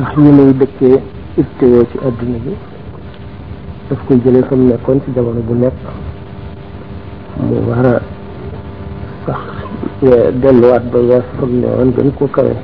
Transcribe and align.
نحن 0.00 0.20
نمدك 0.36 0.78
ابتوش 1.40 1.92
أدنى 2.06 2.38
أفكو 3.92 4.14
جلي 4.24 4.42
فمنا 4.48 4.76
كنت 4.86 5.02
دوانا 5.16 5.40
بنك 5.48 5.72
مبارا 7.50 7.94
صح 9.28 9.40
دلوات 10.42 10.82
بغاس 10.92 11.22
فمنا 11.40 11.68
عندن 11.80 12.10
كوكرة 12.18 12.54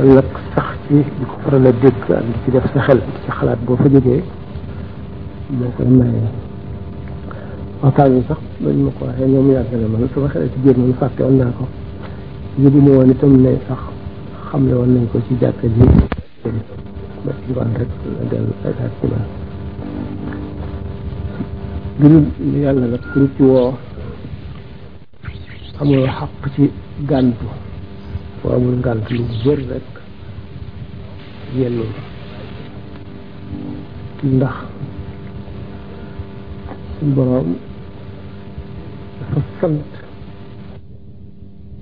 لك 0.00 0.32
صح 0.56 0.75
ci 0.86 0.94
di 0.94 1.24
ko 1.26 1.34
faral 1.42 1.66
a 1.66 1.72
dégg 1.82 1.98
ak 2.12 2.22
di 2.22 2.32
ci 2.46 2.50
def 2.54 2.62
sa 2.72 2.78
xel 2.86 3.02
sa 3.26 3.32
xalaat 3.34 3.58
boo 3.66 3.74
fa 3.74 3.88
jógee 3.90 4.22
moo 5.50 5.68
koy 5.76 5.86
maye 5.98 6.22
waxtaan 7.82 8.12
wi 8.14 8.22
sax 8.28 8.38
bañ 8.62 8.78
ma 8.86 8.90
ko 8.96 9.02
waxee 9.10 9.26
ñoom 9.26 9.50
yàgg 9.50 9.72
na 9.74 9.86
ma 9.90 9.98
sama 10.14 10.28
xel 10.30 10.46
ci 10.52 10.58
biir 10.62 10.78
moom 10.78 10.94
fàtte 10.94 11.22
woon 11.24 11.36
naa 11.38 11.50
ko 11.58 11.66
yëguma 12.62 12.90
woon 12.94 13.10
itam 13.10 13.34
ne 13.36 13.58
sax 13.66 13.78
xamle 14.50 14.74
woon 14.74 14.94
nañ 14.94 15.06
ko 15.10 15.18
ci 15.26 15.34
jàkka 15.40 15.66
ji 15.66 15.82
ba 17.24 17.32
ci 17.44 17.50
ngoon 17.52 17.70
rek 17.78 17.88
dellu 18.30 18.52
ci 18.60 19.06
man 19.08 19.24
gënul 22.00 22.26
yàlla 22.62 22.86
nag 22.86 23.00
ku 23.12 23.28
ci 23.36 23.42
woo 23.42 23.74
amul 25.80 26.06
ci 26.54 26.70
gàntu 27.08 27.46
amul 28.54 28.80
gàntu 28.80 29.14
lu 29.14 29.24
wér 29.44 29.58
rek 29.72 29.95
yellul 31.54 31.86
ndax 34.26 34.54
boroom 37.14 37.54
dafa 39.20 39.42
sant 39.60 39.82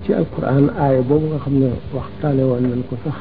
ci 0.05 0.13
alquran 0.13 0.69
aaya 0.77 1.01
boobu 1.01 1.25
nga 1.33 1.37
xam 1.41 1.53
ne 1.57 1.69
waxtaane 1.93 2.41
waa 2.45 2.59
nañ 2.61 2.83
ko 2.87 2.93
sax 3.03 3.15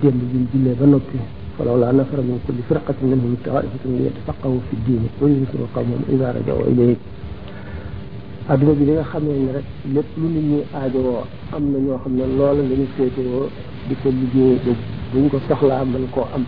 démb 0.00 0.20
biñ 0.32 0.46
jullee 0.52 0.74
ba 0.78 0.86
noppi 0.86 1.18
falawlaa 1.58 1.92
nafara 1.92 2.22
min 2.22 2.38
kulli 2.46 2.62
firqatin 2.68 3.06
minhum 3.10 3.36
taifatun 3.44 3.96
li 3.98 4.04
yatafaqahu 4.08 4.60
fi 4.70 4.76
diini 4.86 5.08
wa 5.20 5.28
yunziru 5.28 5.66
nga 8.48 8.56
xam 9.02 9.24
ne 9.36 9.52
rek 9.52 9.64
lépp 9.94 10.08
lu 10.18 10.26
nit 10.28 10.44
ñi 10.50 10.58
aajowoo 10.74 11.24
am 11.52 11.64
na 11.72 11.78
ñoo 11.78 11.98
xam 11.98 12.12
ne 12.16 12.22
loola 12.38 12.62
lañu 12.62 12.86
féetewoo 12.96 13.48
di 13.88 13.94
ko 13.96 14.08
liggéey 14.10 14.58
buñ 15.14 15.28
ko 15.30 15.38
soxlaa 15.48 15.84
mën 15.84 16.04
koo 16.12 16.26
am 16.34 16.44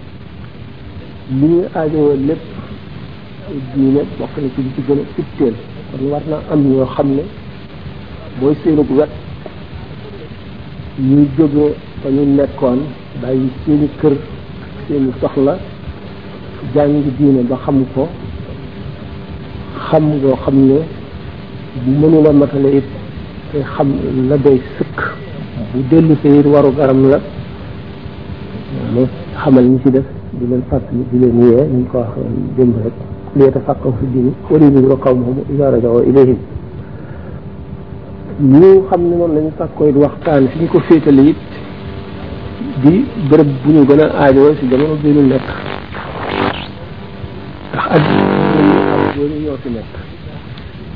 li 1.41 1.47
ñu 1.55 1.61
aajowoo 1.75 2.17
lépp 2.29 2.43
diine 3.75 4.01
bokk 4.19 4.35
na 4.43 4.49
ci 4.55 4.61
li 4.65 4.71
ci 4.75 4.81
gën 4.87 5.05
kon 5.39 5.55
war 6.11 6.23
na 6.31 6.37
am 6.53 6.61
ñoo 6.71 6.85
xam 6.95 7.07
ne 7.17 7.23
mooy 8.41 8.55
seenug 8.63 8.91
wet 8.99 9.11
ñuy 11.01 11.27
jóge 11.37 11.67
fa 12.03 12.09
ñu 12.11 12.23
nekkoon 12.39 12.79
bàyyi 13.23 13.49
seeni 13.65 13.89
kër 14.01 14.15
seeni 14.89 15.11
soxla 15.21 15.59
jàngi 16.75 17.11
diine 17.19 17.41
ba 17.49 17.57
xam 17.65 17.85
ko 17.95 18.09
xam 19.89 20.05
ngoo 20.17 20.37
xam 20.45 20.57
ne 20.69 20.79
bu 21.85 21.91
mënula 22.01 22.33
matale 22.33 22.69
it 22.79 22.85
te 23.53 23.59
xam 23.75 23.89
la 24.29 24.37
doy 24.45 24.59
sëkk 24.77 24.97
bu 25.73 25.79
dellu 25.91 26.15
sa 26.23 26.29
it 26.29 26.47
waru 26.53 26.73
garam 26.79 27.03
la 27.11 27.21
mu 28.93 29.03
xamal 29.43 29.65
ñi 29.71 29.79
ci 29.83 29.91
def 29.91 30.05
di 30.31 30.47
leen 30.49 30.63
fàttali 30.69 31.05
di 31.11 31.19
leen 31.19 31.41
yee 31.43 31.67
ñu 31.71 31.87
ko 31.91 31.99
wax 31.99 32.09
euh, 32.19 32.25
démb 32.57 32.75
rek 32.85 32.93
liyatafaqqahu 33.37 33.93
fi 34.01 34.07
diin 34.13 34.33
wa 34.51 34.59
liyunziru 34.59 34.97
qawmahum 34.99 35.37
idhaa 35.53 35.71
raja'u 35.71 36.03
ilayhim 36.11 36.37
ñu 38.41 38.85
xam 38.89 39.03
ne 39.03 39.17
noonu 39.17 39.35
la 39.35 39.41
ñu 39.41 39.51
sàkkoo 39.59 39.93
waxtaan 39.95 40.49
fi 40.49 40.59
ñu 40.59 40.67
ko 40.69 40.79
féetale 40.81 41.23
it 41.31 41.37
di 42.83 43.05
bërëb 43.31 43.49
bu 43.65 43.73
ñu 43.73 43.83
gën 43.89 44.01
a 44.01 44.07
aajowoo 44.25 44.55
si 44.59 44.69
jamono 44.69 44.95
bi 45.03 45.09
ñu 45.09 45.23
nekk 45.23 45.47
ndax 47.73 47.87
ak 47.97 48.01
góor 49.17 49.31
ñi 49.31 49.39
ñoo 49.45 49.57
fi 49.63 49.69
nekk 49.71 49.91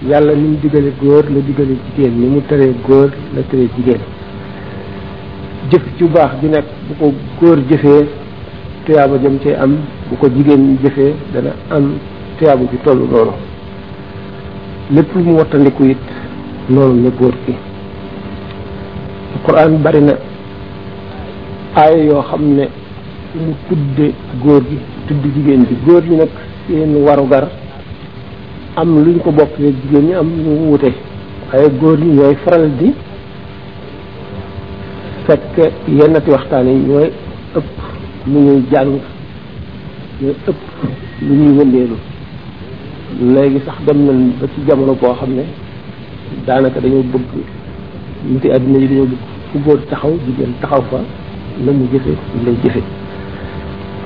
yàlla 0.08 0.32
ni 0.34 0.48
mu 0.48 0.56
digale 0.60 0.92
góor 1.00 1.24
la 1.34 1.40
digale 1.40 1.76
jigéen 1.86 2.12
ni 2.20 2.26
mu 2.26 2.40
teree 2.46 2.74
góor 2.86 3.10
la 3.34 3.42
teree 3.42 3.68
jigéen 3.76 4.00
jëf 5.70 5.82
ju 5.98 6.08
baax 6.08 6.30
ju 6.42 6.48
nekk 6.48 6.64
bu 6.88 6.94
ko 7.00 7.12
góor 7.40 7.58
jëfee 7.70 8.06
tuyaaba 8.86 9.16
jëm 9.22 9.38
cee 9.42 9.54
am 9.56 9.76
bu 10.08 10.16
ko 10.16 10.26
jigéen 10.28 10.76
jëfee 10.82 11.14
dana 11.32 11.50
am 11.70 11.92
tuyaaba 12.38 12.64
ju 12.70 12.78
toll 12.84 12.98
loolu 13.10 13.32
lépp 14.90 15.14
lu 15.14 15.22
mu 15.24 15.36
wattandiku 15.38 15.84
it 15.84 16.06
noonu 16.68 17.02
ne 17.02 17.10
góor 17.18 17.34
gi 17.46 17.54
alquran 19.34 19.78
bari 19.82 20.00
na 20.02 20.14
aaya 21.76 22.04
yoo 22.04 22.22
xam 22.22 22.42
ne 22.54 22.66
mu 23.34 23.54
tudde 23.68 24.12
góor 24.42 24.62
gi 24.68 24.78
tudd 25.06 25.22
jigéen 25.34 25.64
bi 25.68 25.76
góor 25.86 26.04
yi 26.04 26.16
nag 26.16 26.28
seen 26.66 26.96
warugar 27.06 27.46
am 28.76 29.04
luñ 29.04 29.18
ko 29.22 29.30
bokk 29.32 29.54
jigéen 29.58 30.06
ñi 30.06 30.14
am 30.14 30.28
lu 30.36 30.50
mu 30.50 30.70
wute 30.70 30.90
waaye 31.52 31.68
góor 31.80 31.98
ñi 31.98 32.14
ñooy 32.14 32.34
faral 32.44 32.68
di 32.78 32.92
fekk 35.26 35.54
yennati 35.98 36.30
waxtaane 36.34 36.70
ñooy 36.88 37.08
ëpp 37.58 37.70
lu 38.30 38.38
ñuy 38.46 38.60
jàng 38.72 38.92
ñooy 40.22 40.34
ëpp 40.50 40.60
lu 41.26 41.32
ñuy 41.40 41.52
wëndeelu 41.58 41.96
léegi 43.34 43.60
sax 43.66 43.76
dem 43.86 43.98
nañ 44.06 44.18
ba 44.38 44.46
ci 44.52 44.60
jamono 44.66 44.92
boo 45.00 45.12
xam 45.18 45.30
ne 45.38 45.44
daanaka 46.46 46.80
dañoo 46.80 47.04
bëgg 47.12 47.26
niti 48.30 48.48
àdduna 48.54 48.78
yi 48.78 48.88
dañoo 48.88 49.06
bëgg 49.12 49.20
fu 49.50 49.58
góor 49.64 49.80
taxaw 49.90 50.12
jigéen 50.24 50.52
taxaw 50.60 50.82
fa 50.90 50.98
la 51.64 51.72
mu 51.72 51.84
jëfe 51.92 52.10
lay 52.44 52.56
jëfe 52.62 52.80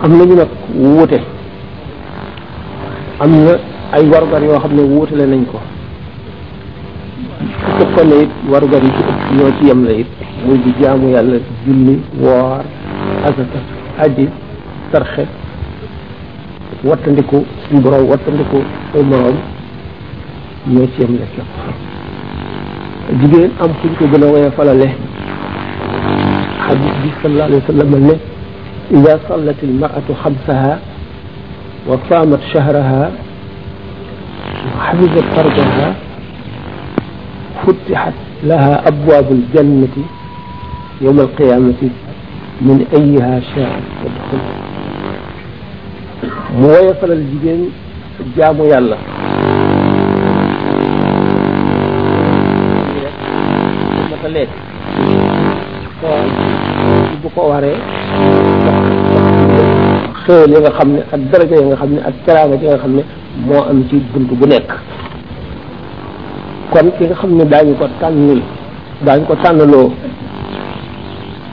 am 0.02 0.10
na 0.16 0.24
ñu 0.24 0.34
nag 0.34 0.50
wuute 0.74 1.20
am 3.20 3.30
na 3.44 3.52
ay 3.94 4.04
war-war 4.10 4.42
yoo 4.42 4.58
xam 4.60 4.72
ne 4.76 4.82
wuute 4.82 5.14
la 5.16 5.26
nañ 5.26 5.44
ko 5.46 5.60
tëkkalee 7.78 8.26
war 8.50 8.62
nga 8.64 8.78
ci 8.80 9.02
ñoo 9.36 9.50
ci 9.58 9.66
yem 9.68 9.84
la 9.84 9.92
it 9.92 10.06
muy 10.44 10.58
di 10.64 10.72
jaamu 10.80 11.08
yàlla 11.14 11.38
julli 11.64 12.00
woor 12.20 12.62
asaka 13.26 13.58
aji 14.02 14.28
sarxe 14.92 15.24
wattandiku 16.84 17.44
suñ 17.64 17.80
borom 17.82 18.06
wattandiku 18.10 18.58
ay 18.94 19.02
morom 19.02 19.36
ñoo 20.72 20.86
ci 20.94 21.00
yem 21.02 21.16
la 21.20 21.26
képp 21.32 21.50
jigéen 23.22 23.50
am 23.60 23.70
fuñ 23.80 23.92
ko 23.98 24.04
gën 24.12 24.22
a 24.22 24.26
woye 24.32 24.50
falale 24.50 24.86
xadis 26.66 26.92
bi 27.02 27.08
sallallahu 27.22 27.42
alayhi 27.48 27.62
wa 27.62 27.72
sallam 27.72 28.00
ne 28.08 28.16
إذا 28.92 29.20
صلت 29.28 29.56
المرأة 29.64 30.08
خمسها 30.24 30.72
وصامت 31.88 32.40
شهرها 32.54 33.04
وحفظت 34.68 35.24
فرجها 35.34 35.88
فتحت 37.66 38.12
لها 38.44 38.88
أبواب 38.88 39.26
الجنة 39.32 39.96
يوم 41.00 41.20
القيامة 41.20 41.82
من 42.60 42.86
أيها 42.98 43.40
شاء 43.54 43.80
تدخل 44.04 44.42
مويصل 46.60 47.12
الجبين 47.12 47.70
جامو 48.36 48.64
يلا 48.64 48.96
خير 60.26 60.48
يغا 60.48 60.70
خمني 60.70 61.00
الدرجة 61.14 61.54
يغا 61.54 61.76
خمني 61.76 62.00
الكرامة 62.08 62.58
يغا 62.62 62.76
خمني 62.82 63.04
مو 63.48 63.62
أمتي 63.70 64.00
بنتو 64.14 64.34
بنك 64.34 64.68
kon 66.72 66.88
ki 66.96 67.04
nga 67.08 67.14
xam 67.20 67.30
ne 67.36 67.44
daañu 67.44 67.74
ko 67.78 67.86
tànnil 68.00 68.40
daañu 69.04 69.24
ko 69.26 69.34
tànnaloo 69.44 69.92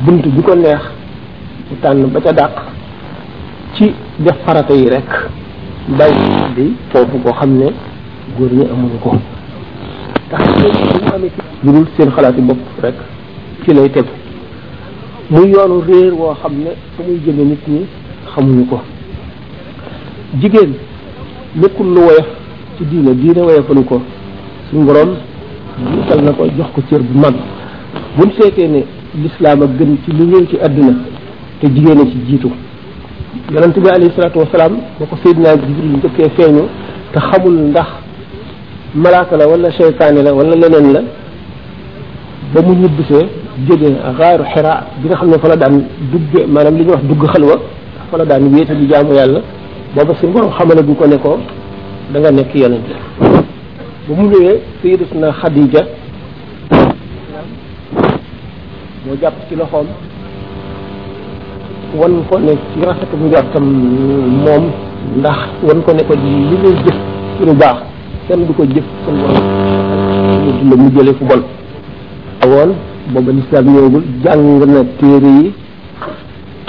bunt 0.06 0.22
bi 0.36 0.42
ko 0.42 0.56
neex 0.56 0.82
mu 1.70 1.76
tànn 1.82 2.06
ba 2.14 2.20
ca 2.24 2.32
dàq 2.32 2.54
ci 3.76 3.94
def 4.20 4.38
farata 4.46 4.74
yi 4.74 4.90
rekk 4.90 5.12
bàyyi 5.88 6.54
bi 6.56 6.76
foofu 6.92 7.18
boo 7.18 7.34
xam 7.34 7.58
ne 7.58 7.66
góor 8.38 8.52
ñi 8.52 8.66
amuñu 8.72 9.00
ko 9.04 9.12
tax 10.30 10.48
ñu 10.56 10.68
amee 11.16 11.32
ci 11.86 11.92
seen 11.98 12.12
xalaati 12.12 12.42
bopp 12.42 12.60
rek 12.84 12.96
ci 13.64 13.74
lay 13.74 13.90
tegu 13.90 14.10
muy 15.30 15.50
yoonu 15.52 15.82
réer 15.88 16.12
woo 16.14 16.34
xam 16.42 16.54
ne 16.64 16.72
fu 16.96 17.02
muy 17.08 17.20
jëme 17.26 17.44
nit 17.50 17.68
ñi 17.68 17.86
xamuñu 18.34 18.66
ko 18.68 18.80
jigéen 20.42 20.74
nekkul 21.56 21.88
lu 21.88 22.00
woyof 22.02 22.26
ci 22.78 22.86
diine 22.86 23.14
diine 23.16 23.40
woyofalu 23.42 23.84
ko 23.84 24.02
suñu 24.72 24.86
borom 24.88 25.10
gisal 26.00 26.22
na 26.24 26.32
ko 26.32 26.44
jox 26.48 26.70
ko 26.74 26.82
cër 26.90 27.00
bu 27.04 27.20
mag 27.20 27.36
buñ 28.18 28.30
fekkee 28.38 28.68
ne 28.68 28.82
lislaam 29.22 29.62
a 29.62 29.66
gën 29.68 29.98
ci 30.04 30.12
lu 30.12 30.24
ñëw 30.26 30.46
ci 30.50 30.58
àdduna 30.62 30.94
te 31.60 31.68
jigéen 31.68 32.00
a 32.00 32.06
ci 32.06 32.18
jiitu 32.28 32.50
yonent 33.52 33.76
bi 33.78 33.90
alayhi 33.90 34.12
salaatu 34.16 34.40
wasalaam 34.40 34.78
boo 35.00 35.06
ko 35.06 35.16
Seydina 35.24 35.54
Jibril 35.56 35.98
njëkkee 36.00 36.30
feeñu 36.38 36.64
te 37.12 37.20
xamul 37.20 37.54
ndax 37.70 37.88
malaaka 38.96 39.38
la 39.38 39.48
wala 39.48 39.72
seytaane 39.72 40.22
la 40.24 40.34
wala 40.34 40.56
leneen 40.56 40.94
la 40.94 41.02
ba 42.54 42.62
mu 42.62 42.74
ñibbisee 42.76 43.26
jóge 43.68 43.94
xaaru 44.18 44.44
xira 44.54 44.84
bi 45.02 45.08
nga 45.08 45.16
xam 45.18 45.30
ne 45.30 45.38
fa 45.40 45.48
la 45.48 45.56
daan 45.56 45.84
dugge 46.12 46.46
maanaam 46.48 46.76
li 46.78 46.84
ñuy 46.84 46.92
wax 46.94 47.04
dugg 47.04 47.24
xalwa 47.28 47.56
fa 48.10 48.18
la 48.18 48.26
daan 48.26 48.54
wéete 48.54 48.76
di 48.78 48.88
jaamu 48.90 49.14
yàlla 49.14 49.42
booba 49.96 50.14
suñu 50.16 50.32
borom 50.34 50.52
xamale 50.52 50.82
bu 50.84 50.96
ko 50.96 51.08
ne 51.08 51.18
ko 51.18 51.40
da 52.12 52.20
nga 52.20 52.32
nekk 52.32 52.54
yeneen 52.56 52.82
bu 54.12 54.16
mu 54.18 54.24
ñëwee 54.28 54.60
sayyidatuna 54.82 55.32
Xadija 55.40 55.82
moo 59.08 59.16
jàpp 59.22 59.36
ci 59.50 59.56
loxoom 59.56 59.88
wan 61.96 62.24
ko 62.30 62.40
ne 62.40 62.52
ci 62.52 62.86
rafet 62.86 63.12
mu 63.16 63.28
njortam 63.28 63.64
moom 64.44 64.64
ndax 65.18 65.40
wan 65.64 65.82
ko 65.86 65.94
ne 65.94 66.04
ko 66.04 66.14
li 66.16 66.32
ngay 66.60 66.76
jëf 66.86 66.98
ci 67.38 67.46
lu 67.46 67.54
baax 67.56 67.78
kenn 68.28 68.44
du 68.48 68.54
ko 68.54 68.66
jëf 68.66 68.84
kon 69.06 69.16
loolu 69.16 70.52
dund 70.62 70.82
mu 70.82 70.92
jëlee 70.92 71.14
fu 71.14 71.24
bon 71.26 71.42
awoon 72.44 72.72
booba 73.14 73.32
lislaam 73.32 73.66
ñëwagul 73.70 74.04
jàng 74.24 74.60
na 74.68 74.84
téere 75.00 75.28
yi 75.32 75.54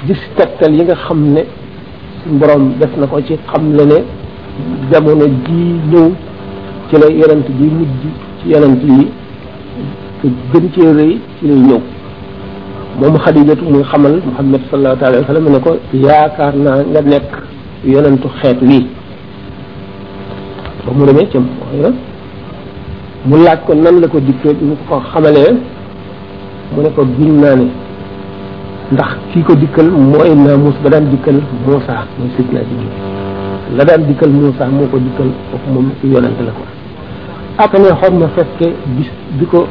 gis 0.07 0.23
tegtal 0.37 0.75
yi 0.77 0.83
nga 0.85 0.95
xam 0.95 1.19
ne 1.33 1.41
suñu 2.23 2.39
borom 2.39 2.73
def 2.79 2.91
na 2.97 3.07
ko 3.07 3.21
ci 3.23 3.35
xam 3.53 3.75
le 3.77 3.85
ne 3.85 3.99
jamono 4.93 5.27
ji 5.27 5.81
ñëw 5.91 6.11
ci 6.93 7.01
lay 7.01 7.15
yonent 7.17 7.49
bi 7.49 7.65
mujj 7.73 8.05
ci 8.41 8.49
yonent 8.53 8.81
yi 8.85 9.09
te 10.21 10.29
gën 10.53 10.69
cee 10.75 10.93
rëy 10.93 11.19
ci 11.39 11.47
lay 11.49 11.57
ñëw 11.57 11.81
moom 13.01 13.17
xadijatu 13.17 13.65
muy 13.65 13.83
xamal 13.83 14.21
muhammad 14.27 14.61
ne 15.51 15.61
ko 15.65 15.77
yaakaar 15.95 16.55
naa 16.55 16.83
nga 16.91 17.01
nekk 17.01 17.31
yenentu 17.87 18.29
xeet 18.41 18.59
wii 18.61 18.87
ba 20.85 20.93
mu 20.93 21.07
demee 21.07 21.27
ca 21.33 21.39
mu 23.27 23.37
laaj 23.39 23.59
ko 23.67 23.75
nan 23.75 24.01
la 24.01 24.09
ko 24.09 24.21
dikkee 24.21 24.53
bi 24.53 24.65
mu 24.65 24.77
ko 24.89 25.01
xamalee 25.13 25.53
mu 26.77 26.83
ne 26.83 26.89
ko 26.95 27.03
giñ 27.19 27.41
naa 27.41 27.57
ne 27.57 27.67
ndax 28.93 29.17
kii 29.33 29.43
ko 29.43 29.55
dikkal 29.55 29.89
mooy 29.91 30.29
naamus 30.37 30.77
ba 30.85 30.91
daan 30.91 31.09
dikkal 31.09 31.41
Muusa 31.67 32.05
mooy 32.19 32.29
sidna 32.37 32.61
ji 32.61 33.77
la 33.77 33.85
daan 33.85 34.05
dikkal 34.07 34.29
Muusa 34.29 34.67
moo 34.67 34.87
ko 34.93 34.99
dikkal 34.99 35.29
foofu 35.51 35.71
moom 35.73 35.91
yonent 36.05 36.39
la 36.41 36.53
ko 36.53 36.72
ak 37.59 37.77
xom 38.01 38.17
na 38.19 38.29
fekke 38.33 38.73
bis 38.97 39.11
diko 39.39 39.69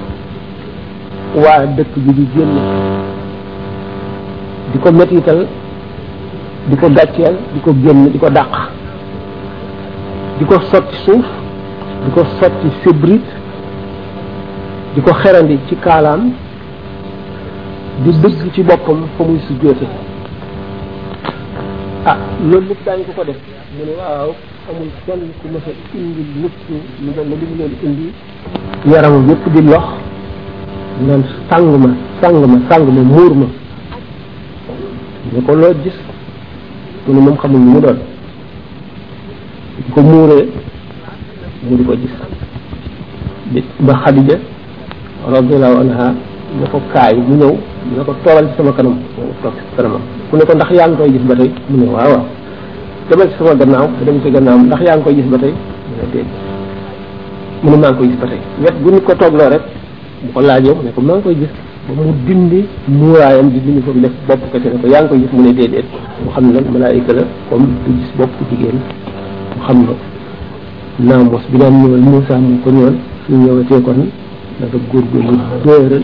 wa 1.36 1.66
dekk 1.66 1.98
bi 1.98 2.12
di 2.14 2.26
genn 2.36 2.54
di 4.74 4.78
ko 4.80 4.92
mettital 4.92 5.48
di 6.70 6.76
ko 6.78 6.88
gàcceel 6.94 7.36
di 7.56 7.60
ko 7.66 7.74
génn 7.82 8.12
di 8.12 8.18
ko 8.20 8.30
di 10.38 10.46
sotti 10.70 10.96
suuf 11.06 11.26
di 12.06 12.10
ko 12.14 12.22
sotti 12.40 12.70
sebrit 12.86 13.26
di 14.94 15.02
ko 15.02 15.12
xerandi 15.18 15.58
ci 15.68 15.76
kalam 15.82 16.30
di 18.06 18.10
dëgg 18.14 18.52
ci 18.54 18.62
boppam 18.62 19.08
fa 19.18 19.24
muy 19.24 19.40
ah 22.06 22.18
lolou 22.44 22.62
lépp 22.68 22.86
ko 22.86 23.14
ko 23.16 23.24
def 23.24 23.38
mune 23.74 23.98
waaw 23.98 24.36
amul 24.70 24.88
kenn 25.06 25.22
ku 25.42 25.46
mës 25.50 25.66
a 25.66 25.74
indi 25.98 26.24
nit 26.38 26.58
mu 26.70 27.66
indi 27.84 28.14
yaram 28.94 29.16
yëpp 29.30 29.44
di 29.54 29.62
lox 29.70 29.86
naan 31.08 31.24
sàng 31.50 31.70
ma 31.82 31.90
sàng 32.22 32.38
ma 32.52 32.58
sàng 32.70 32.86
ma 32.96 33.02
muur 33.12 33.34
ma 33.40 33.48
ñu 35.34 35.40
ko 35.46 35.54
loo 35.56 35.74
gis 35.84 35.98
mu 37.08 37.14
ne 37.14 37.20
moom 37.22 37.38
xamul 37.38 37.60
lu 37.62 37.72
mu 37.72 37.80
doon 37.80 38.00
di 39.78 39.82
ko 39.94 40.02
muuree 40.02 40.52
mu 41.68 41.78
di 41.78 41.84
ko 41.84 41.94
gis 42.02 43.66
ba 43.80 43.94
Xadija 44.04 44.38
radiyallahu 45.28 45.78
anha 45.82 46.08
ne 46.60 46.66
ko 46.72 46.78
kaay 46.94 47.16
mu 47.16 47.34
ñëw 47.38 47.54
ne 47.98 48.04
ko 48.06 48.14
toogal 48.24 48.46
ci 48.50 48.56
sama 48.58 48.74
kanam 48.74 48.96
toog 49.42 49.90
ku 50.30 50.38
ne 50.38 50.44
ko 50.46 50.54
ndax 50.54 50.70
yaa 50.78 50.88
ngi 50.88 50.98
koy 50.98 51.12
gis 51.12 51.26
ba 51.28 51.36
tey 51.36 51.50
mu 51.70 51.78
ne 51.80 51.90
waaw 51.92 52.26
demal 53.10 53.26
ci 53.32 53.36
sama 53.40 53.56
gannaaw 53.58 53.88
dem 54.04 54.18
ci 54.22 54.30
gannaaw 54.30 54.58
ndax 54.62 54.82
yaa 54.86 54.96
ngi 54.98 55.04
koy 55.06 55.16
gis 55.16 55.28
ba 55.32 55.38
tey 55.40 55.52
mu 57.64 57.70
ne 57.72 57.78
maa 57.78 57.90
ngi 57.92 57.98
koy 57.98 58.08
gis 58.10 58.20
ba 58.22 58.28
tey 58.28 58.40
wet 58.62 58.76
bu 58.82 58.88
ñu 58.92 59.02
ko 59.02 59.14
toogloo 59.16 59.50
rek 59.50 59.64
bu 60.22 60.28
ko 60.34 60.40
laajee 60.42 60.74
mu 60.76 60.82
ne 60.86 60.90
ko 60.94 61.02
maa 61.02 61.16
ngi 61.18 61.24
koy 61.24 61.36
gis 61.36 61.54
ba 61.88 61.92
mu 61.98 62.14
dindi 62.28 62.62
muuraayam 62.88 63.48
di 63.50 63.60
dindi 63.60 63.82
foofu 63.82 64.00
def 64.00 64.14
bopp 64.28 64.42
kese 64.54 64.68
ne 64.70 64.78
ko 64.78 64.88
yaa 64.88 65.02
ngi 65.02 65.10
koy 65.10 65.18
gis 65.20 65.32
mu 65.34 65.42
ne 65.42 65.52
déedéet 65.54 65.88
mu 66.24 66.30
xam 66.32 66.44
ne 66.48 66.52
nag 66.54 66.66
malaayika 66.70 67.14
la 67.14 67.24
comme 67.50 67.68
du 67.86 67.92
gis 67.98 68.12
bopp 68.18 68.32
jigéen 68.52 68.78
mu 69.58 69.62
xam 69.66 69.78
ne 69.82 69.94
naa 71.08 71.24
mos 71.26 71.44
bi 71.52 71.58
daan 71.58 71.74
ñëwal 71.74 72.02
Moussa 72.06 72.36
mu 72.38 72.60
ko 72.64 72.70
ñëwal 72.70 72.96
su 73.26 73.32
ñëwatee 73.34 73.82
kon 73.82 74.02
da 74.62 74.66
nga 74.70 74.78
góorgóorlu 74.92 75.38
dóoral 75.66 76.04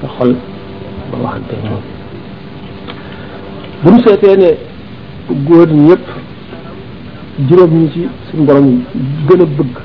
sa 0.00 0.06
xol 0.16 0.32
ba 1.12 1.16
waxante 1.20 1.54
moom 1.60 1.82
bu 3.82 3.88
ñu 3.92 4.00
seetee 4.04 4.36
ne 4.38 4.50
góor 5.28 5.68
ñëpp 5.72 6.04
juróom 7.48 7.70
ñu 7.74 7.88
ci 7.92 8.08
suñu 8.30 8.44
borom 8.44 8.82
gën 9.28 9.40
a 9.40 9.44
bëgg 9.46 9.76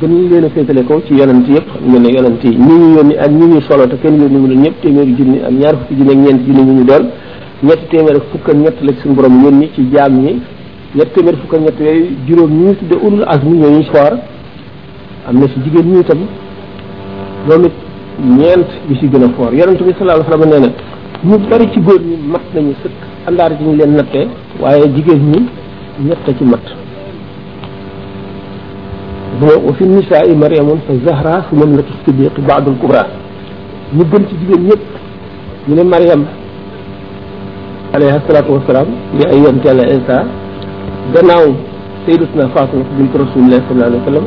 gën 0.00 0.28
leen 0.28 0.44
a 0.44 0.50
féetale 0.50 0.84
kaw 0.84 1.00
ci 1.06 1.14
yonent 1.14 1.46
yëpp 1.48 1.66
xam 1.68 1.88
ngeen 1.90 2.02
ne 2.02 2.08
yonent 2.10 2.42
yi 2.42 2.50
ñi 2.50 2.74
ñu 2.74 2.96
yónni 2.96 3.16
ak 3.16 3.30
ñi 3.30 3.46
ñu 3.46 3.60
solo 3.62 3.86
te 3.88 3.96
kenn 4.02 4.20
yónni 4.20 4.38
mu 4.38 4.46
leen 4.48 4.60
ñëpp 4.62 4.80
téeméeri 4.82 5.14
junni 5.16 5.38
ak 5.40 5.52
ñaar 5.52 5.74
fukki 5.76 5.94
junni 5.96 6.10
ak 6.10 6.18
ñeent 6.18 6.46
junni 6.46 6.62
ñu 6.62 6.72
ñu 6.78 6.84
doon 6.84 7.04
ñetti 7.62 7.86
téeméer 7.90 8.16
ak 8.16 8.22
fukk 8.32 8.48
ak 8.48 8.54
ñett 8.56 8.76
la 8.82 8.92
ci 8.92 9.00
suñu 9.02 9.14
borom 9.14 9.42
yónni 9.44 9.70
ci 9.74 9.80
ñi 9.82 10.42
ñetti 10.94 11.10
téeméer 11.14 11.36
ak 11.48 11.58
ñett 11.60 11.80
yooyu 11.80 12.06
juróom 12.28 12.50
ñi 12.50 12.64
ñu 12.64 12.74
tudde 12.74 12.98
am 15.28 15.38
na 15.38 15.46
si 15.46 15.60
jigéen 15.64 15.92
ñu 15.92 16.00
itam 16.00 16.18
moom 17.48 17.64
it 17.64 17.72
ñeent 18.20 18.66
bi 18.88 18.96
si 18.98 19.08
gën 19.08 19.22
a 19.22 19.28
foor 19.36 19.54
yonent 19.54 19.80
bi 19.80 19.92
sallallahu 19.98 20.22
alayhi 20.22 20.30
wa 20.30 20.46
sallam 20.50 20.50
nee 20.50 20.60
na 20.60 21.30
ñu 21.36 21.48
bari 21.48 21.68
ci 21.72 21.80
góor 21.80 22.00
ñi 22.00 22.16
mat 22.28 22.42
nañu 22.52 22.72
sëkk 22.82 23.11
andar 23.26 23.50
ji 23.56 23.64
ñu 23.64 23.72
leen 23.76 23.92
nattee 23.96 24.26
waye 24.60 24.82
jigéen 24.94 25.20
ñi 25.30 25.46
ñett 26.06 26.26
ci 26.38 26.44
mat 26.44 26.64
fi 29.42 29.86
nisaa'i 29.86 30.32
وفي 30.32 30.32
النساء 30.34 30.34
مريم 30.34 30.68
فالزهرة 30.88 31.44
la 31.52 31.82
tisbiq 31.82 32.40
ba'd 32.46 32.68
al-kubra 32.68 33.06
ñu 33.94 34.04
gën 34.10 34.24
ci 34.28 34.34
jigéen 34.40 34.64
ñëpp 34.66 34.82
ñu 35.68 35.74
ne 35.74 35.82
maryam 35.84 36.24
alayhi 37.94 38.18
salatu 38.26 38.52
wassalam 38.54 38.86
li 39.14 39.24
ay 39.30 39.38
yonte 39.40 39.66
yàlla 39.68 39.84
isa 39.88 40.26
gannaaw 41.14 41.54
sayyidatuna 42.04 42.48
fatima 42.54 42.82
bint 42.98 43.12
rasulillah 43.14 43.60
sallallahu 43.68 43.88
alayhi 43.88 44.02
wasallam 44.04 44.26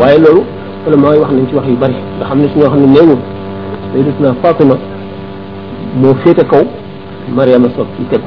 waye 0.00 0.18
lolu 0.18 0.42
loolu 0.84 1.02
moy 1.02 1.18
wax 1.20 1.30
nañ 1.32 1.46
ci 1.48 1.54
wax 1.54 1.66
yu 1.68 1.76
bari 1.76 1.96
da 2.20 2.24
xam 2.26 2.38
ne 2.40 2.48
suñoo 2.52 2.70
xam 2.72 2.80
ne 2.80 2.86
nee 2.88 3.18
sayyidatuna 3.92 4.34
fatima 4.42 4.74
mo 6.00 6.14
fete 6.24 6.44
kaw 6.50 6.64
Mariama 7.34 7.68
Sow 7.76 7.84
ci 7.96 8.04
tegu 8.10 8.24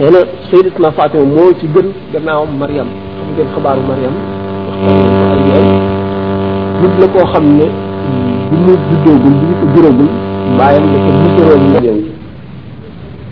nee 0.00 0.10
na 0.10 0.18
Sayyidatuna 0.50 0.90
Fatima 0.92 1.24
moo 1.24 1.52
ci 1.60 1.66
gën 1.66 1.90
gannaawam 2.14 2.56
Mariam 2.58 2.86
xam 2.86 3.34
ngeen 3.36 3.52
xabaaru 3.54 3.80
Mariam 3.86 4.14
wax 6.80 6.90
hmm. 6.90 7.00
nit 7.02 7.12
koo 7.12 7.32
xam 7.32 7.44
ne 7.58 7.66
bi 8.50 8.56
mu 8.66 8.72
juddoogul 8.90 9.34
bi 9.40 9.46
ko 9.62 9.64
juróogul 9.74 10.08
bàyyam 10.58 10.86
dafa 10.94 11.12
musuroon 11.22 11.64
ñoom 11.70 11.98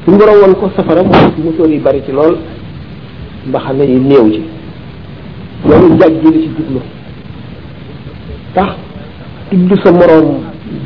suñ 0.05 0.13
borom 0.17 0.39
woon 0.41 0.55
ko 0.61 0.71
safara 0.77 1.03
moom 1.03 1.33
musóor 1.45 1.69
yi 1.69 1.79
bari 1.79 2.03
ci 2.07 2.13
lool 2.13 2.37
mbaxane 3.47 3.83
yi 3.85 3.99
néew 3.99 4.31
ci 4.31 4.41
loolu 5.69 5.99
jàgg 6.01 6.23
ji 6.23 6.31
ci 6.43 6.49
jublu 6.57 6.81
tax 8.55 8.71
tudd 9.51 9.75
sa 9.85 9.91
moroom 9.93 10.29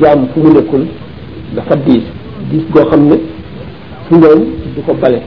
jaam 0.01 0.27
fu 0.33 0.39
mu 0.39 0.51
nekkul 0.53 0.87
dafa 1.55 1.75
diis 1.85 2.03
diis 2.49 2.63
goo 2.73 2.85
xam 2.89 3.05
ne 3.07 3.15
suñ 4.09 4.19
borom 4.19 4.39
du 4.75 4.81
ko 4.85 4.93
bale 4.99 5.21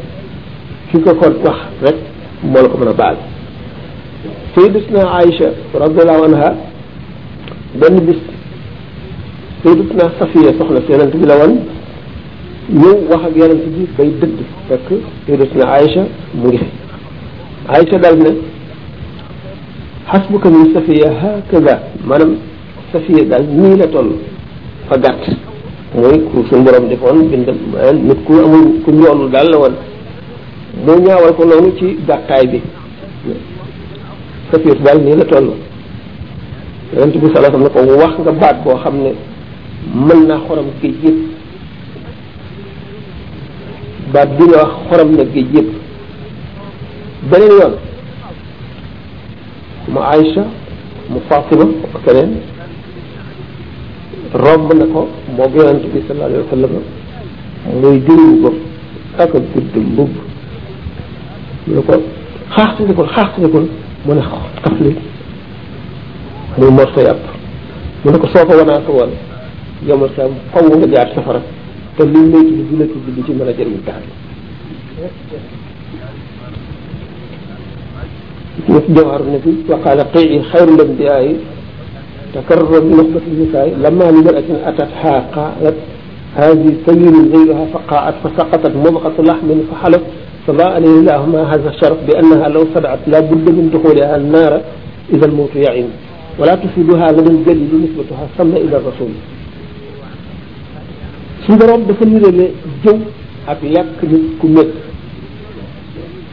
fi 0.90 1.00
ko 1.00 1.14
ko 1.14 1.26
wax 1.44 1.56
rek 1.80 1.96
moo 2.42 2.60
la 2.62 2.68
ko 2.68 2.78
mën 2.78 2.88
a 2.88 2.92
baal 2.92 3.16
sayyidatuna 4.54 5.00
Aïcha 5.20 5.46
radiyallahu 5.78 6.22
anha 6.24 6.54
benn 7.78 8.00
bis 8.04 8.16
sayyidatuna 9.66 10.14
safiya 10.18 10.50
soxna 10.58 10.80
si 10.86 10.92
yonent 10.92 11.12
bi 11.20 11.26
la 11.26 11.36
won 11.40 11.54
ñëw 12.80 12.94
wax 13.10 13.20
ak 13.26 13.36
yonent 13.36 13.64
bi 13.74 13.82
bay 13.98 14.10
dëdd 14.20 14.38
fekk 14.68 14.86
sayyidatuna 15.26 15.64
aïcha 15.76 16.02
mu 16.34 16.48
ngi 16.48 16.58
fi 16.58 16.66
aïcha 17.74 17.98
dal 17.98 18.16
ne 18.18 18.30
hasbuka 20.06 20.50
min 20.50 20.72
safiya 20.74 21.08
hakaza 21.20 21.74
manam 22.04 22.34
safiya 22.92 23.24
dal 23.24 23.42
nii 23.48 23.76
la 23.78 23.86
toll 23.88 24.10
fa 24.88 24.96
gàtt 25.04 25.30
mooy 25.96 26.18
ku 26.30 26.44
suñ 26.48 26.62
borom 26.64 26.88
defoon 26.88 27.28
bind 27.28 27.48
nit 28.08 28.20
ku 28.24 28.32
amul 28.32 28.66
ku 28.84 28.90
ñoolu 28.92 29.28
daal 29.30 29.56
ko 31.36 31.44
ci 31.74 31.98
bi 32.04 32.14
safiya 34.52 34.74
dal 34.84 34.98
la 35.08 35.24
toll 37.74 37.88
wax 37.98 38.14
nga 38.20 38.32
mën 39.94 40.26
naa 40.26 40.40
xorom 40.46 40.66
géej 40.82 40.94
yëpp 41.04 41.18
baat 44.12 44.28
bi 44.36 44.44
nga 44.50 44.56
wax 44.62 44.72
xorom 44.88 45.10
na 45.16 45.24
géej 45.32 45.46
yëpp 45.54 45.68
beneen 47.30 47.54
yoon 47.60 47.74
mu 49.88 50.00
Aïcha 50.12 50.44
mu 51.10 51.20
Fatima 51.28 51.64
ak 51.94 52.02
keneen 52.04 52.32
romb 54.34 54.72
na 54.74 54.84
ko 54.92 55.08
moom 55.36 55.54
yonent 55.54 55.84
bi 55.92 56.00
sallallahu 56.06 56.26
alayhi 56.26 56.42
wa 56.42 56.50
sallam 56.50 56.72
muy 57.80 57.98
jëriñu 58.06 58.40
ko 58.42 58.54
ak 59.18 59.34
a 59.34 59.38
gudd 59.38 59.76
mbubb 59.92 60.12
mu 61.66 61.74
ne 61.76 61.82
ko 61.82 61.92
xaaxtalikul 62.56 63.08
xaaxtalikul 63.14 63.68
mu 64.04 64.14
ne 64.14 64.20
tafli 64.62 64.96
muy 66.58 66.70
morso 66.72 67.00
yàpp 67.06 67.24
mu 68.04 68.10
ne 68.10 68.18
ko 68.18 68.26
soo 68.28 68.46
ko 68.46 68.52
wanaatu 68.58 68.92
woon 68.92 69.12
yomal 69.84 70.08
sa 70.16 70.24
faw 70.54 70.64
nga 70.64 70.88
jaar 70.88 71.08
safara 71.12 71.40
te 71.96 72.04
li 72.06 72.20
lay 72.32 72.48
tudd 72.88 73.12
du 73.12 73.34
la 73.44 73.52
du 73.52 73.64
ci 73.64 74.08
جوهر 78.88 79.20
النبي 79.20 79.56
وقال 79.68 80.00
قيعي 80.16 80.42
خير 80.48 80.66
من 80.70 80.76
بدائي 80.96 81.32
تكرر 82.34 82.80
بنسبة 82.88 83.24
النسائي 83.30 83.70
لما 83.84 84.04
لمرأة 84.10 84.48
أتت 84.68 84.90
حاقت 85.00 85.76
هذه 86.36 86.66
من 86.88 87.24
غيرها 87.34 87.64
فقاعت 87.76 88.14
فسقطت 88.24 88.72
مضغة 88.76 89.16
لحم 89.28 89.48
فحلت 89.70 90.04
فما 90.46 90.64
عليه 90.74 90.94
ما 91.32 91.42
هذا 91.52 91.68
الشرف 91.68 91.98
بأنها 92.08 92.48
لو 92.48 92.64
صدعت 92.74 93.02
لا 93.06 93.20
بد 93.20 93.44
من 93.56 93.64
دخولها 93.76 94.16
النار 94.16 94.52
إذا 95.14 95.26
الموت 95.30 95.52
يعين 95.56 95.88
ولا 96.40 96.54
تصيبها 96.62 97.06
من 97.16 97.26
الجليل 97.36 97.70
نسبتها 97.86 98.24
ثم 98.40 98.52
إلى 98.66 98.76
الرسول 98.80 99.12
suñ 101.46 101.56
borom 101.58 101.86
dafa 101.86 102.04
nirale 102.04 102.46
jëw 102.82 102.98
ak 103.46 103.58
lekk 103.62 104.02
nit 104.10 104.24
ku 104.40 104.48
nekk 104.48 104.70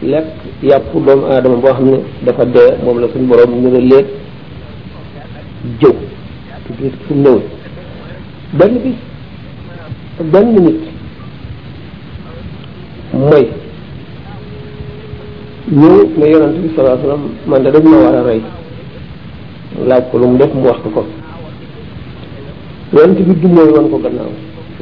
lekk 0.01 0.25
yàpp 0.63 0.91
doomu 1.05 1.25
aadama 1.29 1.55
boo 1.62 1.74
xam 1.75 1.86
ne 1.86 2.00
dafa 2.25 2.46
dee 2.46 2.70
moom 2.84 2.98
la 3.00 3.08
suñ 3.13 3.25
borom 3.29 3.51
nirale 3.62 4.00
jëw 5.79 5.93
tudd 6.65 6.93
fu 7.05 7.13
néew 7.13 7.39
benn 8.58 8.74
bis 8.84 8.96
benn 10.32 10.48
nit 10.58 10.82
mooy 13.13 13.46
ñëw 15.77 16.01
ne 16.17 16.25
yonante 16.32 16.58
bi 16.60 16.70
salaa 16.75 16.98
salaam 17.01 17.24
man 17.46 17.63
de 17.63 17.70
dañ 17.72 17.84
ma 17.84 17.98
war 18.03 18.15
a 18.15 18.24
rey 18.24 18.41
laaj 19.88 20.03
ko 20.12 20.17
lu 20.17 20.25
mu 20.27 20.38
def 20.39 20.53
mu 20.53 20.63
wax 20.67 20.79
ko 20.84 20.89
ko 20.89 21.05
yonante 22.93 23.22
bi 23.27 23.34
dummooy 23.41 23.70
wan 23.75 23.89
ko 23.91 23.98
gannaaw 24.00 24.34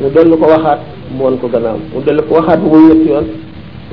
mu 0.02 0.10
dellu 0.10 0.34
ko 0.38 0.46
waxaat 0.50 0.82
mu 1.14 1.22
wan 1.30 1.36
ko 1.38 1.46
gannaaw 1.46 1.78
mu 1.94 2.02
dellu 2.02 2.22
ko 2.26 2.34
waxaat 2.42 2.58
bu 2.60 2.68
muy 2.74 2.82
ñetti 2.90 3.06
yoon 3.14 3.28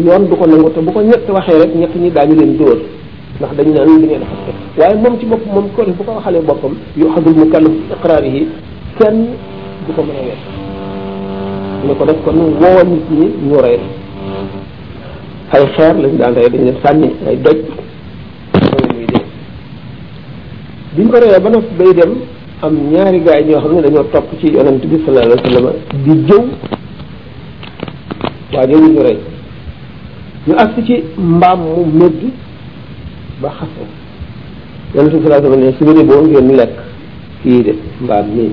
yoon 0.05 0.29
du 0.29 0.35
ko 0.37 0.45
nangu 0.45 0.69
te 0.69 0.79
bu 0.81 0.91
ko 0.93 1.01
ñetti 1.01 1.29
waxee 1.33 1.57
rek 1.61 1.73
ñett 1.75 1.95
ñi 1.97 2.11
daañu 2.11 2.35
leen 2.35 2.53
dóor 2.57 2.77
ndax 3.41 3.51
dañu 3.57 3.73
naan 3.73 3.87
li 3.97 4.05
ngeen 4.05 4.23
xas 4.29 4.53
waaye 4.77 4.95
moom 5.01 5.17
ci 5.19 5.25
bopp 5.25 5.41
moom 5.51 5.67
ko 5.73 5.83
def 5.85 5.95
bu 5.97 6.03
ko 6.03 6.11
waxalee 6.17 6.41
boppam 6.45 6.73
yuuxadul 6.97 7.33
mukallaf 7.39 7.71
bi 7.71 7.81
iqraarihi 7.97 8.47
kenn 8.99 9.25
du 9.87 9.93
ko 9.93 10.01
mën 10.05 10.17
a 10.21 10.25
wet 10.29 10.50
ne 11.87 11.93
ko 11.95 12.05
def 12.05 12.17
kon 12.23 12.33
nu 12.35 12.43
woo 12.61 12.81
nit 12.83 13.05
ñi 13.09 13.27
ñu 13.47 13.57
rey 13.59 13.79
ay 15.53 15.65
xeer 15.75 15.93
lañu 16.01 16.17
daan 16.17 16.33
rey 16.35 16.49
dañu 16.49 16.73
sànni 16.83 17.07
ay 17.27 17.37
doj 17.41 17.57
ñuy 18.93 19.07
dee 20.95 21.09
ko 21.09 21.17
reyee 21.19 21.39
ba 21.43 21.49
noppi 21.49 21.73
bay 21.77 21.93
dem 21.93 22.13
am 22.61 22.77
ñaari 22.91 23.19
gaay 23.21 23.43
ñoo 23.45 23.59
xam 23.59 23.75
ne 23.75 23.81
dañoo 23.81 24.03
topp 24.13 24.27
ci 24.39 24.47
yonent 24.47 24.85
bi 24.85 24.97
sallallahu 25.05 25.31
alayhi 25.31 25.43
wa 25.43 25.49
sallam 25.49 26.03
di 26.03 26.25
jëw 26.27 26.43
waa 28.53 28.65
jooju 28.67 28.91
ñu 28.91 29.01
rey 29.01 29.17
ñu 30.47 30.53
agsi 30.57 30.83
ci 30.85 31.03
mbaam 31.17 31.59
mu 31.61 31.85
médd 31.99 32.21
ba 33.41 33.49
xase 33.49 33.83
yonent 34.93 35.73
su 35.77 35.83
ngeen 35.83 36.05
boo 36.07 36.21
ngeen 36.27 36.55
lekk 36.57 36.73
kii 37.43 37.63
de 37.63 37.75
mbaam 38.01 38.25
nii 38.35 38.51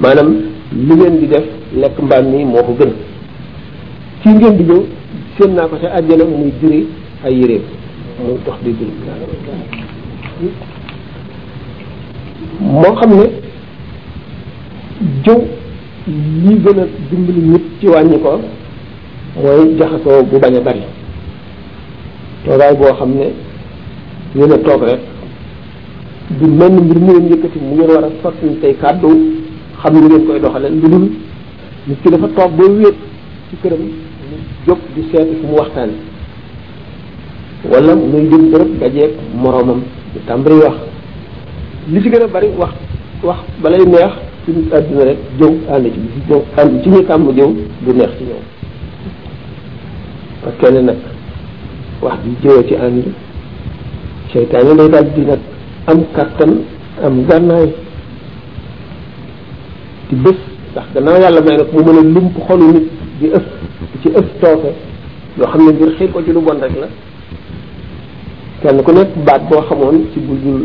maanaam 0.00 0.34
li 0.72 0.94
ngeen 0.94 1.18
di 1.18 1.26
def 1.26 1.57
lekk 1.74 2.00
mbaam 2.02 2.24
mi 2.30 2.44
moo 2.44 2.62
ko 2.62 2.76
gën 2.78 2.92
kii 4.22 4.34
ngeen 4.34 4.56
di 4.56 4.64
ñëw 4.64 4.82
seen 5.36 5.54
naa 5.54 5.68
ko 5.68 5.76
sa 5.82 5.88
àjjana 5.98 6.24
muy 6.24 6.52
juri 6.60 6.86
ay 7.24 7.34
yéreem 7.38 7.62
muy 8.24 8.38
dox 8.44 8.56
di 8.64 8.70
juri 8.78 8.92
moo 12.60 12.94
xam 13.00 13.10
ne 13.10 13.26
jëw 15.24 15.40
li 16.46 16.56
gën 16.64 16.78
a 16.78 16.84
dimbali 17.10 17.40
nit 17.40 17.62
ci 17.80 17.86
wàññi 17.86 18.18
ko 18.22 18.40
mooy 19.42 19.76
jaxasoo 19.78 20.24
bu 20.24 20.38
bañ 20.40 20.54
a 20.56 20.60
bari 20.60 20.80
toogaay 22.44 22.76
boo 22.76 22.94
xam 22.98 23.10
ne 23.14 23.32
yéen 24.34 24.52
a 24.52 24.58
toog 24.58 24.82
rek 24.84 25.00
du 26.40 26.46
mel 26.46 26.72
ni 26.72 26.80
mu 26.82 26.94
leen 27.12 27.28
yëkkati 27.30 27.58
mu 27.60 27.74
ngeen 27.74 27.90
war 27.90 28.04
a 28.04 28.08
sotti 28.22 28.58
tey 28.60 28.74
kàddu 28.80 29.10
xam 29.82 29.94
ni 29.94 30.00
ngeen 30.00 30.26
koy 30.26 30.40
doxaleen 30.40 30.80
lu 30.80 30.88
dul 30.88 31.10
nit 31.88 31.98
ki 32.02 32.10
dafa 32.10 32.28
toog 32.36 32.52
ba 32.56 32.66
wéet 32.68 32.96
ci 33.48 33.56
këram 33.62 33.80
mu 33.80 33.90
jóg 34.66 34.78
di 34.94 35.02
seeti 35.10 35.34
fu 35.40 35.46
mu 35.46 35.56
waxtaan 35.56 35.90
wala 37.70 37.94
muy 37.96 38.28
jëm 38.30 38.50
bërëb 38.52 38.70
dajeeg 38.80 39.12
moromam 39.34 39.80
di 40.12 40.20
tàmbali 40.26 40.56
wax 40.64 40.76
li 41.92 42.00
ci 42.02 42.08
gën 42.10 42.22
a 42.22 42.26
bari 42.28 42.48
wax 42.60 42.72
wax 43.24 43.38
balay 43.62 43.84
neex 43.86 44.12
ci 44.44 44.50
àdduna 44.72 45.04
rek 45.04 45.18
jëw 45.38 45.48
ànd 45.72 45.86
ci 45.94 46.20
jëw 46.28 46.42
ànd 46.60 46.82
ci 46.82 46.88
ñu 46.90 47.02
tàmm 47.06 47.22
jëw 47.38 47.50
du 47.84 47.92
neex 47.92 48.12
ci 48.18 48.24
ñoom 48.28 48.44
parce 50.42 50.56
que 50.60 50.70
ne 50.74 50.80
nag 50.80 50.98
wax 52.02 52.18
di 52.24 52.36
jëwee 52.42 52.66
ci 52.68 52.74
ànd 52.76 53.02
seytaane 54.32 54.76
day 54.76 54.88
daal 54.90 55.06
di 55.14 55.20
nag 55.24 55.40
am 55.86 56.04
kattan 56.14 56.52
am 57.02 57.24
gànnaay 57.26 57.72
di 60.10 60.16
bés 60.16 60.36
ndax 60.72 60.86
gannaaw 60.94 61.18
yàlla 61.22 61.40
may 61.40 61.56
nag 61.56 61.72
mu 61.72 61.80
mën 61.84 61.98
a 61.98 62.02
lump 62.02 62.36
xolu 62.46 62.66
nit 62.72 62.86
di 63.20 63.26
ëf 63.36 63.44
ci 64.02 64.08
ëf 64.08 64.26
toofe 64.40 64.70
yoo 65.38 65.46
xam 65.46 65.60
ne 65.66 65.70
ngir 65.72 65.94
xiir 65.96 66.10
ko 66.12 66.22
ci 66.24 66.30
lu 66.32 66.40
bon 66.40 66.60
rek 66.60 66.74
la 66.82 66.88
kenn 68.62 68.82
ku 68.84 68.92
nekk 68.92 69.10
baat 69.26 69.40
boo 69.48 69.62
xamoon 69.68 70.04
ci 70.12 70.20
bu 70.20 70.34
dul 70.44 70.62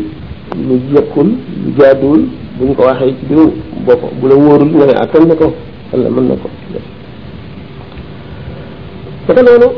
lu 0.68 0.74
jëkkul 0.92 1.26
lu 1.26 1.70
jaaduwul 1.78 2.22
buñ 2.58 2.74
ko 2.74 2.82
waxee 2.84 3.14
ci 3.18 3.24
biir 3.28 3.38
bopp 3.86 4.02
bu 4.20 4.28
la 4.28 4.34
wóorul 4.34 4.70
nga 4.74 4.86
ne 4.86 4.94
attan 5.00 5.24
na 5.28 5.34
ko 5.34 5.54
wala 5.92 6.10
mën 6.10 6.28
na 6.28 6.34
ko 6.36 6.48
naka 9.28 9.42
noonu 9.42 9.68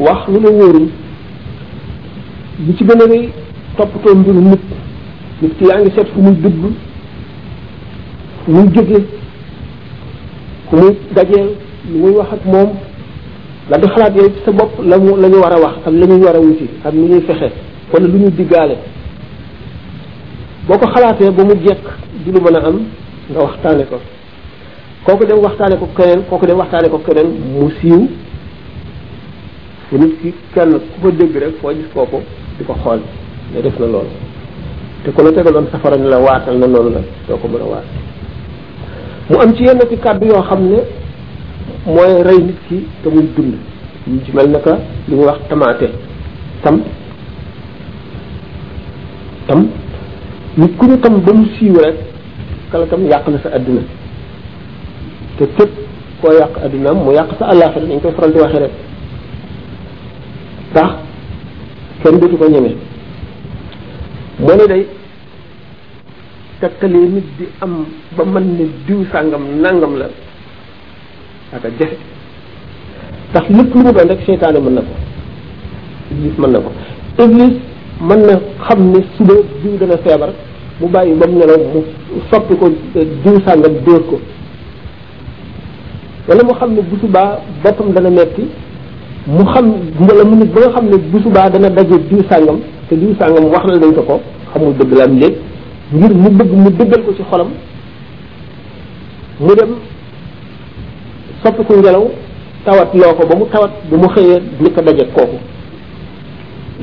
wax 0.00 0.20
lu 0.28 0.40
la 0.40 0.50
wóorul 0.50 0.88
li 2.66 2.76
ci 2.76 2.84
gën 2.84 3.02
a 3.02 3.06
rëy 3.06 3.28
toppatoo 3.76 4.14
mbiru 4.16 4.40
nit 4.40 4.64
nit 5.42 5.56
ki 5.58 5.64
yaa 5.66 5.80
ngi 5.82 5.90
seet 5.94 6.08
fu 6.12 6.20
muy 6.20 6.34
dugg 6.34 6.72
muy 8.48 8.68
jóge 8.74 9.04
ku 10.70 10.76
muy 10.76 10.96
dajeel 11.14 11.50
lu 11.90 11.98
muy 12.00 12.10
wax 12.12 12.32
ak 12.32 12.44
moom 12.46 12.70
la 13.70 13.76
di 13.76 13.86
xalaat 13.88 14.16
yooyu 14.16 14.32
sa 14.44 14.52
bopp 14.52 14.72
la 14.82 14.98
mu 14.98 15.16
la 15.20 15.28
war 15.38 15.52
a 15.52 15.60
wax 15.60 15.74
ak 15.86 15.92
la 15.92 16.06
ñu 16.06 16.22
war 16.24 16.36
a 16.36 16.40
wuti 16.40 16.64
ak 16.84 16.92
ni 16.94 17.08
ñuy 17.08 17.20
fexe 17.26 17.52
wala 17.92 18.06
lu 18.08 18.18
ñu 18.18 18.30
diggaale 18.30 18.76
boo 20.66 20.78
ko 20.78 20.86
xalaatee 20.94 21.30
ba 21.30 21.44
mu 21.44 21.54
jekk 21.60 21.84
di 22.24 22.30
lu 22.32 22.40
mën 22.40 22.56
a 22.56 22.66
am 22.66 22.80
nga 23.30 23.40
waxtaane 23.44 23.84
ko 23.90 24.00
kooku 25.04 25.24
dem 25.26 25.38
waxtaane 25.40 25.76
ko 25.76 25.88
keneen 25.96 26.22
kooku 26.30 26.46
dem 26.46 26.58
waxtaane 26.58 26.88
ko 26.88 26.98
keneen 26.98 27.28
mu 27.54 27.70
siiw 27.82 28.02
bu 29.90 29.96
nit 29.98 30.20
ki 30.22 30.32
kenn 30.54 30.70
ku 30.72 31.00
ko 31.02 31.10
dégg 31.10 31.36
rek 31.36 31.56
foo 31.60 31.68
gis 31.72 31.86
kooku 31.94 32.20
di 32.58 32.64
ko 32.64 32.74
xool 32.82 33.00
ne 33.52 33.60
def 33.60 33.78
na 33.78 33.86
loolu 33.86 34.10
te 35.04 35.10
ku 35.10 35.22
la 35.22 35.32
tegaloon 35.32 35.66
safara 35.70 35.96
ni 35.98 36.08
la 36.08 36.18
waatal 36.18 36.58
na 36.58 36.66
loolu 36.66 36.90
la 36.94 37.00
soo 37.26 37.36
ko 37.36 37.46
mën 37.48 37.60
a 37.60 37.64
waat 37.64 37.84
mu 39.28 39.36
am 39.40 39.52
ci 39.54 39.60
yenn 39.62 39.78
ci 39.88 39.96
kàddu 39.98 40.26
yoo 40.26 40.42
xam 40.42 40.64
ne 40.70 40.76
mooy 41.86 42.22
rey 42.22 42.38
nit 42.42 42.56
ki 42.68 42.86
te 43.02 43.08
muy 43.10 43.28
dund 43.36 43.54
ñu 44.06 44.20
ci 44.24 44.32
mel 44.32 44.48
naka 44.50 44.78
li 45.08 45.14
ñuy 45.16 45.24
wax 45.24 45.36
tamaate 45.48 45.90
tam 46.62 46.80
tam 49.46 49.66
nit 50.56 50.76
ku 50.78 50.86
ñu 50.86 50.98
tam 51.00 51.20
ba 51.24 51.32
mu 51.32 51.44
siiw 51.58 51.74
rek 51.78 51.96
kala 52.72 52.86
tam 52.86 53.04
yàq 53.06 53.28
na 53.28 53.38
sa 53.42 53.50
àdduna 53.56 53.80
te 55.36 55.44
képp 55.56 55.72
koo 56.22 56.32
yàq 56.32 56.64
àdduna 56.64 56.92
mu 56.94 57.12
yàq 57.12 57.28
sa 57.38 57.46
àllaaxira 57.48 57.86
dañ 57.86 58.00
koy 58.00 58.12
faral 58.12 58.32
di 58.32 58.40
waxee 58.40 58.60
rek 58.60 58.72
tax 60.72 60.90
kenn 62.02 62.18
dootu 62.18 62.36
ko 62.38 62.44
ñeme 62.48 62.74
mu 64.38 64.52
ne 64.56 64.66
day 64.68 64.86
tegtalee 66.60 67.08
nit 67.14 67.26
di 67.38 67.46
am 67.62 67.86
ba 68.16 68.24
man 68.24 68.44
ni 68.58 68.70
diw 68.86 69.04
sàngam 69.12 69.42
nàngam 69.62 69.94
la 69.98 70.06
aka 71.54 71.68
jafe 71.78 71.96
ndax 73.30 73.46
lu 73.50 73.62
mu 73.74 73.82
doon 73.92 74.08
rek 74.08 74.20
seytaane 74.26 74.58
mën 74.60 74.74
na 74.74 74.80
ko 74.82 74.92
iblis 76.12 76.36
mën 76.38 76.50
na 76.50 76.58
ko 76.58 76.70
iblis 77.24 77.58
mën 78.08 78.20
na 78.28 78.34
xam 78.66 78.80
ne 78.92 79.00
suba 79.16 79.34
diw 79.62 79.76
dana 79.78 79.96
feebar 79.98 80.30
mu 80.80 80.88
bàyyi 80.88 81.14
ba 81.14 81.26
mu 81.26 81.38
nelaw 81.38 81.58
mu 81.74 81.84
soppi 82.30 82.54
ko 82.56 82.66
eh, 82.96 83.06
diw 83.24 83.38
sàngam 83.46 83.74
dóor 83.86 84.02
ko 84.08 84.20
wala 86.28 86.42
mu 86.44 86.52
xam 86.54 86.70
ne 86.74 86.80
bu 86.82 86.96
subaa 86.98 87.38
boppam 87.62 87.92
dana 87.92 88.10
metti 88.10 88.42
mu 89.26 89.44
xam 89.52 89.66
wala 90.10 90.24
mu 90.24 90.36
nit 90.42 90.50
ba 90.52 90.60
nga 90.60 90.70
xam 90.74 90.86
ne 90.88 90.96
bu 91.10 91.18
subaa 91.22 91.48
dana 91.50 91.68
daje 91.70 92.02
diw 92.10 92.22
sàngam 92.28 92.58
te 92.88 92.96
diw 92.96 93.14
sàngam 93.20 93.44
wax 93.52 93.64
na 93.66 93.78
dañ 93.78 93.94
ko 93.94 94.02
ko 94.02 94.20
xamul 94.52 94.74
dëgg 94.76 94.92
la 94.98 95.04
am 95.04 95.18
ngir 95.92 96.12
mu 96.14 96.28
bëgg 96.36 96.52
mu 96.52 96.68
dëggal 96.70 97.00
ko 97.04 97.12
ci 97.16 97.22
xolam 97.30 97.48
mu 99.40 99.54
dem 99.54 99.74
soppi 101.42 101.62
ko 101.64 101.74
ngelaw 101.80 102.04
tawat 102.64 102.92
loo 102.92 103.14
ko 103.16 103.22
ba 103.26 103.34
mu 103.38 103.46
tawat 103.48 103.72
bu 103.88 103.96
mu 103.96 104.08
xëyee 104.08 104.38
ni 104.60 104.68
ko 104.72 104.80
daje 104.82 105.04
kooku 105.16 105.38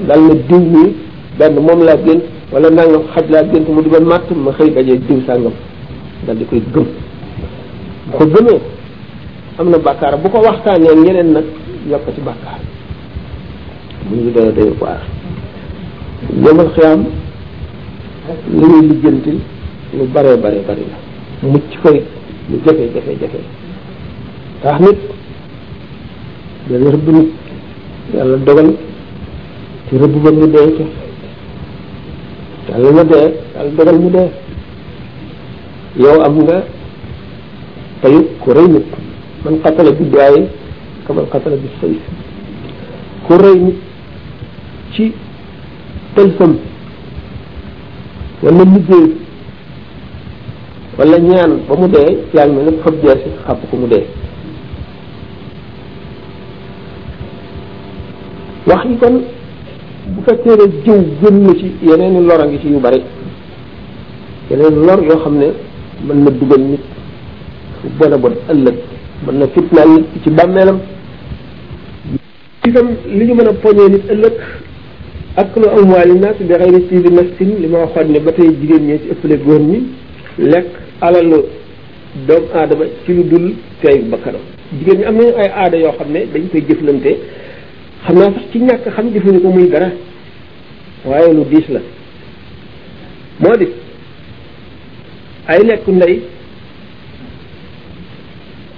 dal 0.08 0.22
na 0.22 0.34
diw 0.48 0.60
mi 0.60 0.96
benn 1.38 1.54
moom 1.54 1.82
laa 1.86 1.98
gént 2.02 2.24
wala 2.52 2.70
nangam 2.70 3.04
xaj 3.14 3.30
laa 3.30 3.44
gént 3.44 3.70
mu 3.70 3.82
di 3.84 3.90
ba 3.90 4.00
màtt 4.00 4.26
ma 4.34 4.52
xëy 4.58 4.74
dajee 4.74 5.00
diw 5.06 5.22
sàngam 5.28 5.54
dal 6.26 6.36
di 6.38 6.46
koy 6.46 6.64
gëm 6.74 6.74
bu 6.84 8.18
ko 8.18 8.26
gëmee 8.26 8.60
am 9.58 9.70
na 9.70 9.78
bàkkaar 9.78 10.18
bu 10.18 10.30
ko 10.30 10.40
waxtaanee 10.42 10.96
ñeneen 10.98 11.32
nag 11.34 11.46
yokk 11.90 12.10
ci 12.16 12.22
bàkkaar 12.22 12.60
mu 14.10 14.16
ngi 14.18 14.32
doon 14.32 14.50
day 14.56 14.74
waar 14.82 15.02
yëmal 16.46 16.72
xiyaam 16.74 17.06
lu 18.52 18.68
ñuy 18.68 18.88
lijjantil 18.90 19.38
lu 19.94 20.04
bare 20.14 20.36
bare 20.38 20.58
bare 20.66 20.84
la 21.42 21.48
mucc 21.50 21.68
koy 21.84 21.98
lu 22.50 22.58
jafe 22.66 22.86
jafe 22.94 23.12
jafe 23.22 23.40
tax 24.62 24.76
nit 24.84 24.98
da 26.70 26.78
dana 26.78 26.90
rëbb 26.96 27.08
nit 27.16 27.28
yàlla 28.16 28.38
dogal 28.48 28.70
ci 29.88 29.96
rëbb 30.02 30.16
ba 30.24 30.32
mu 30.32 30.48
dee 30.48 30.76
ca 30.78 30.84
yàlla 32.72 32.92
na 32.92 33.04
dee 33.04 33.28
yàlla 33.56 33.72
dogal 33.78 34.00
mu 34.00 34.10
dee 34.10 34.30
yow 36.04 36.22
am 36.22 36.38
nga 36.44 36.58
tayu 38.02 38.22
ku 38.40 38.50
rëy 38.52 38.68
nit 38.68 38.88
man 39.44 39.60
xatala 39.64 39.92
bi 39.92 40.10
daaye 40.10 40.48
ka 41.06 41.14
man 41.14 41.26
xatala 41.32 41.56
bi 41.56 41.68
sëy 41.80 42.00
ku 43.26 43.34
rëy 43.38 43.58
nit 43.60 43.78
ci 44.94 45.14
tëlfam 46.16 46.56
wala 48.46 48.62
liggéey 48.64 49.08
wala 51.02 51.18
ñaan 51.18 51.52
ba 51.68 51.74
mu 51.76 51.88
dee 51.90 52.10
yaa 52.32 52.46
ngi 52.46 52.56
mel 52.56 52.66
ne 52.70 52.78
fab 52.84 52.94
jeesi 53.02 53.30
xàpp 53.46 53.62
ko 53.70 53.76
mu 53.78 53.88
dee 53.90 54.06
wax 58.70 58.82
yi 58.88 58.98
kon 59.02 59.16
bu 60.14 60.20
fekkee 60.28 60.56
ne 60.60 60.66
jëw 60.84 60.98
gën 61.22 61.34
na 61.44 61.54
ci 61.60 61.68
yeneen 61.82 62.20
i 62.20 62.22
lor 62.26 62.40
a 62.42 62.46
ngi 62.46 62.60
ci 62.62 62.68
yu 62.68 62.80
bari 62.80 63.02
yeneen 64.52 64.76
lor 64.86 65.00
yoo 65.04 65.20
xam 65.24 65.38
ne 65.40 65.48
mën 66.06 66.24
na 66.24 66.30
dugal 66.32 66.62
nit 66.72 66.82
fu 67.82 67.88
bon 67.98 68.12
a 68.14 68.18
bon 68.18 68.36
ëllëg 68.52 68.78
mën 69.26 69.38
na 69.40 69.48
fitnaal 69.54 69.90
nit 69.90 70.06
ci 70.24 70.30
bàmmeelam 70.30 70.80
itam 72.68 72.90
li 73.08 73.26
ñu 73.26 73.34
mën 73.36 73.48
a 73.48 73.54
poñee 73.54 73.90
nit 73.90 74.04
ëllëg 74.14 74.34
aklu 75.38 75.68
amwaali 75.80 76.18
naas 76.20 76.38
bi 76.40 76.54
xayri 76.62 76.80
tiibi 76.90 77.10
nafsin 77.16 77.50
li 77.62 77.68
ma 77.68 77.80
waxoon 77.86 78.12
ne 78.14 78.20
ba 78.20 78.32
tey 78.32 78.50
jigéen 78.62 78.84
ñee 78.88 78.98
ci 79.00 79.10
ëppale 79.12 79.38
góor 79.44 79.60
ñi 79.62 79.80
lekk 80.40 80.68
alalu 81.02 81.40
doomu 82.28 82.48
aadama 82.56 82.86
ci 83.04 83.14
lu 83.16 83.24
dul 83.24 83.54
teeyu 83.82 84.04
bakkanam 84.12 84.40
jigéen 84.78 84.98
ñi 85.00 85.04
am 85.06 85.18
nañu 85.18 85.34
ay 85.38 85.50
aada 85.54 85.78
yoo 85.78 85.92
xam 85.98 86.12
ne 86.14 86.20
dañ 86.34 86.48
koy 86.52 86.62
jëflante 86.62 87.12
xam 88.06 88.16
naa 88.18 88.34
sax 88.34 88.44
ci 88.52 88.60
ñàkk 88.60 88.88
xam 88.96 89.10
defuñu 89.12 89.42
ko 89.42 89.50
muy 89.50 89.68
dara 89.70 89.90
waaye 91.06 91.34
lu 91.34 91.44
diis 91.50 91.68
la 91.70 91.80
moo 93.42 93.56
di 93.58 93.68
ay 95.48 95.60
lekku 95.66 95.92
ndey 95.92 96.22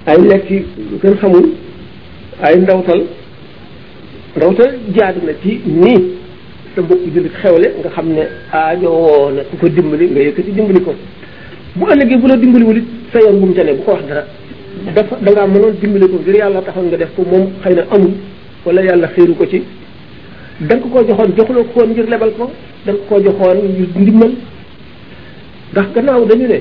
ay 0.08 0.20
lekki 0.30 0.64
kenn 1.02 1.16
xamul 1.20 1.50
ay 2.42 2.56
ndawtal 2.60 3.02
ndawtal 4.36 4.74
jaadu 4.94 5.20
na 5.26 5.32
ci 5.42 5.60
nii 5.64 6.17
sa 6.78 6.82
mbokk 6.82 7.00
jullit 7.14 7.32
xewle 7.42 7.66
nga 7.80 7.90
xam 7.94 8.08
ne 8.08 8.22
aajowoo 8.52 9.30
na 9.34 9.42
ku 9.50 9.56
ko 9.56 9.68
dimbali 9.68 10.06
nga 10.10 10.20
yëkkati 10.22 10.50
dimbali 10.54 10.80
ko 10.84 10.92
bu 11.76 11.84
ëllëgee 11.92 12.16
bu 12.18 12.26
la 12.28 12.36
dimbaliwul 12.36 12.76
it 12.78 12.84
sa 13.12 13.18
yoon 13.20 13.40
bu 13.40 13.46
mu 13.46 13.54
tane 13.54 13.74
bu 13.76 13.82
ko 13.82 13.90
wax 13.92 14.02
dara 14.06 14.24
dafa 14.94 15.16
da 15.20 15.30
ngaa 15.32 15.46
mënoon 15.46 15.74
dimbali 15.80 16.06
ko 16.08 16.16
ngir 16.22 16.36
yàlla 16.38 16.62
taxoon 16.62 16.86
nga 16.86 16.96
def 16.96 17.10
ko 17.16 17.22
moom 17.30 17.46
xay 17.62 17.74
na 17.74 17.82
amul 17.90 18.12
wala 18.64 18.80
yàlla 18.82 19.08
xéeru 19.08 19.34
ko 19.36 19.46
ci 19.46 19.62
da 20.60 20.76
nga 20.76 20.84
ko 20.92 21.02
joxoon 21.06 21.34
joxuloo 21.36 21.64
ko 21.64 21.80
woon 21.80 21.94
lebal 22.10 22.32
ko 22.38 22.50
da 22.86 22.92
nga 22.92 23.00
ko 23.08 23.20
joxoon 23.22 23.58
ngir 23.70 23.86
ndimbal 23.96 24.32
ndax 25.72 25.86
gannaaw 25.94 26.24
dañu 26.26 26.46
ne 26.46 26.58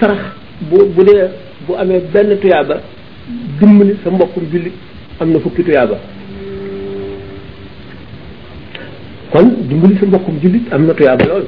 sarax 0.00 0.22
bu 0.60 0.78
bu 0.94 1.04
dee 1.04 1.24
bu 1.66 1.74
amee 1.76 2.02
benn 2.12 2.38
tuyaaba 2.40 2.78
dimbali 3.60 3.94
sa 4.02 4.10
mbokkum 4.10 4.44
jullit 4.50 4.72
am 5.20 5.30
na 5.32 5.38
fukki 5.40 5.62
tuyaaba 5.62 5.98
kon 9.30 9.48
dimbali 9.68 9.94
sa 10.00 10.06
mbokkum 10.08 10.40
jullit 10.42 10.64
am 10.72 10.86
na 10.88 10.94
tuyaaba 10.94 11.24
lool 11.28 11.46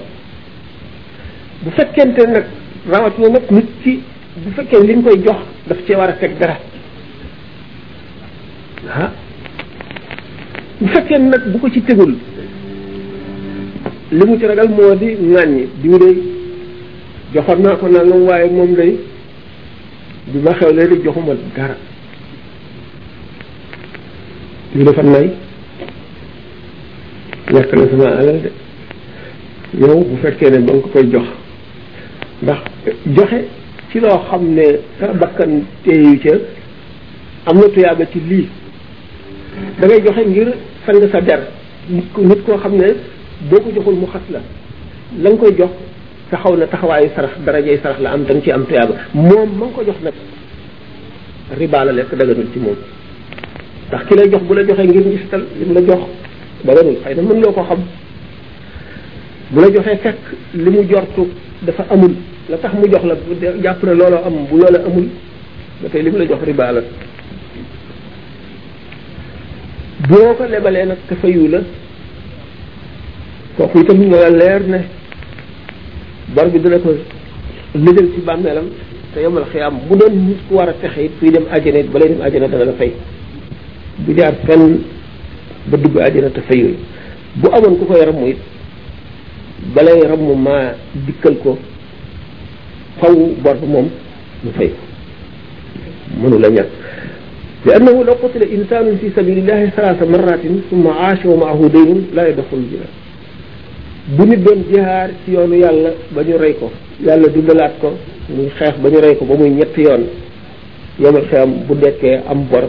bu 1.64 1.70
fekkente 1.70 2.20
nag 2.28 2.44
rawatina 2.92 3.28
nag 3.30 3.50
nit 3.50 3.68
ki 3.82 4.02
bu 4.44 4.50
fekkee 4.54 4.82
li 4.86 4.94
nga 4.96 5.02
koy 5.10 5.20
jox 5.24 5.40
daf 5.68 5.78
cee 5.86 5.96
war 5.96 6.08
a 6.08 6.12
fekk 6.20 6.38
dara 6.40 6.56
ah 8.92 9.10
bu 10.80 10.88
fekkee 10.88 11.18
nag 11.18 11.42
bu 11.52 11.58
ko 11.58 11.70
ci 11.70 11.80
tegul 11.82 12.14
li 14.12 14.24
mu 14.26 14.38
ci 14.38 14.46
ragal 14.46 14.68
moo 14.68 14.94
di 14.94 15.16
ŋàññi 15.16 15.64
diw 15.82 15.98
de 15.98 16.08
joxoon 17.34 17.62
naa 17.62 17.76
ko 17.76 17.86
nangam 17.88 18.26
waaye 18.28 18.50
moom 18.50 18.76
lay 18.76 18.96
bi 20.32 20.38
ma 20.38 20.52
xew 20.52 20.72
léegi 20.72 21.02
joxuma 21.04 21.32
dara 21.56 21.76
diw 24.74 24.84
dafa 24.84 25.02
nay 25.02 25.30
lekk 27.52 27.70
na 27.74 27.84
sama 27.90 28.06
alal 28.22 28.38
de 28.44 28.50
yow 29.82 29.98
bu 30.08 30.16
fekkee 30.22 30.50
ne 30.54 30.58
ba 30.66 30.72
nga 30.72 30.80
ko 30.80 30.88
koy 30.94 31.06
jox 31.14 31.26
ndax 32.42 32.58
joxe 33.16 33.38
ci 33.90 34.00
loo 34.00 34.18
xam 34.30 34.44
ne 34.54 34.64
sa 34.98 35.06
bakkan 35.22 35.52
ca 35.84 36.30
am 37.50 37.56
na 37.60 37.68
tuyaaba 37.74 38.04
ci 38.12 38.20
lii 38.28 38.46
dangay 39.80 39.98
ngay 40.00 40.06
joxe 40.06 40.22
ngir 40.30 40.48
sang 40.86 41.00
sa 41.12 41.20
der 41.20 41.40
nit 41.88 42.42
koo 42.46 42.56
xam 42.58 42.74
ne 42.76 42.86
boo 43.48 43.60
ko 43.60 43.70
joxul 43.76 43.94
mu 43.94 44.06
xas 44.06 44.26
la 44.30 44.40
la 45.22 45.30
nga 45.30 45.38
koy 45.38 45.54
jox 45.58 45.70
taxaw 46.30 46.56
na 46.56 46.66
taxawaayu 46.66 47.10
sarax 47.14 47.32
darajay 47.46 47.78
sarax 47.82 48.00
la 48.00 48.10
am 48.12 48.24
danga 48.24 48.42
ci 48.42 48.50
am 48.52 48.64
tuyaaba 48.66 48.94
moom 49.14 49.50
ma 49.58 49.66
nga 49.66 49.74
ko 49.74 49.82
jox 49.86 49.96
nag 50.02 50.14
riba 51.58 51.84
la 51.84 51.92
lekk 51.92 52.14
daganul 52.14 52.46
ci 52.52 52.58
moom 52.58 52.76
ndax 53.88 54.06
ki 54.06 54.14
lay 54.14 54.28
jox 54.30 54.42
bu 54.44 54.54
la 54.54 54.64
joxee 54.66 54.86
ngir 54.86 55.06
ngistal 55.06 55.44
li 55.58 55.64
mu 55.66 55.72
la 55.74 55.80
jox 55.80 56.02
ba 56.64 56.72
warul 56.74 56.96
xëy 57.04 57.14
na 57.14 57.22
mën 57.22 57.40
loo 57.40 57.52
ko 57.52 57.62
xam 57.62 57.78
bu 59.50 59.60
la 59.60 59.66
joxee 59.72 59.96
fekk 60.02 60.20
li 60.54 60.70
mu 60.70 60.82
jortu 60.88 61.22
dafa 61.66 61.84
amul 61.90 62.14
la 62.48 62.56
tax 62.58 62.74
mu 62.74 62.86
jox 62.90 63.04
la 63.04 63.14
jàpp 63.64 63.82
ne 63.82 63.92
looloo 63.94 64.22
am 64.26 64.34
bu 64.50 64.56
loola 64.58 64.78
amul 64.86 65.08
ba 65.82 65.88
tey 65.90 66.02
li 66.02 66.10
mu 66.10 66.18
la 66.18 66.26
jox 66.26 66.40
riba 66.44 66.72
la 66.72 66.82
boo 70.08 70.34
ko 70.36 70.44
lebalee 70.48 70.84
nag 70.84 70.98
te 71.08 71.14
fayu 71.14 71.48
la 71.48 71.60
kooku 73.56 73.78
itam 73.80 73.98
na 74.08 74.16
la 74.22 74.28
leer 74.30 74.62
ne 74.68 74.80
bor 76.34 76.46
bi 76.50 76.58
dina 76.58 76.78
ko 76.78 76.90
lëjal 77.74 78.06
ci 78.14 78.20
bàmmeelam 78.20 78.68
te 79.14 79.20
yomal 79.20 79.44
xiyaam 79.50 79.78
bu 79.88 79.96
doon 79.96 80.12
nit 80.26 80.38
ku 80.48 80.54
war 80.56 80.68
a 80.68 80.74
fexe 80.74 81.00
it 81.06 81.12
kuy 81.20 81.30
dem 81.30 81.44
àjjana 81.52 81.78
it 81.78 81.90
balay 81.90 82.08
dem 82.08 82.20
àjjana 82.20 82.48
dana 82.48 82.64
la 82.64 82.72
fay 82.72 82.92
bu 83.96 84.12
jaar 84.16 84.34
fenn 84.46 84.98
ba 85.70 85.76
dugg 85.78 85.96
àjjana 86.02 86.30
te 86.34 86.40
fayul 86.48 86.74
bu 87.36 87.48
amoon 87.52 87.78
ku 87.78 87.84
koy 87.86 88.04
ramu 88.04 88.26
it 88.28 88.38
balay 89.74 90.00
ramu 90.06 90.34
ma 90.34 90.74
dikkal 91.06 91.36
ko 91.42 91.56
faw 92.98 93.14
bor 93.42 93.54
ba 93.56 93.66
moom 93.66 93.88
mu 94.44 94.50
fay 94.58 94.68
ko 94.74 94.82
mënu 96.22 96.38
la 96.38 96.48
ñàkk 96.50 96.72
annahu 97.74 98.02
لو 98.02 98.14
قتل 98.22 98.42
إنسان 98.42 98.98
fi 98.98 99.10
sabilillahi 99.14 99.62
الله 99.70 99.70
ثلاث 99.76 100.40
thumma 100.70 100.90
aasha 100.90 101.28
wa 101.28 101.36
ma'ahu 101.36 101.68
دين 101.70 102.08
la 102.16 102.28
يدخل 102.28 102.58
الجنة 102.58 102.88
bu 104.16 104.24
nit 104.26 104.42
doon 104.42 104.64
jihaar 104.72 105.10
ci 105.24 105.32
yoonu 105.32 105.54
yàlla 105.54 105.90
ba 106.10 106.22
ñu 106.24 106.36
rey 106.40 106.54
ko 106.58 106.70
yàlla 107.06 107.28
dundalaat 107.28 107.78
ko 107.80 107.94
muy 108.34 108.50
xeex 108.58 108.74
ba 108.82 108.88
ñu 108.90 108.98
rey 109.02 109.16
ko 109.16 109.24
ba 109.24 109.36
muy 109.36 109.50
ñett 109.50 109.76
yoon 109.76 110.02
yomal 110.98 111.26
xeyam 111.30 111.50
bu 111.68 111.74
dekkee 111.74 112.22
am 112.26 112.42
bor 112.50 112.64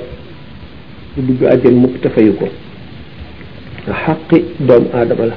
du 1.17 1.21
dugg 1.25 1.47
àjjan 1.49 1.75
mukk 1.81 1.99
te 2.01 2.09
fayu 2.09 2.33
ko 2.37 2.45
xaqi 3.85 4.39
doomu 4.59 4.89
aadama 4.93 5.25
la 5.25 5.35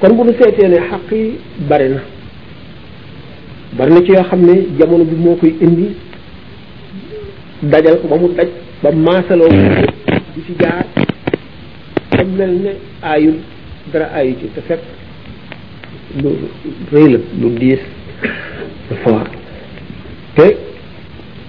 kon 0.00 0.12
bu 0.16 0.24
nu 0.26 0.32
seetee 0.38 0.68
ne 0.72 0.78
xaq 0.90 1.06
yi 1.12 1.20
bari 1.70 1.88
na 1.88 1.98
bari 3.78 3.92
na 3.94 4.00
ci 4.06 4.12
yoo 4.12 4.22
xam 4.30 4.40
ne 4.46 4.54
jamono 4.78 5.04
bi 5.04 5.16
moo 5.16 5.36
koy 5.36 5.54
indi 5.66 5.88
dajal 7.62 7.96
ko 8.00 8.08
ba 8.08 8.16
mu 8.16 8.28
daj 8.36 8.48
ba 8.82 8.90
maasaloo 8.92 9.48
di 10.34 10.42
ci 10.46 10.52
jaar 10.60 10.84
te 10.94 12.22
lu 16.22 16.28
rëy 16.92 17.08
la 17.12 17.18
lu 17.40 17.48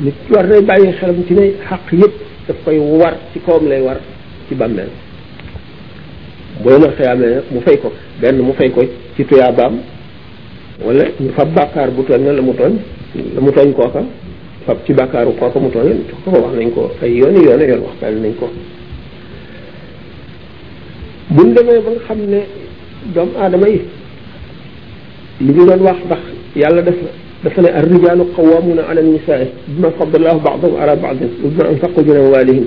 nit 0.02 0.14
war 0.34 0.48
nay 0.48 0.62
bàyyi 0.62 0.94
xelam 1.00 1.26
ci 1.28 1.34
ne 1.34 1.54
xaq 1.70 1.92
yëpp 1.92 2.14
daf 2.48 2.58
koy 2.66 2.78
war 2.80 3.14
ci 3.32 3.40
kawam 3.46 3.68
lay 3.70 3.82
war 3.82 3.98
ci 4.50 4.56
bàmmeel 4.56 4.90
bu 6.64 6.70
yomal 6.70 7.42
mu 7.54 7.60
fay 7.66 7.78
ko 7.78 7.92
benn 8.22 8.38
mu 8.42 8.54
fay 8.54 8.70
ko 8.70 8.82
ci 9.16 9.24
tuyaabaam 9.26 9.76
wala 10.86 11.04
ñu 11.20 11.30
fab 11.36 11.48
bàkkaar 11.54 11.90
bu 11.92 12.04
tooñ 12.04 12.22
na 12.26 12.32
la 12.34 12.42
mu 12.42 12.54
tooñ 12.54 12.74
la 13.36 13.42
mu 13.42 13.52
tooñ 13.52 13.74
kooka 13.74 14.00
fab 14.66 14.78
ci 14.86 14.94
bàkkaaru 14.94 15.32
kooka 15.40 15.60
mu 15.60 15.70
tooñ 15.70 15.90
ko 16.26 16.32
wax 16.32 16.54
nañ 16.56 16.72
ko 16.72 16.92
ay 17.02 17.16
yooni 17.18 17.44
yooni 17.46 17.66
yoon 17.70 17.82
waxtaan 17.88 18.22
nañ 18.22 18.34
ko 18.40 18.50
buñ 21.30 21.54
demee 21.54 21.80
ba 21.86 21.92
nga 21.92 22.00
xam 22.08 22.18
ne 22.28 22.40
doomu 23.16 23.32
aadama 23.40 23.68
yi 23.70 23.80
li 25.42 25.54
ñu 25.54 25.66
doon 25.66 25.82
wax 25.82 25.98
ndax 26.06 26.20
yàlla 26.56 26.82
dafa 26.82 27.08
dafa 27.44 27.62
ne 27.62 27.68
ar 27.72 27.86
rijaalu 27.86 28.26
qawwaamuuna 28.36 28.82
ala 28.92 29.02
nisaa 29.02 29.46
bima 29.68 29.90
faddala 29.98 30.26
llaahu 30.26 30.40
ba'dahum 30.42 30.82
ala 30.82 30.96
ba'din 30.96 31.30
wa 31.44 31.50
bima 31.50 31.70
anfaqu 31.70 32.02
min 32.06 32.18
amwaalihim 32.18 32.66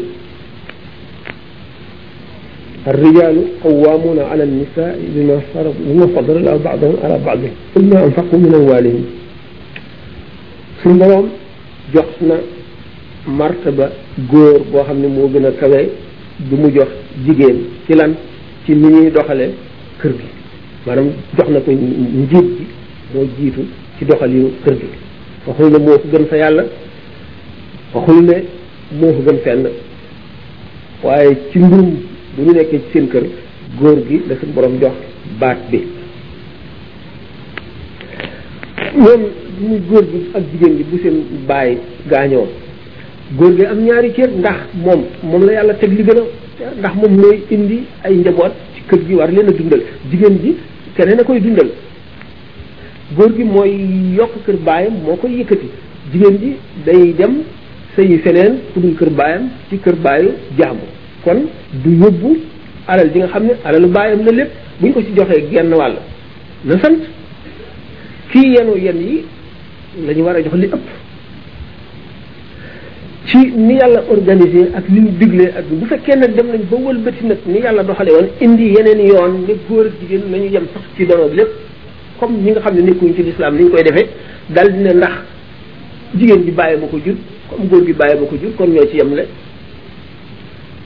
الرجال 2.93 3.37
قوامون 3.65 4.19
على 4.31 4.43
النساء 4.49 4.99
بما 5.15 5.41
بما 5.87 6.07
فضل 6.17 6.59
بعضهم 6.65 6.97
على 7.05 7.19
بعض 7.27 7.39
بما 7.77 8.05
أنفقوا 8.05 8.39
من 8.45 8.53
أموالهم 8.61 9.05
suñu 10.87 10.99
boroom 11.01 11.27
jox 11.95 12.09
na 12.29 12.37
martaba 13.41 13.87
góor 14.33 14.57
boo 14.73 14.83
xam 14.87 14.99
ne 15.03 15.09
moo 15.17 15.27
gën 15.33 15.45
a 15.49 15.51
kawe 15.61 15.81
du 16.49 16.55
mu 16.63 16.69
jox 16.77 16.91
jigéen 17.25 17.59
ci 17.85 17.93
lan 17.99 18.13
ci 18.65 18.73
ni 18.81 18.89
ñuy 18.95 19.11
doxale 19.17 19.47
kër 20.01 20.13
gi 20.21 20.29
maanaam 20.87 21.09
jox 21.37 21.49
na 21.55 21.61
ko 21.65 21.71
njiit 21.73 22.49
bi 22.59 22.65
moo 23.13 23.27
jiitu 23.37 23.63
ci 23.97 24.03
doxalinu 24.11 24.49
kër 24.65 24.75
gi 24.81 24.89
waxul 25.47 25.69
ne 25.73 25.79
moo 25.85 25.97
ko 26.03 26.07
gën 26.13 26.25
fa 26.31 26.37
yàlla 26.43 26.65
waxul 27.95 28.19
ne 28.29 28.37
moo 28.99 29.13
ko 29.17 29.21
gën 29.27 29.39
fenn 29.45 29.63
waaye 31.05 31.31
ci 31.51 31.59
mbirum 31.59 31.91
bu 32.37 32.43
ñu 32.43 32.53
nekkee 32.53 32.79
ci 32.79 32.87
seen 32.93 33.09
kër 33.09 33.23
góor 33.81 33.99
gi 34.09 34.21
la 34.29 34.37
suñu 34.41 34.53
borom 34.53 34.79
jox 34.81 34.93
baat 35.41 35.57
bi 35.71 35.79
ñoom 39.01 39.23
muy 39.61 39.81
góor 39.89 40.03
gi 40.11 40.21
ak 40.37 40.43
jigéen 40.53 40.77
gi 40.77 40.85
bu 40.91 40.99
seen 41.03 41.17
baay 41.47 41.79
gaañoo 42.11 42.47
góor 43.39 43.57
gi 43.57 43.65
am 43.65 43.81
ñaari 43.85 44.13
cër 44.17 44.31
ndax 44.39 44.59
moom 44.85 45.01
moom 45.23 45.45
la 45.47 45.53
yàlla 45.53 45.75
teg 45.75 45.91
li 45.97 46.03
gën 46.03 46.19
a 46.67 46.71
ndax 46.79 46.95
moom 46.95 47.15
mooy 47.21 47.43
indi 47.51 47.79
ay 48.05 48.15
njaboot 48.17 48.53
ci 48.75 48.81
kër 48.89 49.01
gi 49.07 49.15
war 49.15 49.31
leen 49.33 49.49
a 49.49 49.53
dundal 49.53 49.83
jigéen 50.11 50.39
ji 50.43 50.57
keneen 50.95 51.21
a 51.21 51.23
koy 51.25 51.41
dundal 51.41 51.71
góor 53.17 53.35
gi 53.37 53.45
mooy 53.45 53.73
yokk 54.19 54.35
kër 54.47 54.57
baayam 54.65 54.93
moo 55.07 55.17
koy 55.17 55.39
yëkkati 55.41 55.67
jigéen 56.13 56.37
ji 56.43 56.53
day 56.85 57.15
dem 57.19 57.41
sëyi 57.97 58.19
feneen 58.19 58.59
ku 58.75 58.95
kër 58.99 59.11
baayam 59.11 59.49
ci 59.71 59.79
kër 59.79 59.95
baayu 59.97 60.33
jaamu 60.59 60.95
kon 61.27 61.41
du 61.83 61.91
yóbbu 62.03 62.31
alal 62.89 63.09
ji 63.13 63.19
nga 63.21 63.27
xam 63.33 63.45
ne 63.49 63.53
alalu 63.67 63.89
bàyyam 63.97 64.21
la 64.27 64.33
lépp 64.39 64.51
buñ 64.81 64.93
ko 64.93 65.01
ci 65.07 65.11
joxee 65.17 65.45
genn 65.51 65.73
wàll 65.81 65.97
na 66.65 66.75
sant 66.83 67.01
kii 68.31 68.49
yenu 68.55 68.73
yen 68.87 68.97
yi 69.09 69.17
la 70.07 70.23
war 70.27 70.37
a 70.37 70.43
jox 70.45 70.55
li 70.63 70.67
ëpp 70.75 70.85
ci 73.29 73.39
ni 73.67 73.75
yàlla 73.81 74.01
organisé 74.15 74.61
ak 74.79 74.85
li 74.95 75.01
ñu 75.01 75.11
diglee 75.21 75.53
ak 75.59 75.65
bu 75.79 75.85
fekkee 75.93 76.17
nag 76.17 76.33
dem 76.37 76.47
nañ 76.53 76.63
ba 76.71 76.77
wëlbati 76.85 77.25
nag 77.31 77.39
ni 77.53 77.59
yàlla 77.65 77.83
doxale 77.89 78.11
woon 78.17 78.29
indi 78.45 78.65
yeneen 78.77 79.01
yoon 79.11 79.33
ne 79.49 79.55
góor 79.69 79.87
ak 79.87 79.95
jigéen 80.01 80.25
nañu 80.31 80.49
yem 80.55 80.67
sax 80.73 80.85
ci 80.97 81.07
donoog 81.07 81.35
lépp 81.39 81.51
comme 82.21 82.37
ñi 82.45 82.51
nga 82.53 82.61
xam 82.61 82.75
ne 82.77 82.83
nekkuñ 82.83 83.15
ci 83.17 83.23
lislaam 83.23 83.57
li 83.57 83.65
ñu 83.65 83.71
koy 83.71 83.83
defee 83.83 84.09
dal 84.55 84.69
dina 84.75 84.93
ndax 84.95 85.13
jigéen 86.19 86.43
bi 86.47 86.53
bàyyi 86.59 86.79
ma 86.81 86.87
ko 86.87 86.99
jur 87.05 87.17
comme 87.51 87.69
góor 87.69 87.85
gi 87.85 87.93
bàyyi 88.01 88.19
ma 88.21 88.27
ko 88.31 88.37
jur 88.41 88.55
kon 88.57 88.69
ñoo 88.71 88.87
ci 88.91 88.97
yemle 88.99 89.25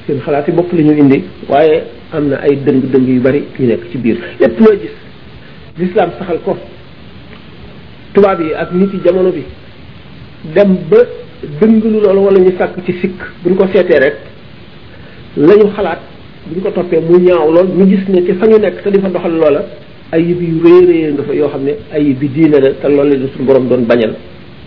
seen 0.07 0.21
xalaat 0.25 0.49
yi 0.49 0.53
bopp 0.57 0.73
la 0.73 0.83
ñu 0.83 0.93
indi 0.97 1.25
waaye 1.49 1.83
am 2.13 2.29
na 2.29 2.37
ay 2.37 2.57
dëng-dëng 2.57 3.07
yu 3.15 3.21
bari 3.21 3.45
yu 3.59 3.67
nekk 3.67 3.91
ci 3.91 3.99
biir 3.99 4.17
lépp 4.41 4.59
loo 4.61 4.73
gis 4.81 4.97
lislaam 5.79 6.11
saxal 6.19 6.39
ko 6.45 6.57
tubaab 8.15 8.41
yi 8.41 8.53
ak 8.55 8.73
nit 8.73 8.93
yi 8.93 9.01
jamono 9.05 9.31
bi 9.33 9.45
dem 10.55 10.77
ba 10.91 10.99
dënglu 11.61 12.01
loolu 12.01 12.21
wala 12.25 12.39
ñu 12.41 12.53
sàkk 12.59 12.75
ci 12.87 12.93
sikk 13.01 13.19
buñ 13.43 13.57
ko 13.57 13.67
seetee 13.73 14.01
rek 14.01 14.17
lañu 15.37 15.71
xalaat 15.77 16.01
buñ 16.47 16.63
ko 16.63 16.71
toppee 16.71 17.01
mu 17.01 17.19
ñaaw 17.21 17.51
lool 17.53 17.69
mu 17.75 17.87
gis 17.89 18.09
ne 18.09 18.25
ci 18.27 18.33
fa 18.39 18.47
ñu 18.47 18.59
nekk 18.59 18.83
te 18.83 18.91
di 18.91 19.01
fa 19.01 19.09
doxal 19.09 19.33
loola 19.37 19.65
ayib 20.13 20.41
yu 20.41 20.61
rëy 20.65 20.87
rëy 20.87 21.13
nga 21.13 21.23
fa 21.23 21.33
yoo 21.35 21.49
xam 21.49 21.65
ne 21.65 21.73
ayib 21.93 22.23
yi 22.23 22.29
diine 22.29 22.59
la 22.61 22.73
te 22.73 22.87
loolu 22.89 23.15
la 23.17 23.27
suñu 23.35 23.45
boroom 23.47 23.69
doon 23.69 23.83
bañal 23.85 24.15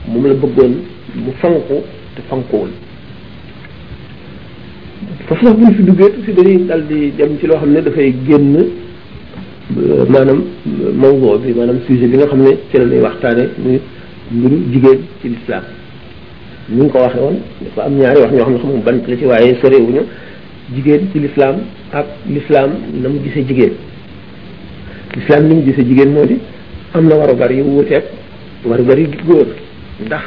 moom 0.07 0.27
la 0.27 0.33
bëggoon 0.35 0.73
mu 1.15 1.31
fanku 1.41 1.77
te 2.15 2.21
fankuwul 2.29 2.69
foofu 5.27 5.45
sax 5.45 5.55
bu 5.57 5.61
ñu 5.65 5.71
fi 5.77 5.81
duggee 5.83 6.11
aussi 6.17 6.33
dañuy 6.33 6.65
dal 6.65 6.83
di 6.87 7.11
dem 7.17 7.37
ci 7.39 7.45
loo 7.47 7.57
xam 7.57 7.71
ne 7.71 7.81
dafay 7.81 8.13
génn 8.25 8.55
euh, 8.55 10.05
maanaam 10.09 10.43
euh, 10.67 10.93
mawduu 10.93 11.37
bi 11.39 11.53
maanaam 11.53 11.79
sujet 11.85 12.07
bi 12.07 12.17
nga 12.17 12.27
xam 12.27 12.41
ne 12.41 12.57
ci 12.69 12.77
la 12.77 12.83
ñuy 12.85 12.99
waxtaane 13.01 13.43
muy 13.57 13.79
mbiru 14.31 14.57
jigéen 14.71 14.99
ci 15.21 15.29
lislaam 15.29 15.63
ni 16.69 16.89
ko 16.89 16.97
waxee 16.99 17.19
woon 17.21 17.37
dafa 17.61 17.85
am 17.87 17.95
ñaari 17.97 18.19
wax 18.21 18.31
ñoo 18.33 18.43
xam 18.43 18.51
ne 18.53 18.57
xamul 18.59 18.81
ban 18.83 18.97
la 19.07 19.15
ci 19.17 19.25
waaye 19.25 19.55
sorewuñu 19.61 20.01
jigéen 20.75 21.01
ci 21.11 21.19
lislaam 21.19 21.55
ak 21.91 22.05
lislaam 22.29 22.71
na 23.01 23.09
mu 23.09 23.19
gisee 23.23 23.43
jigéen 23.45 23.73
lislaam 25.15 25.43
ni 25.47 25.55
mu 25.55 25.61
gisee 25.65 25.83
jigéen 25.85 26.11
moo 26.11 26.25
di 26.25 26.37
am 26.93 27.07
na 27.07 27.15
warugar 27.15 27.51
yu 27.51 27.63
wuuteeg 27.63 28.03
warugar 28.65 28.99
yu 28.99 29.07
góor 29.27 29.47
ndax 30.05 30.23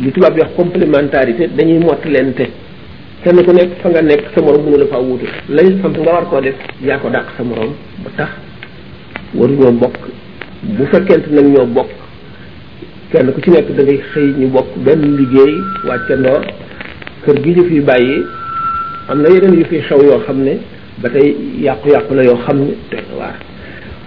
li 0.00 0.10
tubaab 0.10 0.34
di 0.34 0.40
wax 0.40 0.50
complémentarité 0.56 1.48
dañuy 1.56 1.78
lente 2.06 2.63
kenn 3.24 3.40
ku 3.42 3.52
nekk 3.56 3.80
fa 3.80 3.88
nga 3.88 4.02
nekk 4.04 4.36
sa 4.36 4.40
morom 4.44 4.68
mënu 4.68 4.76
la 4.84 4.86
faa 4.92 5.00
wuutu 5.00 5.24
lañ 5.48 5.80
sant 5.80 5.96
nga 5.96 6.12
war 6.12 6.24
koo 6.28 6.40
def 6.44 6.54
yaa 6.84 6.98
ko 7.00 7.08
dàq 7.08 7.24
sa 7.36 7.42
moroom 7.42 7.72
ba 8.04 8.10
tax 8.16 8.30
waruñoo 9.34 9.72
bokk 9.80 9.96
bu 10.76 10.84
fekkente 10.92 11.30
nag 11.32 11.46
ñoo 11.48 11.64
bokk 11.72 11.88
kenn 13.12 13.32
ku 13.32 13.40
ci 13.40 13.50
nekk 13.50 13.68
da 13.76 13.82
xëy 14.12 14.28
ñu 14.40 14.48
bokk 14.52 14.68
benn 14.84 15.16
liggéey 15.16 15.54
wàccandoo 15.88 16.40
kër 17.24 17.36
gi 17.42 17.50
ñu 17.56 17.64
fi 17.64 17.80
bàyyi 17.80 18.14
am 19.08 19.18
na 19.22 19.28
yeneen 19.32 19.56
yu 19.58 19.64
fi 19.72 19.80
xew 19.80 20.04
yoo 20.04 20.20
xam 20.26 20.42
ne 20.44 20.58
ba 21.00 21.08
tey 21.08 21.34
yàqu-yàqu 21.64 22.12
la 22.14 22.22
yoo 22.24 22.36
xam 22.44 22.58
ne 22.60 22.76
te 22.92 22.96
waar 23.16 23.36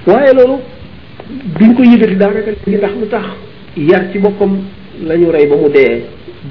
waaye 0.07 0.29
loolu 0.37 0.59
duñ 1.57 1.73
ko 1.75 1.81
yëgati 1.83 2.15
daanaka 2.21 2.51
li 2.67 2.77
ndax 2.77 2.93
lu 3.01 3.07
tax 3.09 3.25
yar 3.77 4.09
ci 4.11 4.19
boppam 4.19 4.57
lañu 5.09 5.31
rey 5.33 5.47
ba 5.49 5.55
mu 5.57 5.69
dee 5.73 6.03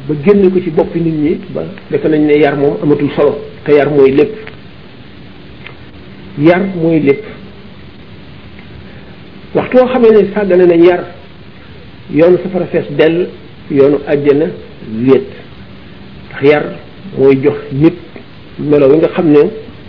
ba 0.08 0.14
génne 0.24 0.48
ko 0.50 0.60
ci 0.60 0.70
boppi 0.70 1.00
nit 1.00 1.14
ñi 1.14 1.34
ba 1.52 1.62
defe 1.90 2.08
nañ 2.08 2.24
ne 2.26 2.34
yar 2.40 2.56
moom 2.56 2.76
amatul 2.82 3.10
solo 3.16 3.38
te 3.64 3.72
yar 3.72 3.88
mooy 3.90 4.10
lépp 4.10 4.32
yar 6.38 6.60
mooy 6.76 7.00
lépp 7.00 7.24
waxtoo 9.54 9.78
woo 9.80 9.88
xamee 9.92 10.10
ne 10.10 10.30
sàggane 10.34 10.66
nañ 10.66 10.82
yar 10.84 11.04
yoonu 12.12 12.36
safara 12.44 12.66
fees 12.66 12.86
dell 12.96 13.28
yoonu 13.70 13.98
àjjana 14.06 14.46
wéet 15.06 15.26
ndax 16.30 16.42
yar 16.50 16.64
mooy 17.18 17.36
jox 17.42 17.56
nit 17.72 17.94
melo 18.58 18.90
yi 18.92 18.98
nga 18.98 19.08
xam 19.08 19.30
ne 19.32 19.38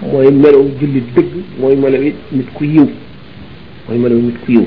mooy 0.09 0.31
melaw 0.31 0.65
jullit 0.79 1.13
dëgg 1.15 1.27
mooy 1.59 1.75
melaw 1.75 1.99
nit 2.01 2.47
ku 2.53 2.63
yiw 2.63 2.89
mooy 3.87 3.97
melaw 3.99 4.17
nit 4.17 4.35
ku 4.45 4.51
yiw 4.53 4.65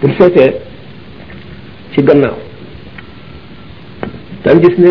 pour 0.00 0.10
seetee 0.18 0.52
ci 1.92 2.02
gannaaw 2.02 2.36
daan 4.44 4.58
gis 4.60 4.76
ne 4.78 4.90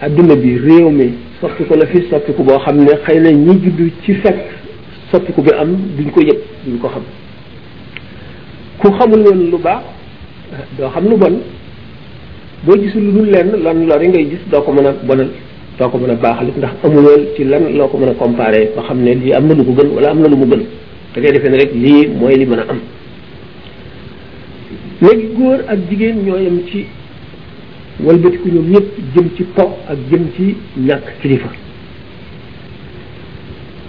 adduna 0.00 0.36
bi 0.36 0.56
réew 0.58 0.88
mi 0.90 1.06
soppiku 1.40 1.76
na 1.76 1.86
fi 1.86 2.04
soppiku 2.10 2.42
boo 2.42 2.58
xam 2.58 2.78
ne 2.84 2.92
xëy 3.06 3.20
nañ 3.20 3.36
ñi 3.46 3.54
juddu 3.64 3.90
ci 4.04 4.14
fekk 4.14 4.38
soppiku 5.10 5.42
bi 5.42 5.50
am 5.58 5.76
duñ 5.96 6.10
ko 6.10 6.20
yëg 6.22 6.38
duñ 6.66 6.78
ko 6.80 6.88
xam 6.88 7.02
ku 8.78 8.90
xamul 8.92 9.48
lu 9.50 9.58
baax 9.58 9.82
doo 10.78 10.88
xam 10.90 11.04
lu 11.10 11.16
bon 11.16 11.40
boo 12.64 12.76
gisul 12.80 13.02
lu 13.02 13.12
dul 13.12 13.30
lenn 13.30 13.62
lan 13.62 13.86
lori 13.86 14.08
ngay 14.08 14.24
gis 14.30 14.40
doo 14.50 14.62
ko 14.62 14.72
mën 14.72 14.86
a 14.86 14.92
bonal 15.06 15.28
doo 15.78 15.88
ko 15.90 15.98
mën 15.98 16.10
a 16.10 16.14
baaxal 16.14 16.48
ndax 16.56 16.72
amuloo 16.84 17.34
ci 17.36 17.44
lan 17.44 17.76
loo 17.76 17.88
ko 17.88 17.98
mën 17.98 18.08
a 18.08 18.14
comparé 18.14 18.70
ba 18.76 18.82
xam 18.82 19.00
ne 19.02 19.14
lii 19.14 19.34
am 19.34 19.46
na 19.48 19.54
lu 19.54 19.64
ko 19.64 19.72
gën 19.72 19.88
wala 19.94 20.10
am 20.12 20.20
na 20.22 20.28
lu 20.28 20.36
mu 20.36 20.46
gën 20.46 20.62
da 21.14 21.20
ngay 21.20 21.32
defee 21.32 21.50
ne 21.50 21.56
rek 21.58 21.74
lii 21.74 22.06
mooy 22.08 22.34
li 22.36 22.46
mën 22.46 22.58
a 22.58 22.64
am 22.70 22.80
léegi 25.02 25.26
góor 25.36 25.58
ak 25.68 25.78
jigéen 25.90 26.24
ñoo 26.24 26.38
yam 26.38 26.60
ci 26.70 26.86
walbatiku 28.02 28.48
ñoom 28.48 28.70
ñëpp 28.70 28.98
jëm 29.14 29.24
ci 29.36 29.42
po 29.54 29.76
ak 29.88 29.96
jëm 30.10 30.26
ci 30.34 30.56
ñàkk 30.80 31.20
kilifa 31.22 31.48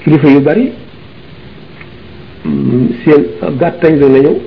kilifa 0.04 0.28
yu 0.30 0.40
bari 0.42 0.72
mm, 2.46 2.90
seen 3.04 3.24
gàttañ 3.58 3.98
lu 4.00 4.10
nañu 4.10 4.38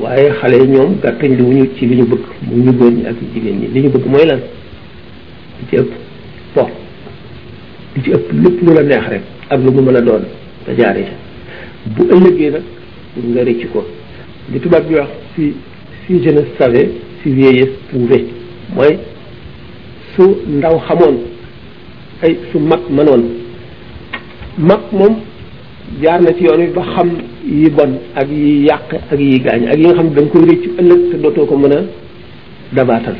waaye 0.00 0.30
xale 0.40 0.66
ñoom 0.66 0.98
gàttañ 1.02 1.34
li 1.36 1.42
wuñu 1.42 1.68
ci 1.76 1.86
li 1.86 1.96
ñu 1.96 2.06
bëgg 2.06 2.20
mu 2.42 2.62
ñu 2.62 2.72
góor 2.72 2.92
ñi 2.92 3.06
ak 3.06 3.16
jigéen 3.32 3.58
ñi 3.60 3.68
li 3.72 3.80
ñu 3.80 3.90
bëgg 3.90 4.06
mooy 4.06 4.26
lan 4.26 4.38
li 5.58 5.66
ci 5.68 5.76
ëpp 5.76 5.92
po 6.54 6.68
li 7.96 8.02
ci 8.02 8.10
ëpp 8.12 8.32
lépp 8.32 8.58
lu 8.62 8.72
la 8.74 8.82
neex 8.82 9.08
rek 9.08 9.22
ak 9.50 9.60
lu 9.60 9.72
mu 9.72 9.82
mën 9.82 9.96
a 9.96 10.00
doon 10.00 10.22
nga 10.64 10.74
jaaree 10.82 11.08
bu 11.86 12.02
ëllëgee 12.12 12.50
nag 12.50 12.62
pour 13.14 13.22
nga 13.24 13.42
rëcc 13.44 13.70
ko 13.72 13.84
li 14.52 14.60
tubaab 14.60 14.86
bi 14.88 14.94
wax 14.94 15.08
si 15.34 15.52
si 16.06 16.22
je 16.22 16.30
ne 16.30 16.42
savais 16.58 16.90
si 17.22 17.30
vieillesse 17.30 17.74
pouvait 17.90 18.26
mooy 18.72 18.96
su 20.14 20.24
ndaw 20.56 20.76
xamoon 20.86 21.16
ay 22.24 22.32
su 22.50 22.58
mag 22.60 22.80
mënoon 22.96 23.22
mag 24.58 24.82
moom 24.92 25.14
jaar 26.00 26.20
na 26.22 26.32
ci 26.32 26.44
yoon 26.44 26.60
wi 26.62 26.72
ba 26.76 26.82
xam 26.94 27.08
yi 27.44 27.70
bon 27.70 27.92
ak 28.14 28.28
yi 28.30 28.64
yàq 28.66 28.88
ak 29.12 29.18
yi 29.18 29.38
gaañ 29.40 29.66
ak 29.70 29.76
yi 29.78 29.84
nga 29.86 29.94
xam 29.96 30.08
ne 30.08 30.12
da 30.14 30.22
nga 30.22 30.30
koy 30.32 30.46
rëccu 30.50 30.68
ëllëg 30.80 31.00
te 31.10 31.16
dootoo 31.22 31.46
ko 31.46 31.56
mën 31.56 31.72
a 31.72 31.78
dabaatal 32.72 33.16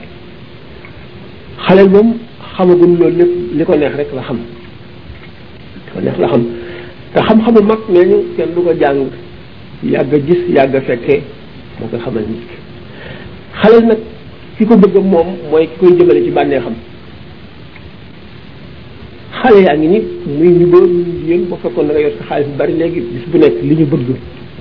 xale 1.66 1.84
moom 1.88 2.08
xamagul 2.56 2.92
loolu 2.98 3.16
lépp 3.18 3.32
li 3.56 3.64
ko 3.64 3.74
neex 3.76 3.94
rek 3.96 4.10
la 4.16 4.22
xam 4.22 4.38
li 5.84 5.90
ko 5.94 6.00
neex 6.00 6.18
la 6.22 6.28
xam 6.28 6.44
te 7.12 7.20
xam-xamu 7.26 7.62
mag 7.70 7.80
nee 7.92 8.06
ñu 8.10 8.18
kenn 8.36 8.54
du 8.54 8.62
ko 8.62 8.72
jàng 8.80 9.00
yàgg 9.92 10.14
a 10.14 10.18
gis 10.26 10.42
yàgg 10.56 10.74
a 10.76 10.80
fekkee 10.80 11.20
moo 11.80 11.88
ko 11.90 11.96
xamal 12.04 12.22
nit 12.30 12.50
xale 13.62 13.78
nag 13.88 14.00
ki 14.58 14.64
ko 14.66 14.76
bëgg 14.78 14.96
moom 15.02 15.32
mooy 15.50 15.66
ki 15.66 15.76
koy 15.80 15.94
jëmale 15.98 16.22
ci 16.24 16.30
bànneexam 16.30 16.74
xam 19.30 19.40
xale 19.42 19.62
yaa 19.64 19.76
ngi 19.76 19.88
ni 19.88 20.00
muy 20.38 20.48
ñu 20.58 20.66
ba 20.72 20.78
ñu 20.78 21.04
yéen 21.26 21.46
fekkoon 21.62 21.84
nga 21.86 22.00
yor 22.00 22.12
sa 22.18 22.24
xaalis 22.28 22.46
bu 22.48 22.56
bari 22.58 22.72
léegi 22.78 23.00
bis 23.00 23.24
bu 23.30 23.38
nekk 23.38 23.54
li 23.62 23.74
ñu 23.76 23.86
bëgg 23.86 24.08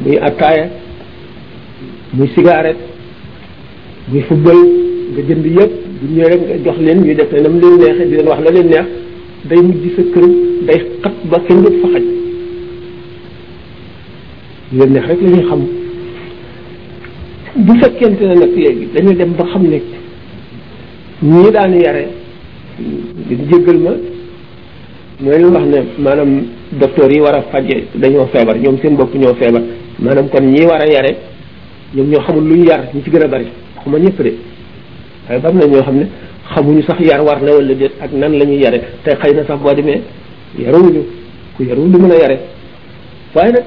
muy 0.06 0.17
attaaya 0.17 0.65
muy 2.13 2.27
cigarette 2.36 2.77
muy 4.10 4.21
football 4.21 4.60
nga 5.13 5.21
jënd 5.29 5.45
yëpp 5.45 5.73
bu 6.01 6.13
ñëwee 6.13 6.79
leen 6.86 7.01
ñuy 7.03 7.15
def 7.15 7.32
ne 7.32 7.39
nam 7.41 7.60
leen 7.62 7.75
neexee 7.77 8.06
di 8.10 8.15
leen 8.15 8.27
wax 8.27 8.39
la 8.43 8.51
leen 8.51 8.67
neex 8.73 8.88
day 9.49 9.62
mujj 9.62 9.84
sa 9.95 10.01
kër 10.13 10.27
day 10.67 10.79
xat 11.03 11.13
ba 11.29 11.39
kenn 11.47 11.62
du 11.63 11.71
fa 11.82 11.88
xaj 11.93 12.03
leen 14.73 14.93
neex 14.93 15.06
rek 15.08 15.21
la 15.21 15.29
ñuy 15.29 15.45
xam 15.49 15.67
bu 17.55 17.73
fekkente 17.81 18.23
ne 18.29 18.35
nag 18.41 18.51
léegi 18.55 18.85
dañuy 18.93 19.15
dem 19.19 19.33
ba 19.39 19.45
xam 19.53 19.63
ne 19.71 19.79
ñii 21.31 21.51
daan 21.55 21.73
yare 21.85 22.03
di 22.79 23.57
ma 23.85 23.93
mooy 25.23 25.39
lu 25.43 25.47
wax 25.55 25.65
ne 25.73 25.79
maanaam 26.03 26.31
docteur 26.81 27.11
yi 27.11 27.19
war 27.25 27.35
a 27.35 27.41
faje 27.51 27.75
dañoo 28.01 28.25
feebar 28.33 28.57
ñoom 28.57 28.77
seen 28.81 28.95
bopp 28.95 29.13
ñoo 29.15 29.35
feebar 29.39 29.61
maanaam 29.99 30.27
kon 30.29 30.43
ñii 30.55 30.65
war 30.69 30.81
a 30.85 30.87
yare 30.95 31.11
ñoom 31.95 32.07
ñoo 32.11 32.21
xamul 32.25 32.43
lu 32.49 32.55
ñu 32.55 32.63
yar 32.69 32.81
ñu 32.93 33.01
ci 33.03 33.09
gën 33.11 33.23
a 33.25 33.27
bari 33.33 33.47
waxuma 33.75 33.97
ñëpp 33.99 34.19
de 34.25 34.31
waaye 35.27 35.39
bam 35.43 35.55
na 35.59 35.65
ñoo 35.67 35.83
xam 35.87 35.97
ne 36.01 36.05
xamuñu 36.53 36.81
sax 36.87 36.99
yar 37.09 37.21
war 37.27 37.39
na 37.43 37.51
wala 37.55 37.73
déet 37.75 37.93
ak 38.03 38.11
nan 38.13 38.33
lañuy 38.39 38.59
yare 38.63 38.79
te 39.03 39.11
xëy 39.19 39.31
na 39.35 39.43
sax 39.45 39.59
boo 39.63 39.73
demee 39.75 39.99
yaruwuñu 40.59 41.01
ku 41.55 41.61
yaruwul 41.67 41.91
du 41.91 41.97
mën 41.99 42.11
a 42.13 42.17
yare 42.23 42.37
waaye 43.35 43.51
nag 43.55 43.65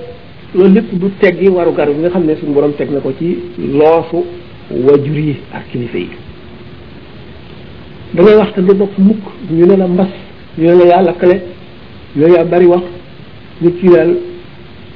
loolu 0.57 0.75
lépp 0.75 0.92
du 0.95 1.11
teggi 1.21 1.49
waru 1.49 1.73
gar 1.73 1.87
bi 1.88 2.01
nga 2.01 2.09
xam 2.11 2.25
ne 2.25 2.35
suñu 2.37 2.53
borom 2.53 2.73
teg 2.75 2.90
na 2.90 3.01
ko 3.01 3.12
ci 3.19 3.37
loosu 3.73 4.25
wajur 4.71 5.16
yi 5.19 5.37
ak 5.53 5.71
kilifa 5.71 5.99
yi 5.99 6.09
da 8.14 8.23
wax 8.23 8.53
te 8.55 8.61
du 8.61 8.75
bokk 8.75 8.97
mukk 8.99 9.21
ñu 9.51 9.66
ne 9.66 9.77
la 9.77 9.87
mbas 9.87 10.09
ñu 10.59 10.66
ne 10.66 10.75
la 10.79 10.85
yaa 10.87 11.03
lakkale 11.03 11.40
ñu 12.16 12.27
ne 12.27 12.33
yaa 12.33 12.45
bari 12.45 12.66
wax 12.66 12.83
nit 13.61 13.79
ki 13.81 13.88
daal 13.88 14.11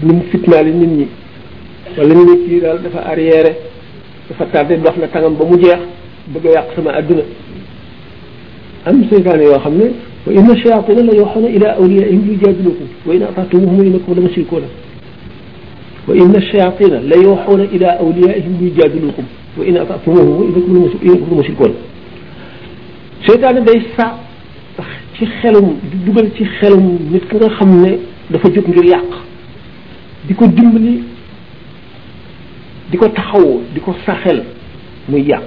ni 0.03 0.13
mu 0.15 0.23
fitnaale 0.31 0.69
nit 0.71 0.87
ñi 0.89 1.07
wala 1.99 2.15
nit 2.15 2.49
ki 2.49 2.61
daal 2.61 2.81
dafa 2.83 3.05
arrière 3.09 3.53
dafa 4.29 4.47
tardé 4.47 4.77
dox 4.77 4.97
na 4.99 5.07
tàngam 5.09 5.35
ba 5.37 5.45
mu 5.45 5.59
jeex 5.59 5.79
bëgg 6.33 6.45
yàq 6.45 6.75
sama 6.75 6.93
adduna 6.95 7.23
am 8.87 9.03
seytaane 9.11 9.43
yoo 9.45 9.59
xam 9.61 9.75
ne 9.77 9.91
wa 10.27 10.33
inna 10.33 10.57
shayatina 10.57 11.03
la 11.05 11.13
yuhuna 11.17 11.49
ila 11.49 11.73
awliyaihim 11.77 12.29
yujaadilukum 12.29 12.87
wa 13.07 13.15
in 13.15 13.23
ata'tumuhum 13.23 13.87
innakum 13.87 14.15
la 14.17 14.21
mushrikuuna 14.23 14.67
وإن 16.11 16.37
الشياطين 16.37 16.95
ليوحون 16.95 17.61
إلى 17.61 17.87
أوليائهم 17.87 18.57
ليجادلوكم 18.61 19.23
وإن 19.59 19.77
أطعتموهم 19.77 20.55
إنكم 21.03 21.27
المشركون 21.33 21.75
شيطان 23.31 23.65
day 23.67 23.79
sa 23.97 24.19
ci 25.19 25.27
xelum 25.43 25.77
dugal 26.07 26.31
ci 26.37 26.45
xelum 26.57 26.99
nit 27.13 27.21
ki 27.29 27.37
nga 27.37 27.49
xam 27.59 27.75
ne 27.83 27.91
dafa 28.33 28.49
jóg 28.55 28.69
ngir 28.73 28.85
yàq 28.91 29.11
di 30.27 30.35
ko 30.35 30.47
dimbali 30.47 31.03
di 32.91 32.97
ko 32.97 33.09
taxawoo 33.09 33.61
di 33.75 33.81
ko 33.81 33.95
saxel 34.07 34.41
muy 35.09 35.21
yàq 35.31 35.47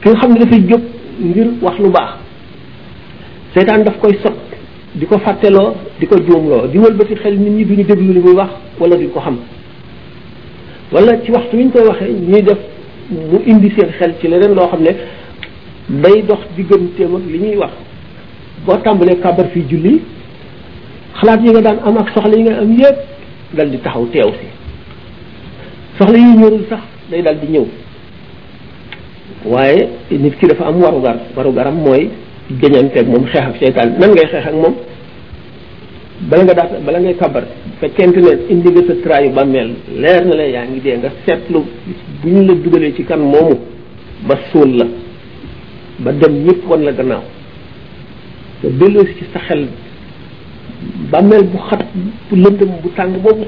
ki 0.00 0.06
nga 0.08 0.16
xam 0.20 0.30
ne 0.32 0.38
dafay 0.44 0.60
jóg 0.70 0.82
ngir 1.28 1.48
wax 1.62 1.78
lu 1.80 1.90
baax 1.90 2.10
seytaan 3.56 3.82
daf 3.84 3.98
koy 4.00 4.14
sot 4.22 4.38
di 4.94 5.04
ko 5.06 5.18
fàtteloo 5.18 5.74
di 6.00 6.06
ko 6.06 6.14
juumloo 6.26 6.68
di 6.72 6.78
wëlbati 6.78 7.14
xel 7.22 7.34
nit 7.38 7.52
ñi 7.56 7.64
duñu 7.68 7.84
déglu 7.90 8.12
li 8.16 8.20
muy 8.20 8.34
wax 8.40 8.52
wala 8.80 8.96
duñ 8.96 9.10
ko 9.14 9.20
xam 9.20 9.38
wala 10.94 11.18
ci 11.26 11.30
waxtu 11.32 11.56
wi 11.56 11.64
ñu 11.64 11.70
koy 11.72 11.82
waxee 11.88 12.08
ñuy 12.12 12.42
def 12.42 12.58
mu 13.10 13.38
indi 13.48 13.68
seen 13.76 13.90
xel 13.98 14.14
ci 14.20 14.28
leneen 14.28 14.54
loo 14.54 14.68
xam 14.68 14.80
ne 14.80 14.92
bay 15.88 16.22
dox 16.22 16.38
digganteem 16.56 17.14
ak 17.16 17.22
li 17.32 17.38
ñuy 17.40 17.56
wax 17.56 17.72
boo 18.64 18.76
tàmbalee 18.76 19.18
kàbbar 19.20 19.46
fii 19.52 19.64
julli 19.68 20.02
xalaat 21.20 21.40
yi 21.42 21.50
nga 21.50 21.60
daan 21.62 21.78
am 21.84 21.96
ak 21.98 22.08
soxla 22.14 22.36
yi 22.36 22.42
nga 22.44 22.58
am 22.60 22.70
yépp 22.70 22.98
dal 23.54 23.70
di 23.70 23.78
taxaw 23.78 24.06
teew 24.12 24.30
si 24.40 24.46
soxla 25.98 26.16
yi 26.18 26.36
ñorul 26.38 26.62
sax 26.68 26.82
day 27.10 27.22
dal 27.22 27.38
di 27.40 27.46
ñëw 27.52 27.66
waaye 29.46 29.88
nit 30.12 30.38
ki 30.38 30.46
dafa 30.46 30.66
am 30.66 30.80
warugar 30.80 31.16
warugaram 31.34 31.74
mooy 31.76 32.08
jañanteeg 32.62 33.08
moom 33.08 33.26
xeex 33.26 33.44
ak 33.48 33.56
seytaan 33.58 33.96
nan 33.98 34.10
ngay 34.12 34.28
xeex 34.30 34.46
ak 34.46 34.54
moom 34.54 34.74
bala 36.30 36.44
nga 36.44 36.54
daat 36.54 36.80
bala 36.86 37.00
ngay 37.00 37.14
kàbbar 37.18 37.44
fekkente 37.80 38.16
ne 38.22 38.32
indi 38.52 38.68
nga 38.70 38.82
sa 39.02 39.22
ba 39.36 39.44
mel 39.44 39.72
leer 39.96 40.24
na 40.24 40.34
la 40.36 40.44
yaangi 40.46 40.80
de 40.80 40.90
nga 40.98 41.10
setlu 41.24 41.60
buñ 42.22 42.46
la 42.46 42.54
dugalee 42.54 42.94
ci 42.94 43.04
kan 43.04 43.18
momu 43.20 43.58
ba 44.26 44.38
sul 44.50 44.76
la 44.76 44.86
ba 45.98 46.12
dem 46.12 46.44
ñepp 46.44 46.66
won 46.68 46.82
la 46.82 46.92
gannaaw 46.92 47.22
te 48.60 48.68
delo 48.70 49.04
ci 49.04 49.24
sa 49.32 49.38
xel 49.40 49.66
mel 51.10 51.44
bu 51.46 51.58
xat 51.68 51.84
bu 52.28 52.36
lëndëm 52.36 52.72
bu 52.82 52.88
tàng 52.94 53.16
boobu 53.22 53.46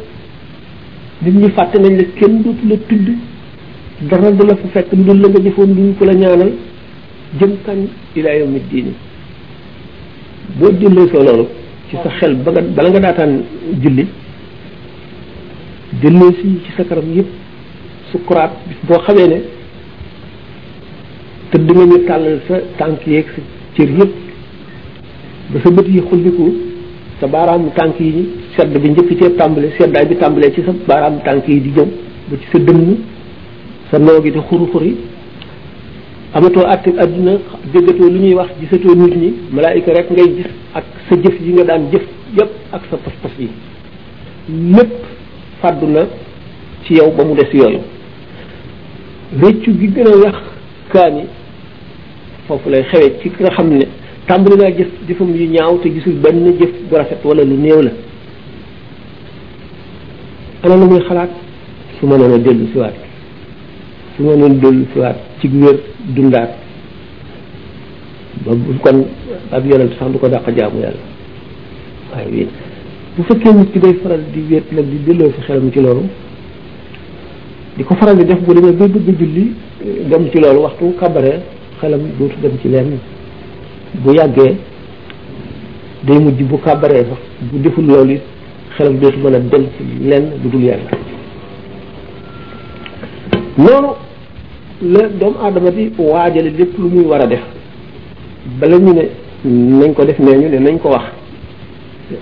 nit 1.23 1.33
ñi 1.35 1.51
fatte 1.51 1.77
nañ 1.81 1.97
la 1.97 2.05
kenn 2.15 2.43
dootu 2.43 2.67
la 2.69 2.77
tudd 2.89 3.09
dara 4.01 4.31
du 4.33 4.47
la 4.47 4.57
fa 4.57 4.69
fekk 4.75 4.93
lu 4.93 5.05
la 5.15 5.29
nga 5.29 5.41
defoon 5.41 5.67
duñ 5.75 5.95
ko 5.99 6.05
la 6.05 6.15
ñaanal 6.15 6.53
jëm 7.39 7.53
kan 7.65 7.87
ila 8.17 8.31
yawmi 8.35 8.61
diini 8.71 8.93
boo 10.59 10.71
jëlee 10.73 11.09
soo 11.13 11.47
ci 11.91 11.97
sa 12.03 12.09
xel 12.19 12.35
ba 12.43 12.51
nga 12.51 12.63
bala 12.63 12.89
nga 12.91 13.01
daataan 13.01 13.33
julli 13.81 14.07
delloo 16.01 16.33
si 16.35 16.61
ci 16.65 16.71
sa 16.77 16.83
karam 16.85 17.13
yëpp 17.15 17.31
sukuraat 18.11 18.53
boo 18.89 18.99
xamee 19.07 19.27
ne 19.29 19.39
tëdd 21.51 21.69
nga 21.77 21.85
ñu 21.87 21.99
tàllal 22.09 22.41
sa 22.49 22.57
tànk 22.79 23.07
yeeg 23.07 23.27
sa 23.35 23.41
cër 23.77 23.91
yëpp 23.99 24.15
ba 25.51 25.61
sa 25.63 25.71
bët 25.71 25.89
yi 25.95 26.01
xulliku 26.11 26.45
sa 27.21 27.27
baaraamu 27.29 27.71
tànk 27.79 28.01
yi 28.01 28.29
sedd 28.57 28.75
bi 28.83 28.89
njëkk 28.91 29.11
cee 29.19 29.35
tàmbale 29.37 29.71
seddaay 29.79 30.07
bi 30.07 30.17
tàmbalee 30.17 30.53
ci 30.55 30.63
sa 30.67 30.73
baaraamu 30.89 31.21
tànk 31.25 31.47
yi 31.49 31.61
di 31.61 31.71
jëm 31.77 31.91
ba 32.29 32.35
ci 32.41 32.47
sa 32.53 32.59
dënn 32.59 32.97
sa 33.91 33.99
noo 33.99 34.21
di 34.21 34.31
xuru 34.49 34.67
xuri 34.73 34.93
amatoo 36.35 36.65
àtte 36.67 36.89
àdduna 37.03 37.33
déggatoo 37.73 38.09
lu 38.11 38.19
ñuy 38.21 38.35
wax 38.35 38.49
gisatoo 38.61 38.95
nit 38.95 39.15
ñi 39.17 39.33
malaayika 39.53 39.93
rek 39.93 40.11
ngay 40.11 40.29
gis 40.37 40.51
ak 40.75 40.85
sa 41.09 41.17
jëf 41.17 41.41
yi 41.41 41.53
nga 41.53 41.65
daan 41.65 41.91
jëf 41.93 42.03
yépp 42.37 42.51
ak 42.73 42.83
sa 42.91 42.97
pas-pas 42.97 43.33
yi 43.39 43.49
lépp 44.49 44.93
fàddu 45.61 45.87
na 45.87 46.07
ci 46.85 46.95
yow 46.95 47.11
ba 47.17 47.25
mu 47.25 47.35
des 47.35 47.49
yooyu 47.57 47.79
réccu 49.41 49.73
gi 49.79 49.89
gën 49.93 50.07
a 50.07 50.17
wex 50.17 50.37
kaani 50.93 51.23
foofu 52.49 52.71
lay 52.71 52.83
xewee 52.91 53.13
ci 53.23 53.31
ki 53.31 53.43
nga 53.43 53.51
xam 53.55 53.69
ne 53.71 53.85
tàmbuli 54.27 54.57
naa 54.57 54.71
jëf 54.73 54.89
jëfam 55.09 55.31
yu 55.35 55.49
ñaaw 55.49 55.79
te 55.79 55.89
gisul 55.89 56.15
benn 56.15 56.55
jëf 56.59 56.71
bu 56.91 56.97
rafet 56.97 57.19
lu 57.25 57.55
néew 57.57 57.83
la 57.83 57.91
ana 60.65 60.77
la 60.77 60.87
muy 60.87 61.01
xalaat 61.07 61.31
su 61.99 62.07
ma 62.07 62.17
noon 62.17 62.33
a 62.35 62.39
dellu 62.39 62.67
siwaat 62.73 63.06
su 64.17 64.23
ma 64.23 64.35
leen 64.35 64.59
dollu 64.59 64.87
siwaat 64.93 65.17
ci 65.41 65.49
wér 65.49 65.79
dundaat 66.15 66.49
ba 68.45 68.55
bu 68.55 68.73
kon 68.81 69.07
ab 69.51 69.67
yonent 69.67 69.91
sax 69.99 70.11
du 70.13 70.19
ko 70.19 70.29
dàq 70.29 70.45
jaamu 70.57 70.81
yàlla 70.81 70.97
waaye 72.15 72.29
wéet 72.31 72.49
bu 73.17 73.23
fekkee 73.25 73.53
nit 73.53 73.71
ki 73.73 73.79
day 73.79 73.95
faral 74.03 74.21
di 74.33 74.41
wéet 74.51 74.73
nag 74.73 74.85
di 74.91 75.01
delloo 75.05 75.31
fi 75.31 75.41
xelam 75.43 75.71
ci 75.73 75.81
loolu 75.81 76.09
di 77.77 77.85
ko 77.85 77.95
faral 77.95 78.17
di 78.17 78.25
def 78.25 78.41
bu 78.41 78.55
demee 78.55 78.73
bay 78.73 78.89
bëgg 78.89 79.19
julli 79.21 79.55
dem 80.09 80.31
ci 80.33 80.39
loolu 80.41 80.61
waxtu 80.61 80.95
kabare 80.99 81.41
xelam 81.81 82.01
dootu 82.19 82.37
dem 82.41 82.53
ci 82.61 82.69
lenn 82.69 82.99
bu 84.03 84.13
yàggee 84.13 84.57
day 86.05 86.19
mujj 86.19 86.43
bu 86.43 86.59
kabaree 86.61 87.05
sax 87.09 87.21
bu 87.51 87.59
deful 87.59 87.85
loolu 87.85 88.19
xelam 88.77 88.99
dootu 88.99 89.19
mën 89.19 89.49
dem 89.51 89.67
ci 89.77 90.09
lenn 90.09 90.25
bu 90.43 90.49
dul 90.49 90.65
yàlla 90.65 91.05
noonu 93.59 93.89
la 94.83 95.09
doomu 95.09 95.37
aadama 95.43 95.71
bi 95.71 95.91
waajale 95.99 96.51
lépp 96.51 96.77
lu 96.79 96.89
muy 96.91 97.05
war 97.07 97.23
a 97.23 97.27
def 97.27 97.41
bala 98.61 98.79
ñu 98.79 98.93
ne 98.93 99.11
nañ 99.45 99.95
ko 99.95 100.05
def 100.05 100.19
nee 100.19 100.37
ñu 100.39 100.49
ne 100.49 100.59
nañ 100.59 100.79
ko 100.79 100.91
wax 100.91 101.05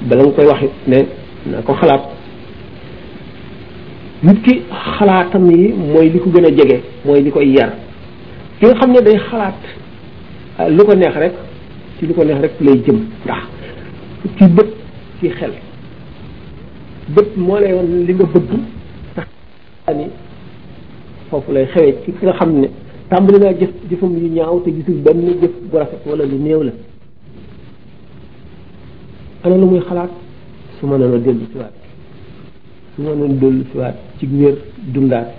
bala 0.09 0.23
nga 0.25 0.33
koy 0.33 0.45
wax 0.47 0.61
ne 0.87 0.97
na 1.51 1.63
ko 1.63 1.75
xalaat 1.75 2.03
nit 4.23 4.43
ki 4.45 4.63
xalaatam 4.97 5.51
yi 5.51 5.73
mooy 5.73 6.09
li 6.11 6.19
ko 6.21 6.31
gën 6.31 6.45
a 6.47 6.51
jege 6.57 6.81
mooy 7.05 7.21
li 7.23 7.31
koy 7.33 7.47
yar 7.57 7.73
ki 8.61 8.67
nga 8.67 8.75
xam 8.79 8.93
ne 8.93 9.01
day 9.03 9.19
xalaat 9.19 9.55
ah, 10.59 10.69
lu 10.69 10.85
ko 10.85 10.95
neex 10.95 11.17
rek 11.17 11.33
ci 11.99 12.07
lu 12.07 12.15
ko 12.15 12.25
neex 12.25 12.41
rek 12.43 12.53
lay 12.61 12.79
jëm 12.87 13.01
ndax 13.25 13.43
ci 14.39 14.45
bët 14.49 14.69
ci 15.21 15.29
xel 15.31 15.53
bët 17.15 17.37
moo 17.37 17.59
lay 17.59 17.73
won 17.73 18.05
li 18.07 18.13
nga 18.15 18.25
bëgg 18.27 18.51
tax 19.17 19.29
ni 19.97 20.07
fofu 21.41 21.51
lay 21.53 21.67
xewé 21.75 21.97
ci 22.05 22.13
nga 22.23 22.33
xamné 22.33 22.71
tambali 23.09 23.39
na 23.39 23.53
jëf 23.59 23.71
jëfum 23.91 24.17
yu 24.19 24.29
ñaaw 24.29 24.61
té 24.63 24.71
gisul 24.73 25.01
benn 25.03 25.23
jëf 25.43 25.51
bu 25.71 25.77
rafet 25.77 25.99
wala 26.07 26.25
lu 26.25 26.37
neew 26.39 26.63
la 26.63 26.73
ana 29.45 29.57
lu 29.57 29.67
muy 29.67 29.81
xalaat 29.81 30.11
su 30.79 30.87
mëna 30.87 31.07
la 31.09 31.19
dellu 31.19 31.45
ci 31.51 31.57
waat 31.57 31.73
su 32.95 33.03
mëna 33.03 33.27
la 33.27 33.33
dellu 33.35 33.65
ci 33.71 33.77
waat 33.77 33.95
ci 34.19 34.27
wër 34.31 34.55
dundaat 34.95 35.33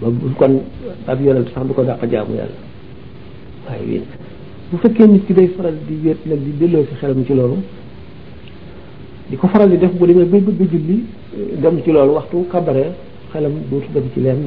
ba 0.00 0.08
bu 0.10 0.28
kon 0.36 0.60
ab 1.06 1.20
yoonal 1.20 1.46
sax 1.54 1.66
du 1.66 1.72
ko 1.72 1.82
dàq 1.82 2.00
jaamu 2.10 2.34
yalla 2.34 2.58
way 3.70 3.86
wi 3.88 4.02
bu 4.70 4.76
fekkee 4.78 5.06
nit 5.06 5.24
ki 5.26 5.32
day 5.32 5.48
faral 5.56 5.74
di 5.88 5.96
wér 6.04 6.16
nag 6.24 6.38
di 6.44 6.56
delloo 6.58 6.86
ci 6.86 6.94
xelam 6.96 7.24
ci 7.24 7.34
loolu 7.34 7.56
di 9.28 9.36
ko 9.36 9.46
faral 9.48 9.70
di 9.70 9.78
def 9.78 9.92
bu 9.92 10.04
demee 10.06 10.24
bay 10.24 10.40
bëgg 10.40 10.70
julli 10.70 11.04
dem 11.56 11.82
ci 11.82 11.90
loolu 11.90 12.12
waxtu 12.14 12.46
kabare 12.50 13.10
xelam 13.32 13.52
dootu 13.70 13.86
dem 13.94 14.04
ci 14.14 14.20
leen 14.20 14.38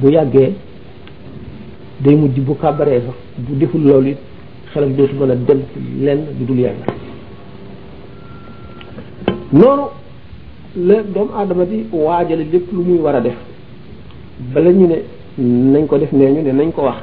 bu 0.00 0.08
yàggee 0.14 0.52
day 2.04 2.14
mujj 2.16 2.36
bu 2.46 2.54
kàbbaree 2.60 3.00
sax 3.06 3.14
bu 3.46 3.52
deful 3.60 3.80
loolu 3.86 4.08
it 4.12 4.18
xelam 4.72 4.90
dootu 4.96 5.14
mën 5.20 5.30
a 5.30 5.34
dem 5.34 5.58
ci 5.74 5.80
lenn 6.04 6.20
du 6.38 6.44
dul 6.46 6.58
yàlla 6.60 6.84
noonu 9.60 9.82
la 10.86 10.96
doomu 11.14 11.30
aadama 11.38 11.64
bi 11.64 11.78
waajale 11.92 12.44
lépp 12.52 12.72
lu 12.72 12.82
muy 12.82 12.98
war 13.00 13.14
a 13.14 13.20
def 13.20 13.36
bala 14.54 14.70
ñu 14.72 14.86
ne 14.86 14.94
nañ 15.72 15.86
ko 15.86 15.98
def 15.98 16.12
nee 16.12 16.30
ñu 16.32 16.42
ne 16.42 16.52
nañ 16.52 16.70
ko 16.72 16.82
wax 16.82 16.96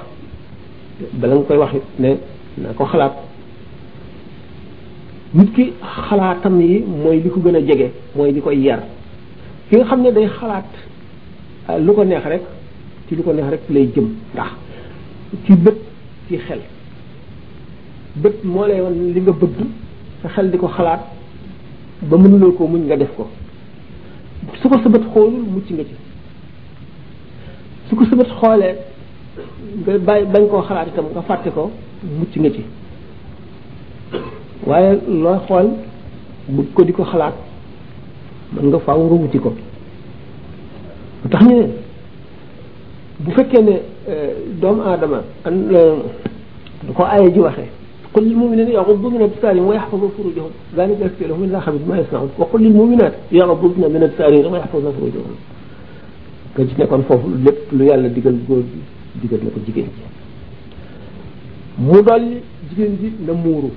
bala 1.22 1.36
nga 1.36 1.44
koy 1.48 1.58
wax 1.58 1.74
ne 2.00 2.10
na 2.58 2.70
ko 2.78 2.84
xalaat 2.86 3.14
nit 5.34 5.54
ki 5.56 5.74
xalaatam 6.10 6.62
yi 6.62 6.80
mooy 7.04 7.20
li 7.22 7.30
ko 7.30 7.40
gën 7.42 7.56
a 7.56 7.60
jege 7.60 7.92
mooy 8.16 8.32
li 8.32 8.42
koy 8.42 8.58
yar 8.64 8.80
li 9.76 9.82
nga 9.82 9.86
xam 9.90 10.02
ne 10.02 10.12
day 10.12 10.28
xalaat 10.40 10.66
euh, 11.70 11.78
lu 11.80 11.94
ko 11.94 12.04
neex 12.06 12.24
rek 12.26 12.42
ci 13.08 13.16
lu 13.16 13.24
ko 13.24 13.32
neex 13.34 13.46
rek 13.52 13.62
lay 13.70 13.90
jëm 13.94 14.06
ndax 14.34 14.52
ci 15.46 15.54
bët 15.64 15.78
ci 16.28 16.38
xel 16.38 16.60
bët 18.16 18.44
moo 18.44 18.66
lay 18.68 18.80
wan 18.82 19.12
li 19.14 19.20
nga 19.22 19.32
bëgg 19.32 19.58
sa 20.22 20.28
xel 20.30 20.50
di 20.52 20.58
ko 20.58 20.68
xalaat 20.68 21.02
ba 22.04 22.18
mënuloo 22.18 22.54
ko 22.56 22.68
muñ 22.68 22.82
nga 22.86 22.96
def 22.98 23.12
ko 23.18 23.28
su 24.62 24.70
ko 24.70 24.78
sa 24.84 24.90
bët 24.90 25.04
xoolul 25.14 25.44
mucc 25.54 25.70
nga 25.72 25.84
ci 25.84 25.96
su 27.90 27.96
ko 27.96 28.04
sa 28.06 28.16
xoolee 28.40 28.76
nga 29.84 29.98
bàyyi 30.00 30.26
bañ 30.34 30.48
koo 30.50 30.62
xalaat 30.62 30.88
itam 30.88 31.06
nga 31.14 31.22
fàtte 31.22 31.50
ko 31.54 31.72
mucc 32.20 32.36
nga 32.38 32.50
ci 32.52 32.64
waaye 34.68 35.00
looy 35.08 35.38
xool 35.48 35.68
bëgg 36.56 36.74
ko 36.74 36.84
di 36.84 36.94
ko 36.94 37.04
xalaat 37.04 37.36
mën 38.54 38.68
nga 38.70 38.80
faw 38.80 38.98
nga 39.02 39.16
wuti 39.16 39.40
ko 39.40 39.52
tax 41.36 41.48
ñu 41.48 41.56
ne 41.60 41.65
bu 43.19 43.32
fekkee 43.32 43.62
ne 43.62 43.71
eh, 44.08 44.13
doomu 44.62 44.82
aadama 44.86 45.24
an 45.45 45.54
eh, 45.76 45.95
du 46.88 46.93
ko 46.93 47.04
aaye 47.04 47.32
ji 47.34 47.39
waxee 47.39 47.69
قل 48.15 48.24
للمؤمنين 48.32 48.69
يغضوا 48.71 49.10
من 49.12 49.21
أبصارهم 49.28 49.67
ويحفظوا 49.67 50.10
فروجهم 50.17 50.52
ذلك 50.78 50.98
يكفي 51.04 51.26
لهم 51.28 51.43
إلا 51.43 51.60
خبيث 51.65 51.82
ما 51.89 51.95
يصنعون 52.00 52.30
وقل 52.39 52.62
للمؤمنات 52.63 53.13
يغضضن 53.32 53.84
من 53.93 54.02
أبصارهم 54.08 54.54
ويحفظن 54.54 54.91
فروجهم 54.98 55.36
كنت 56.58 56.69
نكون 56.80 57.02
فوف 57.10 57.21
لب 57.45 57.58
لو 57.78 57.86
يالا 57.86 58.08
ديغال 58.15 58.39
غور 58.50 58.63
ديغال 59.21 59.41
نكو 59.45 59.60
جيجين 59.65 59.84
جي 59.95 60.04
مو 61.88 61.98
دال 62.08 62.26
جيجين 62.71 62.98
جي 63.02 63.10
نمورو 63.28 63.69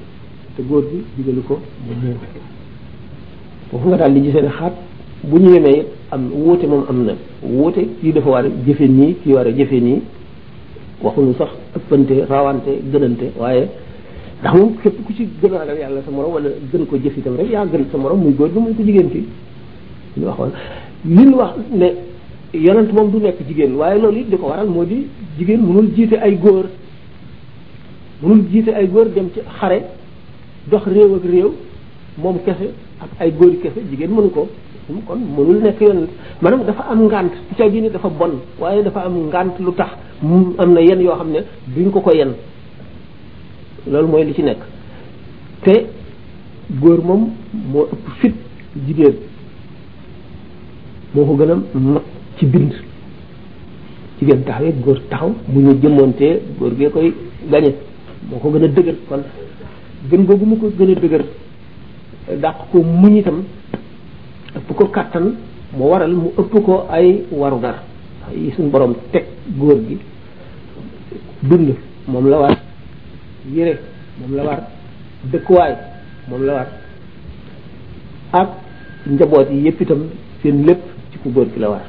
te 0.54 0.60
góor 0.70 0.82
bi 0.92 0.98
digalu 1.16 1.42
ko 1.48 1.54
mu 1.86 1.92
muur 2.02 2.16
foofu 3.70 3.86
nga 3.88 3.96
daal 4.00 4.12
di 4.14 4.20
gisee 4.24 4.42
ne 4.46 4.50
xaat 4.58 4.74
bu 5.24 5.38
ñu 5.38 5.52
yemee 5.54 5.84
am 6.12 6.30
wuute 6.32 6.64
moom 6.66 6.84
am 6.88 7.04
na 7.06 7.12
wuute 7.42 7.86
kii 8.00 8.12
dafa 8.12 8.28
war 8.30 8.44
a 8.44 8.48
jëfe 8.48 8.86
nii 8.88 9.14
kii 9.24 9.32
war 9.32 9.46
a 9.46 9.50
jëfe 9.52 9.80
nii 9.80 10.00
waxuñu 11.02 11.34
sax 11.38 11.48
ëppante 11.76 12.24
rawante 12.28 12.68
gënante 12.92 13.30
waaye 13.38 13.66
ndax 14.40 14.54
moom 14.54 14.76
képp 14.82 15.04
ku 15.06 15.12
ci 15.12 15.28
gën 15.42 15.52
a 15.54 15.58
ragal 15.58 15.76
yàlla 15.78 16.02
sa 16.04 16.10
morom 16.12 16.32
wala 16.34 16.48
gën 16.72 16.86
ko 16.86 16.96
jëf 17.02 17.16
itam 17.18 17.34
rek 17.36 17.50
yaa 17.50 17.66
gën 17.66 17.84
sa 17.90 17.98
morom 17.98 18.20
muy 18.20 18.32
góor 18.34 18.50
gi 18.52 18.58
muy 18.60 18.74
ko 18.74 18.82
jigéen 18.84 19.10
ki 19.10 19.24
ñu 20.18 20.26
waxoon 20.26 20.50
wax 21.34 21.54
ne 21.72 21.94
yonent 22.58 22.92
moom 22.92 23.10
du 23.10 23.18
nekk 23.18 23.38
jigéen 23.48 23.74
waaye 23.74 24.00
loolu 24.00 24.18
it 24.18 24.30
di 24.30 24.36
ko 24.36 24.46
waral 24.46 24.68
moo 24.68 24.84
di 24.84 25.06
jigéen 25.36 25.60
mënul 25.62 25.92
jiite 25.96 26.14
ay 26.20 26.36
góor 26.38 26.66
mënul 28.22 28.44
jiite 28.52 28.68
ay 28.74 28.86
góor 28.88 29.08
dem 29.12 29.30
ci 29.34 29.40
xare 29.60 29.82
dox 30.70 30.82
réew 30.86 31.14
ak 31.16 31.24
réew 31.28 31.50
moom 32.22 32.36
kese 32.44 32.70
ak 33.00 33.08
ay 33.18 33.32
góori 33.32 33.58
kese 33.60 33.80
jigéen 33.90 34.10
mënu 34.14 34.30
ko 34.30 34.48
Hmm, 34.88 35.02
kon 35.04 35.20
mënul 35.20 35.58
nekk 35.60 35.80
yonent 35.82 36.10
maanaam 36.40 36.62
dafa 36.66 36.82
am 36.92 37.00
ngant 37.04 37.32
ci 37.48 37.54
ca 37.58 37.64
ni 37.68 37.90
dafa 37.92 38.08
bon 38.08 38.32
waaye 38.58 38.82
dafa 38.82 39.00
am 39.04 39.14
ngant 39.28 39.54
lu 39.60 39.72
tax 39.76 39.90
am 40.62 40.70
na 40.72 40.80
yenn 40.80 41.02
yoo 41.04 41.14
xam 41.18 41.28
ne 41.30 41.40
duñ 41.74 41.90
ko 41.92 42.00
ko 42.00 42.10
yenn 42.16 42.32
loolu 43.90 44.08
mooy 44.08 44.24
li 44.24 44.32
ci 44.34 44.42
nekk 44.42 44.60
te 45.62 45.72
góor 46.80 47.00
mom 47.04 47.22
mo 47.72 47.80
ëpp 47.92 48.04
fit 48.20 48.34
jigéen 48.86 49.14
moo 51.14 51.24
ko 51.26 51.34
gën 51.36 51.50
a 51.50 51.54
mag 51.78 52.02
ci 52.38 52.46
bind 52.46 52.72
jigéen 54.18 54.42
taxawee 54.44 54.74
góor 54.84 54.98
taxaw 55.10 55.34
bu 55.52 55.60
ñu 55.60 55.72
jëmmoontee 55.82 56.40
góor 56.58 56.72
gee 56.78 56.90
koy 56.90 57.12
gañe 57.50 57.70
moo 58.30 58.38
ko 58.40 58.50
gën 58.50 58.64
a 58.64 58.68
dëgër 58.68 58.96
kon 59.08 59.22
gën 60.10 60.22
googu 60.26 60.44
mu 60.46 60.56
ko 60.56 60.66
gën 60.78 60.90
a 60.96 61.00
dëgër 61.02 61.24
dàq 62.42 62.56
ko 62.70 62.78
muñ 63.02 63.16
itam 63.18 63.42
ëpp 64.56 64.68
ko 64.78 64.84
kàttan 64.92 65.34
mu 65.76 65.84
waral 65.90 66.12
mu 66.16 66.28
ëpp 66.40 66.52
ko 66.66 66.86
ay 66.90 67.24
waru 67.32 67.58
dar 67.62 67.76
ay 68.28 68.52
suñ 68.56 68.70
borom 68.72 68.94
teg 69.12 69.24
góor 69.58 69.78
gi 69.86 69.98
dund 71.42 71.74
moom 72.06 72.26
la 72.28 72.38
war 72.38 72.56
yére 73.52 73.78
moom 74.20 74.34
la 74.36 74.42
war 74.44 74.60
dëkkuwaay 75.30 75.72
moom 76.30 76.42
la 76.46 76.52
war 76.54 76.68
ak 78.32 78.48
njaboot 79.06 79.50
yi 79.50 79.62
yépp 79.64 79.80
itam 79.80 80.02
seen 80.42 80.64
lépp 80.66 80.82
ci 81.12 81.18
ku 81.22 81.28
góor 81.30 81.46
gi 81.52 81.60
la 81.60 81.68
war 81.70 81.84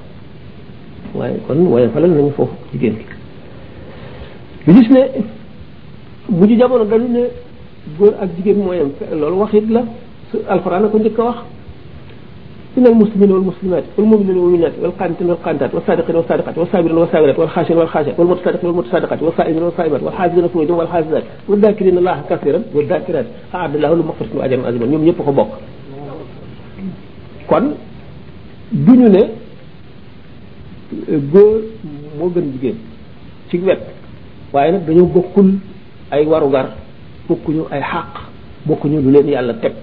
waaye 1.16 1.40
kon 1.48 1.68
waaye 1.72 1.88
falal 1.90 2.10
nañu 2.12 2.32
foofu 2.32 2.56
jigéen 2.74 2.96
gi 2.98 3.06
ñu 4.68 4.74
gis 4.80 4.90
ne 4.90 5.02
ñu 6.48 6.58
jamono 6.58 6.84
dañu 6.86 7.08
ne 7.08 7.24
góor 7.98 8.14
ak 8.22 8.30
jigéen 8.36 8.58
mooyam 8.64 8.92
loolu 9.20 9.38
waxit 9.40 9.70
la 9.70 9.82
su 10.32 10.38
alxuraan 10.50 10.90
ko 10.90 10.98
njëkk 11.00 11.20
a 11.20 11.24
wax 11.24 11.38
إن 12.80 12.86
المسلمين 12.88 13.32
والمسلمات 13.36 13.84
والمؤمنين 13.98 14.36
والمؤمنات 14.40 14.72
والقانتين 14.82 15.28
والقانتات 15.30 15.72
والصادقين 15.76 16.16
والصادقات 16.20 16.56
والصابرين 16.58 16.98
والصابرات 17.02 17.38
والخاشعين 17.40 17.78
والخاشعات 17.80 18.16
والمتصدقين 18.20 18.68
والمتصدقات 18.70 19.20
والصائمين 19.24 19.64
والصائمات 19.64 20.02
والحافظين 20.08 20.48
فروجهم 20.48 20.78
والحافظات 20.80 21.24
والذاكرين 21.50 21.96
الله 22.02 22.18
كثيرا 22.32 22.60
والذاكرات 22.76 23.26
أعد 23.56 23.74
الله 23.76 23.90
لهم 23.94 24.08
مغفرة 24.10 24.28
وأجرا 24.34 24.68
عظيما 24.68 24.86
ñoom 24.88 25.04
ñëpp 25.08 25.20
ko 25.28 25.32
bokk 25.36 25.52
kon 27.50 27.64
duñu 28.88 29.08
ne 29.16 29.22
euh, 31.12 31.20
góor 31.34 31.58
moo 32.18 32.30
gën 32.36 32.46
jigéen 32.54 32.78
ci 33.50 33.56
wet 33.68 33.82
waaye 34.54 34.72
nag 34.72 34.84
dañoo 34.88 35.08
bokkul 35.16 35.50
ay 36.12 36.24
warugar 36.32 36.68
bokkuñu 37.28 37.64
اي 37.74 37.84
حق 37.92 38.16
بوكو 38.68 38.88
نيو 38.88 39.00
لولين 39.06 39.30
يالا 39.30 39.54
تيب 39.62 39.74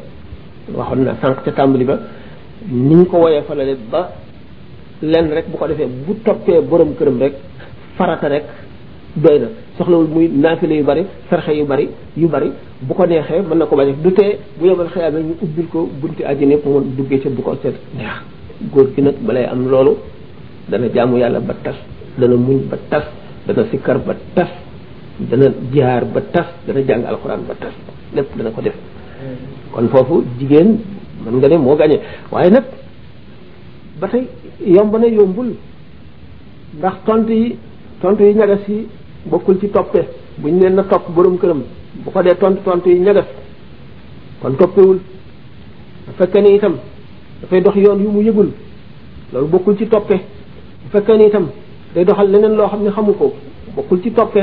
واخون 0.77 0.99
نا 1.07 1.13
سانك 1.23 1.39
ca 1.45 1.51
tàmbali 1.59 1.85
ba 1.91 1.97
niñ 2.71 3.07
ko 3.07 3.19
woyee 3.27 3.43
falale 3.47 3.77
ba 3.91 4.11
lenn 5.03 5.31
rek 5.33 5.47
bu 5.51 5.57
ko 5.57 5.69
défé 5.69 5.87
bu 5.87 6.15
topé 6.25 6.61
borom 6.61 6.95
kërëm 6.99 7.19
rek 7.21 7.35
farata 7.97 8.29
rek 8.29 8.45
doyna 9.17 9.47
soxla 9.79 9.97
wul 9.99 10.09
muy 10.09 10.29
nafilé 10.29 10.77
yu 10.77 10.83
bari 10.85 11.05
sarxé 11.31 11.53
yu 11.57 11.65
bari 11.65 11.89
yu 12.17 12.27
bari 12.29 12.51
bu 12.83 12.95
ko 12.95 13.07
nexé 13.07 13.43
man 13.49 13.59
nako 13.59 13.71
ko 13.71 13.77
bañ 13.83 13.93
du 14.03 14.11
bu 14.59 14.67
yobal 14.67 14.89
xëyaame 14.89 15.19
ñu 15.21 15.35
ubbil 15.43 15.67
ko 15.69 15.89
bunti 16.01 16.23
ko 16.63 16.81
duggé 16.97 17.21
ci 17.21 17.29
bu 17.29 17.43
ko 17.43 17.55
sét 17.63 17.75
neex 17.97 18.09
goor 18.73 18.87
gi 18.97 19.03
nak 19.03 19.15
balay 19.21 19.45
am 19.45 19.69
loolu 19.69 19.93
dana 20.69 20.87
jaamu 20.93 21.19
yalla 21.19 21.41
ba 21.41 21.55
tass 21.63 21.77
dana 22.19 22.35
muñ 22.37 22.63
ba 22.71 22.79
tass 22.89 23.05
dana 23.47 23.65
sikkar 23.71 23.99
ba 23.99 24.15
tass 24.35 24.49
dana 25.21 25.47
jihar 25.73 26.05
ba 26.07 26.21
tass 26.33 26.47
dana 26.67 26.81
jangal 26.85 27.15
alquran 27.15 27.43
ba 27.47 27.55
tass 27.55 27.75
lepp 28.15 28.37
dana 28.37 28.51
ko 28.51 28.61
def 28.61 28.75
hmm. 29.21 29.73
kon 29.73 29.89
fofu 29.89 30.25
jigen 30.39 30.79
man 31.27 31.39
nga 31.43 31.49
ne 31.49 31.57
moo 31.59 31.75
gagné 31.75 31.99
waaye 32.31 32.51
nag 32.51 32.65
ba 34.01 34.07
tey 34.09 34.23
yomb 34.65 34.97
na 34.97 35.07
yombul 35.09 35.55
ndax 36.79 36.97
tont 37.05 37.27
yi 37.29 37.57
tont 38.01 38.17
yi 38.21 38.35
ñagas 38.35 38.63
yi 38.69 38.87
bokkul 39.27 39.59
ci 39.61 39.69
toppe 39.71 40.01
buñ 40.39 40.61
leen 40.61 40.75
na 40.77 40.85
topp 40.85 41.09
borom 41.15 41.37
këram 41.39 41.63
bu 42.05 42.11
ko 42.13 42.23
dee 42.23 42.37
tont 42.41 42.55
tont 42.65 42.87
yi 42.87 42.99
ñagas 43.01 43.27
kon 44.41 44.53
toppewul 44.57 44.99
fekkee 46.17 46.43
ni 46.43 46.55
itam 46.55 46.77
dafay 47.43 47.61
dox 47.61 47.75
yoon 47.77 47.99
yu 48.05 48.09
mu 48.09 48.21
yëgul 48.23 48.51
loolu 49.33 49.49
bokkul 49.49 49.77
ci 49.79 49.89
toppe 49.89 50.13
bu 50.17 50.89
fekkee 50.93 51.17
ni 51.19 51.27
itam 51.27 51.49
day 51.95 52.05
doxal 52.05 52.31
leneen 52.31 52.55
loo 52.55 52.69
xam 52.69 52.83
ne 52.85 52.91
xamu 52.91 53.13
ko 53.15 53.35
bokkul 53.75 54.01
ci 54.03 54.13
toppe 54.13 54.43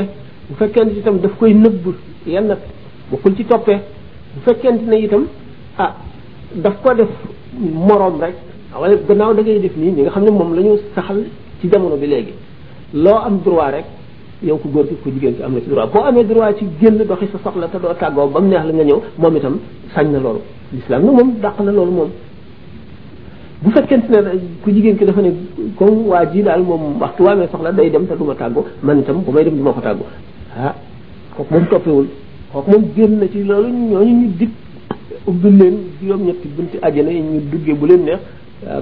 bu 0.50 0.54
fekkee 0.58 0.84
ni 0.84 0.98
itam 0.98 1.18
daf 1.20 1.32
koy 1.38 1.54
nëbb 1.54 1.84
yenn 2.26 2.54
bokkul 3.10 3.34
ci 3.36 3.44
toppe 3.46 3.72
bu 4.34 4.40
fekkente 4.44 4.82
ne 4.84 4.96
itam 4.98 5.22
ah 5.78 5.94
daf 6.62 6.74
ko 6.84 6.94
def 6.94 7.08
moroom 7.58 8.20
rek 8.22 8.34
wala 8.80 8.94
gannaaw 8.96 9.34
da 9.34 9.42
ngay 9.42 9.58
def 9.60 9.76
nii 9.76 9.90
ñi 9.90 10.02
nga 10.02 10.10
xam 10.10 10.24
ne 10.24 10.30
moom 10.30 10.54
la 10.54 10.62
saxal 10.94 11.24
ci 11.60 11.68
jamono 11.68 11.96
bi 11.96 12.06
léegi 12.06 12.32
loo 12.94 13.14
am 13.18 13.40
droit 13.44 13.72
rek 13.74 13.84
yow 14.42 14.56
ku 14.58 14.68
góor 14.70 14.84
gi 14.86 14.96
ku 15.02 15.10
jigéen 15.10 15.36
ki 15.36 15.42
am 15.42 15.54
na 15.54 15.60
ci 15.60 15.68
droit 15.68 15.88
boo 15.90 16.02
amee 16.04 16.24
droit 16.26 16.54
ci 16.56 16.66
génn 16.80 16.96
doxi 17.06 17.26
sa 17.32 17.38
soxla 17.42 17.66
te 17.68 17.78
doo 17.78 17.92
tàggoo 17.98 18.28
ba 18.28 18.40
mu 18.40 18.48
neex 18.48 18.64
la 18.66 18.72
nga 18.72 18.84
ñëw 18.84 19.00
moom 19.18 19.36
itam 19.36 19.58
sañ 19.94 20.10
na 20.12 20.18
loolu 20.20 20.40
lislaam 20.72 21.04
na 21.04 21.10
moom 21.10 21.34
dàq 21.40 21.58
na 21.60 21.72
loolu 21.72 21.90
moom 21.90 22.10
bu 23.62 23.70
fekkente 23.70 24.10
ne 24.20 24.30
ku 24.62 24.70
jigéen 24.70 24.96
ki 24.96 25.04
dafa 25.04 25.20
ne 25.22 25.32
comme 25.74 26.06
waa 26.06 26.24
ji 26.26 26.42
daal 26.42 26.62
moom 26.62 26.98
waxtu 27.00 27.22
waamee 27.22 27.48
soxla 27.50 27.72
day 27.72 27.90
dem 27.90 28.06
te 28.06 28.14
du 28.16 28.24
ma 28.24 28.34
tàggu 28.34 28.62
man 28.80 28.98
itam 29.00 29.22
bu 29.22 29.30
may 29.32 29.44
dem 29.44 29.56
du 29.56 29.62
ma 29.62 29.72
ko 29.72 29.80
tàggu 29.80 30.04
ah 30.56 30.74
kooku 31.36 31.52
moom 31.54 31.66
toppewul 31.66 32.06
kooku 32.52 32.70
moom 32.70 32.84
génn 32.96 33.18
na 33.18 33.26
ci 33.28 33.42
loolu 33.44 33.68
ñooñu 33.68 34.32
ubbi 35.26 35.50
leen 35.58 35.76
juróom-ñetti 36.00 36.48
bunti 36.56 36.76
àjjana 36.86 37.10
yi 37.10 37.22
ñu 37.22 37.40
duggee 37.50 37.74
bu 37.74 37.86
leen 37.86 38.04
neex 38.04 38.18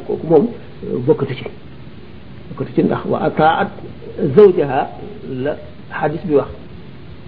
kooku 0.06 0.26
moom 0.26 0.46
euh, 0.84 0.98
bokkatu 1.06 1.34
ci 2.74 2.82
ndax 2.82 3.04
wa 3.08 3.18
ataat 3.22 3.70
zawjaha 4.36 4.80
la 5.42 5.52
xadis 6.00 6.22
bi 6.26 6.34
wax 6.34 6.48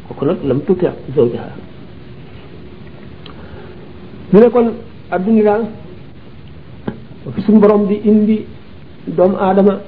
kooku 0.08 0.24
nag 0.26 0.38
lam 0.44 0.60
tuuti 0.64 0.86
zawjaha 1.16 1.50
ñu 4.32 4.40
ne 4.40 4.50
kon 4.50 4.72
adduna 5.10 5.42
daal 5.42 5.64
suñu 7.46 7.60
borom 7.60 7.86
di 7.86 7.94
indi 8.04 8.44
doomu 9.06 9.36
aadama 9.36 9.80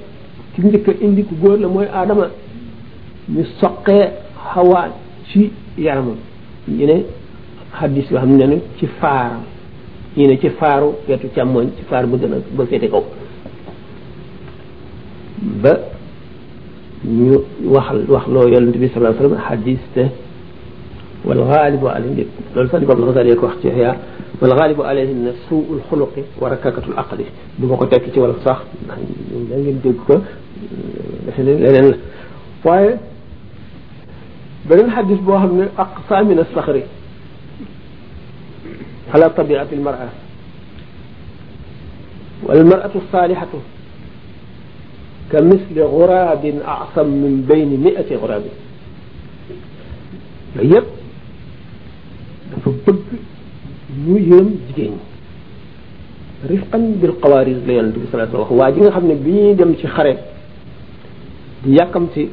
ci 0.54 0.60
njëkk 0.62 0.86
indi 1.02 1.24
ku 1.24 1.34
góor 1.40 1.58
la 1.58 1.68
mooy 1.68 1.86
aadama 1.92 2.30
ñu 3.28 3.44
soqee 3.60 4.06
xawaa 4.52 4.88
ci 5.28 5.50
yaramam 5.78 6.16
ñu 6.68 6.86
ne 6.86 7.04
hadis 7.80 8.04
yo 8.10 8.18
xamne 8.18 8.44
ne 8.46 8.62
ci 8.78 8.86
faaram 9.00 9.42
yi 10.16 10.26
ne 10.26 10.36
ci 10.40 10.48
faaru 10.50 10.88
wetu 11.08 11.28
càmmooñ 11.34 11.66
ci 11.76 11.82
faar 11.84 12.06
bu 12.06 12.16
gëna 12.16 12.36
ba 12.56 12.64
fété 12.66 12.88
ko 12.88 13.04
ba 15.62 15.78
ñu 17.06 17.38
waxal 17.68 18.04
wax 18.08 18.26
lo 18.28 18.48
yonent 18.48 18.72
bi 18.76 18.88
sallallahu 18.88 19.16
alayhi 19.16 19.34
wasallam 19.34 19.44
hadis 19.48 19.78
te 19.94 20.06
wal 21.24 21.42
ghalibu 21.48 21.86
alayhi 21.88 22.26
loolu 22.54 22.70
sax 22.70 22.82
imam 22.82 22.98
Ghazali 23.06 23.36
ko 23.36 23.42
wax 23.46 23.54
ci 23.60 23.68
xiyaar 23.70 23.96
wal 24.40 24.54
ghalibu 24.56 24.82
alayhi 24.82 25.14
na 25.14 25.30
suul 25.48 25.80
xuluqi 25.90 26.22
wa 26.40 26.48
rakakatul 26.48 26.94
aqli 26.96 27.26
du 27.58 27.66
ma 27.66 27.76
ko 27.76 27.86
ci 27.90 28.18
wala 28.20 28.34
sax 28.42 28.60
da 28.88 28.94
ngeen 29.56 29.80
dégg 29.82 29.96
ko 30.06 30.22
leneen 31.38 31.90
la 31.90 31.96
waaye 32.64 32.90
hadis 34.96 35.16
boo 35.20 35.36
xam 35.36 35.68
aqsa 35.76 36.24
min 36.24 36.38
as-sakhri 36.38 36.82
على 39.14 39.30
طبيعه 39.30 39.68
المراه 39.72 40.08
والمراه 42.42 42.90
الصالحه 42.94 43.48
كمثل 45.32 45.78
غراب 45.78 46.44
اعصم 46.66 47.06
من 47.06 47.46
بين 47.48 47.80
مئه 47.80 48.16
غراب 48.16 48.42
غير 50.56 50.82
فبق 52.66 52.96
نيوم 54.08 54.60
جين 54.76 54.92
رفقا 56.50 56.92
بالقواريز 57.02 57.56
لي 57.66 57.80
النبي 57.80 58.00
صلى 58.06 58.14
الله 58.14 58.28
عليه 58.28 58.44
وسلم 58.44 58.58
واجي 58.58 58.90
خامني 58.90 59.14
بي 59.24 59.54
ديم 59.54 59.74
سي 59.82 59.88
خاري 59.88 60.14
دي 61.64 61.70
ياكمتي 61.80 62.28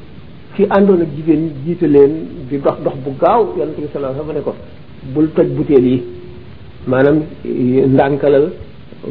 كي 0.57 0.63
اندون 0.78 1.07
جيجين 1.15 1.41
جيتلين 1.65 2.13
دي 2.49 2.57
دوخ 2.57 2.78
دوخ 2.86 2.93
بو 3.05 3.11
غاو 3.21 3.63
النبي 3.63 3.88
صلى 3.89 3.95
الله 3.99 4.07
عليه 4.09 4.41
وسلم 4.41 4.53
بول 5.15 5.28
تاج 5.36 5.47
بوتيل 5.57 5.88
يي 5.93 5.99
maanaam 6.91 7.17
ndànkalal 7.93 8.45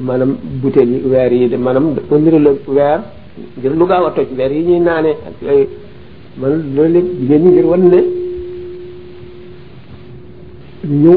maanaam 0.09 0.33
butéel 0.63 0.93
weer 1.11 1.33
yi 1.33 1.49
de 1.49 1.57
maanaam 1.57 1.95
dafa 1.95 2.19
nirale 2.19 2.51
weer 2.69 3.01
ngir 3.59 3.73
lu 3.79 3.87
gaaw 3.87 4.05
a 4.07 4.11
toj 4.17 4.29
weer 4.37 4.53
yi 4.53 4.63
ñuy 4.63 4.81
naane 4.81 5.11
ak 5.29 5.35
yooyu 5.47 5.67
man 6.41 6.53
loolu 6.75 6.93
lépp 6.95 7.09
jigéen 7.21 7.43
ñi 7.43 7.51
ngir 7.51 7.67
wan 7.67 7.83
ne 7.93 8.01
ñu 11.03 11.15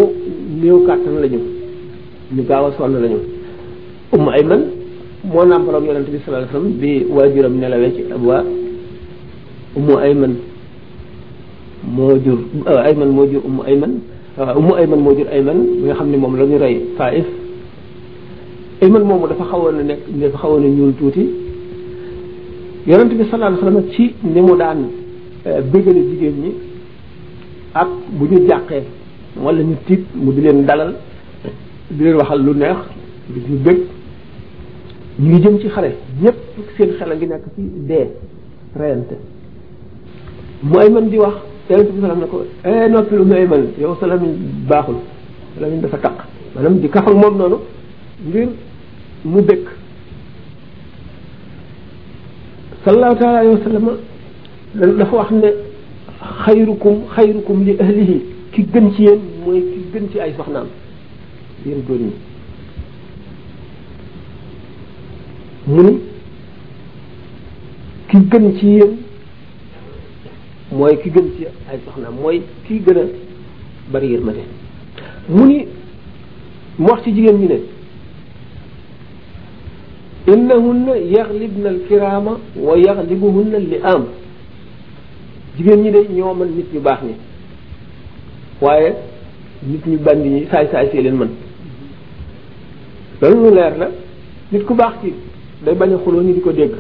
néew 0.61 0.79
kàttan 0.87 1.15
la 1.21 1.27
ñu 1.27 1.39
ñu 2.35 2.43
gaaw 2.49 2.65
a 2.65 2.71
sonn 2.77 3.01
la 3.01 3.07
ñu 3.09 3.19
Umm 4.13 4.27
Ayman 4.29 4.61
moo 5.31 5.45
nàmpaloon 5.45 5.85
yonente 5.87 6.09
bi 6.11 6.19
sallallahu 6.23 6.49
alayhi 6.55 6.55
wasallam 6.55 6.71
bi 6.79 7.15
waajuram 7.15 7.55
nelawee 7.59 7.91
ci 7.95 8.01
Abwa 8.13 8.43
Umm 9.75 9.89
Ayman 9.97 10.33
moo 11.83 12.15
jur 12.23 12.39
Ayman 12.85 13.09
moo 13.09 13.25
jur 13.27 13.41
ay 13.67 13.75
man 13.75 13.99
umu 14.37 14.75
ayman 14.75 14.99
moo 14.99 15.15
jur 15.15 15.27
ayman 15.31 15.59
bi 15.79 15.85
nga 15.87 15.95
xam 15.95 16.09
ne 16.11 16.17
moom 16.17 16.35
la 16.35 16.45
ñu 16.45 16.57
rey 16.57 16.85
taif 16.97 17.25
ayman 18.81 19.03
moomu 19.03 19.27
dafa 19.27 19.45
xawoon 19.49 19.79
a 19.79 19.83
nekk 19.83 19.99
dafa 20.19 20.37
xawoon 20.37 20.63
a 20.63 20.67
ñuul 20.67 20.93
tuuti 20.97 21.23
yonent 22.85 23.09
bi 23.13 23.23
sallallahu 23.31 23.59
alayhi 23.59 23.65
wasallam 23.65 23.89
ci 23.91 24.13
ni 24.23 24.41
mu 24.41 24.57
daan 24.57 24.87
bégale 25.71 26.01
jigéen 26.09 26.35
ñi 26.43 26.51
ak 27.73 27.87
bu 28.11 28.25
ñu 28.27 28.47
jàqee 28.47 28.83
wala 29.39 29.61
ñu 29.63 29.75
tiit 29.87 30.03
mu 30.13 30.33
di 30.33 30.41
leen 30.41 30.65
dalal 30.65 30.95
di 31.91 32.03
leen 32.03 32.15
waxal 32.15 32.43
lu 32.43 32.53
neex 32.53 32.77
di 33.29 33.39
ñu 33.39 33.57
bég 33.63 33.77
ñu 35.21 35.29
ngi 35.31 35.41
jëm 35.43 35.59
ci 35.61 35.69
xare 35.69 35.91
ñépp 36.21 36.35
seen 36.75 36.91
xel 36.99 37.11
a 37.11 37.15
ngi 37.15 37.25
nekk 37.27 37.43
ci 37.55 37.61
dee 37.87 38.07
reyante 38.75 39.15
mu 40.63 40.77
ayman 40.79 41.07
di 41.09 41.17
wax 41.19 41.35
yonent 41.69 41.91
bi 41.91 42.01
salaam 42.01 42.19
ne 42.19 42.25
ko 42.27 42.43
eh, 42.63 42.87
noppi 42.89 43.15
lu 43.15 43.25
ngay 43.25 43.47
man 43.47 43.67
yow 43.79 43.95
sa 43.99 44.05
lamiñ 44.07 44.31
baaxul 44.67 44.95
sa 45.55 45.61
lamiñ 45.61 45.81
dafa 45.81 45.97
taq 45.97 46.13
maanaam 46.55 46.79
di 46.79 46.89
kax 46.89 47.07
ak 47.07 47.13
moom 47.15 47.37
noonu 47.37 47.57
ngir 48.27 48.49
mu 49.25 49.41
dëkk 49.41 49.65
sallallahu 52.85 53.15
taala 53.19 53.39
alayhi 53.39 53.57
wa 53.57 53.63
sallam 53.63 53.85
dafa 54.99 55.15
wax 55.17 55.31
ne 55.31 55.49
xayrukum 56.45 56.97
xayrukum 57.15 57.63
li 57.65 57.77
ahlihi 57.81 58.21
ki 58.51 58.61
gën 58.71 58.91
ci 58.95 59.01
yéen 59.03 59.19
mooy 59.43 59.61
ki 59.61 59.79
gën 59.93 60.09
ci 60.11 60.19
ay 60.19 60.33
soxnaam 60.37 60.67
yéen 61.65 61.81
góor 61.87 61.97
ñi 61.97 62.13
mu 65.67 65.81
ni 65.83 65.99
ki 68.09 68.17
gën 68.31 68.57
ci 68.59 68.65
yéen 68.67 69.04
mooy 70.75 70.97
ki 71.01 71.09
gën 71.09 71.27
ci 71.37 71.45
ay 71.71 71.79
soxna 71.85 72.09
mooy 72.11 72.41
kii 72.67 72.79
gën 72.85 72.97
a 72.97 73.05
bari 73.91 74.07
yërmande 74.13 74.43
mu 75.33 75.45
ni 75.47 75.65
mu 76.77 76.87
wax 76.87 77.03
ci 77.03 77.11
jigéen 77.15 77.37
ñi 77.39 77.47
ne 77.47 77.59
innahunna 80.33 80.95
yaglibna 80.97 81.69
alkirama 81.69 82.39
wa 82.55 82.75
yaglibuhunna 82.77 83.57
liam 83.59 84.03
jigéen 85.57 85.81
ñi 85.81 85.91
de 85.91 85.99
ñoo 86.15 86.33
man 86.33 86.49
nit 86.55 86.73
ñu 86.73 86.79
baax 86.81 86.99
ni 87.03 87.13
waaye 88.61 88.93
nit 89.67 89.85
ñu 89.85 89.97
bandi 89.99 90.29
ñi 90.29 90.47
saay 90.51 90.67
saay 90.71 90.89
see 90.91 91.01
leen 91.01 91.15
man 91.15 91.29
loolu 93.21 93.53
leer 93.55 93.77
la 93.77 93.89
nit 94.51 94.63
ku 94.65 94.73
baax 94.75 94.93
ci 95.03 95.13
day 95.63 95.73
bañ 95.75 95.93
a 95.93 95.97
xuloo 95.97 96.21
ñi 96.21 96.33
di 96.33 96.41
ko 96.41 96.51
dégg 96.51 96.73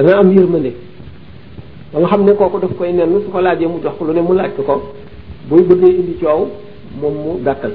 nga 0.00 0.16
am 0.16 0.30
yërmande 0.32 0.88
ba 1.92 2.00
xam 2.10 2.24
ne 2.24 2.32
kooku 2.34 2.58
daf 2.60 2.70
koy 2.78 2.92
nenn 2.92 3.20
su 3.24 3.30
ko 3.32 3.40
laajee 3.40 3.66
mu 3.66 3.78
jox 3.82 3.94
ko 3.98 4.04
lu 4.06 4.12
ne 4.12 4.20
mu 4.20 4.32
laaj 4.34 4.50
ko 4.56 4.62
ko 4.62 4.74
buy 5.48 5.60
bëggee 5.62 5.90
indi 5.98 6.14
coow 6.20 6.46
moom 7.00 7.14
mu 7.24 7.32
gàttal 7.44 7.72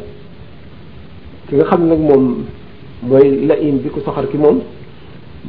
ki 1.48 1.56
nga 1.56 1.64
xam 1.66 1.88
nag 1.90 2.00
moom 2.00 2.46
mooy 3.04 3.46
la 3.46 3.56
indi 3.60 3.90
ko 3.90 4.00
ku 4.00 4.12
ki 4.32 4.38
moom 4.38 4.62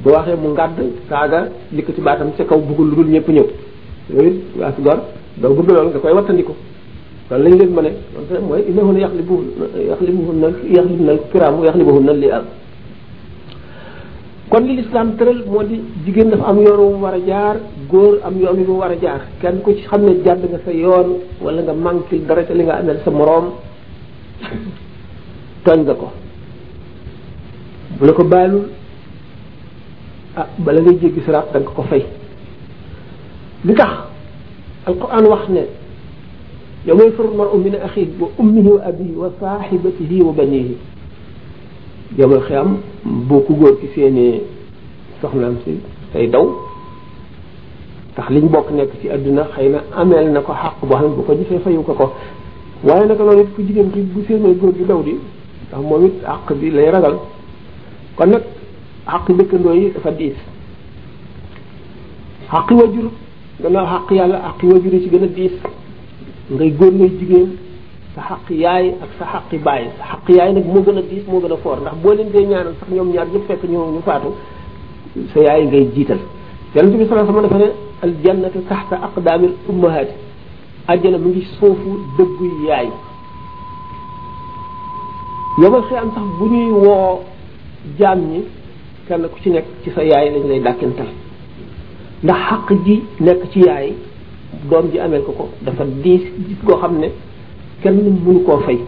boo 0.03 0.13
waxee 0.15 0.35
mu 0.35 0.49
ngàdd 0.49 0.79
saaga 1.09 1.49
likk 1.73 1.95
ci 1.95 2.01
baatam 2.01 2.33
ca 2.37 2.45
kaw 2.45 2.59
buggul 2.59 2.87
lu 2.89 2.97
dul 2.97 3.07
ñëpp 3.09 3.29
ñëw 3.29 3.47
loolu 4.11 4.27
it 4.31 4.35
waa 4.59 4.73
si 4.75 4.83
gor 4.83 4.99
doo 5.41 5.51
bëgg 5.55 5.69
loolu 5.71 5.89
nga 5.91 5.99
koy 6.01 6.13
wattandiku 6.13 6.53
loolu 7.31 7.45
lañ 7.45 7.59
leen 7.59 7.71
ma 7.71 7.83
ne 7.83 7.91
mooy 8.49 8.65
innahu 8.69 8.93
na 8.93 8.99
yaxlibu 8.99 9.37
yaxlibuhunna 9.91 10.47
yaxlib 10.77 11.01
na 11.07 11.13
kiraamu 11.31 11.65
yaxlibuhunna 11.65 12.13
li 12.15 12.31
am 12.31 12.45
kon 14.51 14.63
li 14.69 14.77
lislaam 14.79 15.15
tëral 15.19 15.41
moo 15.51 15.63
di 15.67 15.81
jigéen 16.07 16.31
dafa 16.31 16.45
am 16.51 16.59
yoon 16.63 17.01
war 17.03 17.15
a 17.15 17.19
jaar 17.27 17.57
góor 17.91 18.19
am 18.23 18.37
yoon 18.41 18.59
wu 18.59 18.67
mu 18.73 18.79
war 18.79 18.91
a 18.93 18.97
jaar 19.01 19.21
kenn 19.41 19.61
ku 19.63 19.75
ci 19.75 19.83
xam 19.89 20.03
ne 20.05 20.15
jàdd 20.25 20.45
nga 20.51 20.59
sa 20.65 20.71
yoon 20.71 21.19
wala 21.43 21.63
nga 21.63 21.73
manqué 21.75 22.19
dara 22.27 22.45
ca 22.47 22.55
li 22.55 22.63
nga 22.65 22.75
amel 22.77 22.99
sa 23.05 23.11
moroom 23.11 23.47
tooñ 25.65 25.81
nga 25.85 25.95
ko 25.95 26.11
bu 27.99 28.05
la 28.07 28.13
ko 28.13 28.25
baalul 28.25 28.63
ah 30.37 30.47
bala 30.59 30.81
ngay 30.81 30.99
jéggi 31.01 31.21
siraat 31.25 31.53
da 31.53 31.61
ko 31.61 31.83
fay 31.83 32.05
li 33.65 33.75
tax 33.75 33.93
alquran 34.87 35.27
wax 35.29 35.49
ne 35.49 35.65
yawma 36.87 37.03
yafirru 37.05 37.29
al 37.31 37.37
mar'u 37.37 37.59
min 37.59 37.75
akhihi 37.75 38.15
wa 38.21 38.29
ummihi 38.39 38.69
wa 38.69 38.81
abihi 38.87 39.15
wa 39.23 39.29
sahibatihi 39.41 40.23
wa 40.23 40.33
banihi 40.33 40.77
yomal 42.19 42.41
xiyam 42.49 42.77
boo 43.29 43.41
ku 43.47 43.55
góor 43.61 43.75
ki 43.81 43.89
seenee 43.95 44.41
soxnaam 45.23 45.55
si 45.65 45.73
tay 46.13 46.27
daw 46.27 46.47
ndax 48.13 48.29
liñ 48.31 48.47
bokk 48.53 48.71
nekk 48.73 48.91
ci 49.03 49.09
àdduna 49.09 49.43
xëy 49.55 49.69
na 49.69 49.79
ameel 50.03 50.33
na 50.33 50.41
ko 50.41 50.53
xàq 50.53 50.73
boo 50.89 50.97
xam 50.99 51.17
bu 51.17 51.23
ko 51.27 51.33
jëfee 51.35 51.59
fayu 51.65 51.83
ko 51.83 51.93
ko 51.95 52.07
waaye 52.85 53.07
naka 53.07 53.23
loolu 53.25 53.43
it 53.43 53.55
ku 53.55 53.63
jigéen 53.63 53.91
ki 53.95 54.01
bu 54.01 54.21
seenee 54.29 54.55
góor 54.61 54.73
yu 54.79 54.85
daw 54.87 55.03
di 55.03 55.13
ndax 55.69 55.83
moom 55.89 56.05
it 56.07 56.15
xàq 56.25 56.53
bi 56.61 56.71
lay 56.71 56.91
ragal 56.91 57.15
kon 58.17 58.27
nag 58.31 58.43
xàq 59.07 59.27
dëkkandoo 59.39 59.73
yi 59.75 59.91
dafa 59.95 60.11
diis 60.11 60.39
xàq 62.51 62.71
wajur 62.79 63.11
gannaaw 63.63 63.87
xaq 63.93 64.11
yàlla 64.19 64.37
xàq 64.47 64.63
wajur 64.71 64.93
yi 64.95 65.01
ci 65.03 65.09
gën 65.11 65.23
a 65.25 65.29
diis 65.37 65.53
ngay 66.51 66.71
góor 66.79 66.93
ngay 66.93 67.11
jigéen 67.19 67.49
sa 68.17 68.23
xaq 68.33 68.49
yaay 68.51 68.87
ak 69.05 69.11
sa 69.21 69.25
xaqi 69.33 69.59
baay 69.61 69.85
sa 70.01 70.05
xaq 70.17 70.29
yaay 70.39 70.51
nag 70.57 70.67
moo 70.75 70.83
gën 70.85 70.99
a 71.01 71.03
diis 71.11 71.25
moo 71.33 71.41
gën 71.43 71.53
a 71.57 71.57
foor 71.65 71.77
ndax 71.83 71.97
boo 72.03 72.15
leen 72.19 72.29
dee 72.35 72.47
ñaanal 72.51 72.75
sax 72.81 72.89
ñoom 72.97 73.09
ñaar 73.15 73.29
ñëpp 73.33 73.47
fekk 73.49 73.63
ñoo 73.73 73.93
ñu 73.95 74.01
faatu 74.09 74.31
sa 75.33 75.39
yaay 75.47 75.61
ngay 75.69 75.85
jiital 75.95 76.21
yonent 76.75 76.95
bi 77.01 77.05
sa 77.09 77.13
alayhi 77.15 77.29
wasallam 77.31 77.43
dafa 77.47 77.59
ne 77.63 77.69
al 78.05 78.13
jannatu 78.25 78.59
taxta 78.71 78.97
aqdaamil 79.07 79.55
ummahaati 79.69 80.15
àjjana 80.93 81.19
mu 81.25 81.29
ngi 81.31 81.43
soofu 81.59 81.91
dëggu 82.17 82.45
yaay 82.69 82.89
yomal 85.63 85.83
xiyaam 85.89 86.09
sax 86.17 86.27
bu 86.39 86.45
ñuy 86.53 86.69
woo 86.85 87.19
jaam 87.99 88.19
ñi 88.31 88.41
kenn 89.07 89.25
ku 89.33 89.39
ci 89.43 89.51
nekk 89.57 89.67
ci 89.83 89.91
sa 89.95 90.03
yaay 90.11 90.27
lañ 90.35 90.45
lay 90.51 90.61
dàkkintal 90.67 91.09
ndax 92.25 92.41
xaq 92.49 92.67
ji 92.85 92.95
nekk 93.27 93.43
ci 93.53 93.61
yaay 93.67 93.89
doom 94.71 94.85
ji 94.91 94.99
ameel 95.05 95.23
ko 95.27 95.33
ko 95.39 95.45
dafa 95.65 95.85
diis 96.03 96.23
gis 96.47 96.59
goo 96.67 96.79
xam 96.83 96.95
ne 97.03 97.09
kenn 97.83 97.97
mënu 98.27 98.41
koo 98.47 98.59
fay 98.67 98.79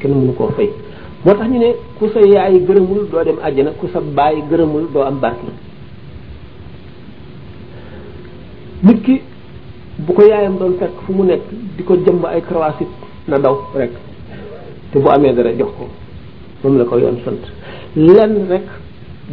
kenn 0.00 0.12
mënu 0.14 0.32
koo 0.36 0.50
fay 0.56 0.68
moo 1.24 1.34
tax 1.34 1.48
ñu 1.50 1.58
ne 1.58 1.72
ku 1.98 2.08
sa 2.08 2.20
yaay 2.20 2.60
gërëmul 2.66 3.08
doo 3.10 3.24
dem 3.24 3.36
àjjana 3.44 3.70
ku 3.80 3.88
sa 3.92 4.00
baay 4.00 4.42
gërëmul 4.50 4.84
doo 4.92 5.02
am 5.02 5.18
barke 5.20 5.50
nit 8.82 9.02
ki 9.04 9.20
bu 10.06 10.12
ko 10.12 10.22
yaayam 10.22 10.56
doon 10.58 10.74
fekk 10.78 10.94
fu 11.06 11.12
mu 11.12 11.24
nekk 11.24 11.42
di 11.76 11.82
ko 11.84 11.96
jëmb 11.96 12.24
ay 12.26 12.40
croissit 12.42 12.88
na 13.28 13.38
daw 13.38 13.56
rek 13.74 13.90
te 14.92 14.98
bu 14.98 15.08
amee 15.08 15.32
dara 15.34 15.52
jox 15.58 15.70
ko 15.78 15.84
moom 16.62 16.78
la 16.78 16.84
ko 16.84 16.98
yoon 16.98 17.18
sant 17.24 17.42
lenn 17.96 18.46
rek 18.48 18.64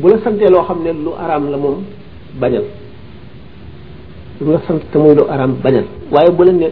bu 0.02 0.08
la 0.10 0.18
santee 0.24 0.50
loo 0.50 0.64
xam 0.64 0.82
ne 0.84 0.92
lu 0.94 1.12
araam 1.18 1.50
la 1.52 1.58
moom 1.58 1.84
bañal 2.40 2.64
lu 4.42 4.52
la 4.52 4.60
sant 4.68 4.80
te 4.92 4.98
muy 4.98 5.16
lu 5.16 5.24
araam 5.30 5.52
bañal 5.64 5.86
waaye 6.12 6.30
bu 6.38 6.44
la 6.44 6.52
ne 6.52 6.70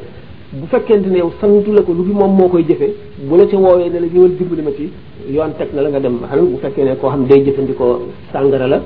bu 0.62 0.66
fekkente 0.68 1.08
ne 1.12 1.18
yow 1.18 1.32
santu 1.42 1.72
la 1.74 1.82
ko 1.82 1.94
lu 1.94 2.04
moom 2.14 2.32
moo 2.36 2.48
koy 2.50 2.64
jëfe 2.68 2.90
bu 3.30 3.36
la 3.38 3.46
ci 3.48 3.56
woowee 3.56 3.90
ne 3.90 4.00
la 4.00 4.08
ñëwal 4.08 4.36
dimbali 4.38 4.62
ma 4.62 4.72
ci 4.72 4.90
yoon 5.30 5.54
teg 5.58 5.74
na 5.74 5.82
la 5.82 5.90
nga 5.90 6.00
dem 6.00 6.20
xanaa 6.30 6.44
bu 6.44 6.58
fekkee 6.62 6.84
ne 6.84 6.96
koo 6.96 7.10
xam 7.10 7.26
day 7.28 7.44
jëfandikoo 7.46 8.00
sàngara 8.32 8.68
la 8.68 8.82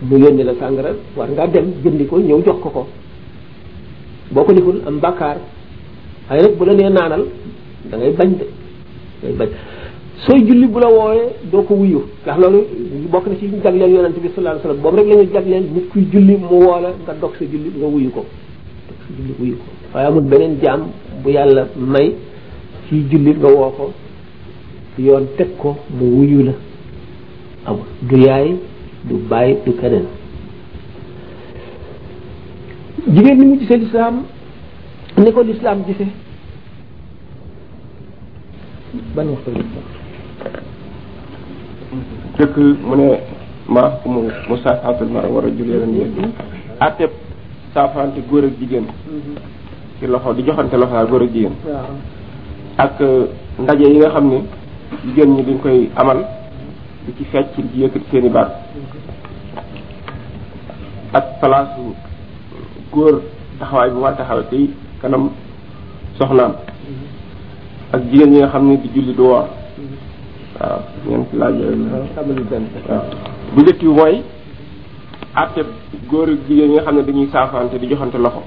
mu 0.00 0.16
yónni 0.18 0.42
la 0.44 0.52
sàngara 0.58 0.90
war 1.14 1.28
ngaa 1.30 1.46
dem 1.48 1.66
jëndi 1.84 2.06
ko 2.06 2.16
ñëw 2.18 2.42
jox 2.44 2.56
ko 2.62 2.68
ko 2.70 2.86
boo 4.30 4.44
ko 4.44 4.52
deful 4.52 4.80
am 4.86 4.98
bàkkaar 4.98 5.36
waaye 6.30 6.42
nag 6.42 6.56
bu 6.56 6.64
la 6.64 6.72
nee 6.72 6.88
naanal 6.90 7.24
da 7.90 7.96
ngay 7.98 8.12
bañ 8.12 8.30
de 9.20 9.44
sooy 10.24 10.44
julli 10.46 10.66
bu 10.66 10.78
la 10.78 10.88
woowee 10.88 11.28
doo 11.50 11.62
ko 11.62 11.74
wuyu 11.74 12.04
ndax 12.22 12.38
loolu 12.38 12.58
bokk 13.10 13.26
na 13.26 13.36
ci 13.36 13.50
jagleel 13.62 13.90
yonante 13.92 14.18
bi 14.18 14.30
sallallahu 14.34 14.60
alayhi 14.60 14.80
wasallam 14.80 14.80
boobu 14.80 14.96
rek 14.96 15.06
la 15.08 15.14
ñu 15.14 15.30
jagleel 15.30 15.64
nit 15.74 15.88
kuy 15.90 16.08
julli 16.10 16.36
mu 16.38 16.48
woo 16.58 16.80
la 16.80 16.92
nga 17.04 17.12
dog 17.20 17.32
sa 19.92 20.10
ko 20.10 20.20
dog 20.20 20.24
beneen 20.28 20.56
jaam 20.62 20.86
bu 21.24 21.30
yàlla 21.30 21.68
may 21.76 22.14
ci 22.88 22.96
jullit 23.10 23.36
nga 23.38 23.48
woo 23.56 23.70
ko 23.78 23.92
yoon 24.98 25.26
teg 25.36 25.48
ko 25.58 25.76
mu 25.96 26.04
wuyu 26.18 26.40
la 26.46 26.52
du 28.08 28.16
yaay 28.16 28.56
du 29.08 29.14
bàyyi 29.30 29.58
du 29.64 29.72
keneen 29.80 30.06
jigéen 33.14 33.38
ni 33.38 33.46
mu 33.46 33.56
gisee 33.58 33.76
lislaam 33.78 34.22
ni 35.18 35.32
ko 35.32 35.42
lislaam 35.42 35.78
gisee 35.86 36.10
ban 39.14 39.26
waxtu 39.30 39.50
mu 42.88 42.94
ne 42.96 43.06
mu 43.68 43.80
mu 44.48 44.56
saa 44.56 44.92
war 45.34 45.44
a 45.44 45.50
jullee 45.56 45.78
ren 45.80 45.94
yëpp 45.96 46.16
àtteeb 46.86 48.20
góor 48.30 48.44
ak 48.44 48.58
jigéen 48.60 48.82
mm-hmm. 48.84 49.61
ci 50.02 50.10
loxo 50.10 50.34
di 50.34 50.42
joxante 50.42 50.74
loxo 50.74 50.98
ak 50.98 51.06
góor 51.06 51.22
ak 51.22 51.30
jigéen 51.30 51.54
ak 52.74 52.92
euh, 52.98 53.30
ndaje 53.62 53.86
yi 53.86 53.98
nga 54.02 54.10
xamni 54.10 54.38
ne 54.42 54.48
jigéen 55.06 55.30
ñi 55.30 55.42
dañ 55.46 55.58
koy 55.62 55.78
amal 55.94 56.18
di 57.06 57.14
ci 57.14 57.22
fecc 57.30 57.54
di 57.70 57.86
yëkkati 57.86 58.06
seeni 58.10 58.28
baat 58.34 58.50
ak 61.14 61.38
place 61.38 61.78
góor 62.90 63.22
taxaway 63.62 63.90
bu 63.94 64.02
war 64.02 64.14
taxaw 64.18 64.42
ci 64.50 64.74
kanam 65.00 65.30
soxna 66.18 66.50
ak 67.94 68.02
jigéen 68.10 68.30
ñi 68.34 68.38
nga 68.42 68.50
xamni 68.58 68.82
di 68.82 68.88
julli 68.94 69.14
do 69.14 69.26
war 69.30 69.46
waaw 70.58 70.80
ñeen 71.06 71.26
ci 71.30 71.36
laaj 71.38 71.54
bu 73.54 73.60
jëkk 73.62 73.78
bi 73.80 73.86
mooy 73.88 74.18
àtte 75.34 75.60
góor 76.10 76.26
ak 76.28 76.42
jigéen 76.48 76.68
ñi 76.74 76.74
nga 76.74 76.84
xamni 76.90 77.02
dañuy 77.06 77.28
saafante 77.30 77.78
di 77.78 77.86
joxante 77.86 78.18
loxo 78.18 78.42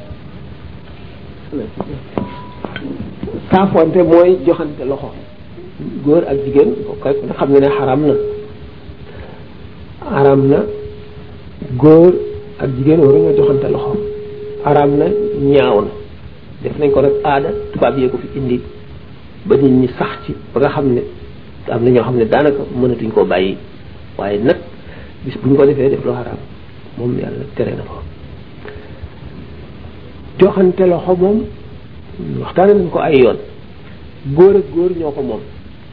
saafonte 3.51 3.97
mooy 4.03 4.31
joxante 4.45 4.83
loxo 4.89 5.11
góor 6.05 6.23
ak 6.27 6.37
jigéen 6.45 6.69
koy 7.01 7.13
ko 7.13 7.33
xam 7.37 7.49
nga 7.53 7.59
ne 7.63 7.69
xaram 7.77 8.01
na 8.09 8.13
xaram 10.13 10.41
na 10.51 10.59
góor 11.81 12.11
ak 12.63 12.69
jigéen 12.77 12.99
waruñoo 13.05 13.37
joxante 13.39 13.67
loxo 13.75 13.93
xaram 14.65 14.89
na 14.99 15.05
ñaaw 15.51 15.77
na 15.87 15.91
def 16.63 16.73
nañ 16.79 16.89
ko 16.93 16.99
nag 17.01 17.15
aada 17.23 17.49
tubaab 17.73 17.95
yee 17.99 18.09
ko 18.11 18.17
fi 18.17 18.27
indi 18.39 18.57
ba 19.47 19.55
nit 19.57 19.71
ñi 19.79 19.87
sax 19.99 20.11
ci 20.25 20.31
ba 20.53 20.57
nga 20.61 20.69
xam 20.75 20.87
ne 20.95 21.01
am 21.73 21.83
na 21.83 21.89
ñoo 21.91 22.03
xam 22.07 22.15
ne 22.17 22.25
daanaka 22.25 22.61
mënatuñ 22.81 23.09
koo 23.13 23.23
bàyyi 23.25 23.57
waaye 24.17 24.37
nag 24.39 24.59
bis 25.23 25.37
buñ 25.41 25.55
ko 25.55 25.65
defee 25.65 25.89
def 25.89 26.03
lu 26.05 26.11
xaram 26.13 26.39
moom 26.97 27.11
yàlla 27.19 27.45
tere 27.55 27.75
na 27.75 27.83
ko 27.83 28.14
joxante 30.39 30.81
loxo 30.91 31.13
moom 31.21 31.37
waxtaane 32.41 32.73
nañ 32.79 32.89
ko 32.93 32.99
ay 32.99 33.15
yoon 33.23 33.37
góor 34.35 34.55
ak 34.57 34.63
góor 34.75 34.91
ñoo 34.99 35.11
ko 35.11 35.21
moom 35.21 35.41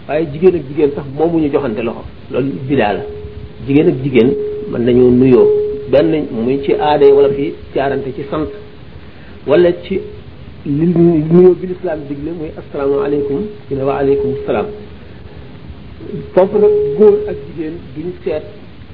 waaye 0.08 0.24
jigéen 0.32 0.56
ak 0.56 0.62
jigéen 0.68 0.90
sax 0.96 1.06
moomuñu 1.16 1.48
joxante 1.52 1.82
loxo 1.82 2.02
loolu 2.32 2.50
bidaa 2.68 2.92
la 2.94 3.02
jigéen 3.66 3.88
ak 3.88 3.94
jigéen 4.04 4.30
mën 4.72 4.82
nañu 4.86 5.10
nuyoo 5.10 5.46
benn 5.92 6.12
muy 6.32 6.58
ci 6.64 6.72
aada 6.74 7.06
wala 7.14 7.28
fii 7.36 7.52
jaarante 7.74 8.10
ci 8.16 8.22
sant 8.30 8.48
wala 9.46 9.70
ci 9.84 10.00
li 10.66 10.86
nuyoo 11.30 11.54
bi 11.60 11.66
lislaam 11.68 12.00
digle 12.08 12.30
muy 12.38 12.50
asalaamaaleykum 12.60 13.40
ñu 13.70 13.76
ne 13.76 13.82
wa 13.84 13.94
aleykum 13.98 14.30
salaam 14.46 14.66
foofu 16.34 16.56
nag 16.62 16.72
góor 16.98 17.14
ak 17.30 17.36
jigéen 17.46 17.74
duñ 17.94 18.08
seet 18.24 18.44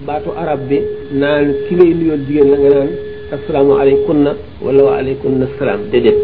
baatu 0.06 0.30
arab 0.42 0.60
bi 0.68 0.78
naan 1.20 1.46
ki 1.66 1.74
ngay 1.74 1.92
nuyoon 1.94 2.20
jigéen 2.26 2.50
la 2.50 2.56
nga 2.58 2.70
naan 2.74 2.90
assalaamu 3.36 3.72
aleykunna 3.82 4.32
wala 4.66 4.82
wa 4.88 4.92
aleykunna 5.00 5.46
salaam 5.58 5.80
déedéet 5.92 6.18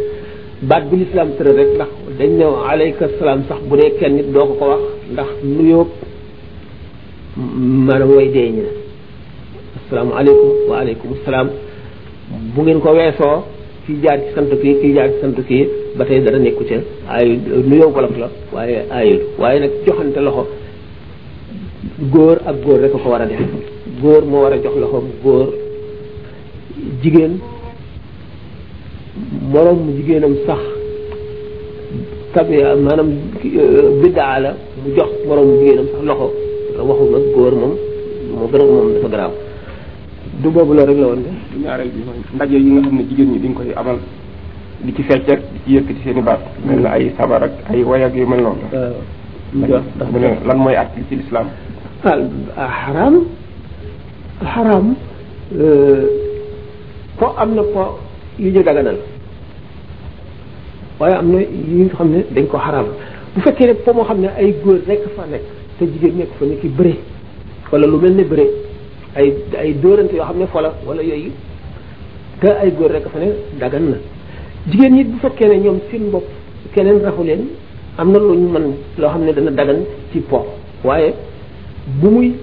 baat 0.70 0.84
bu 0.90 0.96
lislaam 1.00 1.28
tëral 1.38 1.56
rek 1.60 1.70
ndax 1.76 1.90
dañ 2.18 2.30
ne 2.38 2.44
aleyka 2.72 3.04
salaam 3.18 3.40
sax 3.50 3.60
bu 3.68 3.76
dee 3.80 3.90
kenn 3.98 4.14
nit 4.18 4.28
doo 4.34 4.44
ko 4.48 4.54
ko 4.60 4.64
wax 4.72 4.82
ndax 5.14 5.30
nuyoo 5.56 5.84
maanaam 7.86 8.10
way 8.18 8.28
dee 8.36 8.46
ñi 8.56 8.62
la 8.66 8.72
assalaamu 9.78 10.12
aleykum 10.20 10.50
wa 10.70 10.76
aleykum 10.82 11.10
salaam 11.24 11.46
bu 12.54 12.58
ngeen 12.64 12.80
ko 12.84 12.90
weesoo 12.98 13.36
kii 13.86 13.96
jaar 14.04 14.18
ci 14.24 14.28
sant 14.34 14.50
kii 14.62 14.74
kii 14.80 14.92
jaar 14.96 15.08
ci 15.12 15.18
sant 15.22 15.36
kii 15.48 15.64
ba 15.98 16.02
tey 16.06 16.20
dara 16.24 16.38
nekku 16.38 16.62
ca 16.70 16.76
ay 17.16 17.28
nuyoo 17.70 17.90
wolof 17.96 18.16
la 18.22 18.28
waaye 18.54 18.78
ayul 18.98 19.20
waaye 19.40 19.58
nag 19.62 19.72
joxante 19.86 20.20
loxo 20.26 20.44
góor 22.14 22.36
ak 22.48 22.56
góor 22.64 22.78
rek 22.82 22.92
ko 22.92 22.98
war 23.12 23.22
a 23.24 23.26
def 23.30 23.42
góor 24.00 24.22
moo 24.30 24.40
war 24.44 24.52
a 24.56 24.58
jox 24.64 24.74
loxo 24.82 24.98
góor 25.24 25.48
jigéen 27.02 27.38
moroom 29.52 29.78
mu 29.86 29.90
jigéenam 29.98 30.34
sax 30.46 30.58
tabi 32.34 32.56
maanaam 32.84 33.08
euh, 33.44 34.02
biddaa 34.02 34.36
la 34.44 34.50
mu 34.82 34.88
jox 34.98 35.10
moroom 35.28 35.46
mu 35.50 35.56
jigéenam 35.60 35.86
sax 35.90 36.00
loxo 36.04 36.30
waxu 36.90 37.04
nag 37.14 37.22
góor 37.34 37.54
moom 37.60 37.74
moo 38.32 38.46
gën 38.52 38.60
a 38.60 38.64
moom 38.66 38.88
dafa 38.94 39.08
garaaw 39.12 39.32
du 40.42 40.48
boobu 40.50 40.74
la 40.74 40.84
rek 40.84 40.98
la 40.98 41.06
woon 41.06 41.20
de 41.26 41.30
ndaje 42.34 42.52
yi 42.56 42.70
nga 42.72 42.80
xam 42.86 42.94
ne 42.98 43.04
jigéen 43.08 43.30
ñi 43.30 43.38
dañ 43.42 43.52
koy 43.54 43.70
amal 43.76 43.98
di 44.84 44.92
ci 44.94 45.02
fecc 45.02 45.28
ak 45.30 45.40
di 45.54 45.60
ci 45.64 45.72
yëkkati 45.76 46.00
seen 46.04 46.18
i 46.18 46.22
baat 46.22 46.40
mel 46.66 46.80
na 46.80 46.90
ay 46.90 47.12
sabar 47.16 47.42
ak 47.44 47.52
ay 47.70 47.82
way 47.82 48.02
ak 48.02 48.14
yu 48.16 48.26
mel 48.26 48.42
noonu 48.42 48.66
euh, 48.72 48.92
ndax 49.54 49.82
mu 50.12 50.18
ne 50.18 50.28
lan 50.44 50.58
mooy 50.58 50.74
at 50.76 50.90
li 50.96 51.04
ci 51.08 51.16
lislaam 51.22 51.46
xaraam 52.02 53.14
xaraam 54.42 54.94
euh, 55.58 56.24
po 57.18 57.34
am 57.38 57.54
na 57.54 57.62
po 57.62 57.98
yu 58.38 58.50
ñu 58.50 58.62
daganal 58.62 58.96
waaye 60.98 61.14
am 61.16 61.30
na 61.32 61.38
yi 61.40 61.84
nga 61.86 61.94
xam 61.96 62.10
ne 62.10 62.24
dañ 62.30 62.46
ko 62.46 62.56
haram 62.58 62.86
bu 63.34 63.40
fekkee 63.40 63.66
ne 63.66 63.74
po 63.74 63.92
moo 63.92 64.04
xam 64.04 64.18
ne 64.20 64.28
ay 64.36 64.54
góor 64.62 64.80
rek 64.86 65.00
fa 65.16 65.22
nekk 65.30 65.42
te 65.78 65.84
jigéen 65.86 66.16
nekk 66.18 66.30
fa 66.38 66.44
nekki 66.46 66.68
bëre 66.68 66.94
wala 67.70 67.86
lu 67.86 67.98
mel 67.98 68.12
ne 68.14 68.24
bëre 68.24 68.44
ay 69.16 69.28
ay 69.58 69.74
dóorante 69.80 70.12
yoo 70.14 70.24
xam 70.24 70.38
ne 70.38 70.46
fola 70.46 70.74
wala 70.84 71.02
yooyu 71.02 71.30
te 72.40 72.46
ay 72.50 72.70
góor 72.74 72.90
rek 72.90 73.04
fa 73.08 73.18
ne 73.20 73.30
dagan 73.60 73.84
na 73.90 73.96
jigéen 74.70 74.92
ñi 74.92 75.04
bu 75.04 75.18
fekkee 75.18 75.46
ne 75.48 75.58
ñoom 75.60 75.80
seen 75.90 76.10
bopp 76.10 76.24
keneen 76.74 76.98
raxu 77.04 77.22
leen 77.22 77.46
am 77.96 78.10
na 78.10 78.18
man 78.18 78.74
loo 78.98 79.08
xam 79.10 79.24
dana 79.30 79.50
dagan 79.50 79.84
ci 80.10 80.18
po 80.20 80.44
waaye 80.82 81.14
bu 81.86 82.10
muy 82.10 82.34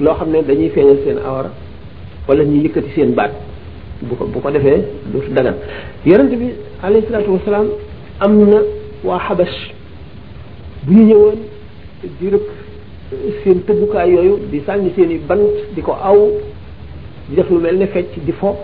loo 0.00 0.14
xam 0.14 0.30
ne 0.30 0.42
dañuy 0.42 0.70
feeñal 0.70 0.98
seen 1.04 1.18
awara 1.18 1.50
wala 2.26 2.44
ñuy 2.44 2.64
yëkkati 2.64 2.90
seen 2.94 3.12
baat 3.14 3.32
bu 4.02 4.16
ko 4.18 4.28
bu 4.34 4.38
ko 4.42 4.48
defee 4.54 4.80
dootu 5.12 5.30
dagan 5.36 5.54
yonent 6.08 6.32
bi 6.40 6.48
alayhi 6.86 7.06
salaatu 7.08 7.30
wasalaam 7.36 7.66
am 8.24 8.32
na 8.50 8.58
waa 9.06 9.18
xabas 9.28 9.54
bu 10.86 10.92
ñu 10.96 11.04
ñëwoon 11.08 11.36
di 12.20 12.26
rëkk 12.32 12.46
seen 13.42 13.58
tëggukaay 13.66 14.10
yooyu 14.14 14.34
di 14.50 14.58
sànni 14.66 14.90
seen 14.96 15.10
i 15.10 15.18
bant 15.28 15.46
di 15.74 15.80
ko 15.82 15.92
aw 16.10 16.18
di 17.28 17.34
def 17.36 17.48
lu 17.50 17.58
mel 17.60 17.76
ne 17.76 17.86
fecc 17.86 18.10
di 18.26 18.32
fo 18.32 18.56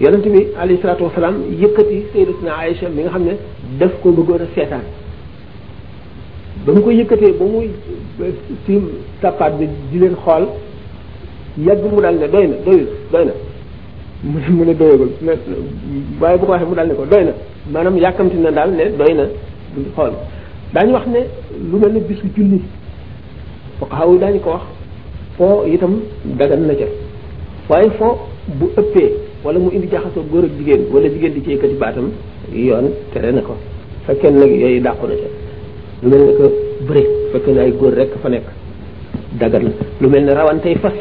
yonent 0.00 0.24
bi 0.34 0.40
alayhi 0.58 0.80
salaatu 0.80 1.04
wasalaam 1.04 1.36
yëkkati 1.60 2.02
sayyidatuna 2.12 2.50
Aïcha 2.60 2.88
mi 2.88 3.02
nga 3.02 3.10
xam 3.10 3.24
ne 3.24 3.32
def 3.78 3.92
ko 4.02 4.10
bëggoon 4.12 4.40
a 4.42 4.46
seetaan 4.54 4.84
ba 6.64 6.72
mu 6.72 6.80
ko 6.82 6.90
yëkkatee 6.92 7.32
ba 7.38 7.44
muy 7.44 7.70
tiim 8.66 8.88
tappaat 9.20 9.52
bi 9.58 9.68
di 9.90 9.98
leen 9.98 10.14
xool 10.24 10.46
yàgg 11.58 11.84
mu 11.92 12.00
daal 12.00 12.16
ne 12.18 12.28
doy 12.28 12.46
na 12.48 12.56
doy 12.64 13.24
na 13.24 13.32
mu 14.30 14.38
ne 14.38 14.48
mu 14.50 14.62
ne 14.68 14.74
doyagul 14.74 15.10
waaye 16.20 16.36
bu 16.38 16.46
ko 16.46 16.52
waxee 16.52 16.66
mu 16.70 16.74
dal 16.74 16.86
ne 16.90 16.94
ko 16.98 17.04
doy 17.10 17.22
na 17.24 17.30
maanaam 17.72 17.96
yàkkamti 18.04 18.38
na 18.44 18.50
daal 18.56 18.70
ne 18.78 18.84
doy 18.98 19.12
na 19.18 19.24
du 19.74 19.80
xool 19.94 20.12
daañu 20.74 20.92
wax 20.96 21.06
ne 21.14 21.18
lu 21.70 21.76
mel 21.80 21.92
ne 21.96 22.00
bisu 22.08 22.26
julli 22.36 22.60
fuqahaw 23.78 24.10
daañu 24.22 24.40
ko 24.40 24.50
wax 24.56 24.62
foo 25.36 25.64
itam 25.74 25.92
dagan 26.38 26.56
na 26.68 26.74
ca 26.74 26.86
waaye 27.70 27.90
foo 27.98 28.12
bu 28.58 28.66
ëppee 28.80 29.08
wala 29.44 29.58
mu 29.60 29.70
indi 29.72 29.88
jaxasoo 29.90 30.24
góor 30.30 30.44
ak 30.44 30.50
jigéen 30.58 30.82
wala 30.92 31.08
jigéen 31.08 31.32
di 31.34 31.42
ci 31.44 31.50
yëkkati 31.50 31.74
baatam 31.80 32.10
yoon 32.52 32.90
tere 33.12 33.30
na 33.32 33.42
ko 33.42 33.54
fekkee 34.06 34.30
nag 34.30 34.50
yooyu 34.60 34.80
dàqu 34.82 35.06
na 35.06 35.16
ca 35.22 35.28
lu 36.02 36.08
mel 36.08 36.24
ne 36.26 36.34
que 36.36 36.48
bëri 36.88 37.04
fekk 37.32 37.46
ne 37.48 37.58
ay 37.60 37.72
góor 37.72 37.94
rek 37.94 38.10
fa 38.22 38.28
nekk 38.28 38.46
dagan 39.38 39.62
na 39.64 39.70
lu 40.00 40.08
mel 40.08 40.24
ne 40.24 40.32
rawantey 40.32 40.74
fas 40.78 40.94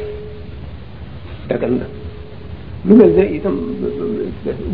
dagan 1.47 1.73
na 1.79 1.94
lu 2.87 2.95
mel 2.95 3.11
ne 3.17 3.25
itam 3.35 3.55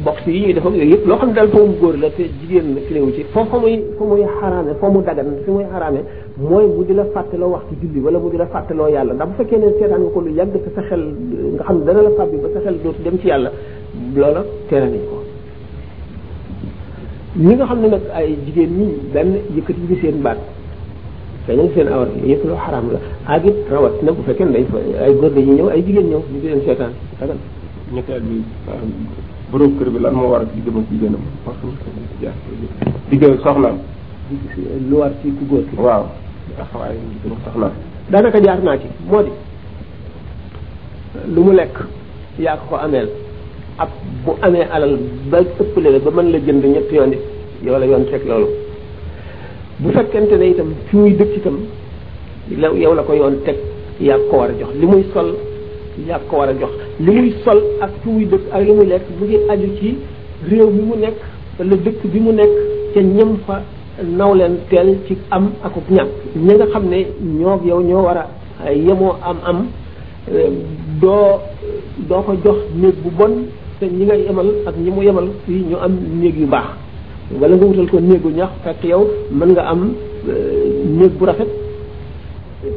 box 0.03 0.17
yi 0.27 0.51
dafa 0.53 0.69
yëpp 0.69 1.05
loo 1.07 1.15
xam 1.17 1.29
ne 1.29 1.33
daal 1.35 1.47
fa 1.49 1.59
mu 1.59 1.73
góor 1.79 1.95
la 1.97 2.09
te 2.11 2.23
jigéen 2.39 2.75
ki 2.87 2.93
réew 2.93 3.11
ci 3.15 3.23
foo 3.31 3.45
fa 3.45 3.57
muy 3.57 3.79
fa 3.97 4.03
muy 4.03 4.23
xaraame 4.39 4.71
fa 4.81 4.89
mu 4.89 5.01
dagan 5.01 5.37
fi 5.45 5.51
muy 5.51 5.63
xaraame 5.71 6.01
mooy 6.37 6.65
mu 6.75 6.83
di 6.83 6.93
la 6.93 7.05
fàttaloo 7.13 7.47
waxtu 7.51 7.73
julli 7.81 7.99
wala 8.01 8.19
mu 8.19 8.29
di 8.29 8.35
la 8.37 8.47
fàttaloo 8.47 8.89
yàlla 8.89 9.13
ndax 9.13 9.27
bu 9.29 9.33
fekkee 9.37 9.59
ne 9.59 9.67
seetaan 9.79 10.01
nga 10.01 10.09
ko 10.13 10.19
lu 10.19 10.31
yàgg 10.35 10.51
te 10.51 10.69
sa 10.75 10.81
xel 10.81 11.01
nga 11.55 11.63
xam 11.63 11.77
ne 11.79 11.83
dana 11.85 12.01
la 12.01 12.09
fàbbi 12.17 12.37
ba 12.43 12.47
sa 12.53 12.59
xel 12.59 12.75
dootu 12.83 13.01
dem 13.01 13.17
ci 13.21 13.27
yàlla 13.27 13.49
loola 14.15 14.45
tere 14.67 14.87
nañ 14.91 15.01
ko 15.09 15.17
ñi 17.47 17.53
nga 17.55 17.63
xam 17.65 17.79
ne 17.81 17.87
nag 17.87 18.03
ay 18.13 18.35
jigéen 18.45 18.71
ñi 18.77 18.87
benn 19.13 19.31
yëkkati 19.55 19.81
bi 19.87 19.95
seen 20.01 20.17
baat 20.21 20.39
feeñal 21.45 21.69
seen 21.73 21.87
awar 21.87 22.09
yëpp 22.25 22.43
loo 22.43 22.57
xaraam 22.57 22.91
la 22.91 22.99
ak 23.33 23.45
it 23.45 23.55
rawat 23.71 23.95
na 24.03 24.11
bu 24.11 24.21
fekkee 24.27 24.45
ne 24.45 24.51
day 24.51 24.65
fa 24.69 24.77
ay 25.05 25.13
góor 25.15 25.31
dañuy 25.31 25.55
ñëw 25.55 25.67
ay 25.69 25.81
jigéen 25.85 26.07
ñëw 26.09 26.19
ñu 26.27 26.39
di 26.41 26.47
leen 26.49 26.61
seetaan 26.65 26.91
dagan 27.19 27.37
ñetteel 27.93 28.21
bi 28.23 28.37
borom 29.51 29.77
kër 29.77 29.89
bi 29.89 29.99
lan 29.99 30.13
moo 30.13 30.29
war 30.31 30.41
a 30.41 30.45
diggam 30.45 30.77
ak 30.77 30.85
jigéenam 30.89 31.21
parce 31.43 31.57
que 32.21 32.29
diggam 33.11 33.33
ak 33.33 33.39
soxnaam 33.43 33.77
lu 34.89 34.95
war 34.97 35.11
ci 35.21 35.27
ku 35.37 35.45
góor 35.45 35.63
ki 35.69 35.75
waaw 35.77 36.03
taxawaay 36.57 36.95
diggam 37.11 37.33
ak 37.37 37.41
soxnaam 37.45 37.71
daanaka 38.11 38.39
jaar 38.45 38.59
naa 38.63 38.77
ci 38.81 38.87
moo 39.09 39.21
di 39.23 39.31
lu 41.33 41.41
mu 41.43 41.51
lekk 41.53 41.75
yaa 42.39 42.57
ko 42.57 42.65
ko 42.69 42.75
ameel 42.81 43.09
ab 43.77 43.89
bu 44.25 44.31
amee 44.41 44.65
alal 44.71 44.97
ba 45.31 45.37
ëppale 45.41 45.89
la 45.91 45.99
ba 45.99 46.11
mën 46.11 46.31
la 46.31 46.39
jënd 46.39 46.63
ñett 46.65 46.91
yoon 46.91 47.11
it 47.13 47.21
yow 47.65 47.77
la 47.79 47.85
yoon 47.85 48.05
fekk 48.11 48.23
loolu 48.25 48.47
bu 49.79 49.91
fekkente 49.91 50.35
ne 50.37 50.45
itam 50.49 50.73
fi 50.87 50.95
muy 50.97 51.13
dëkk 51.17 51.35
itam 51.37 51.57
yow 52.81 52.93
la 52.95 53.03
ko 53.03 53.13
yoon 53.13 53.41
teg 53.43 53.55
yaa 53.99 54.17
ko 54.29 54.37
war 54.37 54.49
a 54.49 54.53
jox 54.59 54.71
li 54.79 54.85
muy 54.85 55.03
sol 55.13 55.35
yaa 56.07 56.19
ko 56.29 56.37
war 56.37 56.49
a 56.49 56.53
jox 56.53 56.69
li 56.99 57.11
muy 57.11 57.33
sol 57.43 57.59
ak 57.81 57.89
fi 58.03 58.09
muy 58.09 58.25
dëkk 58.25 58.45
ak 58.51 58.61
li 58.63 58.71
muy 58.73 58.85
lekk 58.85 59.05
mu 59.19 59.25
ngi 59.25 59.37
aju 59.51 59.67
ci 59.79 59.97
réew 60.49 60.69
mi 60.69 60.81
mu 60.83 60.95
nekk 60.95 61.15
wala 61.59 61.75
dëkk 61.75 61.99
bi 62.13 62.19
mu 62.19 62.31
nekk 62.31 62.51
te 62.93 62.99
ñam 63.03 63.37
fa 63.45 63.61
naw 64.03 64.33
leen 64.35 64.57
teel 64.69 64.97
ci 65.07 65.17
am 65.31 65.51
ak 65.63 65.73
ñàkk 65.89 66.07
ñi 66.35 66.53
nga 66.55 66.65
xam 66.73 66.87
ne 66.89 67.05
ñoo 67.39 67.59
yow 67.65 67.81
ñoo 67.81 68.03
war 68.03 68.17
a 68.65 68.71
yemoo 68.73 69.15
am 69.23 69.37
am 69.45 69.65
eh, 70.33 70.49
doo 71.01 71.39
doo 72.07 72.21
ko 72.21 72.33
jox 72.43 72.57
néeg 72.75 72.95
bu 73.03 73.09
bon 73.17 73.33
te 73.79 73.85
ñi 73.85 74.05
ngay 74.05 74.23
yemal 74.23 74.47
ak 74.65 74.75
ñi 74.77 74.91
mu 74.91 75.01
yemal 75.03 75.27
fii 75.45 75.65
ñu 75.69 75.77
am 75.77 75.91
néeg 76.21 76.39
yu 76.39 76.47
baax 76.47 76.67
wala 77.39 77.55
nga 77.55 77.65
wutal 77.65 77.89
ko 77.89 77.99
néegu 77.99 78.29
ñax 78.29 78.49
fekk 78.63 78.83
yow 78.89 79.07
mën 79.31 79.51
nga 79.51 79.61
am 79.61 79.93
eh, 80.27 80.87
néeg 80.87 81.11
bu 81.17 81.25
rafet 81.25 81.60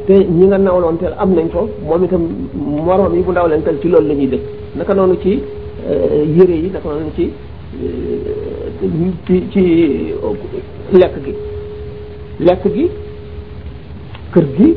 te 0.07 0.13
ñi 0.13 0.47
nga 0.47 0.57
nawloonteel 0.57 1.13
am 1.21 1.29
nañ 1.35 1.47
ko 1.53 1.61
moom 1.87 2.03
itam 2.05 2.23
morom 2.87 3.13
yi 3.15 3.21
bu 3.25 3.31
nawloonteel 3.31 3.79
ci 3.81 3.87
loolu 3.89 4.07
la 4.07 4.13
ñuy 4.15 4.27
dëkk 4.31 4.43
naka 4.77 4.93
noonu 4.95 5.17
ci 5.23 5.31
yére 6.35 6.53
yi 6.61 6.69
naka 6.73 6.87
noonu 6.89 7.11
ci 7.15 7.25
ci 9.25 9.35
ci 9.51 9.63
lekk 10.99 11.15
gi 11.25 11.33
lekk 12.47 12.63
gi 12.73 12.85
kër 14.33 14.45
gi 14.55 14.67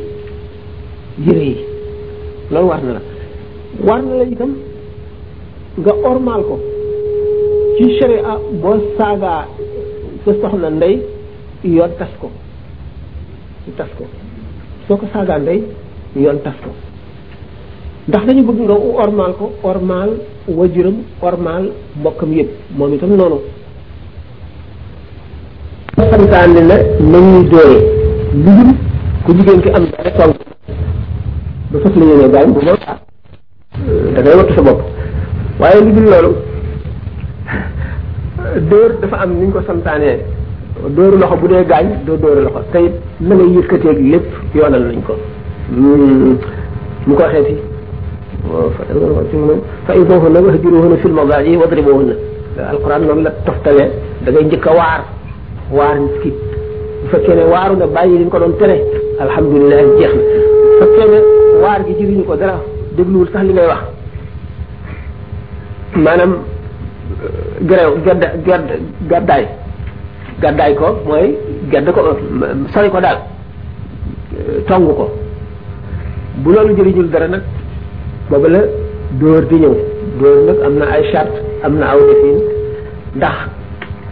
yére 1.26 1.42
yi 1.48 1.56
loolu 2.52 2.68
war 2.68 2.80
na 2.82 2.92
la 2.96 3.00
war 3.86 4.00
na 4.02 4.14
la 4.16 4.24
itam 4.24 4.50
nga 5.80 5.92
ormaal 6.10 6.42
ko 6.48 6.56
ci 7.78 7.96
sharia 7.96 8.38
boo 8.60 8.76
saagaa 8.98 9.44
sa 10.24 10.30
soxna 10.40 10.68
ndey 10.76 10.94
yoon 11.62 11.92
tas 11.98 12.12
ko 12.20 12.28
ci 13.64 13.70
tas 13.76 13.88
ko 13.96 14.04
soo 14.88 14.96
ko 14.96 15.04
saagaan 15.12 15.44
day 15.44 15.60
yoon 16.16 16.38
tas 16.40 16.56
ko 16.64 16.70
ndax 18.08 18.22
dañu 18.24 18.42
bëgg 18.48 18.60
nga 18.64 18.76
ormaal 19.04 19.32
ko 19.38 19.52
ormaal 19.62 20.10
wajuram 20.58 20.96
ormaal 21.20 21.64
mbokkam 22.00 22.32
yëpp 22.32 22.50
moom 22.76 22.94
itam 22.96 23.12
noonu 23.18 23.38
santaane 26.10 26.60
na 26.70 26.76
nañuy 27.12 27.44
dóore 27.52 27.76
lu 28.32 28.50
dul 28.56 28.70
ku 29.24 29.30
jigéen 29.36 29.60
ki 29.62 29.70
am 29.76 29.84
dara 29.92 30.10
song 30.16 30.32
ba 31.70 31.76
fas 31.84 31.94
la 31.98 32.04
ñëwee 32.08 32.48
bu 32.52 32.60
moom 32.64 32.80
euh, 32.80 34.22
da 34.24 34.36
wattu 34.40 34.54
sa 34.56 34.62
bopp 34.72 34.80
waaye 35.60 35.84
lu 35.84 35.92
dul 35.92 36.06
loolu 36.10 36.32
dóor 38.72 38.90
dafa 39.04 39.16
am 39.20 39.36
ni 39.38 39.52
ko 39.52 39.60
santaanee 39.68 40.24
dóoru 40.86 41.16
loxo 41.18 41.36
bu 41.42 41.48
dee 41.50 41.64
gaañ 41.70 41.86
doo 42.06 42.16
dóoru 42.16 42.40
loxo 42.44 42.60
tey 42.72 42.86
na 43.20 43.34
nga 43.34 43.44
yëkkateeg 43.56 43.98
lépp 44.12 44.26
yoonal 44.54 44.82
nañ 44.88 45.00
ko 45.06 45.14
mu 45.78 45.92
hmm, 45.96 47.14
ko 47.16 47.22
waxee 47.22 47.44
fii 47.46 47.56
fa 49.86 49.92
idohunna 49.96 50.40
wahjuruhunna 50.40 50.96
fil 51.02 51.12
madaaji 51.12 51.56
wadribuhunna 51.56 52.14
alquran 52.70 53.02
noonu 53.06 53.22
da 54.24 54.30
ngay 54.30 54.44
njëkk 54.44 54.66
a 54.66 54.72
waar 54.78 55.00
waar 55.78 55.94
nit 56.00 56.16
ki 56.22 56.30
bu 57.02 57.08
fekkee 57.12 57.34
ne 57.34 57.44
waaru 57.52 57.74
nga 57.76 57.86
bàyyi 57.86 58.18
liñ 58.18 58.28
ko 58.30 58.38
doon 58.38 58.54
tere 58.58 58.78
alhamdulilah 59.20 59.78
jeex 60.00 60.12
na 60.14 60.22
bu 60.22 60.72
fekkee 60.80 61.06
ne 61.12 61.18
waar 61.62 61.80
gi 61.86 61.92
jëriñu 61.98 62.24
ko 62.26 62.34
dara 62.36 62.56
dégluwul 62.96 63.28
sax 63.32 63.42
li 63.46 63.52
ngay 63.52 63.66
wax 63.66 63.82
maanaam 66.04 66.32
uh, 67.22 67.66
gréw 67.68 67.90
gedd 69.08 69.30
gàddaay 70.42 70.72
ko 70.78 70.88
mooy 71.06 71.34
gedd 71.70 71.88
ko 71.94 72.02
sori 72.74 72.88
ko 72.92 73.00
daal 73.02 73.18
tong 74.68 74.86
ko 74.94 75.06
bu 76.44 76.48
loolu 76.54 76.74
jëriñul 76.78 77.08
dara 77.12 77.26
nag 77.28 77.42
booba 78.30 78.48
la 78.54 78.60
dóor 79.20 79.42
di 79.50 79.56
ñëw 79.62 79.74
dóor 80.18 80.36
nag 80.48 80.58
am 80.66 80.74
na 80.78 80.86
ay 80.94 81.02
charte 81.12 81.34
am 81.66 81.74
na 81.78 81.86
aw 81.94 81.98
defin 82.08 82.38
ndax 83.18 83.36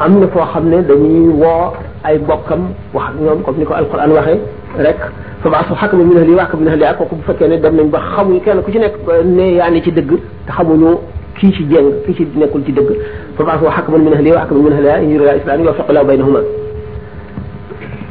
am 0.03 0.12
na 0.20 0.27
foo 0.27 0.45
xam 0.53 0.64
ne 0.68 0.83
dañuy 0.89 1.29
woo 1.41 1.72
ay 2.03 2.18
bokkam 2.18 2.62
wax 2.93 3.05
ak 3.09 3.14
ñoom 3.20 3.43
comme 3.43 3.59
ni 3.59 3.64
ko 3.64 3.74
alquran 3.74 4.11
waxee 4.12 4.41
rek 4.79 4.99
fa 5.43 5.49
baasu 5.49 5.74
xakama 5.81 6.05
min 6.05 6.18
ahli 6.18 6.35
wax 6.35 6.49
min 6.59 6.68
ahli 6.68 6.85
ak 6.85 6.97
kooku 6.99 7.14
bu 7.16 7.22
fekkee 7.27 7.49
ne 7.49 7.57
dem 7.61 7.77
nañ 7.77 7.89
ba 7.91 8.01
xamuñ 8.16 8.41
kenn 8.41 8.62
ku 8.62 8.70
ci 8.72 8.79
nekk 8.79 8.95
ne 9.24 9.45
yaa 9.57 9.70
ne 9.70 9.81
ci 9.83 9.93
dëgg 9.93 10.11
te 10.47 10.53
xamuñu 10.53 10.99
kii 11.41 11.53
ci 11.53 11.62
jéng 11.68 11.93
kii 12.07 12.14
ci 12.16 12.24
nekkul 12.34 12.64
ci 12.64 12.72
dëgg 12.72 12.91
fa 13.37 13.45
baax 13.45 13.62
wa 13.62 13.70
xakman 13.70 14.03
min 14.05 14.12
ahli 14.14 14.32
wa 14.32 14.41
xakman 14.41 14.62
min 14.64 14.72
ahliha 14.72 14.99
in 15.03 15.11
yurida 15.12 15.37
islam 15.37 15.61
yuwaffiq 15.61 15.89
la 15.93 16.05
baynahuma 16.05 16.41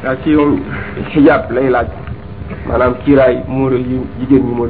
waaw 0.04 0.16
ci 0.22 0.30
moom 0.36 0.60
xijaab 1.12 1.50
lay 1.52 1.68
laaj 1.70 1.88
maanaam 2.68 2.94
kiiraay 3.04 3.42
muur 3.48 3.72
yu 3.74 4.06
jigéen 4.20 4.42
ñi 4.46 4.54
muur 4.54 4.68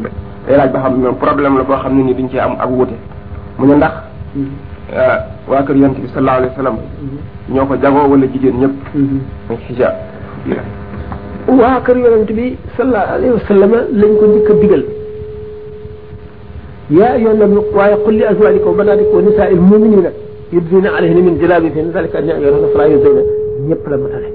lay 0.48 0.56
laaj 0.56 0.70
ba 0.72 0.78
xam 0.82 1.00
ne 1.02 1.10
problème 1.20 1.58
la 1.58 1.64
boo 1.64 1.76
xam 1.76 1.96
ne 1.98 2.02
ni 2.04 2.14
duñ 2.14 2.28
ci 2.30 2.38
am 2.38 2.56
ak 2.58 2.70
wute 2.70 2.94
mu 3.58 3.66
ne 3.66 3.74
ndax 3.76 3.92
mm-hmm. 4.36 5.04
waa 5.48 5.62
kër 5.62 5.76
yonent 5.76 6.00
bi 6.00 6.08
sallallahu 6.08 6.36
alayhi 6.36 6.52
wa 6.56 6.56
sallam 6.56 6.74
mm-hmm. 6.76 7.54
ñoo 7.56 7.66
ko 7.66 7.76
jagoo 7.76 8.08
wala 8.10 8.26
jigéen 8.26 8.56
ñëpp 8.56 8.74
mm-hmm. 8.94 9.20
muy 9.50 9.58
xijaab 9.68 9.94
waa 11.48 11.80
kër 11.84 11.96
yonent 11.98 12.32
bi 12.32 12.56
sallallahu 12.76 13.12
alayhi 13.14 13.32
wa 13.34 13.40
sallam 13.48 13.70
lañ 14.00 14.12
ko 14.18 14.26
njëkk 14.26 14.50
a 14.50 14.54
digal 14.60 14.82
يا 16.90 17.14
أيها 17.14 17.32
النبي 17.32 17.56
ويقل 17.74 18.18
لأزواجك 18.18 18.66
وبناتك 18.66 19.14
ونساء 19.14 19.52
المؤمنين 19.52 20.06
يبدين 20.52 20.86
عليهن 20.86 21.18
من 21.26 21.38
جلابهن 21.38 21.90
ذلك 21.94 22.16
أن 22.16 22.24
يعملن 22.28 22.58
نصرى 22.64 22.92
يزين 22.92 23.22
ñëpp 23.68 23.84
la 23.90 23.96
matale 24.02 24.28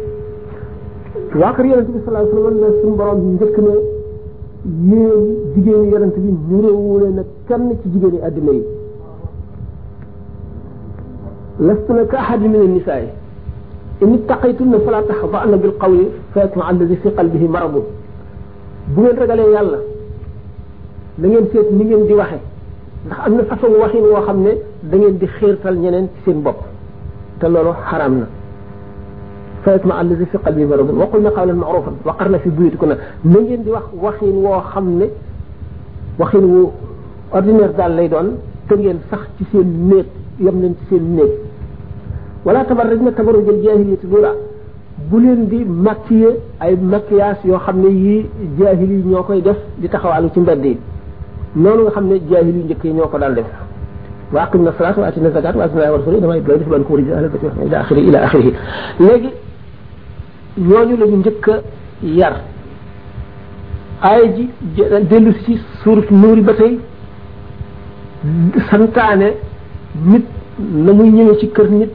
waa 1.42 1.52
kër 1.56 1.66
yonent 1.70 1.90
bi 1.94 2.00
salaa 2.06 2.26
sallam 2.32 2.56
ne 2.62 2.68
suñu 2.82 2.94
borom 3.00 3.18
njëkk 3.36 3.58
na 3.66 3.74
yéen 4.90 5.22
jigéeni 5.54 5.88
yonent 5.94 6.16
bi 6.24 6.30
nuróowu 6.50 7.00
leen 7.02 7.18
ak 7.24 7.30
kenn 7.48 7.70
ci 7.82 7.88
jigéeni 7.94 8.20
àddina 8.28 8.52
yi 8.58 8.64
lastu 11.68 11.92
na 11.94 12.04
ka 12.12 12.18
ahad 12.18 12.42
min 12.42 12.62
annisaai 12.68 13.06
in 14.04 14.14
ittaqaytunna 14.18 14.80
fala 14.86 15.04
taxda'na 15.10 15.58
bilqawli 15.64 16.04
fa 16.32 16.40
yatma 16.44 16.64
alladi 16.70 16.96
fi 17.02 17.08
qalbihi 17.20 17.48
maradu 17.48 17.82
bu 18.94 19.00
ngeen 19.02 19.18
ragalee 19.22 19.50
yàlla 19.56 19.80
da 21.22 21.28
ngeen 21.28 21.48
seet 21.54 21.68
ni 21.78 21.84
ngeen 21.86 22.04
di 22.10 22.14
waxe 22.18 22.38
ndax 23.06 23.20
am 23.26 23.34
na 23.38 23.44
façon 23.52 23.72
waxin 23.82 24.00
woo 24.12 24.22
xam 24.28 24.38
ne 24.46 24.52
da 24.90 24.96
ngeen 24.98 25.16
di 25.22 25.26
xiirtal 25.36 25.76
ñeneen 25.84 26.06
ci 26.16 26.20
seen 26.26 26.42
bopp 26.44 26.60
te 27.40 27.48
loolu 27.48 27.74
xaram 27.90 28.16
na 28.22 28.26
فيسمع 29.66 30.02
الذي 30.02 30.26
في 30.26 30.38
قلبي 30.38 30.66
مرض 30.66 30.90
وقلنا 30.90 31.30
قولا 31.38 31.54
معروفا 31.54 31.92
وقرنا 32.06 32.38
في 32.42 32.50
بيوتكن 32.50 32.98
نين 33.26 33.62
دي 33.64 33.70
wax 33.70 33.86
waxin 34.04 34.34
wo 34.46 34.58
xamne 34.74 35.08
waxin 36.22 36.44
wu 36.54 36.72
ordinaire 37.32 37.74
dal 37.78 37.94
lay 37.96 38.08
doon 38.10 38.28
te 38.68 38.74
ngeen 38.76 38.98
sax 39.12 39.22
ci 39.38 39.44
seen 39.52 39.68
neeg 39.90 40.08
yam 40.46 40.60
leen 40.62 40.74
ci 40.80 40.84
seen 40.90 41.04
neeg 41.16 41.30
wala 42.46 42.66
tabarrajna 42.66 43.12
tabarruj 43.18 43.48
al 43.54 43.60
jahiliyyah 43.66 44.04
dula 44.12 44.32
bu 45.10 45.16
leen 45.24 45.42
di 45.52 45.60
maquiller 45.88 46.36
ay 46.66 46.74
maquillage 46.94 47.42
yo 47.46 47.58
xamne 47.66 47.90
yi 48.04 48.16
jahili 48.58 48.98
ñokoy 49.14 49.42
def 49.44 49.60
di 49.82 49.88
taxawalu 49.88 50.28
ci 50.34 50.40
mbedd 50.40 50.64
yi 50.66 50.76
noonu 51.56 51.82
nga 51.84 51.92
xam 51.96 52.08
ne 52.08 52.20
jaahil 52.30 52.56
yu 52.58 52.64
njëkk 52.66 52.84
yi 52.86 52.94
ñoo 52.94 53.08
ko 53.08 53.18
daal 53.18 53.36
def 53.36 53.46
wa 54.32 54.44
aqimna 54.44 54.72
salaat 54.78 54.98
wa 54.98 55.08
atina 55.08 55.30
zakat 55.32 55.56
wa 55.56 55.64
atina 55.66 55.92
rasul 55.92 56.20
dama 56.22 56.38
ibra 56.38 56.56
def 56.58 56.68
ban 56.68 56.84
ko 56.84 56.94
wari 56.94 57.06
ala 57.12 57.28
bati 57.28 57.96
ila 57.96 58.20
axiri 58.22 58.52
a 64.04 64.18
ji 64.36 64.50
dellu 65.10 65.34
si 65.46 65.58
suurat 65.84 66.10
nuuri 66.10 66.42
ba 66.42 66.54
tey 66.54 66.80
santaane 68.70 69.34
nit 70.06 70.24
na 70.58 70.94
muy 70.94 71.12
ñëwee 71.12 71.38
ci 71.40 71.50
kër 71.52 71.70
nit 71.70 71.92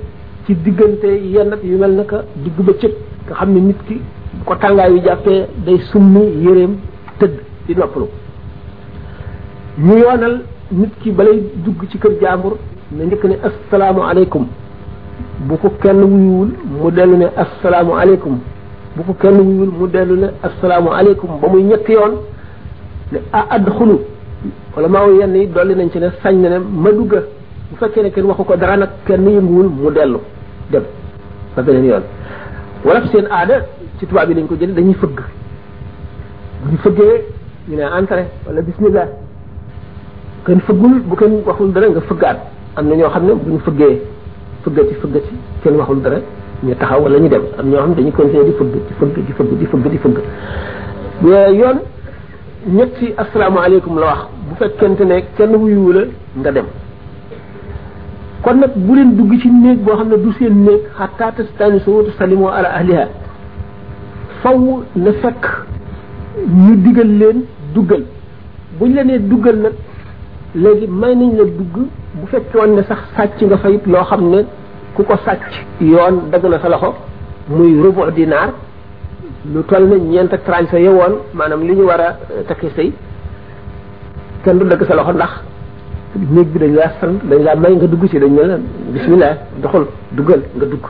ci 0.47 0.55
diggante 0.63 1.05
yenn 1.07 1.57
yu 1.65 1.79
mel 1.79 1.93
naka 1.95 2.25
digg 2.45 2.55
ba 2.61 2.73
cëp 2.79 2.93
nga 3.27 3.35
xam 3.37 3.53
ne 3.55 3.61
nit 3.61 3.79
ki 3.89 4.01
ko 4.45 4.55
tàngaay 4.55 4.91
yu 4.93 5.01
jàppee 5.03 5.47
day 5.65 5.79
summi 5.79 6.45
yéreem 6.45 6.77
tëdd 7.19 7.35
di 7.67 7.75
noppalu 7.75 8.07
ñu 9.79 9.97
yoonal 9.99 10.41
nit 10.73 10.91
ki 11.03 11.11
balay 11.13 11.41
dugg 11.65 11.83
ci 11.91 11.99
kër 11.99 12.15
jaambur 12.21 12.57
na 12.93 13.05
njëkk 13.05 13.25
ne 13.25 13.37
assalaamu 13.45 14.01
alaykum 14.03 14.47
bu 15.41 15.59
ko 15.59 15.69
kenn 15.83 16.03
wuyuwul 16.03 16.51
mu 16.65 16.91
dellu 16.91 17.17
ne 17.17 17.27
assalaamu 17.37 17.93
alaykum 17.97 18.39
bu 18.97 19.03
ko 19.03 19.13
kenn 19.21 19.35
wuyul 19.39 19.69
mu 19.79 19.87
dellu 19.87 20.17
ne 20.17 20.27
assalaamu 20.43 20.91
alaykum 20.93 21.29
ba 21.41 21.49
muy 21.49 21.63
ñetti 21.65 21.93
yoon 21.93 22.17
ne 23.13 23.19
a 23.33 23.45
adxulu 23.51 23.99
wala 24.77 24.89
maaw 24.89 25.13
yenn 25.21 25.37
yi 25.37 25.47
dolli 25.47 25.75
nañ 25.75 25.91
ci 25.93 25.99
ne 25.99 26.09
sañ 26.23 26.41
na 26.41 26.49
ne 26.49 26.59
ma 26.59 26.91
dugga 26.91 27.21
bu 27.71 27.77
fekkee 27.79 28.03
ne 28.03 28.11
kenn 28.11 28.25
waxu 28.27 28.45
ko 28.45 28.57
dara 28.57 28.77
nag 28.79 28.89
kenn 29.07 29.29
yënguwul 29.29 29.69
mu 29.69 29.91
dellu 29.91 30.21
dem 30.71 30.83
fa 31.55 31.61
beneen 31.63 31.85
yoon 31.85 32.03
wala 32.85 33.03
seen 33.13 33.27
aada 33.31 33.67
ci 33.99 34.07
tubaab 34.07 34.31
yi 34.31 34.35
lañ 34.37 34.47
ko 34.49 34.55
jëlee 34.55 34.73
dañuy 34.75 34.95
fëgg 34.95 35.21
bu 36.65 36.73
ñu 36.73 36.79
fëggee 36.79 37.25
ñu 37.69 37.77
ne 37.77 37.83
entré 37.99 38.25
wala 38.47 38.63
bismillah 38.63 39.07
kenn 40.47 40.61
fëggul 40.63 41.01
bu 41.11 41.17
kenn 41.19 41.43
waxul 41.45 41.73
dara 41.75 41.91
nga 41.91 42.01
fëggaat 42.09 42.39
am 42.79 42.87
na 42.89 42.95
ñoo 42.95 43.11
xam 43.11 43.25
ne 43.27 43.33
bu 43.35 43.51
ñu 43.53 43.59
fëggee 43.67 43.99
fëggati 44.65 44.95
fëggati 45.03 45.35
kenn 45.63 45.77
waxul 45.77 46.01
dara 46.03 46.19
ñu 46.63 46.75
taxaw 46.79 47.03
wala 47.03 47.19
ñu 47.19 47.29
dem 47.29 47.43
am 47.59 47.67
ñoo 47.69 47.83
xam 47.83 47.95
dañu 47.95 48.13
continuer 48.13 48.45
di 48.45 48.53
fëgg 48.59 48.73
di 48.77 48.93
fëgg 48.99 49.13
di 49.17 49.33
fëgg 49.39 49.51
di 49.59 49.67
fëgg 49.67 49.89
di 49.91 49.99
fëgg 49.99 50.17
yoon 51.61 51.79
ñetti 52.77 53.13
asalaamaaleykum 53.17 53.99
la 53.99 54.07
wax 54.07 54.21
bu 54.49 54.55
fekkente 54.61 55.03
ne 55.05 55.17
kenn 55.37 55.55
wuyu 55.57 55.93
la 55.93 56.03
nga 56.39 56.53
dem 56.53 56.67
kon 58.43 58.57
nag 58.59 58.71
bu 58.77 58.95
leen 58.95 59.17
dugg 59.17 59.33
ci 59.41 59.51
néeg 59.51 59.79
boo 59.83 59.97
xam 59.97 60.09
ne 60.11 60.17
du 60.17 60.33
seen 60.39 60.63
néeg 60.63 60.83
xataa 60.97 61.33
te 61.33 61.43
tastaani 61.43 61.81
sa 61.81 61.91
watu 61.91 62.11
salimoo 62.19 62.49
ala 62.51 62.69
ahliha 62.73 63.09
faw 64.43 64.61
na 64.95 65.11
fekk 65.13 65.43
ñu 66.47 66.77
digal 66.83 67.11
leen 67.21 67.39
duggal 67.75 68.05
buñ 68.79 68.95
la 68.95 69.03
nee 69.05 69.19
duggal 69.19 69.57
nag 69.59 69.73
léegi 70.57 70.87
may 70.89 71.15
nañ 71.15 71.37
la 71.37 71.45
dugg 71.45 71.71
bu 72.15 72.27
fekkoon 72.31 72.77
ne 72.77 72.83
sax 72.89 72.99
sàcc 73.17 73.39
nga 73.43 73.57
fa 73.59 73.69
it 73.71 73.87
loo 73.87 74.05
xam 74.05 74.31
ne 74.31 74.39
ku 74.95 75.03
ko 75.05 75.15
sàcc 75.25 75.43
yoon 75.81 76.31
dagg 76.31 76.45
na 76.47 76.59
sa 76.59 76.69
loxo 76.71 76.95
muy 77.51 77.75
rubu 77.83 78.03
dinaar 78.15 78.51
lu 79.53 79.63
toll 79.69 79.85
ne 79.87 79.97
ñeent 79.99 80.33
ak 80.33 80.43
sa 80.71 80.79
yowoon 80.81 81.15
maanaam 81.35 81.61
li 81.63 81.75
ñu 81.77 81.83
war 81.87 82.01
a 82.01 82.09
euh, 82.33 82.43
takki 82.49 82.69
sëy 82.75 82.91
kenn 84.45 84.59
du 84.59 84.65
dagg 84.65 84.83
sa 84.89 84.95
loxo 84.95 85.13
ndax 85.13 85.33
néeg 86.31 86.47
bi 86.49 86.59
dañ 86.59 86.73
la 86.75 86.91
sant 87.01 87.17
dañ 87.31 87.43
laa 87.43 87.55
may 87.57 87.75
nga 87.77 87.87
dugg 87.87 88.07
si 88.11 88.19
dañ 88.19 88.35
la 88.37 88.57
bismillah 88.93 89.37
doxal 89.63 89.87
duggal 90.13 90.43
nga 90.57 90.65
dugg 90.67 90.85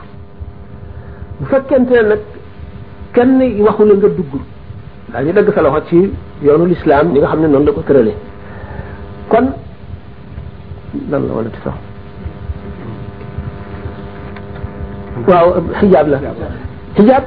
bu 1.39 1.45
fekkente 1.51 1.91
ne 1.93 2.01
nag 2.09 2.21
kenn 3.13 3.61
waxu 3.65 3.83
la 3.89 3.93
nga 3.95 4.07
dugg 4.17 4.33
daal 5.11 5.25
ñu 5.25 5.33
dagg 5.33 5.49
sa 5.53 5.61
loxo 5.61 5.81
ci 5.89 6.09
yoonu 6.45 6.65
lislaam 6.67 7.11
ñi 7.11 7.19
nga 7.19 7.27
xam 7.27 7.41
ne 7.41 7.47
noonu 7.47 7.65
la 7.65 7.73
ko 7.73 7.81
tëralee 7.81 8.15
kon 9.29 9.51
lan 11.11 11.21
la 11.27 11.33
wala 11.35 11.49
ci 11.51 11.59
sax 11.63 11.75
waaw 15.27 15.47
xijaab 15.81 16.07
la 16.07 16.19
xijaab 16.97 17.23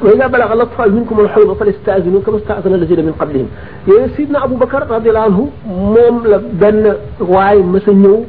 وإذا 0.00 0.26
بلغ 0.26 0.52
الأطفال 0.52 0.94
منكم 0.96 1.20
الحوض 1.20 1.52
فليستأذنوا 1.56 2.20
كما 2.26 2.36
استأذن 2.36 2.74
الذين 2.74 3.04
من 3.04 3.12
قبلهم 3.12 3.48
يا 3.88 3.94
يعني 3.94 4.08
سيدنا 4.16 4.44
أبو 4.44 4.56
بكر 4.64 4.86
رضي 4.90 5.08
الله 5.10 5.20
عنه 5.22 5.48
موم 5.66 6.16
لا 6.26 6.36
بن 6.62 6.96
واي 7.20 7.58
مسا 7.62 7.92
نيو 7.92 8.24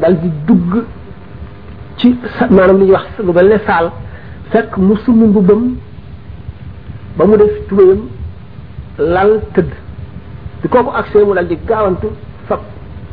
دال 0.00 0.16
دي 0.24 0.30
دوج 0.48 0.72
ci 2.00 2.16
manam 2.50 2.80
li 2.80 2.88
wax 2.96 3.06
lu 3.20 3.32
balne 3.36 3.58
sal 3.68 3.90
fek 4.52 4.72
musum 4.78 5.20
bu 5.34 5.40
bam 5.48 5.62
ba 7.18 7.28
mu 7.28 7.36
def 7.36 7.52
tubayam 7.68 8.00
lal 8.96 9.30
teud 9.52 9.70
bi 10.60 10.66
kooku 10.68 10.90
accès 10.92 11.24
mu 11.24 11.32
dal 11.34 11.48
di 11.48 11.56
gaawantu 11.56 12.12
fab 12.46 12.60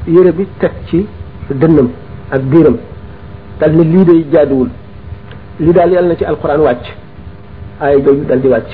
yére 0.08 0.32
bi 0.36 0.46
teg 0.60 0.72
ci 0.88 1.06
dënnam 1.50 1.88
ak 2.32 2.42
biiram 2.44 2.78
dal 3.60 3.72
ne 3.72 3.84
lii 3.84 4.06
day 4.06 4.20
jaaduwul 4.32 4.70
li 5.60 5.72
daal 5.74 5.92
yàlla 5.92 6.10
na 6.10 6.16
ci 6.16 6.26
alquran 6.26 6.60
wàcc 6.60 6.86
aay 7.82 8.02
jooju 8.04 8.24
dal 8.28 8.40
di 8.42 8.48
wàcc 8.48 8.72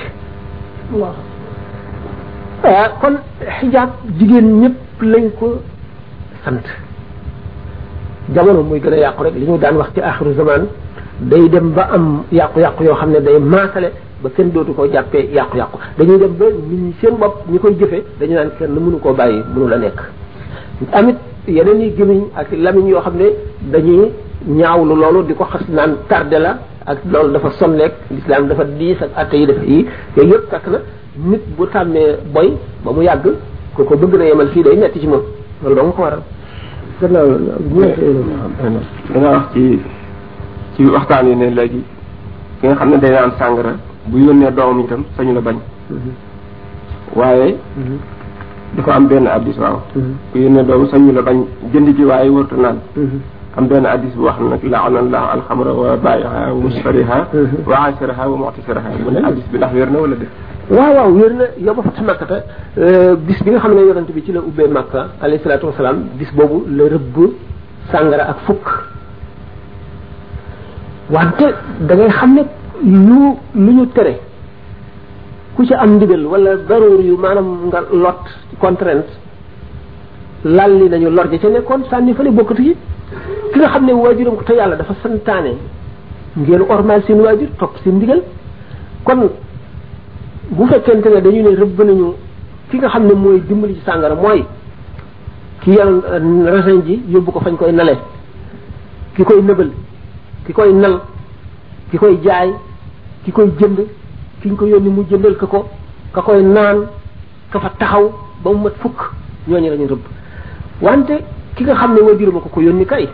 waaw 0.91 2.89
kon 3.01 3.15
xijaab 3.59 3.89
jigéen 4.17 4.49
ñëpp 4.61 5.01
lañ 5.01 5.25
ko 5.39 5.59
sant 6.45 6.65
jamono 8.33 8.63
muy 8.63 8.79
gën 8.79 8.93
a 8.93 8.97
yàqu 8.97 9.23
rek 9.23 9.35
li 9.35 9.45
ñu 9.45 9.57
daan 9.57 9.77
wax 9.77 9.93
ci 9.93 10.01
axiru 10.01 10.33
zaman 10.33 10.65
day 11.19 11.45
dem 11.49 11.71
ba 11.77 11.89
am 11.93 12.23
yàqu-yàqu 12.31 12.83
yoo 12.83 12.95
xam 12.95 13.11
ne 13.11 13.19
day 13.21 13.37
maasale 13.39 13.91
ba 14.23 14.29
kenn 14.35 14.51
dootu 14.55 14.73
koo 14.73 14.87
jàppee 14.87 15.21
yàqu-yàqu 15.35 15.77
dañuy 15.97 16.17
dem 16.19 16.31
ba 16.39 16.45
ñu 16.47 16.75
ñi 16.83 16.93
seen 17.01 17.13
bopp 17.19 17.49
ñu 17.49 17.57
koy 17.59 17.75
jëfe 17.79 18.01
dañu 18.19 18.33
naan 18.35 18.49
kenn 18.59 18.71
mënu 18.75 18.97
koo 18.99 19.13
bàyyi 19.13 19.41
mënu 19.55 19.67
la 19.67 19.77
nekk 19.77 19.93
amit 20.93 21.15
yeneen 21.47 21.79
yi 21.81 21.89
gémmiñ 21.97 22.21
ak 22.35 22.47
lamiñ 22.57 22.87
yoo 22.91 23.01
xam 23.01 23.13
ne 23.17 23.25
dañuy 23.73 24.09
ñaawlu 24.47 24.95
loolu 24.95 25.23
di 25.27 25.33
ko 25.33 25.43
xas 25.51 25.67
naan 25.69 25.95
tarde 26.07 26.39
la 26.39 26.57
ak 26.85 26.97
loolu 27.13 27.33
dafa 27.33 27.49
sonneeg 27.59 27.91
lislaam 28.11 28.47
dafa 28.47 28.63
diis 28.63 28.97
ak 29.01 29.09
atte 29.15 29.35
yi 29.37 29.45
dafa 29.45 29.61
yi 29.65 29.85
yooyu 30.15 30.31
yëpp 30.33 30.49
tax 30.49 30.61
na 30.71 30.77
nit 31.25 31.41
bu 31.57 31.65
tàmmee 31.67 32.17
boy 32.33 32.53
ba 32.85 32.91
mu 32.91 33.01
yàgg 33.01 33.25
ko 33.75 33.83
ko 33.83 33.95
bëgg 33.97 34.17
na 34.19 34.25
yemal 34.25 34.47
fii 34.47 34.63
day 34.63 34.75
metti 34.77 34.99
ci 34.99 35.07
moom 35.07 35.21
loolu 35.63 35.75
doo 35.75 35.83
nga 35.85 35.91
ko 35.95 36.01
waral 36.01 36.19
da 37.01 37.23
wax 39.19 39.41
ci 39.53 39.79
ci 40.75 40.81
waxtaan 40.85 41.27
yi 41.27 41.35
ne 41.35 41.49
léegi 41.49 41.83
ki 42.61 42.67
nga 42.67 42.75
xam 42.75 42.89
ne 42.89 42.97
day 42.97 43.11
naan 43.11 43.31
sàngara 43.39 43.73
bu 44.11 44.17
yónnee 44.19 44.51
doom 44.55 44.81
itam 44.83 45.01
sañu 45.15 45.33
la 45.33 45.41
bañ 45.41 45.55
mhm. 45.89 46.11
waaye 47.15 47.55
mhm. 47.77 47.97
dafa 48.77 48.91
am 48.95 49.07
benn 49.07 49.27
addis 49.27 49.57
waaw 49.57 49.79
mhm. 49.95 50.13
bu 50.33 50.37
yónnee 50.39 50.63
doom 50.63 50.87
sañu 50.91 51.11
la 51.13 51.21
bañ 51.21 51.37
jënd 51.73 51.95
ji 51.95 52.03
waaye 52.03 52.29
wërtu 52.29 52.55
naan 52.59 52.77
am 53.57 53.65
benn 53.67 53.85
addis 53.85 54.13
bu 54.15 54.23
wax 54.23 54.39
nag 54.49 54.63
laana 54.63 54.99
allahu 54.99 55.25
alxamra 55.35 55.71
wa 55.73 55.95
baayiha 55.97 56.49
wa 56.53 56.61
mustariha 56.63 57.17
wa 57.69 57.75
asiraha 57.87 58.23
wa 58.29 58.37
muctasiraha 58.37 58.89
mu 59.05 59.11
ne 59.11 59.19
bi 59.51 59.57
ndax 59.57 59.73
wér 59.73 59.89
na 59.89 59.99
wala 59.99 60.15
def 60.15 60.29
waaw 60.69 60.93
waaw 60.97 61.09
wér 61.17 61.31
na 61.33 61.45
yow 61.65 61.73
ba 61.73 61.81
fatu 61.83 62.03
makkata 62.03 62.43
euh, 62.77 63.15
bis 63.15 63.39
bi 63.43 63.51
nga 63.51 63.59
xam 63.59 63.73
ne 63.73 63.81
yonent 63.87 64.09
bi 64.13 64.21
ci 64.25 64.33
la 64.33 64.39
ubbee 64.41 64.67
makka 64.67 65.09
alayhi 65.21 65.41
salaatu 65.43 65.67
wasalaam 65.67 65.97
bis 66.19 66.29
boobu 66.35 66.65
la 66.77 66.83
rëbb 66.93 67.15
sàngara 67.91 68.23
ak 68.31 68.37
fukk 68.47 68.67
wante 71.09 71.47
da 71.87 71.95
ngay 71.95 72.09
xam 72.09 72.33
ne 72.35 72.43
lu 72.81 73.35
lu 73.55 73.71
ñu 73.71 73.85
tere 73.91 74.19
ku 75.55 75.63
ci 75.65 75.73
am 75.73 75.95
ndigal 75.95 76.25
wala 76.25 76.55
daroor 76.67 76.99
yu 77.01 77.15
maanaam 77.17 77.67
nga 77.67 77.81
lot 77.93 78.21
contrainte 78.59 79.11
lalli 80.43 80.89
nañu 80.89 81.09
lor 81.09 81.29
ja 81.31 81.37
ci 81.37 81.47
nekkoon 81.47 81.83
sànni 81.89 82.13
fële 82.13 82.31
bokkatu 82.31 82.61
yi 82.63 82.75
ki 83.51 83.59
nga 83.59 83.69
xam 83.69 83.85
ne 83.85 83.93
waajuram 83.93 84.35
ko 84.37 84.43
te 84.43 84.53
yàlla 84.55 84.75
dafa 84.75 84.95
santaane 85.03 85.55
ngeen 86.37 86.63
ormal 86.67 87.01
seen 87.05 87.19
waajur 87.21 87.49
topp 87.59 87.77
seen 87.83 87.95
ndigal 87.97 88.21
kon 89.03 89.29
bu 90.49 90.65
fekkente 90.65 91.07
ne 91.09 91.21
dañu 91.21 91.43
ne 91.43 91.55
rëbb 91.55 91.79
nañu 91.83 92.13
ki 92.69 92.77
nga 92.77 92.87
xam 92.89 93.05
ne 93.05 93.13
mooy 93.13 93.39
dimbali 93.47 93.75
ci 93.75 93.81
sàngara 93.85 94.15
mooy 94.15 94.43
ki 95.61 95.71
yal 95.71 95.87
euh, 96.05 96.45
raisin 96.51 96.81
ji 96.85 97.03
yóbbu 97.09 97.31
ko 97.31 97.39
fañ 97.39 97.55
koy 97.55 97.71
nale 97.71 97.95
ki 99.15 99.23
koy 99.23 99.41
nëbal 99.41 99.69
ki 100.45 100.53
koy 100.53 100.73
nal 100.73 101.12
ki 101.93 101.97
koy 102.01 102.15
jaay 102.25 102.49
ki 103.25 103.31
koy 103.31 103.47
jënd 103.59 103.77
ki 104.41 104.49
ñu 104.49 104.55
ko 104.59 104.65
yónni 104.65 104.89
mu 104.93 105.01
jëndal 105.09 105.35
ka 105.41 105.45
ko 105.45 105.59
ka 106.13 106.21
koy 106.27 106.39
naan 106.41 106.77
ka 107.53 107.59
fa 107.63 107.69
taxaw 107.81 108.05
ba 108.43 108.47
mu 108.51 108.61
mat 108.65 108.75
fukk 108.81 108.99
ñooñu 109.47 109.69
lañu 109.73 109.85
rëbb 109.93 110.03
wante 110.85 111.15
ki 111.55 111.61
nga 111.63 111.75
xam 111.79 111.91
ne 111.95 112.01
waajuruma 112.07 112.39
ko 112.43 112.49
ko 112.53 112.61
yónni 112.61 112.85
kay 112.91 113.05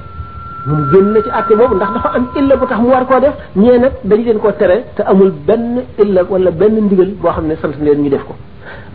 moom 0.67 0.82
génn 0.91 1.07
na 1.13 1.19
ci 1.23 1.30
àtte 1.39 1.53
boobu 1.59 1.75
ndax 1.75 1.91
dafa 1.95 2.09
am 2.15 2.25
illa 2.39 2.55
bu 2.55 2.65
tax 2.69 2.80
mu 2.84 2.89
war 2.93 3.05
koo 3.05 3.19
def 3.23 3.36
ñee 3.61 3.77
nag 3.80 3.93
dañu 4.09 4.23
leen 4.27 4.39
koo 4.43 4.51
tere 4.59 4.77
te 4.95 5.01
amul 5.11 5.32
benn 5.47 5.73
illa 6.03 6.21
wala 6.30 6.51
benn 6.59 6.75
ndigal 6.86 7.11
boo 7.21 7.32
xam 7.36 7.47
ne 7.47 7.55
sant 7.61 7.75
leen 7.86 7.99
ñu 8.03 8.09
def 8.09 8.23
ko 8.30 8.34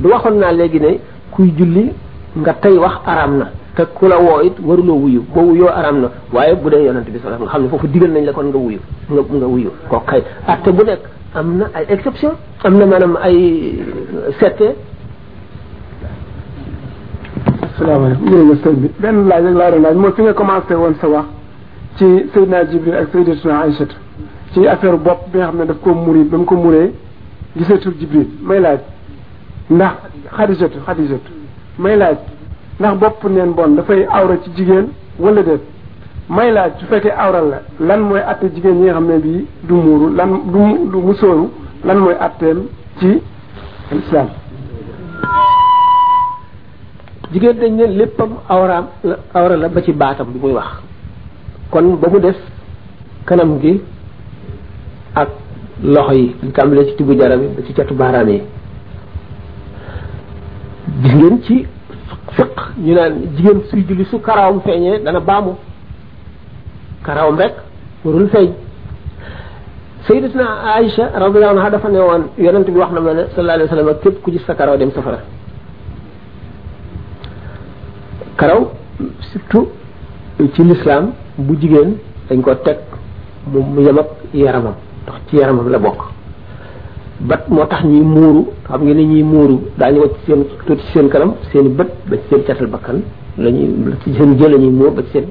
du 0.01 0.09
waxoon 0.13 0.37
naa 0.43 0.53
léegi 0.53 0.81
ne 0.81 0.91
kuy 1.33 1.53
julli 1.59 1.93
nga 2.41 2.53
tey 2.55 2.75
wax 2.83 2.97
araam 3.11 3.33
na 3.41 3.47
te 3.77 3.83
ku 3.95 4.07
la 4.07 4.19
woo 4.19 4.41
it 4.41 4.55
waruloo 4.63 4.95
wuyu 5.01 5.23
boo 5.35 5.43
wuyoo 5.51 5.69
araam 5.69 6.01
na 6.01 6.11
waaye 6.33 6.55
bu 6.55 6.71
dee 6.71 6.85
yonent 6.85 7.09
bi 7.11 7.19
sallallahu 7.19 7.43
nga 7.45 7.53
xam 7.53 7.63
ne 7.63 7.69
foofu 7.69 7.87
digal 7.89 8.11
nañ 8.11 8.25
la 8.25 8.33
kon 8.33 8.45
nga 8.47 8.57
wuyu 8.59 8.79
nga 9.11 9.21
nga 9.39 9.47
wuyu 9.47 9.71
ko 9.89 10.01
kay 10.07 10.21
atte 10.47 10.69
ah 10.69 10.73
bu 10.73 10.85
nekk 10.85 11.01
am 11.35 11.57
na 11.57 11.65
ay 11.75 11.85
exception 11.89 12.33
am 12.65 12.77
na 12.79 12.87
maanaam 12.87 13.17
ay 13.23 13.75
seete 14.39 14.75
asalaamaaleykum 17.75 18.31
jërëjëf 18.31 18.65
sëñ 18.65 18.75
bi 18.81 18.91
benn 19.01 19.27
laaj 19.29 19.45
rek 19.45 19.55
laa 19.55 19.71
doon 19.71 19.83
laaj 19.83 19.97
mooy 19.97 20.13
fi 20.13 20.23
nga 20.23 20.33
commencé 20.35 20.75
woon 20.75 20.95
sa 21.01 21.09
wax 21.09 21.25
ci 21.97 22.05
Seydina 22.33 22.65
Jibril 22.71 22.95
ak 22.95 23.09
Seydatuna 23.13 23.61
Aïchata 23.61 23.95
ci 24.53 24.67
affaire 24.69 24.99
bopp 24.99 25.31
bi 25.33 25.39
nga 25.39 25.49
xam 25.51 25.59
ne 25.59 25.67
daf 25.67 25.79
ko 25.83 25.95
muri 25.95 26.23
ba 26.25 26.37
mu 26.39 26.45
ko 26.45 26.55
muree 26.55 26.93
gisatul 27.57 27.95
Jibril 27.99 28.29
may 28.41 28.61
laaj 28.61 28.79
ndax 29.71 29.95
Xadijatu 30.37 30.79
Xadijatu 30.87 31.33
may 31.79 31.97
laaj 31.97 32.19
ndax 32.81 32.97
bopp 33.01 33.25
neen 33.31 33.53
bon 33.53 33.75
dafay 33.77 34.05
awra 34.11 34.37
ci 34.43 34.51
jigéen 34.57 34.89
wala 35.19 35.43
déet 35.43 35.61
may 36.29 36.51
laaj 36.51 36.73
su 36.81 36.87
fekkee 36.87 37.13
awral 37.17 37.49
la 37.53 37.61
lan 37.87 38.01
mooy 38.09 38.21
atte 38.21 38.47
jigéen 38.55 38.75
ñi 38.75 38.85
nga 38.87 38.93
xam 38.95 39.07
ne 39.07 39.19
bii 39.19 39.47
du 39.63 39.75
muuru 39.77 40.09
lan 40.17 40.29
du 40.53 40.91
du 40.93 40.97
musóoru 41.01 41.49
lan 41.85 41.99
mooy 41.99 42.15
atteem 42.21 42.63
ci 42.99 43.11
islam 43.97 44.29
jigéen 47.33 47.57
dañ 47.61 47.73
ne 47.77 47.87
léppam 47.87 48.31
awraam 48.49 48.87
awra 49.35 49.57
la 49.57 49.69
ba 49.69 49.81
ci 49.83 49.93
baatam 49.93 50.27
bi 50.33 50.39
muy 50.43 50.53
wax 50.53 50.83
kon 51.71 51.97
ba 52.01 52.09
mu 52.09 52.19
def 52.21 52.37
kanam 53.25 53.59
gi 53.61 53.81
ak 55.15 55.29
loxo 55.85 56.13
yi 56.13 56.35
li 56.43 56.51
tàmbalee 56.51 56.87
ci 56.89 56.95
tibu 56.97 57.15
jaram 57.17 57.41
yi 57.43 57.49
ba 57.57 57.63
ci 57.65 57.73
catu 57.73 57.95
baaraam 57.95 58.29
yi 58.29 58.43
gis 61.03 61.15
ngeen 61.15 61.41
ci 61.43 61.67
ñu 62.79 62.95
naan 62.95 63.15
jigéen 63.37 63.63
suy 63.71 63.85
julli 63.89 64.05
su 64.07 64.19
karawam 64.21 64.61
feeñee 64.63 64.99
dana 65.05 65.21
baamu 65.21 65.55
karawam 67.05 67.39
rek 67.39 67.55
warul 68.05 68.29
feeñ 68.29 68.51
sayyidatuna 70.07 70.45
Aïcha 70.77 71.09
radiyallahu 71.15 71.59
anha 71.59 71.71
dafa 71.71 71.89
ne 71.89 71.99
woon 71.99 72.25
yonent 72.37 72.65
bi 72.71 72.79
wax 72.79 72.91
na 72.93 73.01
ma 73.01 73.15
ne 73.15 73.23
sallallahu 73.31 73.61
alayhi 73.61 73.71
wa 73.71 73.77
sallam 73.77 74.01
képp 74.03 74.23
ku 74.23 74.31
gis 74.33 74.45
sa 74.45 74.55
karaw 74.55 74.77
dem 74.77 74.91
safara 74.91 75.19
karaw 78.37 78.71
surtout 79.33 79.69
ci 80.53 80.65
l'islam 80.65 81.13
bu 81.39 81.55
jigéen 81.61 81.97
dañ 82.29 82.41
ko 82.43 82.55
teg 82.57 82.79
mu 83.53 83.81
yem 83.83 83.99
ak 83.99 84.09
yaramam 84.35 84.75
ndax 85.05 85.17
ci 85.29 85.37
yaramam 85.37 85.69
la 85.71 85.79
bokk 85.79 86.03
bat 87.21 87.47
motax 87.49 87.85
ñi 87.85 88.01
muru 88.01 88.43
xam 88.67 88.83
nga 88.83 88.95
ni 88.95 89.05
ñi 89.05 89.23
muuru 89.23 89.61
dañu 89.79 90.01
wacc 90.01 90.17
seen 90.27 90.45
tut 90.67 90.79
seen 90.93 91.09
kanam 91.09 91.35
seen 91.53 91.69
bat 91.77 91.87
ba 92.11 92.17
seen 92.29 92.43
ciatal 92.45 92.67
bakkan 92.67 93.01
lañuy 93.39 93.71
seen 94.05 94.37
jël 94.39 94.51
lañuy 94.53 94.71
muur 94.71 94.91
ba 94.93 95.03
seen 95.13 95.27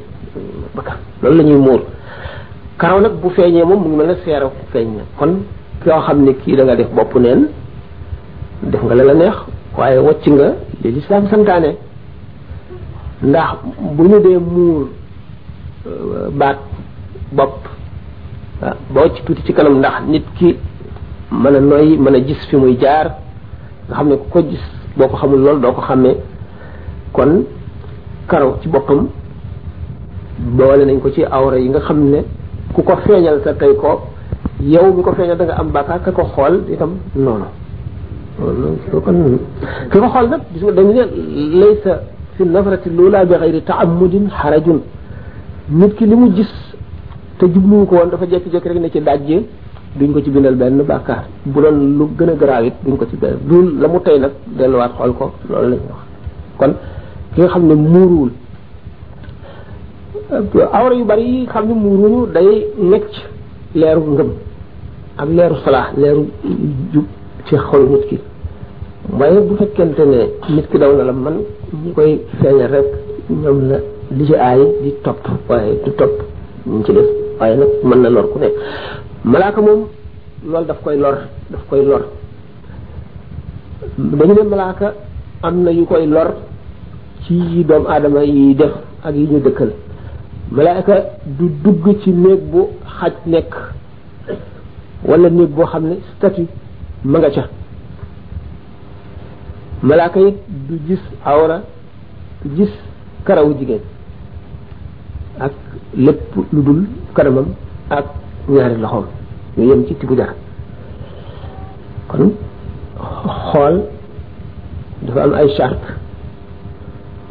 bakkan 0.76 0.96
loolu 1.22 1.38
lañuy 1.38 1.58
mur 1.60 1.82
karaw 2.78 3.02
nak 3.02 3.14
bu 3.22 3.30
feeñee 3.30 3.66
mom 3.66 3.82
mu 3.82 3.88
ngi 3.90 3.98
mëna 3.98 4.14
ne 4.14 4.50
feñ 4.72 4.88
kon 5.18 5.44
ko 5.84 5.92
xam 6.06 6.18
ki 6.44 6.56
da 6.56 6.64
nga 6.64 6.76
def 6.76 6.90
bop 6.94 7.14
neen 7.20 7.48
def 8.64 8.82
nga 8.82 8.96
la 8.96 9.04
la 9.04 9.14
neex 9.14 9.38
waye 9.78 9.98
wacc 10.00 10.26
nga 10.28 10.48
li 10.82 10.92
l'islam 10.92 11.28
santane 11.30 11.72
ndax 13.22 13.56
bu 13.80 14.04
ñu 14.08 14.20
dé 14.22 14.38
mur 14.40 14.88
euh, 15.88 16.30
bat 16.34 16.60
bop 17.32 17.60
ah, 18.62 18.76
bo 18.90 19.02
ci 19.16 19.22
tuti 19.26 19.42
ci 19.46 19.54
kanam 19.54 19.78
ndax 19.80 19.96
nit 20.08 20.24
ki 20.38 20.56
mën 21.34 21.56
a 21.56 21.60
mana 21.62 21.78
mën 21.98 22.16
a 22.16 22.20
gis 22.20 22.38
fi 22.50 22.56
muy 22.58 22.76
jaar 22.80 23.16
nga 23.90 23.96
xam 23.96 24.08
ne 24.10 24.16
ko 24.32 24.42
gis 24.44 24.62
boo 24.98 25.08
xamul 25.18 25.40
lool 25.40 25.60
doo 25.62 25.72
ko 25.72 25.82
xàmmee 25.82 26.16
kon 27.12 27.44
karaw 28.28 28.58
ci 28.62 28.68
boppam 28.70 29.08
boole 30.40 30.86
nañ 30.86 31.00
ko 31.02 31.10
ci 31.12 31.24
awra 31.32 31.58
yi 31.58 31.70
nga 31.70 31.80
xam 31.80 32.00
ku 32.74 32.82
ko 32.84 32.94
feeñal 33.06 33.42
sa 33.44 33.54
tey 33.54 33.76
ko 33.76 34.02
yow 34.62 34.94
mi 34.94 35.02
ko 35.04 35.14
feeñal 35.14 35.38
da 35.38 35.44
nga 35.46 35.56
am 35.60 35.70
bàkkaar 35.72 36.02
ka 36.04 36.12
ko 36.12 36.24
xool 36.36 36.56
itam 36.72 36.92
noonu 37.16 37.46
kon 39.02 39.40
ka 39.92 40.00
ko 40.02 40.08
xool 40.14 40.30
nag 40.30 40.42
gis 40.54 40.62
nga 40.64 40.72
dañu 40.72 40.92
ne 40.94 41.06
laysa 41.60 41.94
fi 42.36 42.44
nafrati 42.46 42.90
lula 42.90 43.26
bi 43.26 43.34
xayri 43.42 43.62
taamudin 43.64 44.26
xarajun 44.30 44.80
nit 45.80 45.94
ki 45.98 46.06
li 46.06 46.16
mu 46.16 46.28
gis 46.36 46.52
te 47.38 47.46
jublu 47.54 47.86
ko 47.88 47.96
woon 47.96 48.10
dafa 48.12 48.26
jekki-jekki 48.32 48.68
rek 48.70 48.78
ne 48.80 48.90
ci 48.92 49.02
dajje 49.02 49.40
duñ 49.96 50.10
ko 50.14 50.20
ci 50.26 50.30
bindal 50.34 50.56
benn 50.58 50.82
bàkkaar 50.88 51.26
bu 51.46 51.62
doon 51.62 51.78
lu 51.98 52.06
gën 52.18 52.30
a 52.30 52.34
garaaw 52.40 52.64
duñ 52.86 52.96
ko 52.98 53.06
ci 53.10 53.16
bindal 53.18 53.38
dul 53.50 53.68
la 53.82 53.88
mu 53.88 54.00
tey 54.06 54.18
nag 54.20 54.32
delluwaat 54.58 54.92
xool 54.98 55.14
ko 55.20 55.26
loolu 55.50 55.76
la 55.88 55.94
wax 55.94 56.06
kon 56.60 56.72
ki 57.34 57.42
nga 57.42 57.50
xam 57.54 57.64
ne 57.68 57.76
muuruwul 57.94 58.32
awra 60.78 60.96
yu 61.00 61.06
bari 61.06 61.26
yi 61.34 61.46
xam 61.48 61.64
ne 61.68 61.74
muuruñu 61.84 62.22
day 62.36 62.52
necc 62.92 63.12
leeru 63.76 64.02
ngëm 64.16 64.30
ak 65.22 65.30
leeru 65.38 65.56
salaax 65.64 65.88
leeru 66.02 66.24
jub 66.94 67.06
ci 67.48 67.56
xol 67.56 67.84
nit 67.92 68.04
ki 68.10 68.18
waaye 69.20 69.40
bu 69.48 69.56
fekkente 69.60 70.02
ne 70.14 70.20
nit 70.56 70.66
ki 70.72 70.78
daw 70.82 70.92
na 70.98 71.04
la 71.04 71.14
man 71.14 71.38
ñu 71.84 71.92
koy 71.96 72.12
feeñal 72.42 72.70
rek 72.74 72.88
ñoom 73.42 73.58
la 73.70 73.78
li 74.18 74.26
aay 74.34 74.62
di 74.84 74.90
topp 75.04 75.24
waaye 75.50 75.74
du 75.86 75.92
topp 76.00 76.14
ñu 76.66 76.82
ci 76.84 76.92
waaye 77.40 77.56
nag 77.60 77.70
mën 77.88 78.00
na 78.02 78.10
lor 78.10 78.28
ko 78.32 78.40
nekk 78.40 78.56
malaaka 79.24 79.62
moom 79.62 79.82
loolu 80.52 80.66
daf 80.68 80.80
koy 80.84 80.98
lor 81.00 81.18
daf 81.52 81.62
koy 81.70 81.84
lor 81.88 82.02
dañu 83.98 84.34
ne 84.34 84.44
malaaka 84.50 84.94
am 85.44 85.64
na 85.64 85.72
yu 85.72 85.86
koy 85.86 86.06
lor 86.08 86.30
ci 87.26 87.34
yi 87.34 87.64
doomu 87.64 87.88
aadama 87.90 88.24
yi 88.26 88.56
def 88.56 88.72
ak 89.04 89.16
yi 89.16 89.28
ñu 89.32 89.40
dëkkal 89.40 89.72
malaaka 90.52 90.96
du 91.26 91.46
dugg 91.64 91.86
ci 92.02 92.12
néeg 92.12 92.40
bu 92.52 92.68
xaj 92.96 93.14
nekk 93.26 93.52
walla 95.06 95.30
néeg 95.30 95.50
boo 95.56 95.66
xam 95.66 95.84
ne 95.88 95.96
statut 96.18 96.48
ma 97.06 97.20
nga 97.20 97.30
ca 97.32 97.44
malaaka 99.84 100.20
it 100.28 100.36
du 100.68 100.80
gis 100.88 101.04
awra 101.26 101.62
du 102.44 102.56
gis 102.58 102.74
karawu 103.26 103.56
jigéen 103.60 103.82
ak 105.40 105.54
lépp 105.96 106.36
lu 106.54 106.62
dul 106.62 106.82
kanamam 107.16 107.48
ak 107.90 108.23
ñaari 108.50 108.76
loxom 108.78 109.06
ñu 109.58 109.64
yem 109.68 109.86
ci 109.88 109.96
tibu 109.96 110.16
dara 110.16 110.34
kon 112.08 112.34
xol 113.54 113.84
dafa 115.04 115.24
am 115.24 115.34
ay 115.34 115.50
charte 115.58 115.88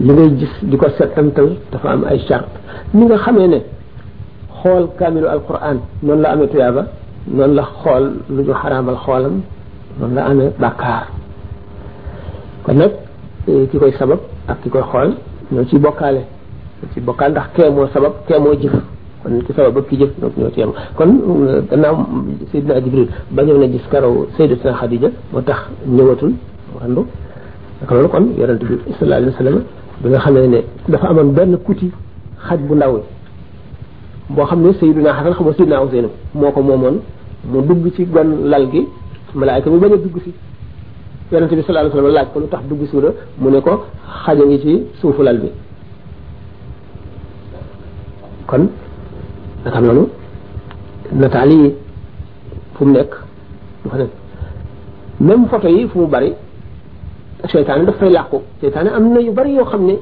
li 0.00 0.12
ngay 0.12 0.36
gis 0.38 0.50
di 0.62 0.76
ko 0.76 0.88
settantal 0.98 1.56
dafa 1.70 1.88
am 1.90 2.04
ay 2.04 2.18
charte 2.28 2.50
ni 2.94 3.04
nga 3.04 3.16
xamé 3.18 3.46
ne 3.48 3.62
xol 4.62 4.88
kamilu 4.98 5.26
alquran 5.28 5.80
non 6.02 6.16
la 6.20 6.30
amé 6.30 6.46
tuyaaba 6.48 6.86
non 7.26 7.48
la 7.54 7.62
xol 7.82 8.14
lu 8.30 8.42
ñu 8.42 8.50
haramal 8.52 8.96
xolam 9.04 9.42
non 10.00 10.14
la 10.14 10.24
amé 10.26 10.50
bakkar 10.58 11.08
kon 12.62 12.74
nak 12.76 12.92
ki 13.70 13.78
koy 13.78 13.92
sabab 13.98 14.20
ak 14.48 14.62
ki 14.62 14.70
koy 14.70 14.82
xol 14.90 15.12
ñoo 15.52 15.64
ci 15.66 15.78
bokalé 15.78 16.22
ci 16.94 17.00
bokal 17.00 17.30
ndax 17.32 17.48
ké 17.54 17.70
mo 17.70 17.86
sabab 17.92 18.12
ké 18.26 18.38
mo 18.38 18.54
jëf 18.54 18.72
kon 19.22 19.40
ci 19.46 19.52
sabab 19.54 19.74
bëpp 19.76 19.88
ki 19.88 19.98
jëf 19.98 20.10
ñoo 20.20 20.30
ñoo 20.36 20.50
ci 20.50 20.60
yam 20.60 20.72
kon 20.96 21.10
gannaaw 21.70 21.96
sayidina 22.50 22.80
jibril 22.80 23.08
bañoon 23.30 23.60
na 23.60 23.68
gis 23.68 23.82
karaw 23.90 24.26
sayyidatina 24.36 24.74
khadija 24.74 25.08
moo 25.32 25.40
tax 25.42 25.58
ñëwatul 25.86 26.30
mu 26.72 26.80
àndu 26.84 27.06
naka 27.80 27.94
loolu 27.94 28.08
kon 28.08 28.26
yonente 28.38 28.64
bi 28.64 28.78
sallallahu 28.98 29.22
alayhi 29.22 29.32
wa 29.32 29.38
sallam 29.38 29.62
bi 30.02 30.08
nga 30.08 30.18
xamee 30.18 30.46
ne 30.48 30.58
dafa 30.88 31.06
amoon 31.08 31.30
benn 31.32 31.56
kuti 31.64 31.90
xaj 32.48 32.60
bu 32.66 32.74
ndaw 32.74 33.00
boo 34.30 34.44
xam 34.46 34.60
ne 34.60 34.72
sayidina 34.72 35.12
xasan 35.14 35.32
xam 35.34 35.44
nga 35.46 35.52
sayidina 35.54 35.80
useyna 35.84 36.08
moo 36.34 36.50
ko 36.50 36.60
moomoon 36.62 36.96
mu 37.48 37.62
dugg 37.62 37.92
ci 37.94 38.04
gon 38.06 38.28
lal 38.48 38.68
gi 38.70 38.86
malaayka 39.34 39.70
mu 39.70 39.78
bañ 39.78 39.92
a 39.92 39.96
dugg 39.96 40.16
si 40.24 40.32
yonente 41.30 41.54
bi 41.54 41.62
sallallahu 41.62 41.92
alayhi 41.92 41.96
wa 41.96 42.02
sallam 42.02 42.14
laaj 42.14 42.28
ko 42.32 42.40
lu 42.40 42.46
tax 42.48 42.62
dugg 42.68 42.80
suuna 42.90 43.08
mu 43.38 43.50
ne 43.50 43.60
ko 43.60 43.84
xaja 44.24 44.42
ngi 44.44 44.58
ci 44.60 44.82
suufu 45.00 45.22
lal 45.22 45.38
bi 45.38 45.48
kon 48.48 48.68
nga 49.64 49.70
xam 49.72 49.84
loolu 49.86 50.04
nataal 51.20 51.50
yi 51.52 51.66
fu 52.74 52.84
mu 52.84 52.92
nekk 52.92 53.12
du 55.20 55.34
fa 55.50 55.68
yi 55.68 55.86
fu 55.90 55.98
mu 56.00 56.06
bari 56.06 56.32
seytaane 57.52 57.84
daf 57.86 58.00
làqu 58.16 58.38
seytaane 58.60 58.88
am 58.96 59.04
na 59.12 59.20
yu 59.20 59.32
bari 59.32 59.52
yoo 59.54 59.64
xam 59.64 59.82
ne 59.86 59.94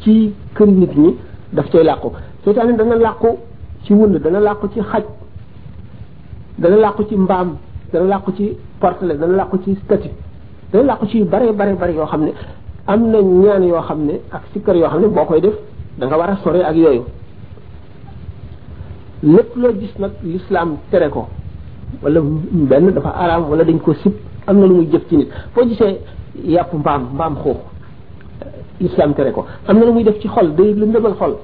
ci 0.00 0.32
kër 0.54 0.66
nit 0.68 0.92
ñi 0.96 1.10
daf 1.52 1.66
cay 1.70 1.84
làqu 1.84 2.08
seytaane 2.44 2.72
dana 2.76 2.96
làqu 2.96 3.28
ci 3.84 3.92
wënd 3.94 4.16
dana 4.24 4.40
làqu 4.40 4.66
ci 4.74 4.80
xaj 4.92 5.02
dana 6.58 6.76
làqu 6.76 7.02
ci 7.08 7.16
mbaam 7.16 7.48
dana 7.92 8.04
làqu 8.12 8.30
ci 8.36 8.44
portele 8.80 9.14
dana 9.20 9.34
làqu 9.36 9.56
ci 9.64 9.74
statue 9.84 10.10
dana 10.72 10.84
làqu 10.84 11.06
ci 11.06 11.18
yu 11.18 11.24
bare 11.26 11.52
bare 11.52 11.72
bare 11.80 11.92
yoo 11.92 12.06
xam 12.06 12.22
ne 12.24 12.32
am 12.86 13.00
na 13.12 13.18
ñaan 13.22 13.62
yoo 13.68 13.82
xam 13.88 14.00
ne 14.06 14.14
ak 14.34 14.42
kër 14.66 14.76
yoo 14.76 14.88
xam 14.88 15.00
ne 15.02 15.06
boo 15.08 15.24
koy 15.24 15.40
def 15.40 15.54
danga 15.98 16.16
war 16.16 16.30
a 16.30 16.36
sore 16.42 16.60
ak 16.70 16.76
yooyu 16.76 17.02
lépp 19.22 19.54
loo 19.56 19.72
gis 19.78 19.92
nag 19.98 20.12
lislaam 20.24 20.76
tere 20.90 21.08
ko 21.10 21.28
walla 22.02 22.20
benn 22.68 22.90
dafa 22.94 23.08
araam 23.10 23.50
wala 23.50 23.64
dañ 23.64 23.78
ko 23.84 23.92
sib 24.02 24.12
am 24.46 24.60
na 24.60 24.66
lu 24.66 24.74
muy 24.74 24.86
jëf 24.90 25.08
ci 25.08 25.16
nit 25.18 25.28
foo 25.54 25.64
gisee 25.68 25.98
yàpp 26.44 26.72
mbaam 26.74 27.02
mbaam 27.14 27.36
xuux 27.42 27.50
euh, 28.42 28.46
lislaam 28.80 29.14
tere 29.14 29.32
ko 29.32 29.44
am 29.68 29.78
na 29.78 29.84
lu 29.84 29.92
muy 29.92 30.04
def 30.04 30.18
ci 30.22 30.28
xol 30.28 30.54
day 30.56 30.72
lëndëmal 30.74 31.14
xol 31.18 31.36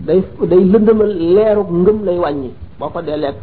day 0.00 0.22
day 0.42 0.58
lëndëmal 0.64 1.16
leeru 1.34 1.64
ngëm 1.68 2.04
lay 2.04 2.18
wàññi 2.18 2.50
boo 2.78 2.88
ko 2.90 3.02
dee 3.02 3.16
lekk 3.16 3.40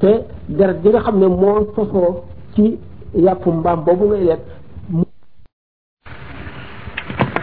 te 0.00 0.10
deret 0.48 0.74
bi 0.82 0.88
nga 0.90 1.00
xam 1.00 1.18
ne 1.18 1.26
moo 1.26 1.66
sosoo 1.74 2.22
ci 2.54 2.78
yàpp 3.16 3.46
mbaam 3.46 3.82
boobu 3.84 4.04
ngay 4.10 4.24
lekk 4.24 4.42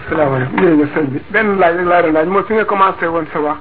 asalaamaaleykum 0.06 0.58
jërëjëf 0.60 0.94
sëñ 0.96 1.06
bi 1.12 1.20
laa 1.60 1.74
doon 1.74 2.14
laaj 2.14 2.46
fi 2.48 2.54
nga 2.54 2.66
commencé 2.66 3.08
woon 3.08 3.26
sa 3.34 3.40
wax 3.42 3.58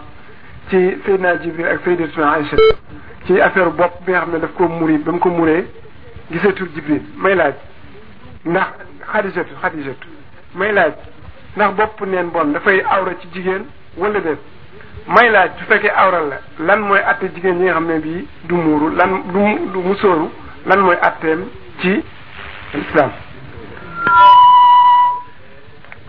ci 0.70 0.76
naa 1.22 1.34
Jibril 1.42 1.66
ak 1.72 1.82
Sayyidatuna 1.84 2.28
Aïcha 2.32 2.56
ci 3.26 3.40
affaire 3.40 3.70
bopp 3.78 3.96
bi 4.06 4.12
nga 4.12 4.20
xam 4.22 4.30
ne 4.32 4.38
daf 4.38 4.52
ko 4.56 4.68
muri 4.68 4.96
ba 5.04 5.12
mu 5.12 5.18
ko 5.18 5.28
muree 5.30 5.62
gisee 6.30 6.38
gisatul 6.38 6.68
Jibril 6.74 7.02
may 7.24 7.34
laaj 7.34 7.54
ndax 8.44 8.68
Xadijatu 9.10 9.54
Xadijatu 9.62 10.08
may 10.54 10.72
laaj 10.72 10.94
ndax 11.56 11.70
bopp 11.78 11.98
dafay 12.54 12.78
awra 12.94 13.12
ci 13.20 13.26
jigéen 13.34 13.64
wala 13.96 14.20
déet 14.20 14.38
may 15.08 15.30
laaj 15.32 15.50
su 15.58 15.64
fekkee 15.66 15.90
awral 16.02 16.26
la 16.30 16.38
lan 16.66 16.80
mooy 16.88 17.00
atte 17.10 17.26
jigéen 17.34 17.56
ñi 17.58 17.64
nga 17.64 17.72
xam 17.74 17.86
ne 17.86 17.98
bii 18.04 18.26
du 18.48 18.54
muuru 18.56 18.88
lan 18.96 19.10
du 19.32 19.44
du 19.74 19.78
musóoru 19.80 20.30
lan 20.66 20.78
mooy 20.86 20.96
atteem 21.08 21.48
ci 21.80 21.90
islam 22.74 23.10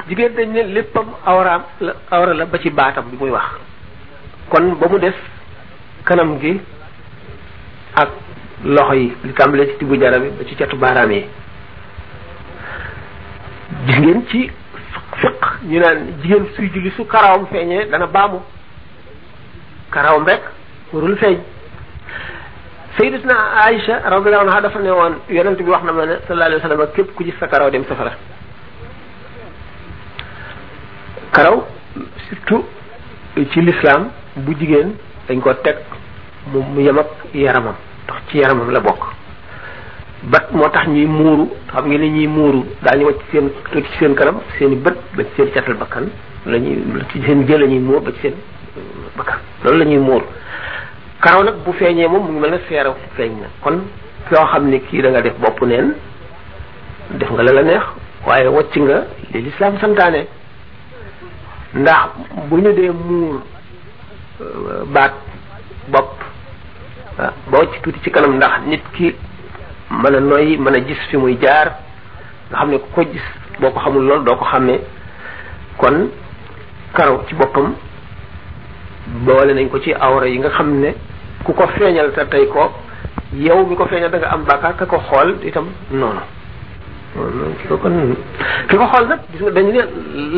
jigéen 0.07 0.34
dañ 0.38 0.47
ne 0.53 0.64
léppam 0.76 1.07
awraam 1.26 1.62
la 1.82 2.34
la 2.34 2.45
ba 2.45 2.57
ci 2.59 2.70
baatam 2.70 3.09
bi 3.09 3.18
muy 3.18 3.32
wax 3.32 3.70
kon 4.52 4.76
ba 4.76 4.86
mu 4.91 4.99
des 4.99 5.14
kanam 6.04 6.38
gi 6.39 6.60
ak 7.95 8.10
loxo 8.66 8.93
yi 8.93 9.14
li 9.24 9.34
tàmbalee 9.34 9.66
ci 9.70 9.78
tibu 9.78 9.95
jara 9.97 10.20
bi 10.20 10.28
ba 10.30 10.43
ci 10.45 10.56
catu 10.56 10.76
baaraam 10.76 11.10
yi 11.12 11.26
gis 13.86 13.97
ngeen 13.99 14.26
ci 14.28 14.52
fiq 15.22 15.43
ñu 15.64 15.80
naan 15.80 15.99
jigéen 16.22 16.45
suy 16.54 16.70
julli 16.70 16.91
su 16.97 17.06
karawam 17.08 17.47
feeñee 17.47 17.86
dana 17.89 18.08
baamu 18.08 18.41
karawam 19.89 20.26
rek 20.28 20.41
warul 20.91 21.16
feeñ 21.18 21.38
sayyidatuna 22.97 23.36
Aïcha 23.68 24.02
radiyallahu 24.04 24.47
anha 24.47 24.62
dafa 24.62 24.80
ne 24.80 24.91
woon 24.91 25.14
yonent 25.30 25.56
bi 25.58 25.64
wax 25.70 25.84
na 25.86 25.93
ma 25.93 26.06
ne 26.06 26.16
sallallahu 26.28 26.62
alayhi 26.66 26.80
wa 26.82 26.88
képp 26.88 27.16
ku 27.16 27.24
gis 27.24 27.36
sa 27.39 27.47
karaw 27.47 27.70
dem 27.72 27.86
safara 27.88 28.12
karaw 31.32 31.64
surtout 32.28 32.66
ci 33.54 33.62
l'islam 33.62 34.12
bu 34.36 34.54
jigen 34.58 34.94
dañ 35.28 35.38
ko 35.44 35.54
tek 35.64 35.78
mu 36.54 36.80
yamak 36.82 37.08
yaramam 37.36 37.76
tax 38.08 38.22
ci 38.30 38.38
yaramam 38.40 38.72
la 38.72 38.80
bok 38.80 39.14
bat 40.30 40.48
motax 40.54 40.88
ñi 40.88 41.06
muru 41.06 41.44
nyimuru 41.50 41.50
xam 41.72 41.86
nga 41.88 41.98
ne 41.98 42.08
ñuy 42.08 42.28
muuru 42.28 42.62
bat 42.84 42.96
ñu 42.98 43.10
ci 43.12 43.26
seen 43.32 43.50
ci 43.84 43.90
seen 44.00 44.16
karam 44.16 44.40
seen 44.58 44.76
bët 44.84 44.96
ba 45.16 45.24
ci 45.24 45.30
seen 45.36 45.52
catal 45.52 45.74
bakkan 45.76 46.08
la 46.46 46.58
ci 47.12 47.22
seen 47.26 47.46
jël 47.48 47.60
la 47.62 47.80
mo 47.80 48.00
ba 48.00 48.12
ci 48.14 48.20
seen 48.22 48.34
bakkan 49.18 49.40
loolu 49.66 49.78
la 49.80 50.00
mur 50.00 50.24
karaw 51.20 51.44
nak 51.44 51.56
bu 51.66 51.74
feñe 51.74 52.08
mom 52.08 52.24
mu 52.26 52.32
ngi 52.32 52.40
melni 52.40 52.58
feñ 53.16 53.32
na 53.42 53.48
kon 53.62 53.82
ko 54.30 54.36
xamni 54.46 54.80
ki 54.86 55.02
da 55.02 55.10
nga 55.10 55.22
def 55.22 55.36
bop 55.40 55.60
neen 55.66 55.94
def 57.10 57.30
nga 57.32 57.44
la 57.44 57.52
la 57.52 57.64
neex 57.64 57.84
waaye 58.26 58.48
wacc 58.48 58.76
nga 58.78 59.04
li 59.34 59.42
lislaam 59.42 59.74
ndax 61.74 62.10
bu 62.50 62.58
ñu 62.58 63.40
baat 64.92 65.14
bop 65.92 66.18
ah, 67.20 67.34
bo 67.50 67.66
ci 67.74 67.78
tuti 67.82 68.00
ci 68.04 68.10
kanam 68.12 68.36
ndax 68.38 68.62
nit 68.68 68.82
ki 68.94 69.16
mana 69.89 70.20
noy 70.20 70.58
mana 70.58 70.80
gis 70.80 71.00
fi 71.10 71.18
muy 71.18 71.36
jaar 71.42 71.72
nga 72.50 72.58
xamne 72.60 72.72
ne 72.72 72.78
ko 72.96 73.02
gis 73.12 73.26
boko 73.60 73.80
xamul 73.80 74.04
lol 74.04 74.24
doo 74.24 74.36
ko 74.36 74.46
kon 75.78 76.10
karaw 76.94 77.22
ci 77.28 77.36
boppam 77.36 77.74
boole 79.26 79.54
nañ 79.54 79.70
ko 79.72 79.80
ci 79.80 79.94
awra 79.94 80.28
yi 80.28 80.38
nga 80.39 80.50
xamne 80.50 80.94
ku 81.44 81.54
ko 81.54 81.68
feñal 81.78 82.12
ta 82.14 82.26
tay 82.26 82.48
ko 82.48 82.72
yow 83.34 83.66
mi 83.66 83.76
ko 83.76 83.86
feñal 83.86 84.10
da 84.12 84.18
nga 84.18 84.30
am 84.32 84.44
bakkar 84.46 84.76
ka 84.76 84.86
ko 84.86 84.98
xol 85.00 85.36
itam 85.44 85.68
non 85.92 86.20
ko 87.68 87.78
kon 87.78 88.16
ki 88.68 88.78
ko 88.78 88.86
xol 88.88 89.08
nak 89.08 89.20
gis 89.32 89.42
nga 89.42 89.52
dañu 89.52 89.72
ne 89.72 89.82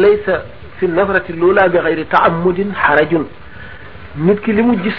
laysa 0.01 0.43
fi 0.77 0.87
nafarati 0.87 1.33
lula 1.33 1.67
bi 1.69 1.77
xayri 1.77 2.05
ta'ammudin 2.07 2.71
harajun 2.73 3.25
nit 4.15 4.39
ki 4.41 4.53
limu 4.53 4.75
gis 4.77 4.93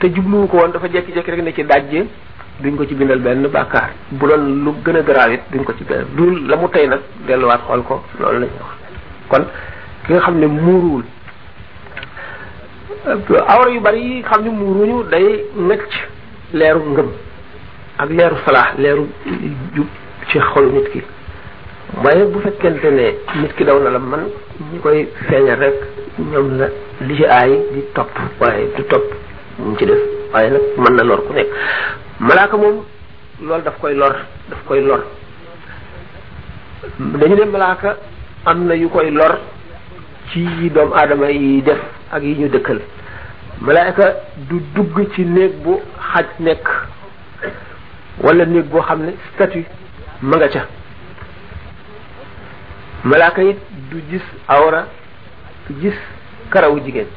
te 0.00 0.08
jublu 0.12 0.46
ko 0.48 0.56
won 0.58 0.70
dafa 0.72 0.88
jekki 0.92 1.12
jekki 1.14 1.30
rek 1.30 1.42
ne 1.44 1.52
ci 1.52 1.62
dajje 1.62 2.06
duñ 2.60 2.74
ko 2.76 2.86
ci 2.86 2.94
bindal 2.94 3.20
ben 3.20 3.46
bakkar 3.48 3.90
bu 4.10 4.26
doon 4.26 4.64
lu 4.64 4.72
gëna 4.84 5.02
grawit 5.02 5.40
duñ 5.52 5.62
ko 5.64 5.72
ci 5.76 5.84
benn 5.84 6.06
du 6.16 6.30
lamu 6.48 6.68
tay 6.70 6.88
nak 6.88 7.00
delu 7.26 7.44
wat 7.46 7.60
xol 7.66 7.82
ko 7.84 8.02
lolou 8.18 8.40
lañ 8.40 8.48
wax 8.60 8.74
kon 9.28 9.44
ki 10.06 10.12
nga 10.12 10.20
xamne 10.20 10.46
murul 10.46 11.04
muuruwul 13.06 13.42
awra 13.46 13.70
yu 13.70 13.80
bari 13.80 14.02
yi 14.04 14.22
muruñu 14.50 15.04
day 15.10 15.44
necc 15.54 15.90
leeru 16.52 16.80
ngëm 16.80 17.10
ak 17.98 18.10
leeru 18.10 18.36
salah 18.44 18.74
leeru 18.78 19.06
jub 19.74 19.86
ci 20.30 20.38
xol 20.40 20.66
nit 20.72 20.90
ki 20.92 21.00
waye 22.02 22.24
bu 22.24 22.40
fekkente 22.40 22.90
ne 22.90 23.06
nit 23.40 23.54
ki 23.56 23.64
daw 23.64 23.78
na 23.80 23.90
la 23.90 23.98
man 24.00 24.26
ñi 24.72 24.80
koy 24.82 25.08
feñal 25.28 25.58
rek 25.60 25.95
ñoom 26.18 26.56
la 26.58 26.66
li 27.06 27.14
ci 27.16 27.84
topp 27.94 28.08
waaye 28.40 28.66
du 28.76 28.82
topp 28.84 29.04
mu 29.58 29.76
ci 29.78 29.84
def 29.86 29.98
waaye 30.32 30.50
nag 30.50 30.62
mën 30.78 30.94
na 30.96 31.02
lor 31.04 31.20
ku 31.26 31.32
nekk 31.34 31.48
malaaka 32.20 32.56
moom 32.56 32.76
loolu 33.42 33.62
daf 33.64 33.76
koy 33.80 33.94
lor 33.94 34.16
daf 34.50 34.60
koy 34.66 34.80
lor 34.80 35.00
dañu 37.20 37.34
ne 37.36 37.44
malaaka 37.44 37.96
am 38.46 38.64
na 38.66 38.74
yu 38.76 38.88
koy 38.88 39.10
lor 39.10 39.38
ci 40.32 40.40
yi 40.40 40.70
doomu 40.70 40.94
aadama 40.94 41.28
yi 41.30 41.62
def 41.62 41.80
ak 42.10 42.22
yi 42.22 42.34
ñu 42.38 42.48
dëkkal 42.48 42.80
malaaka 43.60 44.14
du 44.48 44.60
dugg 44.74 45.08
ci 45.12 45.24
néeg 45.24 45.52
bu 45.62 45.80
xaj 46.00 46.26
nekk 46.40 46.64
wala 48.24 48.44
néeg 48.46 48.64
boo 48.70 48.80
xam 48.82 49.02
ne 49.04 49.12
statut 49.34 49.66
ma 50.22 50.48
ca 50.48 50.64
malaaka 53.04 53.42
it 53.42 53.58
du 53.90 54.00
gis 54.08 54.24
awra 54.48 54.84
gis 55.80 55.94
karawu 56.52 56.78
jigéen 56.80 57.10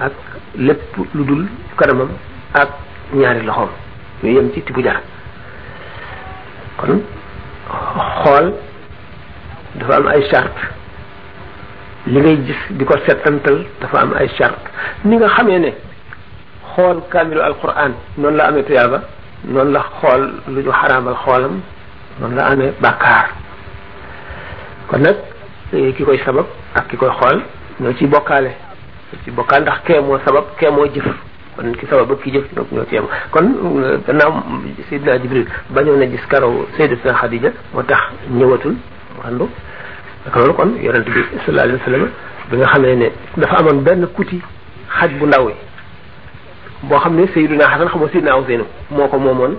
ak 0.00 0.14
lépp 0.58 0.94
lu 1.14 1.24
dul 1.24 1.42
kanamam 1.78 2.10
ak 2.54 2.70
ñaari 3.14 3.42
loxoom 3.46 3.70
ñu 4.22 4.28
yem 4.28 4.50
ci 4.52 4.60
tibu 4.62 4.82
jarat 4.82 5.02
kon 6.76 7.02
xool 7.66 8.52
dafa 9.78 9.94
am 9.96 10.06
ay 10.06 10.22
charte 10.30 10.60
li 12.06 12.18
ngay 12.20 12.36
gis 12.46 12.60
di 12.70 12.84
ko 12.84 12.94
setantal 13.06 13.62
dafa 13.80 13.96
am 14.02 14.14
ay 14.14 14.28
charte 14.38 14.66
ni 15.04 15.16
nga 15.16 15.28
xamee 15.28 15.58
ne 15.58 15.72
xool 16.74 17.02
kaamilu 17.10 17.40
alquran 17.42 17.94
noonu 18.18 18.36
la 18.36 18.44
amee 18.46 18.62
tuyaaba 18.64 19.02
noonu 19.44 19.70
la 19.70 19.82
xool 20.00 20.34
lu 20.48 20.62
ñu 20.66 20.70
xaraamal 20.72 21.14
xoolam 21.22 21.60
noonu 22.20 22.34
la 22.36 22.46
amee 22.46 22.72
bàkkaar 22.80 23.28
kon 24.88 24.98
nag 25.00 25.16
ki 25.70 26.02
koy 26.04 26.18
sabab 26.24 26.46
ak 26.78 26.86
ki 26.88 26.96
koy 26.96 27.10
xool 27.20 27.38
ñoo 27.80 27.92
ciy 27.98 28.06
bokkaale 28.08 28.50
ñoo 29.10 29.18
ciy 29.24 29.32
bokkaale 29.34 29.62
ndax 29.62 29.78
kee 29.86 29.98
moo 30.00 30.18
sabab 30.24 30.44
kee 30.58 30.70
moo 30.70 30.86
jëf 30.94 31.04
kon 31.56 31.72
ki 31.76 31.86
sabab 31.90 32.10
ak 32.12 32.20
ki 32.22 32.30
jëf 32.34 32.46
ñoo 32.54 32.66
ñoo 32.72 32.86
ci 32.88 32.94
yem 32.94 33.06
kon 33.32 33.46
euh, 33.82 33.98
gannaaw 34.06 34.32
Seydina 34.88 35.18
Jibril 35.18 35.46
bañoo 35.70 35.96
na 35.96 36.06
gis 36.06 36.22
karaw 36.28 36.66
Seydatuna 36.76 37.14
Xadija 37.14 37.50
moo 37.74 37.82
tax 37.82 37.98
ñëwatul 38.30 38.74
mu 38.78 39.26
nga 42.52 42.66
xam 42.66 42.82
ne 42.86 43.06
dafa 43.36 43.54
amoon 43.58 43.80
benn 43.82 44.06
kuti 44.14 44.40
xaj 44.98 45.10
bu 45.18 45.26
ndaw 45.26 45.48
yi 45.48 45.54
boo 46.84 46.98
xam 46.98 47.14
ne 47.16 47.26
Seydina 47.34 47.64
Xasan 47.66 47.88
xam 47.88 47.98
nga 48.00 48.08
Seydina 48.12 48.36
Useynu 48.38 48.64
moo 48.90 49.08
ko 49.08 49.18
moomoon 49.18 49.58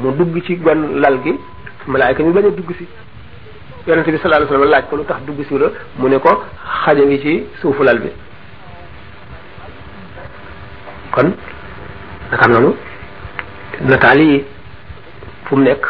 mu 0.00 0.12
dugg 0.12 0.38
ci 0.46 0.54
benn 0.56 1.00
lal 1.00 1.18
gi 1.24 1.32
malaayka 1.88 2.22
mi 2.22 2.32
bañ 2.32 2.46
a 2.46 2.50
dugg 2.50 2.70
si 2.78 2.86
yonent 3.86 4.04
bi 4.04 4.18
sallallahu 4.18 4.44
alayhi 4.44 4.52
wasallam 4.52 4.70
laaj 4.70 4.84
ko 4.90 4.96
lutax 4.96 5.16
tax 5.16 5.26
dugg 5.26 5.46
si 5.48 5.58
la 5.58 5.68
mu 5.98 6.08
ne 6.08 6.18
ko 6.18 6.42
xaja 6.84 7.04
ngi 7.04 7.20
ci 7.20 7.42
suufu 7.60 7.82
lal 7.82 7.98
bi 7.98 8.08
kon 11.14 11.32
naka 12.30 12.48
nonu 12.48 12.74
nataal 13.82 14.20
yi 14.20 14.44
fu 15.44 15.56
mu 15.56 15.62
nekk 15.64 15.86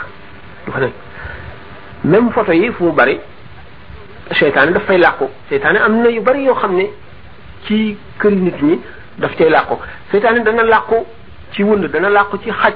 du 0.66 0.72
fa 0.72 0.78
nek 0.80 0.93
même 2.05 2.30
photo 2.30 2.53
yi 2.53 2.70
fu 2.72 2.84
mu 2.84 2.93
bari 2.93 3.18
seytaane 4.32 4.72
daf 4.72 4.84
fay 4.84 4.99
làqu 4.99 5.26
seytaane 5.49 5.76
am 5.78 6.03
na 6.03 6.09
yu 6.11 6.22
bari 6.22 6.45
yoo 6.45 6.55
xam 6.55 6.76
ne 6.76 6.86
ci 7.64 7.97
kër 8.18 8.30
nit 8.32 8.62
ñi 8.62 8.80
daf 9.18 9.34
cay 9.36 9.51
làqu 9.51 9.74
seytaane 10.11 10.45
dana 10.45 10.62
làqu 10.62 10.97
ci 11.53 11.62
wënd 11.62 11.86
dana 11.91 12.09
làqu 12.09 12.38
ci 12.43 12.51
xaj 12.51 12.74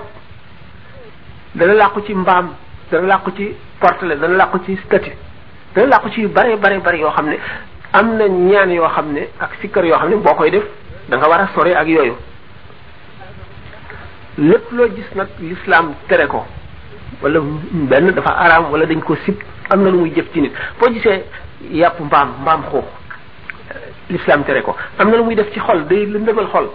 dana 1.54 1.72
làqu 1.74 2.02
ci 2.06 2.14
mbaam 2.14 2.50
dana 2.94 3.06
làqu 3.06 3.30
ci 3.36 3.44
portrait 3.80 4.16
dana 4.20 4.34
làqu 4.36 4.58
ci 4.66 4.76
statue 4.86 5.12
dana 5.74 5.86
làqu 5.88 6.08
ci 6.14 6.20
yu 6.22 6.28
bare 6.28 6.56
bare 6.56 6.78
bare 6.78 6.96
yoo 7.00 7.10
xam 7.16 7.26
ne 7.30 7.36
am 7.92 8.16
na 8.18 8.26
ñaan 8.28 8.70
yoo 8.74 8.88
xam 8.96 9.12
ne 9.14 9.28
ak 9.40 9.50
sikkar 9.60 9.84
yoo 9.84 9.96
xam 9.98 10.10
ne 10.10 10.16
boo 10.16 10.34
koy 10.34 10.50
def 10.50 10.62
danga 11.08 11.26
war 11.28 11.40
a 11.40 11.48
sore 11.54 11.74
ak 11.74 11.88
yooyu 11.88 12.14
lépp 14.38 14.72
loo 14.72 14.88
gis 14.94 15.10
nag 15.14 15.28
l'islam 15.40 15.94
tere 16.08 16.26
ko 16.28 16.44
walla 17.22 17.40
benn 17.90 18.10
dafa 18.14 18.30
araam 18.44 18.70
wala 18.72 18.86
dañ 18.86 19.00
ko 19.04 19.16
sib 19.24 19.36
am 19.70 19.82
na 19.84 19.90
lu 19.90 19.98
muy 19.98 20.10
jëf 20.14 20.32
ci 20.32 20.40
nit 20.40 20.52
boo 20.80 20.90
gisee 20.92 21.24
yàpp 21.70 22.00
mbaam 22.00 22.28
mbaam 22.42 22.62
xuux 22.70 22.86
l'islam 24.10 24.44
tere 24.44 24.62
ko 24.62 24.76
am 24.98 25.10
na 25.10 25.16
lu 25.16 25.24
muy 25.24 25.34
def 25.36 25.50
ci 25.54 25.58
xol 25.60 25.86
day 25.86 26.06
lëndëmal 26.06 26.46
xol 26.52 26.70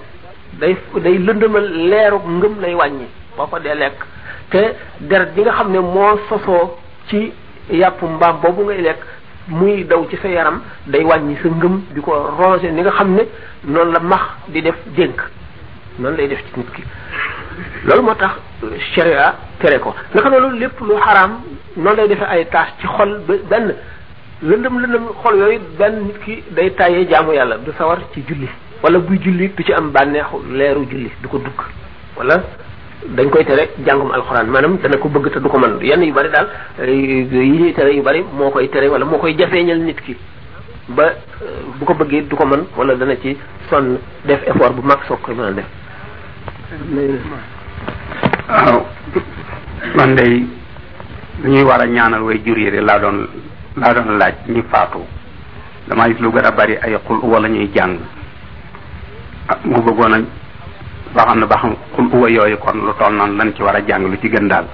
day 0.59 0.75
day 1.03 1.17
lëndëmal 1.17 1.71
leeru 1.89 2.19
ngëm 2.27 2.61
lay 2.61 2.73
wàññi 2.75 3.07
boo 3.37 3.47
ko 3.47 3.59
dee 3.59 3.75
lekk 3.75 4.05
te 4.51 4.61
deret 5.09 5.31
bi 5.35 5.41
nga 5.43 5.51
xam 5.57 5.71
ne 5.73 5.79
moo 5.79 6.17
sosoo 6.27 6.65
ci 7.07 7.19
yàpp 7.81 7.99
mbaam 8.15 8.35
boobu 8.41 8.61
ngay 8.65 8.81
lekk 8.81 8.99
muy 9.47 9.83
daw 9.83 10.07
ci 10.09 10.17
sa 10.21 10.27
yaram 10.27 10.61
day 10.87 11.03
wàññi 11.03 11.35
sa 11.41 11.49
ngëm 11.49 11.75
di 11.93 12.01
ko 12.01 12.11
ronger 12.37 12.71
ni 12.71 12.81
nga 12.81 12.91
xam 12.91 13.13
ne 13.15 13.23
noonu 13.63 13.91
la 13.93 13.99
max 13.99 14.23
di 14.49 14.61
def 14.61 14.75
dénk 14.95 15.19
noonu 15.99 16.17
lay 16.17 16.27
def 16.27 16.39
ci 16.47 16.59
nit 16.59 16.69
ki 16.75 16.83
loolu 17.85 18.01
moo 18.03 18.15
tax 18.15 18.33
sharia 18.93 19.35
tere 19.59 19.79
ko 19.79 19.93
ne 20.15 20.39
loolu 20.39 20.57
lépp 20.59 20.79
lu 20.81 20.95
xaram 20.97 21.31
noonu 21.77 21.95
lay 21.95 22.07
defe 22.07 22.23
ay 22.23 22.45
tâche 22.47 22.73
ci 22.81 22.87
xol 22.87 23.19
ba 23.27 23.35
benn 23.49 23.73
lëndëm 24.43 24.79
lëndëm 24.81 25.05
xol 25.21 25.37
yooyu 25.43 25.59
benn 25.77 25.95
nit 26.05 26.19
ki 26.25 26.43
day 26.51 26.69
tàyyee 26.71 27.05
jaamu 27.09 27.33
yàlla 27.33 27.57
du 27.57 27.71
sawar 27.77 27.99
ci 28.13 28.23
julli 28.27 28.47
wala 28.81 28.97
buy 28.99 29.17
julli 29.21 29.49
du 29.49 29.63
ci 29.63 29.73
am 29.73 29.91
bànneexu 29.91 30.37
leeru 30.51 30.85
julli 30.89 31.09
du 31.21 31.27
ko 31.27 31.37
dugg 31.37 31.59
wala 32.17 32.37
dañ 33.03 33.29
koy 33.29 33.43
téré 33.45 33.69
jangum 33.85 34.11
alquran 34.11 34.45
manam 34.51 34.77
dana 34.83 34.97
ko 34.97 35.07
bëgg 35.09 35.29
ta 35.33 35.39
duko 35.39 35.57
man 35.57 35.79
yenn 35.81 36.01
yu 36.03 36.11
bari 36.13 36.29
dal 36.29 36.47
eh, 36.79 36.89
yi 36.91 37.27
ñuy 37.47 37.73
téré 37.73 37.93
yu 37.95 38.03
bari 38.03 38.23
mo 38.37 38.49
koy 38.51 38.67
téré 38.67 38.89
wala 38.89 39.05
mo 39.05 39.17
koy 39.17 39.35
jafeeñal 39.39 39.79
nit 39.79 40.01
ki 40.01 40.15
ba 40.89 41.05
eh, 41.05 41.13
bu 41.79 41.85
ko 41.85 41.93
bëggee 41.93 42.27
duko 42.27 42.45
man 42.45 42.65
wala 42.75 42.95
dana 42.95 43.15
ci 43.21 43.37
son 43.69 43.95
def 44.25 44.41
effort 44.47 44.73
bu 44.73 44.81
mak 44.81 45.05
sokk 45.07 45.29
ah, 45.29 45.33
man 45.33 45.53
def 45.53 45.65
man 49.95 50.15
day 50.15 50.43
ñuy 51.45 51.63
wara 51.63 51.85
ñaanal 51.85 52.21
way 52.23 52.41
jur 52.45 52.57
yi 52.57 52.69
la 52.69 52.99
doon 52.99 53.27
la 53.77 53.93
doon 53.93 54.17
laaj 54.17 54.33
ñu 54.49 54.63
faatu 54.69 54.99
dama 55.87 56.09
gis 56.09 56.19
lu 56.19 56.29
gën 56.31 56.51
bari 56.53 56.75
ay 56.81 56.97
xul 57.07 57.17
wala 57.23 57.47
ñuy 57.47 57.69
jang 57.73 57.97
ah, 59.47 59.55
mu 59.63 59.81
bëggona 59.85 60.21
bahkan 61.15 61.41
xam 61.41 61.41
ne 61.41 61.45
ba 62.05 62.17
uwa 62.17 62.29
yooyu 62.29 62.57
kon 62.57 62.85
lu 62.85 62.93
toll 62.99 63.13
noonu 63.17 63.35
lan 63.37 63.53
ci 63.55 63.63
war 63.63 63.75
a 63.75 63.81
jàng 63.81 64.05
lu 64.05 64.17
ci 64.21 64.29
gën 64.29 64.47
daal 64.47 64.65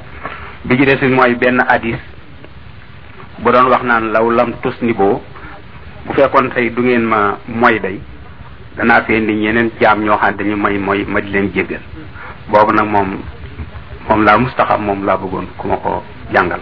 bi 0.64 0.78
ci 0.78 0.84
des 0.86 1.08
mooy 1.08 1.34
benn 1.36 1.60
hadis 1.68 1.98
bu 3.40 3.52
doon 3.52 3.70
wax 3.70 3.84
naan 3.84 4.12
law 4.12 4.30
lam 4.30 4.52
tus 4.62 4.76
bu 4.82 5.22
fekkoon 6.16 6.50
tey 6.54 6.70
du 6.76 6.82
ngeen 6.82 7.04
ma 7.08 7.38
moy 7.48 7.80
day 7.80 8.00
danaa 8.78 9.02
fi 9.04 9.20
ni 9.22 9.34
ñeneen 9.34 9.70
jaam 9.82 10.04
ñoo 10.04 10.18
xam 10.18 10.36
dañu 10.38 10.58
may 10.58 10.78
moy 10.78 11.06
ma 11.08 11.20
di 11.22 11.30
leen 11.32 11.52
jéggal 11.54 11.82
boobu 12.52 12.74
nag 12.74 12.86
mom 12.88 13.18
moom 14.10 14.24
laa 14.26 14.38
mustaxab 14.38 14.82
moom 14.82 15.06
laa 15.06 15.18
bëggoon 15.18 15.48
ku 15.58 15.68
ma 15.68 15.76
ko 15.78 16.04
jàngal 16.34 16.60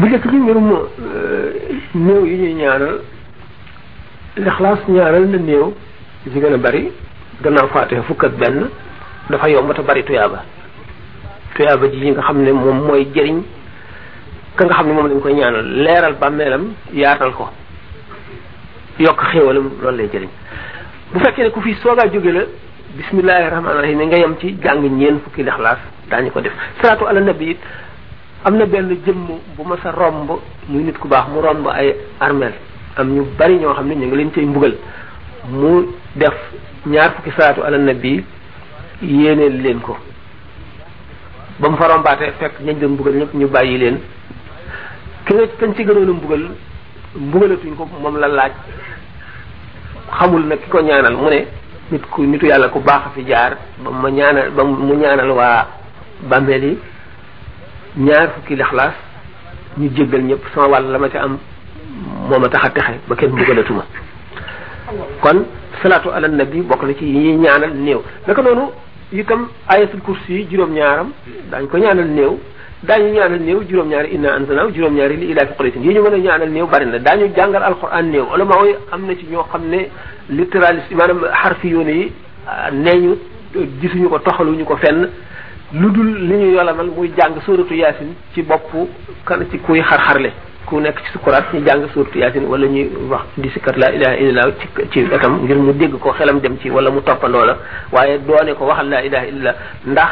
bu 0.00 0.06
njëkk 0.06 0.26
bi 0.30 0.36
mbirum 0.36 0.68
euh, 0.68 1.52
néew 1.94 2.26
yi 2.26 2.54
ñaanal 2.54 3.00
ñaanal 4.86 5.28
na 5.30 5.38
néew 5.38 5.72
ci 6.22 6.28
gëna 6.30 6.58
bari 6.58 6.92
gannaaw 7.42 7.68
fatiha 7.68 8.02
fukk 8.02 8.24
ak 8.24 8.32
ben 8.36 8.68
dafa 9.30 9.48
yomb 9.48 9.72
te 9.74 9.80
bari 9.82 10.02
tuyaaba 10.04 10.44
tuyaaba 11.56 11.88
ji 11.88 12.10
nga 12.10 12.20
xam 12.22 12.38
mom 12.44 12.60
moy 12.60 12.72
mooy 12.86 13.06
jëriñ 13.14 13.40
ka 14.56 14.64
nga 14.64 14.74
xam 14.74 14.86
mom 14.92 15.08
lañ 15.08 15.20
koy 15.20 15.32
ñaanal 15.34 15.60
anu, 15.64 15.82
leeral 15.84 16.14
bàmmeelam 16.20 16.72
yaatal 16.92 17.32
ko 17.32 17.48
yok 18.98 19.20
xéewalam 19.32 19.70
loolu 19.82 19.96
lay 19.96 20.08
jëriñ 20.12 20.28
bu 21.14 21.20
fekkee 21.20 21.44
ne 21.44 21.50
ku 21.50 21.60
fi 21.62 21.72
soga 21.82 22.04
jóge 22.12 22.32
la 22.32 22.40
bismillahir 22.96 23.50
rahmanir 23.52 23.80
rahim 23.80 24.00
nga 24.06 24.18
yam 24.18 24.34
ci 24.38 24.56
jang 24.60 24.82
ñeen 24.84 25.20
fukki 25.24 25.42
lixlaas 25.42 25.78
dañ 26.10 26.30
ko 26.30 26.40
def 26.40 26.52
salatu 26.82 27.06
ala 27.06 27.20
nabi 27.20 27.56
amna 28.44 28.64
am 28.64 28.88
jëm 29.06 29.26
bu 29.56 29.62
ma 29.64 29.76
sa 29.82 29.90
romb 29.90 30.28
muy 30.68 30.84
nit 30.84 30.98
ku 30.98 31.08
baax 31.08 31.30
mu 31.32 31.40
romb 31.40 31.66
ay 31.72 31.94
armel 32.20 32.52
am 32.96 33.08
ñu 33.14 33.24
bari 33.38 33.56
ño 33.58 33.72
xam 33.74 33.88
ñu 33.88 34.06
ngi 34.06 34.16
leen 34.16 34.30
tay 34.32 34.44
mbugal 34.44 34.76
mu 35.50 35.86
def 36.16 36.34
ñaar 36.86 37.10
fukki 37.16 37.30
salaatu 37.32 37.62
ala 37.62 37.78
nabi 37.78 38.24
yene 39.02 39.48
leen 39.50 39.80
ko 39.82 39.96
bam 41.60 41.76
fa 41.76 41.88
rombaté 41.88 42.24
fek 42.38 42.40
fekk 42.40 42.54
ñañ 42.64 42.78
doon 42.80 42.92
mbugal 42.94 43.14
ñep 43.14 43.32
ñu 43.34 43.46
bayyi 43.48 43.78
leen 43.78 43.98
kene 45.24 45.38
nga 45.42 45.46
kañ 45.58 45.72
ci 45.76 45.84
gënoon 45.84 46.10
mbugal 46.16 46.42
mbugalatuñ 47.16 47.74
ko 47.76 47.84
mom 48.02 48.16
la 48.18 48.28
laaj 48.28 48.52
xamul 50.18 50.42
nak 50.46 50.60
kiko 50.62 50.80
ñaanal 50.82 51.16
mu 51.16 51.28
ne 51.28 51.44
nit 51.90 52.04
ku 52.10 52.22
nitu 52.22 52.46
yalla 52.46 52.68
ku 52.68 52.80
baax 52.80 53.12
fi 53.14 53.22
jaar 53.26 53.56
bam 53.84 54.00
ma 54.02 54.10
ñaanal 54.10 54.50
bam 54.50 54.68
mu 54.88 54.94
ñaanal 54.94 55.30
wa 55.30 55.66
bameli 56.28 56.78
ñaar 57.96 58.28
fukki 58.34 58.54
ñu 59.78 59.88
jéggal 59.94 60.22
ñep 60.22 60.40
sama 60.54 60.66
wal 60.68 60.84
la 60.90 60.98
ma 60.98 61.08
am 61.18 61.38
moma 62.28 62.48
taxa 62.48 62.70
tax 62.70 62.86
ba 63.08 63.14
kenn 63.16 63.32
mbugalatuma 63.32 63.84
kon 65.22 65.46
salaatu 65.82 66.10
ala 66.12 66.28
nabi 66.28 66.62
bokk 66.62 66.82
na 66.84 66.94
ci 66.94 67.04
yi 67.04 67.36
ñaanal 67.36 67.72
néew 67.74 68.00
naka 68.26 68.42
noonu 68.42 68.70
itam 69.12 69.48
ayatul 69.68 70.00
kursi 70.00 70.32
yi 70.32 70.46
juróom-ñaaram 70.50 71.08
daañ 71.50 71.66
ko 71.68 71.78
ñaanal 71.78 72.08
néew 72.10 72.38
daañu 72.82 73.08
ñaanal 73.14 73.40
néew 73.40 73.60
juróom-ñaari 73.68 74.10
inna 74.14 74.34
anzalnahu 74.36 74.70
juróom-ñaari 74.74 75.16
li 75.16 75.30
ilaafi 75.30 75.54
quraysin 75.56 75.82
yi 75.82 75.94
ñu 75.94 76.02
mën 76.02 76.14
a 76.14 76.18
ñaanal 76.18 76.50
néew 76.50 76.66
bari 76.66 76.86
na 76.86 76.98
daañu 76.98 77.30
jàngal 77.36 77.62
alquran 77.62 78.02
néew 78.10 78.24
ulama 78.34 78.54
yi 78.66 78.74
am 78.92 79.06
na 79.06 79.14
ci 79.14 79.26
ñoo 79.30 79.42
xam 79.48 79.62
ne 79.68 79.88
littéraliste 80.28 80.92
maanaam 80.94 81.20
xarfi 81.42 81.68
yoone 81.68 81.90
yi 81.92 82.12
ah, 82.46 82.70
neeñu 82.70 83.16
gisuñu 83.80 84.08
ko 84.08 84.18
toxaluñu 84.18 84.64
ko 84.64 84.76
fenn 84.76 85.08
lu 85.72 85.90
dul 85.90 86.26
li 86.26 86.34
ñu 86.34 86.52
yolamal 86.56 86.86
muy 86.96 87.10
jàng 87.16 87.40
suratu 87.44 87.74
yaasin 87.74 88.14
ci 88.34 88.42
boppu 88.42 88.88
kan 89.24 89.38
ci 89.50 89.58
kuy 89.58 89.80
xar-xarle 89.82 90.30
ku 90.70 90.78
nekk 90.78 91.02
ci 91.02 91.10
sukuraat 91.18 91.50
ñu 91.52 91.60
jàng 91.66 91.82
suurtu 91.92 92.18
yaasin 92.22 92.46
wala 92.46 92.66
ñuy 92.68 92.86
wax 93.10 93.26
di 93.36 93.50
sikkat 93.50 93.74
laa 93.76 93.90
ilaha 93.90 94.14
illallah 94.22 94.54
ci 94.58 94.66
ci 94.92 94.98
wetam 95.10 95.42
ngir 95.42 95.58
mu 95.58 95.72
dégg 95.74 95.98
ko 95.98 96.14
xelam 96.14 96.38
dem 96.40 96.56
ci 96.62 96.70
wala 96.70 96.90
mu 96.90 97.02
toppandoo 97.02 97.44
la 97.44 97.54
waaye 97.90 98.18
doone 98.22 98.54
ko 98.54 98.70
waxal 98.70 98.86
laa 98.88 99.02
ilaha 99.02 99.24
illallah 99.30 99.54
ndax 99.92 100.10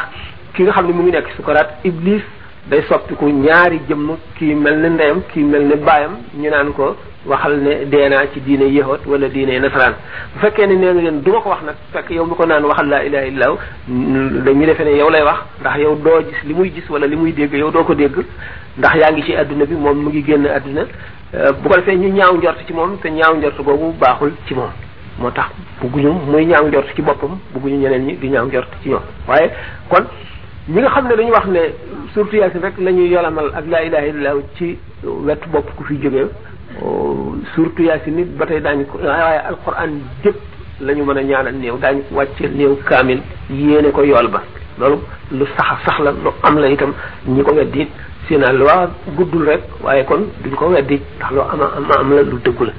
ki 0.53 0.63
nga 0.63 0.71
xam 0.75 0.85
ne 0.87 0.93
mu 0.93 1.01
ngi 1.03 1.11
nekk 1.11 1.27
ci 1.31 1.35
sukuraat 1.39 1.79
iblis 1.87 2.23
day 2.67 2.81
soppiku 2.89 3.27
ñaari 3.29 3.79
jëmm 3.89 4.15
kii 4.37 4.53
mel 4.55 4.75
ni 4.81 4.89
ndeyam 4.89 5.21
kii 5.33 5.43
mel 5.43 5.61
ni 5.63 5.75
baayam 5.75 6.15
ñu 6.41 6.49
naan 6.49 6.71
ko 6.73 6.95
waxal 7.25 7.57
ne 7.59 7.85
deenaa 7.85 8.27
ci 8.33 8.41
diine 8.41 8.65
yahut 8.71 8.99
wala 9.07 9.27
diine 9.29 9.59
nasaraan 9.61 9.93
bu 10.35 10.39
fekkee 10.45 10.67
ne 10.67 10.75
nee 10.75 10.93
leen 10.93 11.21
du 11.23 11.31
ko 11.31 11.49
wax 11.49 11.61
nag 11.65 11.75
fekk 11.93 12.09
yow 12.11 12.25
mu 12.25 12.35
ko 12.35 12.45
naan 12.45 12.65
waxal 12.65 12.87
laa 12.87 13.01
ilaha 13.05 13.25
illallah 13.27 13.57
dañu 14.43 14.65
defee 14.65 14.83
ne 14.85 14.97
yow 14.97 15.09
lay 15.09 15.23
wax 15.23 15.37
ndax 15.61 15.77
yow 15.79 15.95
doo 15.95 16.19
gis 16.29 16.43
li 16.47 16.53
muy 16.53 16.69
gis 16.71 16.87
wala 16.89 17.07
li 17.07 17.15
muy 17.15 17.31
dégg 17.31 17.53
yow 17.53 17.71
doo 17.71 17.83
ko 17.83 17.95
dégg 17.95 18.15
ndax 18.77 18.95
yaa 18.95 19.11
ngi 19.13 19.23
ci 19.23 19.35
àdduna 19.35 19.65
bi 19.65 19.75
moom 19.75 19.97
mu 20.03 20.09
ngi 20.09 20.23
génn 20.27 20.45
adduna 20.45 20.81
euh, 21.33 21.51
bu 21.63 21.69
ko 21.69 21.75
defee 21.77 21.95
ñu 21.95 22.09
ñaaw 22.13 22.37
njort 22.37 22.67
ci 22.67 22.73
moom 22.73 22.97
te 23.01 23.07
ñaaw 23.09 23.35
njort 23.37 23.55
boobu 23.63 23.93
baaxul 23.99 24.31
ci 24.47 24.53
moom 24.53 24.69
moo 25.17 25.31
tax 25.31 25.47
bugguñu 25.81 26.11
muy 26.27 26.45
ñaaw 26.45 26.67
njort 26.67 26.93
ci 26.95 27.01
boppam 27.01 27.39
bugguñu 27.53 27.77
ñeneen 27.79 28.05
ñi 28.05 28.13
di 28.19 28.29
ñaaw 28.29 28.45
njort 28.45 28.69
ci 28.83 28.89
ñoom 28.89 29.01
ñi 30.67 30.81
nga 30.81 30.89
xam 30.89 31.07
ne 31.07 31.15
dañu 31.15 31.31
wax 31.31 31.45
ne 31.47 31.59
surtout 32.13 32.35
yaasin 32.39 32.59
rek 32.61 32.73
la 32.79 32.91
ñuy 32.91 33.07
yolamal 33.09 33.45
ak 33.55 33.65
laa 33.67 33.81
ilaha 33.85 34.05
illallah 34.07 34.35
ci 34.55 34.77
wet 35.03 35.39
bopp 35.51 35.65
ku 35.75 35.83
fi 35.85 35.95
jógee 36.01 36.27
surtout 37.55 37.79
yaasin 37.81 38.11
nit 38.15 38.27
ba 38.37 38.45
tey 38.45 38.59
daañu 38.61 38.85
ko 38.85 38.97
waaye 38.99 39.39
alquran 39.49 39.93
jëpp 40.23 40.35
la 40.81 40.93
mën 40.93 41.17
a 41.17 41.23
ñaanal 41.23 41.55
néew 41.55 41.77
daañu 41.81 42.01
ko 42.09 42.15
wàcceel 42.15 42.51
néew 42.55 42.75
kaamil 42.85 43.19
yéene 43.49 43.89
ko 43.91 44.03
yool 44.03 44.27
ba 44.27 44.43
loolu 44.79 44.97
lu 45.31 45.45
saxa 45.57 45.77
sax 45.85 45.99
la 46.03 46.11
lu 46.11 46.29
am 46.43 46.59
la 46.59 46.67
itam 46.69 46.93
ñi 47.27 47.41
ko 47.43 47.53
weddi 47.55 47.81
it 47.81 47.89
seen 48.27 48.41
loi 48.57 48.87
guddul 49.15 49.45
rek 49.47 49.61
waaye 49.83 50.03
kon 50.05 50.27
duñ 50.43 50.55
ko 50.55 50.67
weddi 50.69 51.01
ndax 51.17 51.31
lu 51.31 51.39
ama 51.51 51.71
am 51.75 52.13
la 52.13 52.21
lu 52.21 52.37
dëggu 52.43 52.63
la 52.65 52.73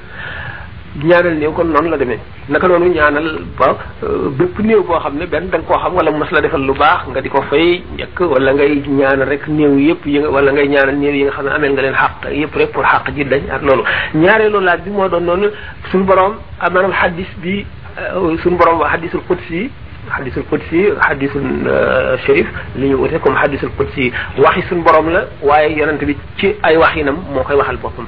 di 1.01 1.07
ñaanal 1.09 1.35
néew 1.41 1.53
kon 1.55 1.65
noonu 1.69 1.89
la 1.91 1.97
demee 1.97 2.19
naka 2.49 2.69
noonu 2.69 2.87
ñaanal 2.89 3.41
ba 3.59 3.69
euh, 4.05 4.29
bépp 4.39 4.59
néew 4.61 4.83
boo 4.85 4.99
xam 5.01 5.17
ne 5.17 5.27
benn 5.27 5.49
da 5.51 5.59
nga 5.59 5.67
koo 5.67 5.79
xam 5.79 5.95
wala 5.95 6.11
mos 6.11 6.31
la 6.31 6.41
defal 6.41 6.61
lu 6.61 6.73
baax 6.75 7.09
nga 7.09 7.21
di 7.21 7.29
ko 7.29 7.41
fay 7.49 7.83
njëkk 7.97 8.21
wala 8.21 8.53
ngay 8.55 8.83
ñaanal 8.87 9.29
rek 9.29 9.49
néew 9.49 9.79
yëpp 9.79 10.07
yi 10.07 10.19
nga 10.21 10.29
wala 10.31 10.53
ngay 10.53 10.69
ñaanal 10.69 10.97
néew 10.99 11.15
yi 11.15 11.23
nga 11.25 11.33
xam 11.33 11.45
ne 11.47 11.51
ameel 11.51 11.73
nga 11.73 11.83
leen 11.83 11.95
xaq 11.95 12.27
yëpp 12.33 12.55
rek 12.55 12.73
pour 12.73 12.85
xaq 12.85 13.11
ji 13.15 13.25
dañ 13.25 13.43
ak 13.51 13.63
loolu 13.63 13.83
ñaareelu 14.15 14.61
laaj 14.61 14.81
bi 14.83 14.91
moo 14.91 15.09
doon 15.09 15.21
noonu 15.25 15.47
suñu 15.91 16.05
borom 16.05 16.35
maanaam 16.61 16.93
xaddis 16.93 17.31
bi 17.41 17.65
euh, 17.99 18.37
suñu 18.43 18.57
borom 18.57 18.79
wax 18.81 18.91
xaddisul 18.93 19.21
qudsi 19.27 19.55
yi 19.55 19.71
xaddisul 20.15 20.45
qudsi 20.51 20.77
yi 20.77 20.91
xaddisul 21.07 21.43
euh, 21.69 22.19
sharif 22.27 22.47
li 22.77 22.89
ñu 22.89 22.97
wute 22.97 23.19
comme 23.23 23.37
xaddisul 23.37 23.71
qudsi 23.77 24.13
yi 24.37 24.43
waxi 24.45 24.63
suñu 24.69 24.83
boroom 24.83 25.09
la 25.13 25.25
waaye 25.41 25.79
ta 25.99 26.05
bi 26.05 26.17
ci 26.37 26.53
ay 26.63 26.77
waxinam 26.77 27.17
moo 27.33 27.43
koy 27.43 27.57
waxal 27.57 27.77
boppam 27.77 28.07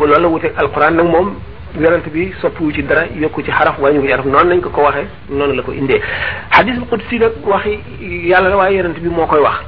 loolu 0.00 0.22
la 0.22 0.28
wute 0.28 0.48
moom 1.04 1.36
yonent 1.76 2.08
bi 2.10 2.32
soppiwu 2.40 2.72
ci 2.72 2.82
dara 2.82 3.06
yokku 3.14 3.42
ci 3.42 3.50
xaraf 3.52 3.78
waaye 3.78 3.98
ñu 3.98 4.00
ko 4.00 4.06
ci 4.06 4.10
xaraf 4.12 4.26
noonu 4.26 4.48
lañ 4.48 4.60
ko 4.60 4.70
ko 4.70 4.82
waxee 4.82 5.06
noonu 5.30 5.52
la 5.54 5.62
ko 5.62 5.72
indee 5.72 6.00
hadisul 6.50 6.86
ko 6.86 6.96
nag 6.96 7.32
waxi 7.44 7.78
yàlla 8.28 8.48
la 8.48 8.56
waaye 8.56 8.76
yonent 8.76 8.98
bi 8.98 9.08
moo 9.08 9.26
koy 9.26 9.40
wax 9.40 9.62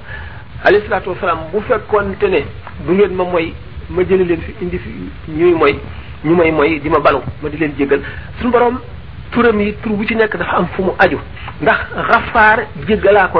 alayhi 0.64 0.84
salaatu 0.86 1.10
wasalaam 1.10 1.38
bu 1.52 1.60
fekkoonte 1.68 2.24
ne 2.28 2.40
du 2.86 2.94
leen 2.94 3.12
ma 3.14 3.24
mooy 3.24 3.52
ma 3.90 4.02
jëli 4.02 4.24
leen 4.24 4.40
fi 4.40 4.54
indi 4.62 4.78
fi 4.78 4.88
ñuy 5.28 5.52
mooy 5.54 5.78
ñu 6.24 6.34
may 6.34 6.50
mooy 6.50 6.80
di 6.80 6.88
ma 6.88 6.98
balu 7.00 7.18
ma 7.42 7.48
di 7.50 7.56
leen 7.58 7.72
jéggal 7.76 8.00
suñu 8.40 8.50
borom 8.50 8.78
turam 9.30 9.60
yi 9.60 9.74
tur 9.82 9.92
bu 9.92 10.04
ci 10.04 10.14
nekk 10.14 10.34
dafa 10.36 10.56
am 10.56 10.66
fu 10.72 10.82
mu 10.82 10.92
aju 10.98 11.18
ndax 11.60 11.78
xafaar 12.10 12.66
jéggalaa 12.86 13.30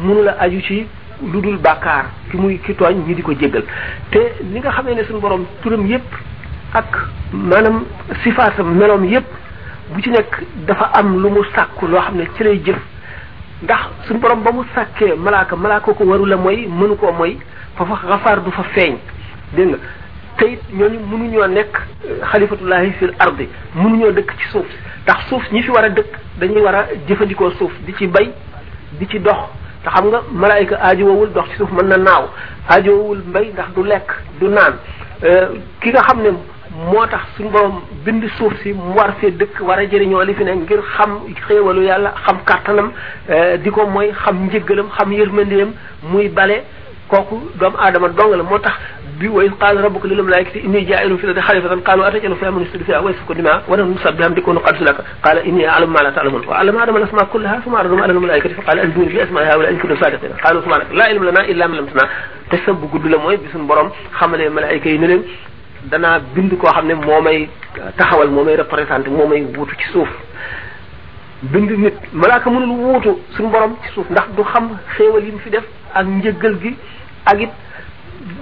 munu 0.00 0.22
la 0.24 0.36
aju 0.40 0.60
ci 0.62 0.86
lu 1.22 1.40
dul 1.40 1.58
bàkkaar 1.58 2.06
ki 2.30 2.36
muy 2.36 2.58
ki 2.64 2.74
tooñ 2.74 3.04
ñi 3.06 3.14
di 3.14 3.22
ko 3.22 3.32
jéggal 3.32 3.62
te 4.10 4.34
ni 4.42 4.58
nga 4.58 4.70
xamee 4.70 4.94
ne 4.94 5.04
suñu 5.04 5.20
borom 5.20 5.46
turam 5.62 5.86
yépp 5.86 6.02
sàkk 6.78 6.96
maanaam 7.32 7.78
sifaasam 8.22 8.74
meloom 8.78 9.04
yépp 9.10 9.26
bu 9.94 10.02
ci 10.02 10.10
nekk 10.10 10.40
dafa 10.66 10.90
am 10.98 11.16
lu 11.22 11.28
mu 11.30 11.44
sàkk 11.54 11.82
loo 11.82 12.00
xam 12.00 12.16
ne 12.18 12.24
ci 12.36 12.44
lay 12.44 12.58
jëf 12.66 12.76
ndax 13.62 13.80
suñu 14.06 14.20
borom 14.20 14.42
ba 14.42 14.52
mu 14.52 14.62
sàkkee 14.74 15.14
malaaka 15.16 15.56
malaaka 15.56 15.92
ko 15.94 16.04
waru 16.04 16.26
la 16.26 16.36
mooy 16.36 16.66
mënu 16.68 16.96
koo 16.96 17.12
mooy 17.12 17.36
foofa 17.76 17.96
xafaar 18.08 18.40
du 18.44 18.50
fa 18.50 18.62
feeñ 18.74 18.96
dégg 19.54 19.68
nga 19.68 19.76
te 20.38 20.46
it 20.52 20.60
ñooñu 20.72 20.98
mënuñoo 21.10 21.46
nekk 21.46 21.78
xalifatullahi 22.32 22.92
fil 22.98 23.12
ardi 23.18 23.48
mënuñoo 23.74 24.12
dëkk 24.12 24.32
ci 24.40 24.48
suuf 24.50 24.66
ndax 25.02 25.28
suuf 25.28 25.50
ñi 25.52 25.62
fi 25.62 25.70
war 25.70 25.84
a 25.84 25.88
dëkk 25.88 26.14
dañuy 26.40 26.60
war 26.62 26.74
a 26.74 26.84
jëfandikoo 27.08 27.50
suuf 27.52 27.72
di 27.86 27.94
ci 27.94 28.06
bay 28.06 28.32
di 28.98 29.06
ci 29.08 29.18
dox 29.18 29.36
te 29.82 29.90
xam 29.90 30.06
nga 30.08 30.20
malaayika 30.32 30.76
aajowul 30.80 31.32
dox 31.34 31.50
ci 31.50 31.56
suuf 31.56 31.72
mën 31.72 31.88
na 31.88 31.96
naaw 31.96 32.28
aajowul 32.68 33.18
mbay 33.28 33.50
ndax 33.52 33.66
du 33.74 33.82
lekk 33.84 34.12
du 34.40 34.48
naan 34.48 34.74
ki 35.80 35.90
nga 35.90 36.02
xam 36.06 36.22
ne 36.22 36.28
motax 36.76 37.20
suñu 37.36 37.48
borom 37.50 37.80
bind 38.04 38.22
suuf 38.36 38.52
si 38.62 38.72
mu 38.72 38.92
war 38.96 39.12
fee 39.20 39.32
dëkk 39.38 39.60
war 39.68 39.78
a 39.78 39.84
jëriñoo 39.86 40.22
li 40.24 40.34
fi 40.34 40.44
ne 40.44 40.52
ngir 40.56 40.80
xam 40.96 41.10
xéewalu 41.46 41.82
yàlla 41.82 42.12
xam 42.24 42.38
kàttanam 42.44 42.92
di 43.62 43.70
ko 43.70 43.86
mooy 43.86 44.12
xam 44.24 44.36
njëggalam 44.46 44.86
xam 44.96 45.12
yërmandeem 45.12 45.70
muy 46.10 46.28
bale 46.28 46.62
kooku 47.08 47.40
doomu 47.58 47.76
aadama 47.80 48.08
dong 48.08 48.36
la 48.36 48.42
moo 48.42 48.58
tax 48.58 48.74
bi 49.18 49.28
wa 49.28 49.42
qaal 49.58 49.78
rabbuka 49.80 50.08
lil 50.08 50.22
malaikati 50.22 50.58
inni 50.60 50.84
jaa'ilun 50.86 51.16
fi 51.18 51.26
ardi 51.28 51.40
khalifatan 51.40 51.80
qalu 51.84 52.02
atajalu 52.04 52.36
fiha 52.36 52.50
man 52.50 52.62
yufsidu 52.62 52.84
fiha 52.84 53.00
wa 53.02 53.10
yasfiku 53.10 53.34
dima 53.34 53.62
wa 53.66 53.76
nahnu 53.76 53.94
nusabbihu 53.94 54.18
bihamdika 54.18 54.44
kunu 54.44 54.60
nuqaddisu 54.60 54.84
laka 54.84 55.02
qala 55.24 55.40
inni 55.44 55.64
a'lamu 55.66 55.92
ma 55.92 56.02
la 56.02 56.12
ta'lamun 56.12 56.42
wa 56.46 56.54
'allama 56.58 56.82
adama 56.82 56.98
lasma 57.00 57.24
kullaha 57.32 57.60
thumma 57.64 57.78
'allama 57.80 58.04
ala 58.04 58.12
al-malaikati 58.12 58.54
fa 58.54 58.62
qala 58.68 58.82
anbiuni 58.82 59.08
bi 59.08 59.20
asma'i 59.20 59.44
ha'ula'i 59.50 59.72
in 59.74 59.78
kuntum 59.80 59.98
sadiqina 59.98 60.36
qalu 60.42 60.60
subhanaka 60.62 60.94
la 60.94 61.08
ilma 61.10 61.24
lana 61.32 61.46
illa 61.50 61.66
ma 61.68 61.74
'allamtana 61.74 62.08
te 62.50 62.56
sa 62.64 62.72
bu 62.72 62.86
gudd 62.92 63.06
la 63.10 63.18
mooy 63.18 63.36
bi 63.38 63.48
suñu 63.52 63.64
borom 63.66 63.90
xamalee 64.20 64.48
malaayika 64.50 64.88
yi 64.88 64.98
ne 64.98 65.06
leen 65.06 65.22
danaa 65.90 66.20
bind 66.34 66.52
koo 66.60 66.70
xam 66.74 66.86
ne 66.88 66.94
moo 66.94 67.20
may 67.22 67.42
euh, 67.78 67.90
taxawal 67.96 68.30
moo 68.30 68.44
may 68.44 68.56
représenté 68.56 69.10
moo 69.10 69.26
may 69.28 69.42
wuutu 69.54 69.74
ci 69.76 69.88
suuf 69.92 70.08
bind 71.42 71.70
nit 71.78 71.94
malaaka 72.12 72.50
mënul 72.50 72.66
wuutu 72.78 73.08
suñu 73.36 73.48
borom 73.50 73.74
ci 73.82 73.90
suuf 73.94 74.08
ndax 74.10 74.28
du 74.36 74.42
xam 74.44 74.68
xéewal 74.96 75.24
yi 75.24 75.32
mu 75.32 75.38
fi 75.38 75.50
def 75.50 75.64
ak 75.94 76.06
njëgal 76.06 76.56
gi 76.60 76.74
ak 77.26 77.40
it 77.40 77.50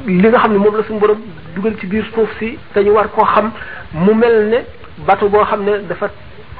li 0.06 0.28
nga 0.28 0.38
xam 0.38 0.52
ne 0.52 0.58
moom 0.58 0.76
la 0.76 0.82
suñu 0.84 0.98
borom 1.00 1.18
dugal 1.54 1.74
ci 1.80 1.86
biir 1.86 2.04
suuf 2.14 2.30
si 2.38 2.58
te 2.74 2.80
ñu 2.80 2.90
war 2.92 3.10
koo 3.12 3.24
xam 3.24 3.50
mu 3.94 4.14
mel 4.14 4.48
ne 4.48 4.56
bateau 5.06 5.28
boo 5.28 5.44
xam 5.44 5.62
ne 5.64 5.78
dafa 5.88 6.08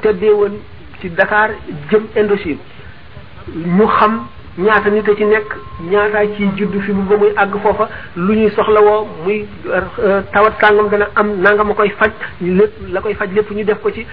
teddee 0.03 0.31
woon 0.31 0.59
ci 1.01 1.11
Dakar 1.11 1.51
jëm 1.91 2.07
Indochine 2.17 2.59
ñu 3.55 3.87
xam 3.87 4.27
ñaata 4.59 4.89
nit 4.91 5.07
a 5.09 5.15
ci 5.17 5.25
nekk 5.27 5.53
ñaataa 5.93 6.27
ciy 6.37 6.49
judd 6.57 6.77
fi 6.87 6.91
mu 6.93 7.03
ba 7.05 7.17
muy 7.19 7.29
àgg 7.37 7.55
foofa 7.63 7.89
lu 8.17 8.35
ñuy 8.37 8.51
soxlawoo 8.53 9.05
muy 9.25 9.45
euh, 9.69 10.23
tawat 10.33 10.53
sàngam 10.61 10.89
dana 10.89 11.09
am 11.15 11.43
nangam 11.43 11.69
ma 11.69 11.75
koy 11.75 11.91
faj 11.91 12.11
lépp 12.41 12.73
la 12.91 13.01
koy 13.03 13.13
faj 13.15 13.29
lépp 13.35 13.51
ñu 13.51 13.65
def 13.65 13.79
ko 13.83 13.91
ci 13.91 14.07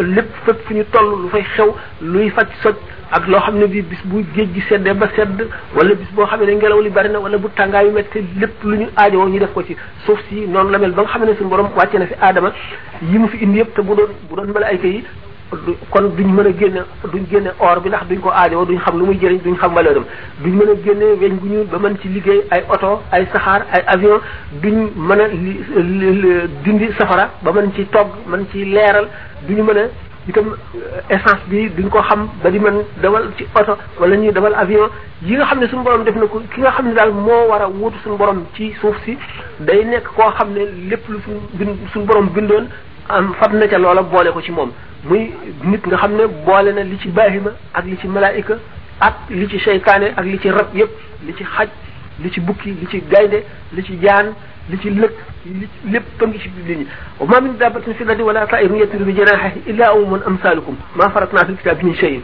lépp 0.00 0.28
fépp 0.46 0.64
fu 0.64 0.74
ñu 0.74 0.84
toll 0.90 1.08
lu 1.22 1.28
fay 1.28 1.42
xew 1.56 1.72
luy 2.00 2.30
faj 2.30 2.46
soj 2.62 2.74
ak 3.10 3.26
loo 3.28 3.40
xam 3.40 3.58
ne 3.58 3.66
bi 3.66 3.82
bis 3.82 4.00
bu 4.06 4.24
géej 4.34 4.48
gi 4.54 4.60
seddee 4.68 4.94
ba 4.94 5.10
sedd 5.14 5.44
wala 5.76 5.94
bis 5.94 6.08
boo 6.16 6.24
xam 6.26 6.40
ne 6.42 6.54
ngelaw 6.54 6.80
li 6.80 6.88
bari 6.90 7.10
na 7.10 7.18
wala 7.18 7.36
bu 7.38 7.48
tàngaay 7.54 7.86
yu 7.88 7.92
métti 7.92 8.24
lépp 8.40 8.64
lu 8.64 8.76
ñu 8.78 8.86
aajowoo 8.96 9.28
ñu 9.28 9.38
def 9.40 9.52
ko 9.52 9.62
ci 9.62 9.76
suuf 10.06 10.18
si 10.30 10.46
noonu 10.48 10.70
la 10.70 10.78
mel 10.78 10.92
ba 10.92 11.02
nga 11.02 11.10
xam 11.10 11.24
ne 11.26 11.34
si 11.36 11.44
borom 11.44 11.68
wàcce 11.76 11.98
na 11.98 12.06
fi 12.06 12.14
aadama 12.18 12.50
yi 13.10 13.18
mu 13.18 13.28
fi 13.28 13.44
indi 13.44 13.58
yëpp 13.58 13.74
te 13.74 13.82
bu 13.82 13.94
doon 13.94 14.08
bu 14.30 14.36
doon 14.36 14.52
mala 14.54 14.66
ay 14.68 14.78
yi 14.82 15.04
kon 15.90 16.02
ñu 16.18 16.28
mën 16.32 16.46
a 16.46 16.52
génne 16.58 16.84
duñ 17.12 17.24
génne 17.30 17.50
or 17.60 17.80
bi 17.80 17.88
ndax 17.88 18.06
duñ 18.08 18.20
ko 18.20 18.30
aajowoo 18.30 18.64
duñ 18.64 18.78
xam 18.78 18.98
lu 18.98 19.06
muy 19.06 19.18
jëriñ 19.20 19.40
duñ 19.44 19.56
xam 19.56 19.74
valeur 19.74 19.96
am 19.96 20.04
duñ 20.42 20.52
mën 20.56 20.68
a 20.68 20.76
génne 20.84 21.06
weñ 21.20 21.34
gu 21.40 21.48
ñu 21.48 21.64
ba 21.70 21.78
mën 21.78 21.96
ci 22.00 22.08
liggéey 22.08 22.42
ay 22.50 22.64
oto 22.70 23.02
ay 23.12 23.26
saxaar 23.32 23.66
ay 23.72 23.82
avion 23.86 24.18
duñ 24.62 24.88
mën 24.96 25.20
a 25.20 25.28
dindi 26.64 26.88
safara 26.98 27.30
ba 27.42 27.52
mën 27.52 27.72
ci 27.74 27.84
togg 27.86 28.08
mën 28.28 28.44
ci 28.50 28.64
leeral 28.64 29.08
duñu 29.46 29.62
mën 29.62 29.78
a 29.78 29.84
itam 30.28 30.44
euh, 30.46 31.00
essence 31.10 31.42
bi 31.48 31.68
duñ 31.68 31.88
ko 31.90 31.98
xam 32.02 32.28
ba 32.42 32.50
di 32.50 32.58
mën 32.58 32.76
dawal 33.02 33.30
ci 33.36 33.44
oto 33.54 33.76
wala 34.00 34.16
ñuy 34.16 34.32
dawal 34.32 34.54
avion 34.54 34.88
yi 35.22 35.34
nga 35.36 35.44
xam 35.46 35.60
ne 35.60 35.66
suñu 35.68 35.82
borom 35.82 36.04
def 36.04 36.14
na 36.16 36.26
ko 36.26 36.40
ki 36.54 36.60
nga 36.60 36.70
xam 36.72 36.86
ne 36.88 36.94
daal 36.94 37.12
moo 37.12 37.48
war 37.50 37.62
a 37.62 37.68
wuutu 37.68 37.98
suñu 38.02 38.16
borom 38.16 38.44
ci 38.54 38.72
suuf 38.80 38.96
si 39.04 39.18
day 39.60 39.84
nekk 39.84 40.08
koo 40.16 40.30
xam 40.30 40.52
ne 40.54 40.64
lépp 40.90 41.06
lu 41.08 41.18
suñ 41.92 42.04
borom 42.06 42.28
bindoon 42.32 42.68
am 43.12 43.26
fat 43.38 43.50
na 43.52 43.66
ca 43.68 43.78
loola 43.78 44.02
boole 44.02 44.30
ko 44.32 44.40
ci 44.42 44.52
moom 44.56 44.70
muy 45.04 45.22
nit 45.70 45.84
nga 45.86 45.96
xam 45.96 46.12
ne 46.16 46.26
boole 46.46 46.72
na 46.72 46.82
li 46.82 46.98
ci 47.02 47.08
baahima 47.08 47.50
ak 47.74 47.84
li 47.84 47.96
ci 48.00 48.06
malaayika 48.08 48.54
ak 49.00 49.14
li 49.30 49.46
ci 49.48 49.58
seytaane 49.64 50.08
ak 50.16 50.24
li 50.24 50.38
ci 50.42 50.48
rab 50.50 50.74
yépp 50.74 50.90
li 51.26 51.34
ci 51.36 51.44
xaj 51.44 51.68
li 52.22 52.30
ci 52.30 52.40
bukki 52.40 52.70
li 52.80 52.86
ci 52.90 53.00
gaynde 53.12 53.44
li 53.72 53.82
ci 53.84 53.98
jaan 54.04 54.32
li 54.70 54.78
ci 54.82 54.90
lëkk 54.90 55.12
lépp 55.92 56.22
a 56.22 56.26
ngi 56.26 56.38
ci 56.38 56.48
nit 56.56 56.78
ñi 56.80 56.86
wa 57.20 57.26
ma 57.26 57.40
min 57.40 57.52
dabatin 57.58 57.94
fi 57.94 58.04
ladi 58.04 58.22
wala 58.22 58.46
tairun 58.46 58.78
yatiru 58.80 59.04
bi 59.04 59.12
janahi 59.14 59.60
illa 59.66 59.92
umumun 59.94 60.22
amsalukum 60.26 60.76
ma 60.96 61.10
faratna 61.10 61.44
fi 61.46 61.54
kitab 61.56 61.82
min 61.82 61.94
shay 61.94 62.20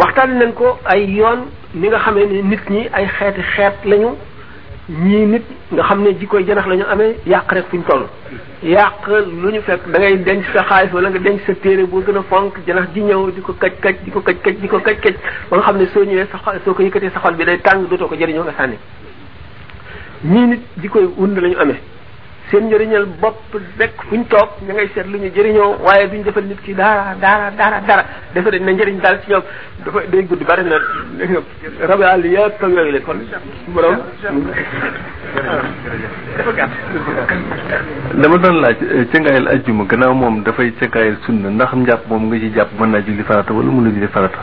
waxtaan 0.00 0.38
nañ 0.38 0.52
ko 0.54 0.78
ay 0.84 1.08
yoon 1.14 1.46
ni 1.74 1.88
nga 1.88 1.98
xamee 1.98 2.26
ne 2.26 2.42
nit 2.42 2.70
ñi 2.70 2.88
ay 2.92 3.06
xeeti 3.18 3.42
xeet 3.56 3.84
lañu 3.84 4.16
ñii 4.88 5.26
nit 5.26 5.42
nga 5.72 5.82
xam 5.84 6.02
ne 6.02 6.10
ji 6.20 6.26
koy 6.26 6.44
janax 6.46 6.66
la 6.68 6.76
ñu 6.76 6.82
amee 6.84 7.14
yàq 7.26 7.52
rek 7.52 7.64
fu 7.70 7.76
ñu 7.78 7.84
toll 7.88 8.04
yàq 8.62 9.06
lu 9.42 9.50
ñu 9.52 9.62
fekk 9.66 9.88
da 9.88 9.98
ngay 9.98 10.16
denc 10.22 10.44
sa 10.52 10.62
xaalis 10.68 10.92
wala 10.92 11.08
nga 11.10 11.18
denc 11.20 11.40
sa 11.46 11.54
téere 11.54 11.84
boo 11.86 12.02
gën 12.06 12.18
a 12.18 12.22
fonk 12.28 12.58
janax 12.66 12.88
ji 12.94 13.00
ñëw 13.00 13.30
di 13.34 13.40
ko 13.40 13.54
kaj 13.58 13.72
kaj 13.80 13.96
di 14.04 14.10
ko 14.10 14.20
kaj 14.20 14.36
kaj 14.42 14.56
di 14.60 14.68
ko 14.68 14.78
kaj 14.78 14.96
kaj 15.00 15.14
ba 15.48 15.56
nga 15.56 15.64
xam 15.64 15.78
ne 15.78 15.86
soo 15.86 16.04
ñëwee 16.04 16.26
sa 16.30 16.38
xa 16.44 16.60
soo 16.66 16.74
ko 16.74 16.82
yëkkatee 16.82 17.10
sa 17.14 17.20
xol 17.20 17.34
bi 17.34 17.44
day 17.46 17.58
tàng 17.60 17.88
dootoo 17.88 18.08
ko 18.08 18.14
jëriñoo 18.14 18.44
nga 18.44 18.52
sànni 18.58 18.76
ñii 20.26 20.46
nit 20.48 20.60
jikkoy 20.82 21.04
wund 21.16 21.38
la 21.40 21.48
ñu 21.48 21.58
amee 21.58 21.80
seen 22.50 22.64
njëriñal 22.68 23.06
bopp 23.20 23.54
rek 23.78 23.92
fu 24.08 24.16
ñu 24.16 24.24
toog 24.26 24.48
ñu 24.68 24.72
ngay 24.74 24.88
seet 24.94 25.04
lu 25.06 25.18
ñu 25.18 25.30
jëriñoo 25.34 25.76
waaye 25.82 26.08
duñ 26.08 26.22
defal 26.24 26.44
nit 26.44 26.60
ki 26.60 26.74
dara 26.74 27.14
dara 27.18 27.50
dara 27.50 27.80
dara 27.80 28.04
defe 28.32 28.48
nañ 28.50 28.62
ne 28.64 28.72
njëriñ 28.72 28.98
daal 29.00 29.20
ci 29.22 29.30
ñoom 29.30 29.42
dafa 29.82 30.00
day 30.10 30.24
gudd 30.26 30.42
bari 30.44 30.62
na 30.64 30.76
rabi 31.88 32.02
àll 32.04 32.24
yëpp 32.26 32.62
ak 32.62 32.68
yooyu 32.70 32.92
la 32.92 33.00
kon 33.00 33.18
borom 33.68 33.96
dama 38.20 38.36
doon 38.36 38.60
laaj 38.60 38.76
eh, 38.92 39.06
cëngaayal 39.12 39.48
ajjuma 39.48 39.84
gannaaw 39.84 40.14
moom 40.14 40.42
dafay 40.42 40.72
cëngaayal 40.80 41.16
sunna 41.24 41.48
ndax 41.48 41.72
njàpp 41.72 42.08
moom 42.08 42.26
nga 42.28 42.38
ci 42.38 42.52
jàpp 42.54 42.78
mën 42.78 42.90
naa 42.90 43.00
julli 43.06 43.22
farata 43.22 43.52
wala 43.54 43.70
mënul 43.70 43.92
julli 43.94 44.08
farata 44.08 44.38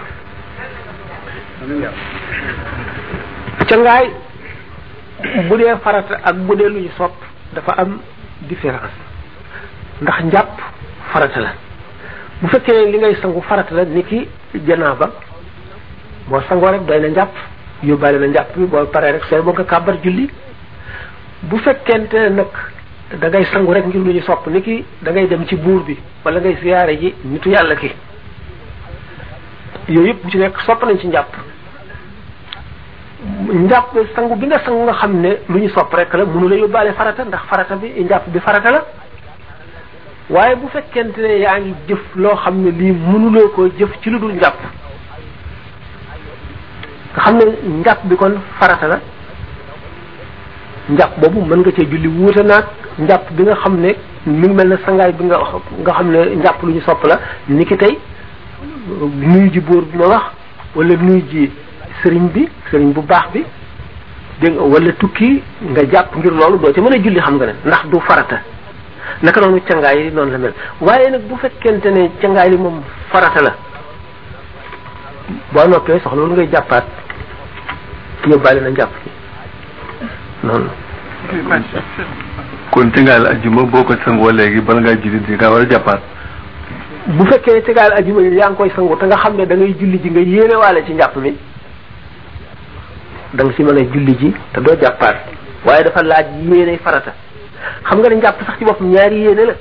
cëngaay 3.67 4.05
bu 5.47 5.55
dee 5.55 5.75
farata 5.83 6.17
ak 6.23 6.35
bu 6.35 6.55
dee 6.55 6.67
lu 6.67 6.79
ñu 6.81 6.89
sopp 6.97 7.29
dafa 7.55 7.71
am 7.81 7.91
différence 8.49 8.89
ndax 10.01 10.17
njàpp 10.31 10.53
farata 11.11 11.39
la 11.45 11.49
bu 12.41 12.47
fekkee 12.47 12.85
li 12.91 12.97
ngay 12.97 13.15
sangu 13.21 13.41
farata 13.47 13.75
la 13.75 13.83
ni 13.85 14.03
ki 14.03 14.27
janaaba 14.67 15.07
moo 16.29 16.41
sangoo 16.47 16.71
rek 16.71 16.85
doy 16.85 16.99
na 17.01 17.07
njàpp 17.09 17.33
yóbbaale 17.83 18.17
na 18.19 18.27
njàpp 18.27 18.57
bi 18.57 18.65
boo 18.65 18.85
paree 18.85 19.11
rek 19.11 19.23
sooy 19.29 19.41
boo 19.41 19.51
nga 19.51 19.63
kàbbar 19.63 19.95
julli 20.03 20.29
bu 21.43 21.57
fekkente 21.57 22.13
ne 22.19 22.29
nag 22.29 22.47
da 23.31 23.43
sangu 23.45 23.73
rek 23.73 23.85
ngir 23.85 23.99
lu 24.01 24.13
ñu 24.13 24.21
sopp 24.21 24.47
ni 24.47 24.61
ki 24.61 24.85
da 25.01 25.11
dem 25.11 25.45
ci 25.45 25.55
buur 25.55 25.83
bi 25.83 25.97
wala 26.23 26.39
ngay 26.39 26.55
siyaare 26.61 26.97
ji 26.99 27.13
nitu 27.25 27.49
yàlla 27.49 27.75
ki 27.75 27.91
yooyu 29.89 30.07
yëpp 30.07 30.29
ci 30.31 30.37
nekk 30.37 30.59
sopp 30.61 30.83
nañ 30.85 30.97
ci 30.99 31.07
njàpp 31.07 31.50
njàpp 33.53 33.93
sangu 34.15 34.35
bi 34.35 34.45
nga 34.47 34.59
sangu 34.65 34.83
nga 34.83 34.93
xam 34.93 35.19
ne 35.21 35.37
lu 35.49 35.59
ñu 35.59 35.69
sopp 35.69 35.93
rek 35.93 36.13
la 36.13 36.25
mënu 36.25 36.47
la 36.47 36.55
yóbbaale 36.55 36.93
farata 36.93 37.23
ndax 37.25 37.41
farata 37.47 37.75
bi 37.75 38.03
njàpp 38.03 38.27
bi 38.33 38.39
farata 38.39 38.71
la 38.71 38.85
waaye 40.29 40.55
bu 40.55 40.67
fekkent 40.69 41.17
ne 41.17 41.39
yaa 41.39 41.59
ngi 41.59 41.73
jëf 41.87 41.99
loo 42.15 42.35
xam 42.35 42.61
ne 42.63 42.69
lii 42.71 42.91
mënuloo 42.91 43.47
koo 43.49 43.67
jëf 43.79 43.91
ci 44.01 44.09
lu 44.09 44.19
dul 44.19 44.33
njàpp 44.33 44.57
xam 47.17 47.35
ne 47.37 47.45
njàpp 47.79 48.05
bi 48.05 48.15
kon 48.15 48.33
farata 48.59 48.87
la 48.87 48.99
njàpp 50.89 51.19
boobu 51.19 51.41
mën 51.45 51.71
cee 51.75 51.85
julli 51.89 52.07
wuute 52.07 52.43
naag 52.43 52.65
njàpp 52.99 53.31
bi 53.33 53.43
nga 53.43 53.55
xam 53.55 53.77
ne 53.81 53.95
mi 54.27 54.47
mel 54.47 54.67
ne 54.69 54.75
sangaay 54.85 55.11
bi 55.11 55.23
nga 55.25 55.37
nga 55.81 55.91
xam 55.93 56.09
ne 56.11 56.35
njàpp 56.35 56.61
lu 56.63 56.71
ñu 56.73 56.81
sopp 56.81 57.03
la 57.05 57.19
ni 57.49 57.65
ki 57.65 57.75
tey 57.77 57.99
nuyu 59.19 59.51
ji 59.51 59.59
bóor 59.59 59.83
bi 59.91 59.97
ma 59.97 60.07
wax 60.07 60.23
wala 60.75 60.95
nuyu 60.95 61.21
ji 61.29 61.49
sëriñ 62.01 62.27
bi 62.33 62.47
sëriñ 62.69 62.91
bu 62.91 63.01
baax 63.01 63.25
bi 63.33 63.43
dégg 64.39 64.53
nga 64.55 64.61
wala 64.63 64.91
tukki 64.93 65.41
nga 65.69 65.81
jàpp 65.89 66.15
ngir 66.17 66.31
loolu 66.33 66.57
boo 66.57 66.71
ci 66.73 66.81
mën 66.81 66.93
a 66.93 66.97
julli 66.99 67.19
xam 67.19 67.35
nga 67.35 67.45
ne 67.45 67.53
ndax 67.63 67.85
du 67.87 67.99
farata 67.99 68.39
naka 69.23 69.39
noonu 69.41 69.61
cangaay 69.63 69.97
li 70.03 70.11
noonu 70.11 70.37
la 70.37 70.49
waaye 70.79 71.09
nag 71.09 71.21
bu 71.27 71.37
fekkente 71.37 71.87
ne 71.91 72.09
cangaay 72.19 72.49
li 72.49 72.57
moom 72.57 72.81
farata 73.09 73.41
la 73.41 73.53
boo 75.51 75.67
noppee 75.67 75.99
soxla 76.03 76.15
loolu 76.21 76.33
ngay 76.33 76.49
jàppaat 76.51 76.85
yóbbaale 78.27 78.61
na 78.61 78.71
jàpp 78.75 78.91
ci 81.29 81.37
kon 82.71 82.89
cangaay 82.91 83.19
la 83.21 83.29
ajjuma 83.29 83.63
boo 83.63 83.83
ko 83.83 83.93
sangoo 84.03 84.31
léegi 84.31 84.61
bala 84.61 84.81
ngaa 84.81 84.95
julli 84.97 85.19
di 85.23 85.33
ngaa 85.33 85.49
war 85.51 85.61
a 85.61 85.65
jàppaat 85.69 86.01
bu 87.05 87.25
fekkee 87.25 87.61
cangaay 87.61 87.89
la 87.89 87.95
ajjuma 87.97 88.21
yaa 88.21 88.49
ngi 88.49 88.55
koy 88.57 88.71
sangoo 88.75 88.95
te 88.95 89.05
nga 89.05 89.17
xam 89.17 89.35
ne 89.35 89.45
da 89.45 89.55
ngay 89.55 89.75
julli 89.77 89.99
ji 90.01 90.09
nga 90.09 90.19
yéenewaale 90.19 90.83
ci 90.85 90.93
njàpp 90.93 91.15
mi 91.17 91.37
da 93.33 93.43
nga 93.45 93.53
si 93.55 93.63
mën 93.63 93.85
julli 93.93 94.15
ji 94.19 94.33
te 94.53 94.59
do 94.61 94.71
jappar 94.81 95.15
waye 95.65 95.83
dafa 95.85 96.01
laaj 96.03 96.27
yene 96.51 96.77
farata 96.83 97.11
xam 97.87 97.97
nga 97.99 98.09
ne 98.11 98.17
japp 98.21 98.39
sax 98.47 98.57
ci 98.59 98.65
boppam 98.65 98.87
ñaari 98.91 99.19
yene 99.25 99.45
la 99.49 99.53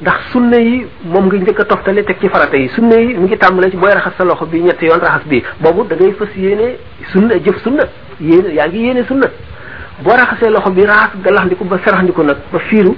ndax 0.00 0.18
sunna 0.30 0.56
yi 0.58 0.86
mom 1.04 1.26
nga 1.26 1.36
ñëk 1.38 1.64
toftale 1.66 2.04
tek 2.04 2.20
ci 2.20 2.28
farata 2.28 2.56
yi 2.56 2.68
sunna 2.68 2.94
yi 2.96 3.14
mu 3.14 3.24
ngi 3.26 3.36
tàmbale 3.36 3.70
ci 3.70 3.76
boy 3.76 3.90
raxas 3.92 4.12
sa 4.16 4.24
loxo 4.24 4.46
bi 4.46 4.60
ñetti 4.60 4.84
yoon 4.84 5.00
raxas 5.00 5.24
bi 5.24 5.42
bobu 5.58 5.86
da 5.88 5.96
ngay 5.96 6.12
fess 6.12 6.36
yene 6.36 6.78
sunna 7.12 7.34
jëf 7.40 7.56
sunna 7.62 7.82
yene 8.20 8.52
ya 8.54 8.68
ngi 8.68 8.78
yene 8.86 9.04
sunna 9.06 9.26
bo 10.00 10.10
raxasee 10.12 10.48
loxo 10.50 10.70
bi 10.70 10.82
raxas 10.84 11.20
galaxndiku 11.20 11.64
ba 11.64 11.78
seraxndiku 11.84 12.22
nak 12.22 12.36
ba 12.52 12.58
firu 12.60 12.94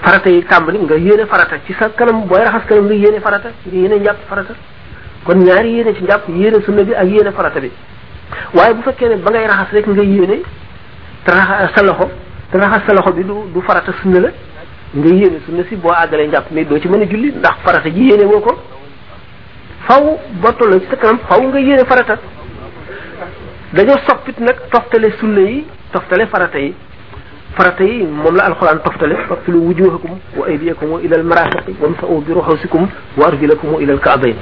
farata 0.00 0.28
yi 0.30 0.42
tambali 0.46 0.78
nga 0.80 0.94
yene 0.96 1.26
farata 1.26 1.60
ci 1.64 1.72
sa 1.78 1.90
kanam 1.94 2.26
boy 2.26 2.40
raxas 2.42 2.64
kanam 2.66 2.86
nga 2.86 2.94
yene 2.94 3.20
farata 3.20 3.48
nga 3.68 3.76
yene 3.78 4.00
ñap 4.00 4.16
farata 4.28 4.54
kon 5.24 5.36
ñaari 5.38 5.76
yene 5.78 5.94
ci 5.94 6.02
ñap 6.02 6.24
yene 6.28 6.60
sunna 6.64 6.82
bi 6.82 6.92
ak 6.94 7.06
yene 7.06 7.30
farata 7.30 7.60
bi 7.60 7.70
waaye 8.58 8.74
bu 8.76 8.82
fekkee 8.88 9.08
ne 9.10 9.16
ba 9.24 9.30
ngay 9.30 9.46
raxas 9.52 9.70
rek 9.76 9.86
nga 9.92 10.02
yéene 10.12 10.36
raxas 11.32 11.72
sa 11.74 11.82
loxo 11.88 12.06
te 12.50 12.56
raxas 12.62 12.82
sa 12.86 12.92
loxo 12.96 13.12
bi 13.16 13.24
du 13.28 13.34
du 13.54 13.60
farata 13.66 13.92
sunna 14.00 14.20
la 14.20 14.28
nga 14.98 15.08
yéene 15.18 15.40
sunna 15.46 15.62
si 15.68 15.76
boo 15.76 15.90
àggalee 15.92 16.26
njàpp 16.28 16.50
mais 16.54 16.64
doo 16.64 16.78
ci 16.80 16.88
mën 16.88 17.02
a 17.02 17.06
julli 17.08 17.32
ndax 17.32 17.56
farata 17.64 17.88
ji 17.90 18.02
yéene 18.08 18.24
woo 18.24 18.40
ko 18.40 18.52
faw 19.86 20.18
ba 20.42 20.52
tolloo 20.52 20.80
ci 20.80 20.86
sa 20.90 20.96
kanam 20.96 21.18
faw 21.28 21.42
nga 21.42 21.58
yéene 21.58 21.84
farata 21.84 22.16
dañoo 23.72 23.98
soppit 24.06 24.38
nag 24.40 24.56
toftale 24.70 25.12
sunna 25.18 25.40
yi 25.40 25.64
toftale 25.92 26.26
farata 26.26 26.58
yi 26.58 26.74
farata 27.56 27.82
yi 27.84 28.06
moom 28.06 28.36
la 28.36 28.44
alquran 28.46 28.78
toftale 28.84 29.14
faqtilu 29.28 29.58
wujuhakum 29.58 30.10
wa 30.36 30.46
aydiyakum 30.48 30.98
ila 31.04 31.16
almarafiqi 31.16 31.76
wamsa'u 31.80 32.20
bi 32.22 32.32
ruhusikum 32.32 32.88
wa 33.18 33.26
arjulakum 33.26 33.80
ila 33.80 33.92
alka'bayn 33.94 34.36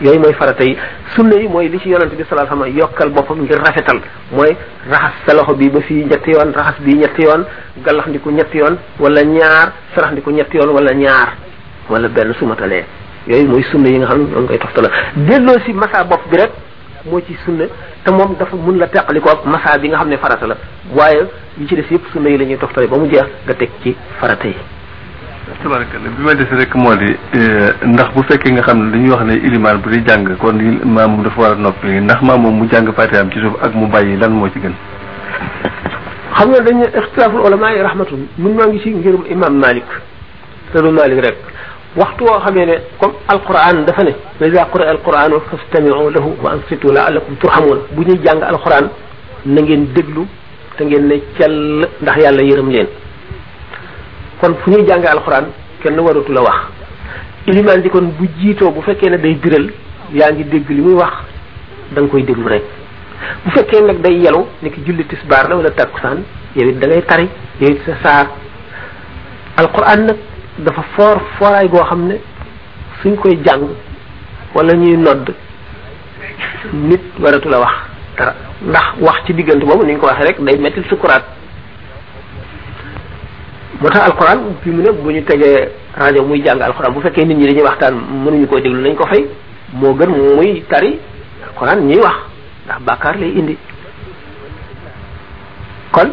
yoy 0.00 0.16
moy 0.18 0.32
farata 0.34 0.64
yi 0.64 0.76
sunna 1.16 1.36
yi 1.40 1.48
moy 1.48 1.66
li 1.68 1.80
ci 1.80 1.88
yonante 1.88 2.14
bi 2.14 2.22
sallallahu 2.28 2.52
alayhi 2.54 2.70
wasallam 2.70 2.78
yokkal 2.78 3.08
bopam 3.10 3.42
ngir 3.42 3.58
rafetal 3.58 4.00
moy 4.30 4.56
rahas 4.88 5.12
sa 5.26 5.54
bi 5.54 5.68
ba 5.70 5.80
fi 5.80 6.04
ñett 6.04 6.24
yoon 6.26 6.52
rahas 6.54 6.74
bi 6.80 6.94
ñett 6.94 7.18
yoon 7.18 7.44
gallax 7.84 8.06
ndiku 8.08 8.30
ñett 8.30 8.54
yoon 8.54 8.76
wala 9.00 9.22
ñaar 9.24 9.72
sarax 9.94 10.12
ndiku 10.12 10.30
ñett 10.30 10.54
yoon 10.54 10.68
wala 10.68 10.92
ñaar 10.94 11.32
wala 11.90 12.08
suma 12.38 12.54
tale 12.54 12.84
yoy 13.26 13.44
moy 13.46 13.62
sunna 13.72 13.88
yi 13.88 13.98
nga 13.98 14.06
xam 14.06 14.22
nga 14.22 14.46
koy 14.46 14.82
delo 15.16 15.52
ci 15.54 15.60
si 15.66 15.72
masa 15.72 16.04
bi 16.04 16.36
rek 16.38 16.50
mo 17.10 17.20
ci 17.20 17.36
sunna 17.44 17.64
te 18.04 18.12
mom 18.12 18.36
dafa 18.38 18.54
mën 18.56 18.78
la 18.78 18.84
ak 18.92 19.44
masa 19.46 19.78
bi 19.80 19.88
nga 19.88 19.96
xamne 19.98 20.16
farata 20.18 20.46
la 20.46 20.56
waye 20.94 21.26
yi 21.58 21.66
ci 21.66 21.74
des 21.74 21.86
yep 21.90 22.02
sunna 22.12 22.28
yi 22.28 22.36
lañuy 22.38 22.56
ba 22.56 22.96
mu 22.96 23.08
jeex 23.10 23.26
ga 23.48 23.54
tek 23.54 23.70
ci 23.82 23.96
farata 24.20 24.46
yi 24.46 24.54
tabarakalla 25.62 26.08
bi 26.12 26.22
ma 26.22 26.34
des 26.34 26.48
rek 26.50 26.74
moo 26.74 26.94
di 26.96 27.10
e, 27.10 27.40
ndax 27.86 28.12
bu 28.14 28.22
fekkee 28.24 28.52
nga 28.52 28.62
xam 28.62 28.78
ne 28.84 28.90
dañuy 28.92 29.10
wax 29.10 29.22
ne 29.24 29.34
ilimaan 29.36 29.78
bu 29.82 29.90
di 29.90 30.00
jàng 30.06 30.36
kon 30.36 30.58
maam 30.84 31.22
dafa 31.22 31.40
war 31.40 31.52
a 31.52 31.54
noppi 31.56 31.88
ndax 32.00 32.20
maam 32.22 32.42
moom 32.42 32.58
mu 32.58 32.66
jàng 32.70 32.92
fatiha 32.92 33.20
am 33.22 33.30
ci 33.32 33.38
suuf 33.40 33.54
ak 33.62 33.74
mu 33.74 33.86
bàyyi 33.86 34.16
lan 34.16 34.30
moo 34.32 34.48
ci 34.50 34.58
gën 34.60 34.72
xam 36.36 36.50
nga 36.50 36.60
dañu 36.60 36.84
ixtilaaful 36.84 37.40
ulamaa 37.46 37.72
yi 37.72 37.80
rahmatun 37.82 38.26
mun 38.38 38.54
maa 38.54 38.66
ngi 38.66 38.78
si 38.80 38.90
ngirum 38.90 39.24
imam 39.30 39.58
malik 39.58 39.84
te 40.72 40.78
du 40.82 40.90
malik 40.90 41.20
rek 41.24 41.36
waxtu 41.96 42.24
woo 42.24 42.40
xamee 42.44 42.66
ne 42.66 42.74
comme 43.00 43.14
alquran 43.28 43.84
dafa 43.86 44.02
ne 44.04 44.14
wa 44.40 44.46
iza 44.46 44.64
quri'a 44.70 44.90
alquranu 44.90 45.36
fastami'u 45.50 46.10
lahu 46.10 46.36
wa 46.42 46.52
ansitu 46.52 46.92
la'allakum 46.92 47.36
turhamun 47.36 47.78
bu 47.92 48.02
ñuy 48.02 48.18
jàng 48.24 48.42
alquran 48.42 48.88
na 49.46 49.60
ngeen 49.62 49.92
déglu 49.94 50.26
te 50.76 50.84
ngeen 50.84 51.06
ne 51.08 51.22
cell 51.38 51.88
ndax 52.02 52.16
yàlla 52.22 52.42
yërëm 52.42 52.70
leen 52.70 52.86
kon 54.40 54.54
fu 54.62 54.70
ñuy 54.70 54.84
jàng 54.86 55.04
alquran 55.04 55.44
kenn 55.82 55.98
waratu 56.00 56.32
la 56.32 56.42
wax 56.42 56.56
iliman 57.46 57.78
di 57.82 57.88
kon 57.90 58.12
bu 58.18 58.26
jiitoo 58.38 58.70
bu 58.70 58.82
fekkee 58.82 59.10
ne 59.10 59.18
day 59.20 59.34
biral 59.34 59.68
yaa 60.14 60.30
ngi 60.32 60.44
dégg 60.44 60.68
li 60.70 60.80
muy 60.80 60.94
wax 60.94 61.14
da 61.92 62.00
nga 62.02 62.10
koy 62.10 62.22
déglu 62.22 62.46
rek 62.48 62.62
bu 63.44 63.50
fekkee 63.50 63.80
nag 63.80 64.00
day 64.00 64.16
yelu 64.20 64.46
ni 64.62 64.70
ki 64.70 64.80
julli 64.86 65.04
tisbar 65.06 65.48
la 65.48 65.56
wala 65.56 65.70
takkusaan 65.70 66.22
yow 66.54 66.68
it 66.68 66.78
da 66.78 66.86
ngay 66.86 67.02
tari 67.02 67.28
yow 67.60 67.70
it 67.70 67.80
sa 67.86 67.96
saar 68.02 68.26
alquran 69.56 70.06
nag 70.06 70.16
dafa 70.58 70.82
for 70.96 71.18
fooraay 71.38 71.68
goo 71.68 71.82
xam 71.84 72.06
ne 72.08 72.16
suñ 73.02 73.16
koy 73.16 73.36
jàng 73.44 73.62
wala 74.54 74.72
ñuy 74.74 74.96
nodd 74.96 75.32
nit 76.74 77.02
waratu 77.20 77.48
la 77.48 77.58
wax 77.58 77.74
dara 78.16 78.34
ndax 78.62 78.86
wax 79.00 79.16
ci 79.26 79.34
diggante 79.34 79.64
boobu 79.64 79.84
ni 79.84 79.94
nga 79.94 80.00
ko 80.00 80.08
rek 80.22 80.40
day 80.40 80.58
metti 80.58 80.80
sukuraat 80.88 81.24
motax 83.80 84.10
alquran 84.10 84.58
fi 84.62 84.70
mu 84.74 84.82
ne 84.82 84.90
bu 84.90 85.10
ñu 85.10 85.22
tege 85.22 85.70
radio 85.94 86.22
muy 86.24 86.42
jang 86.44 86.60
alquran 86.60 86.92
bu 86.92 87.00
fekke 87.00 87.24
nit 87.24 87.34
ñi 87.38 87.46
dañuy 87.46 87.62
waxtaan 87.62 87.94
mënu 88.24 88.38
ñu 88.38 88.46
ko 88.46 88.56
déglu 88.60 88.80
nañ 88.80 88.94
ko 88.96 89.06
fay 89.06 89.24
mo 89.72 89.94
gën 89.94 90.10
muy 90.10 90.62
tari 90.68 90.98
alquran 91.46 91.86
ñi 91.86 91.96
wax 92.02 92.16
da 92.66 92.78
bakkar 92.84 93.16
lay 93.20 93.28
indi 93.30 93.56
kon 95.92 96.10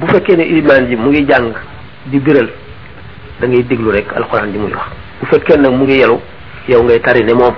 bu 0.00 0.06
fekkee 0.06 0.36
ne 0.36 0.44
iman 0.58 0.86
ji 0.86 0.96
mu 0.96 1.10
ngi 1.10 1.26
jang 1.26 1.52
di 2.06 2.18
biral 2.20 2.48
da 3.40 3.46
ngay 3.48 3.64
déglu 3.66 3.90
rek 3.90 4.12
alquran 4.14 4.52
ji 4.52 4.58
muy 4.58 4.70
wax 4.72 4.90
bu 5.20 5.26
fekkee 5.26 5.56
nak 5.58 5.72
mu 5.72 5.84
ngi 5.86 5.98
yelu 5.98 6.20
yow 6.68 6.82
ngay 6.84 7.00
tari 7.00 7.24
ne 7.24 7.34
mom 7.34 7.54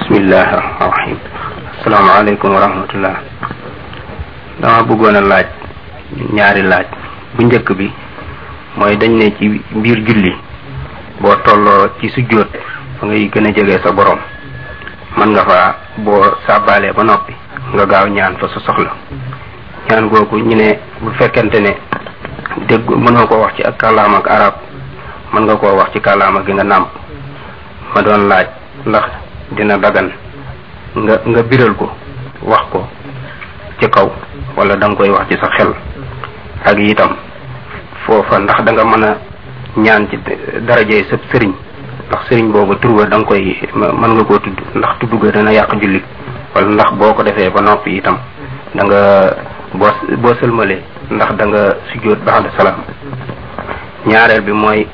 بسم 0.00 0.14
الله 0.24 0.48
الرحمن 0.54 0.82
الرحيم 0.88 1.18
Assalamualaikum 1.80 2.44
wa 2.52 2.60
rahmatullah 2.60 3.16
dama 4.60 4.84
bëggoon 4.84 5.16
a 5.16 5.22
laaj 5.24 5.48
ñaari 6.36 6.60
laaj 6.60 6.84
bu 7.34 7.40
njëkk 7.48 7.72
bi 7.72 7.86
mooy 8.76 9.00
dañ 9.00 9.16
ne 9.16 9.32
ci 9.32 9.48
mbir 9.48 10.04
julli 10.04 10.36
boo 11.24 11.32
tolloo 11.40 11.88
ci 11.98 12.12
sujjóot 12.12 12.50
fa 13.00 13.06
ngay 13.06 13.32
gën 13.32 13.46
a 13.48 13.54
jege 13.56 13.80
sa 13.80 13.96
borom 13.96 14.20
man 15.16 15.32
nga 15.32 15.40
fa 15.48 15.56
boo 16.04 16.20
sàbbaalee 16.44 16.92
ba 16.92 17.00
noppi 17.02 17.32
nga 17.72 17.86
gaaw 17.88 18.12
ñaan 18.12 18.36
fa 18.36 18.46
sa 18.52 18.60
soxla 18.60 18.92
ñaan 19.88 20.12
googu 20.12 20.36
ñu 20.36 20.52
ne 20.60 20.76
bu 21.00 21.08
fekkente 21.16 21.64
ne 21.64 21.80
dégg 22.68 22.84
mënoo 22.92 23.24
ko 23.24 23.40
wax 23.40 23.56
ci 23.56 23.64
ak 23.64 23.80
kàllaam 23.80 24.20
ak 24.20 24.28
arab 24.28 24.54
man 25.32 25.48
nga 25.48 25.56
koo 25.56 25.80
wax 25.80 25.92
ci 25.96 26.00
kàllaama 26.00 26.44
gi 26.44 26.52
nga 26.52 26.64
nàmp 26.64 26.88
ma 27.94 28.02
doon 28.02 28.28
laaj 28.28 28.46
ndax 28.84 29.06
dina 29.56 29.80
dagan 29.80 30.12
nga 30.98 31.14
nga 31.30 31.42
biral 31.48 31.72
ko 31.80 31.86
wax 32.50 32.64
ko 32.74 32.80
ci 33.78 33.86
kaw 33.88 34.08
wala 34.58 34.74
danga 34.76 34.96
koy 34.98 35.10
wax 35.14 35.26
ci 35.30 35.36
sa 35.38 35.50
xel 35.54 35.70
ak 36.66 36.76
itam 36.78 37.14
foofa 38.04 38.42
ndax 38.42 38.58
danga 38.66 38.82
mën 38.84 39.04
a 39.06 39.10
ñaan 39.78 40.08
ci 40.10 40.16
darajey 40.66 41.06
sëb 41.06 41.22
sëriñ 41.30 41.52
ndax 42.10 42.20
sëriñ 42.28 42.50
boobu 42.50 42.74
turwa 42.82 43.06
da 43.06 43.16
nga 43.18 43.28
koy 43.30 43.54
mën 43.74 44.12
nga 44.14 44.24
koo 44.26 44.38
tudd 44.38 44.58
ndax 44.74 44.92
tudd 44.98 45.12
ga 45.22 45.30
dana 45.30 45.52
yàq 45.52 45.70
julli 45.80 46.02
wala 46.54 46.66
ndax 46.74 46.90
boo 46.98 47.14
ko 47.14 47.22
defee 47.22 47.50
ba 47.54 47.60
noppi 47.62 47.96
itam 47.96 48.18
danga 48.74 49.00
nga 49.74 49.88
boo 50.18 50.34
sëlmalee 50.40 50.82
ndax 51.10 51.30
danga 51.38 51.60
nga 51.62 51.62
sujjóot 51.92 52.20
ba'da 52.26 52.50
salaam 52.58 52.82
ñaareel 54.06 54.42
bi 54.42 54.52
mooy 54.52 54.86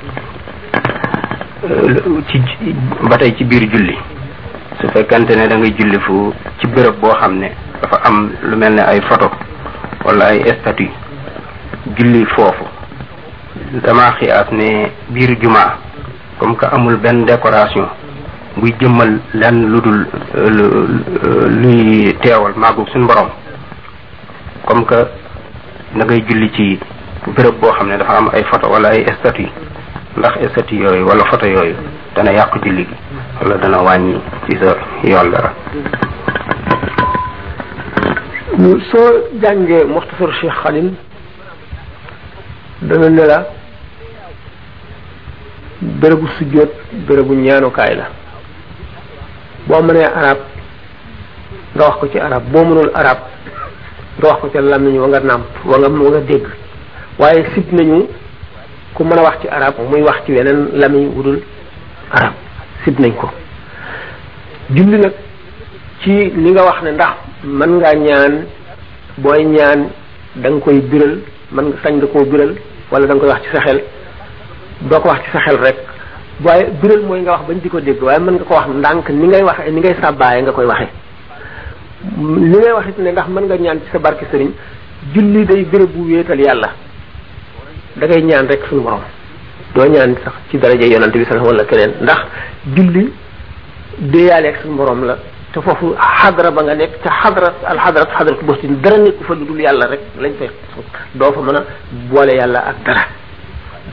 euh, 1.65 2.21
ci 2.29 2.43
ba 3.09 3.17
tey 3.17 3.33
ci 3.37 3.45
biir 3.45 3.65
julli 3.73 3.97
su 4.81 4.87
fekkante 4.89 5.35
ne 5.37 5.47
da 5.49 5.57
ngay 5.57 5.75
julli 5.79 5.99
fu 6.01 6.33
ci 6.59 6.67
béréb 6.69 6.99
boo 7.01 7.15
xam 7.21 7.39
ne 7.39 7.51
dafa 7.81 7.97
am 8.05 8.31
lu 8.43 8.57
mel 8.57 8.75
ne 8.75 8.81
ay 8.83 9.01
photo 9.09 9.31
wala 10.05 10.27
ay 10.29 10.43
statue 10.61 10.91
julli 11.97 12.25
foofu 12.35 12.65
dama 13.85 14.13
xiyaas 14.19 14.51
ne 14.53 14.91
biir 15.11 15.39
juma 15.41 15.79
comme 16.39 16.57
que 16.57 16.67
amul 16.67 16.97
benn 16.97 17.25
décoration 17.25 17.87
buy 18.59 18.75
jëmmal 18.81 19.19
lenn 19.35 19.67
lu 19.71 19.81
dul 19.81 20.07
luy 21.61 22.13
teewal 22.23 22.53
màggug 22.57 22.89
suñ 22.93 23.07
borom 23.07 23.29
comme 24.67 24.85
que 24.85 25.01
da 25.97 26.05
ngay 26.05 26.23
julli 26.29 26.51
ci 26.53 26.79
béréb 27.35 27.59
boo 27.61 27.73
xam 27.73 27.89
ne 27.89 27.97
dafa 27.97 28.17
am 28.19 28.29
ay 28.33 28.45
photo 28.45 28.69
wala 28.71 28.89
ay 28.91 29.07
statue 29.21 29.49
ndax 30.17 30.37
estati 30.41 30.77
yooyu 30.81 31.07
wala 31.09 31.25
photo 31.31 31.47
yooyu 31.47 31.77
dana 32.17 32.31
yàqu 32.33 32.57
julli 32.65 32.85
gi 32.89 32.97
wala 33.43 33.57
dana 33.59 33.79
wàññi 33.83 34.21
ci 34.49 34.59
sa 34.63 34.73
yoon 35.05 35.29
dara 35.31 35.53
soo 38.91 39.11
jàngee 39.43 39.85
muxtasar 39.85 40.31
Cheikh 40.41 40.55
Khadim 40.63 40.95
dana 42.83 43.11
ne 43.11 43.25
la 43.27 43.47
bérébu 45.83 46.27
sujjóot 46.39 46.73
bérébu 47.09 47.35
ñaanukaay 47.35 47.95
la 47.97 48.05
boo 49.69 49.83
mënee 49.83 50.05
arab 50.07 50.39
nga 51.75 51.85
wax 51.85 51.97
ko 52.01 52.07
ci 52.13 52.19
arab 52.19 52.43
boo 52.53 52.65
mënul 52.65 52.91
arab 52.95 53.19
nga 54.19 54.29
wax 54.29 54.39
ko 54.41 54.49
ci 54.49 54.59
làmmiñ 54.59 54.99
wa 54.99 55.09
nga 55.09 55.21
nàmp 55.21 55.45
wa 55.67 55.77
nga 55.79 55.89
wa 55.89 56.11
nga 56.11 56.21
dégg 56.21 56.47
waaye 57.21 57.45
sib 57.55 57.71
nañu 57.73 58.09
ku 58.97 59.05
mën 59.05 59.19
a 59.19 59.23
wax 59.23 59.37
ci 59.41 59.47
arab 59.49 59.75
muy 59.93 60.01
wax 60.03 60.17
ci 60.25 60.33
weneen 60.33 60.71
lamiñ 60.73 61.11
wudul 61.17 61.39
arab 62.13 62.33
sib 62.83 62.99
nañ 62.99 63.13
ko 63.21 63.29
julli 64.75 64.97
nag 64.99 65.13
ci 66.01 66.33
ni 66.35 66.51
nga 66.53 66.63
wax 66.65 66.79
ne 66.83 66.91
ndax 66.97 67.13
mën 67.45 67.71
ngaa 67.81 67.95
ñaan 67.95 68.33
booy 69.21 69.45
ñaan 69.45 69.81
da 70.41 70.49
koy 70.65 70.81
biral 70.91 71.19
mën 71.53 71.63
nga 71.69 71.77
sañ 71.85 71.95
nga 72.01 72.07
koo 72.07 72.25
biral 72.25 72.53
wala 72.91 73.07
da 73.07 73.15
koy 73.21 73.29
wax 73.29 73.41
ci 73.45 73.49
sa 73.53 73.61
xel 73.65 73.79
doo 74.89 75.01
ko 75.01 75.09
wax 75.11 75.21
ci 75.25 75.31
sa 75.33 75.41
xel 75.45 75.59
rek 75.65 75.77
waaye 76.45 76.65
biral 76.81 77.03
mooy 77.07 77.21
nga 77.21 77.33
wax 77.37 77.43
bañ 77.49 77.59
di 77.63 77.69
ko 77.69 77.81
dégg 77.81 78.01
waaye 78.03 78.19
mën 78.21 78.35
nga 78.41 78.45
ko 78.49 78.55
wax 78.55 78.67
ndànk 78.81 79.11
ni 79.11 79.27
ngay 79.29 79.43
waxee 79.45 79.71
ni 79.73 79.81
ngay 79.81 79.97
sàbbaaye 80.01 80.41
nga 80.43 80.53
koy 80.57 80.67
waxee 80.73 80.93
li 82.51 82.59
ngay 82.59 82.73
wax 82.77 82.87
it 82.89 82.99
ne 82.99 83.11
ndax 83.13 83.29
mën 83.29 83.45
nga 83.45 83.57
ñaan 83.61 83.79
ci 83.83 83.89
sa 83.93 83.99
barke 83.99 84.25
sëriñ 84.31 84.51
julli 85.13 85.45
day 85.45 85.63
béréb 85.71 85.91
bu 85.95 86.09
wéetal 86.09 86.41
yàlla 86.41 86.71
da 87.97 88.07
ngay 88.07 88.23
ñaan 88.23 88.47
rek 88.47 88.61
suñu 88.69 88.83
borom 88.83 89.01
do 89.75 89.85
ñaan 89.89 90.15
sax 90.23 90.35
ci 90.51 90.59
daraja 90.59 90.87
yonante 90.87 91.17
bi 91.19 91.25
sallallahu 91.25 91.55
alayhi 91.57 91.67
keneen 91.69 91.93
ndax 92.03 92.19
julli 92.77 93.09
déeyaale 93.99 94.47
ak 94.49 94.57
suñu 94.63 94.77
borom 94.77 95.05
la 95.05 95.17
te 95.53 95.61
fofu 95.63 95.95
hadra 95.97 96.51
ba 96.51 96.63
nga 96.63 96.75
nek 96.75 96.91
ci 97.03 97.09
xadra 97.09 97.55
al 97.65 97.79
hadrat 97.79 98.09
xadrat 98.15 98.43
bostin 98.45 98.81
dara 98.83 98.99
nek 98.99 99.15
fa 99.27 99.35
dul 99.35 99.59
yalla 99.59 99.87
rek 99.89 100.01
lañ 100.21 100.33
fay 100.39 100.51
do 101.15 101.33
fa 101.33 101.41
mëna 101.41 101.65
boole 102.11 102.39
ak 102.41 102.77
dara 102.85 103.03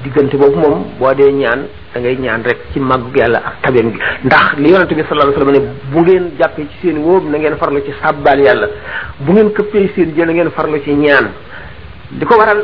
digënté 0.04 0.36
boobu 0.38 0.60
mom 0.60 0.84
bo 1.00 1.14
dee 1.14 1.32
ñaan 1.32 1.66
da 1.94 2.00
ngay 2.02 2.18
ñaan 2.18 2.44
rek 2.44 2.58
ci 2.74 2.80
maggu 2.82 3.08
yalla 3.16 3.38
ak 3.40 3.62
tabeem 3.62 3.90
bi 3.92 4.00
ndax 4.26 4.56
li 4.58 4.70
yonante 4.70 4.96
bi 4.96 5.04
sallallahu 5.08 5.32
alayhi 5.32 5.48
wasallam 5.48 5.66
ne 5.66 5.92
bu 5.94 6.00
ngeen 6.02 6.32
jappé 6.38 6.66
ci 6.70 6.76
seen 6.88 6.98
woob 6.98 7.24
na 7.30 7.38
ngeen 7.38 7.56
farlu 7.58 7.80
ci 7.86 7.94
sabbal 8.04 8.38
yalla 8.40 8.68
bu 9.22 9.32
ngeen 9.32 9.54
këppee 9.54 9.92
seen 9.96 10.14
jël 10.14 10.28
na 10.28 10.34
ngeen 10.34 10.52
farlu 10.52 10.82
ci 10.84 10.92
ñaan 10.94 11.32
diko 12.20 12.36
waral 12.38 12.64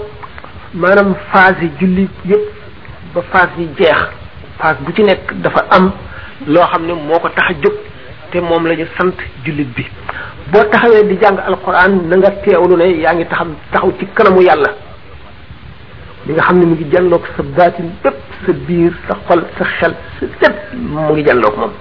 manam 0.74 1.16
phase 1.32 1.66
julli 1.80 2.08
yépp 2.26 2.42
ba 3.14 3.22
phase 3.32 3.58
yi 3.60 3.70
jeex 3.78 3.98
phase 4.60 4.78
bu 4.86 4.94
ci 4.94 5.04
nek 5.04 5.34
dafa 5.44 5.66
am 5.72 5.92
lo 6.48 6.62
xamne 6.62 6.90
moko 6.94 7.04
moo 7.06 7.20
ko 7.20 7.30
tax 7.30 7.50
a 7.50 7.70
te 8.32 8.38
mom 8.40 8.66
lañu 8.68 8.86
sante 8.98 9.22
julli 9.46 9.64
bi 9.64 9.86
bo 10.52 10.60
taxawé 10.70 11.06
di 11.08 11.18
jàng 11.22 11.40
alquran 11.40 12.08
na 12.08 12.18
nga 12.18 12.32
téwlu 12.44 12.76
ne 12.78 12.86
yaangi 13.02 13.26
taxam 13.26 13.56
taxaw 13.72 13.92
ci 14.00 14.06
kanamu 14.14 14.42
yàlla 14.42 14.70
li 16.28 16.34
nga 16.34 16.44
xamne 16.44 16.66
mu 16.66 16.76
ngi 16.76 16.88
jallok 16.92 17.24
sa 17.36 17.44
batin 17.44 17.90
bépp 18.04 18.18
sa 18.46 18.52
bir 18.68 18.92
sa 19.08 19.14
xol 19.28 19.44
sa 19.58 19.66
xel 19.80 19.94
sa 20.20 20.26
tepp 20.40 20.74
mu 20.78 21.14
ngi 21.14 21.24
jallok 21.26 21.58
mom 21.58 21.72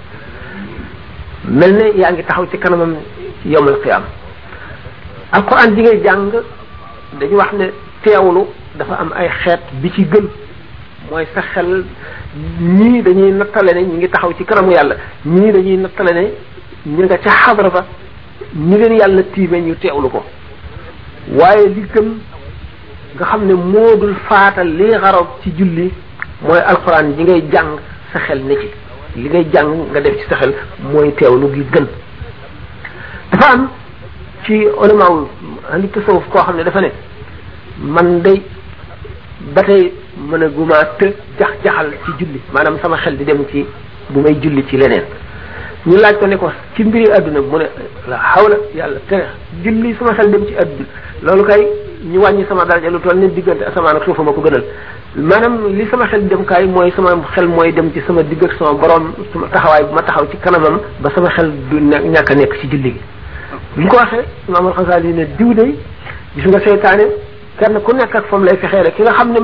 melne 1.44 1.92
yaangi 1.94 2.24
taxaw 2.24 2.46
ci 2.50 2.58
kanamam 2.58 2.96
yowmal 3.44 3.76
qiyam 3.82 4.02
alquran 5.32 5.74
di 5.74 5.82
ngay 5.82 6.00
jàng 6.02 6.32
dañu 7.20 7.36
wax 7.36 7.52
ne 7.52 7.66
teewlu 8.02 8.46
dafa 8.78 8.94
am 9.02 9.12
ay 9.14 9.28
xeet 9.42 9.62
bi 9.82 9.90
ci 9.94 10.04
gën 10.12 10.26
mooy 11.10 11.26
sa 11.34 11.42
xel 11.52 11.84
ñii 12.60 13.02
dañuy 13.02 13.32
nattale 13.32 13.74
ne 13.74 13.80
ñu 13.82 13.94
ngi 13.96 14.08
taxaw 14.08 14.32
ci 14.36 14.44
kanamu 14.44 14.70
yàlla 14.72 14.94
ñii 15.26 15.52
dañuy 15.52 15.76
nattale 15.76 16.12
ne 16.14 16.24
ñu 16.86 17.04
nga 17.04 17.18
ca 17.18 17.30
xadra 17.44 17.70
ba 17.70 17.84
leen 18.54 18.94
yàlla 18.98 19.22
tiime 19.34 19.60
ñu 19.60 19.74
teewlu 19.78 20.08
ko 20.08 20.24
waaye 21.38 21.68
li 21.68 21.82
gën 21.92 22.08
nga 23.14 23.24
xam 23.24 23.46
ne 23.46 23.54
moo 23.54 23.96
dul 24.00 24.14
faatal 24.28 24.68
li 24.68 24.90
xaroog 24.92 25.28
ci 25.42 25.52
julli 25.56 25.90
mooy 26.42 26.58
alxuraan 26.60 27.14
ji 27.16 27.22
ngay 27.22 27.44
jàng 27.52 27.72
sa 28.12 28.18
xel 28.20 28.42
ne 28.44 28.54
ci 28.60 28.70
li 29.20 29.28
ngay 29.28 29.48
jàng 29.52 29.70
nga 29.90 30.00
def 30.00 30.16
ci 30.18 30.24
sa 30.28 30.36
xel 30.36 30.54
mooy 30.92 31.12
teewlu 31.14 31.52
gi 31.52 31.64
gën 31.72 31.86
dafa 33.32 33.52
am 33.54 33.68
ci 34.44 34.62
ulamaaw 34.76 35.26
ahlu 35.72 35.88
tasawuf 35.90 36.28
koo 36.28 36.40
xam 36.44 36.56
ne 36.56 36.62
dafa 36.62 36.80
ne 36.80 36.90
man 37.80 38.20
de 38.20 38.40
ba 39.40 39.62
tey 39.62 39.92
mën 40.28 40.42
a 40.42 40.48
gumaa 40.48 40.82
të 40.98 41.06
jax 41.38 41.52
jaxal 41.64 41.90
ci 42.04 42.10
julli 42.18 42.40
maanaam 42.52 42.76
sama 42.82 42.96
xel 42.98 43.16
di 43.16 43.24
dem 43.24 43.44
ci 43.50 43.64
bu 44.10 44.20
may 44.20 44.34
julli 44.42 44.64
ci 44.68 44.76
leneen 44.76 45.04
ñu 45.86 45.96
laaj 45.96 46.18
ko 46.18 46.26
ne 46.26 46.36
ko 46.36 46.50
ci 46.74 46.82
mbiri 46.84 47.06
àdduna 47.12 47.40
mu 47.40 47.56
ne 47.58 47.66
la 48.08 48.18
xawla 48.34 48.56
yàlla 48.74 48.98
te 49.08 49.14
julli 49.62 49.94
suma 49.96 50.12
xel 50.14 50.30
dem 50.32 50.44
ci 50.46 50.54
àdduna 50.54 50.88
loolu 51.22 51.44
kay 51.44 51.66
ñu 52.04 52.18
wàññi 52.20 52.46
sama 52.48 52.64
daraja 52.64 52.90
lu 52.90 52.98
toll 52.98 53.16
ne 53.18 53.28
diggante 53.28 53.62
asamaan 53.64 53.96
ak 53.96 54.04
suufa 54.04 54.22
ma 54.24 54.32
ko 54.32 54.40
gënal 54.40 54.64
maanaam 55.16 55.68
li 55.74 55.86
sama 55.90 56.08
xel 56.08 56.26
dem 56.28 56.44
kaay 56.44 56.66
mooy 56.66 56.90
sama 56.96 57.10
xel 57.36 57.46
mooy 57.46 57.72
dem 57.72 57.92
ci 57.92 58.00
sama 58.08 58.22
digg 58.24 58.42
ak 58.44 58.54
sama 58.58 58.72
borom 58.74 59.14
sama 59.32 59.46
taxawaay 59.52 59.84
bu 59.84 59.94
ma 59.94 60.02
taxaw 60.02 60.26
ci 60.30 60.36
kanamam 60.38 60.80
ba 61.00 61.10
sama 61.14 61.28
xel 61.30 61.52
du 61.70 61.76
ñàkk 61.78 62.30
a 62.30 62.34
nekk 62.34 62.58
ci 62.60 62.66
julli 62.68 62.90
gi. 62.92 63.00
bu 63.76 63.86
ko 63.88 63.96
waxee 63.98 64.24
imaam 64.48 64.66
al-Xasaali 64.66 65.12
ne 65.12 65.26
diw 65.38 65.54
de 65.54 65.74
kenn 67.58 67.76
ku 67.86 67.92
nekk 67.92 68.14
ak 68.14 68.26
fam 68.30 68.44
lay 68.46 68.56
fexeele 68.62 68.90
ki 68.94 69.02
nga 69.02 69.12
xam 69.18 69.32
ne 69.34 69.40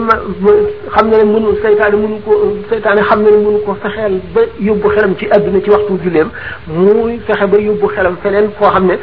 xam 0.94 1.06
ne 1.10 1.16
ne 1.20 1.24
mënu 1.32 1.48
seytaane 1.62 1.96
mënu 2.02 2.16
ko 2.26 2.32
seytaane 2.70 3.02
xam 3.08 3.22
ne 3.24 3.30
ne 3.34 3.38
mënu 3.46 3.58
ko 3.66 3.74
fexeel 3.84 4.14
ba 4.34 4.42
yóbbu 4.68 4.88
xelam 4.94 5.14
ci 5.20 5.26
àdduna 5.36 5.58
ci 5.64 5.70
waxtu 5.74 5.96
julleem 6.04 6.28
muy 6.68 7.18
fexe 7.26 7.44
ba 7.54 7.58
yóbbu 7.64 7.86
xelam 7.96 8.14
feneen 8.22 8.48
foo 8.58 8.70
xam 8.76 8.86
ne 8.90 8.96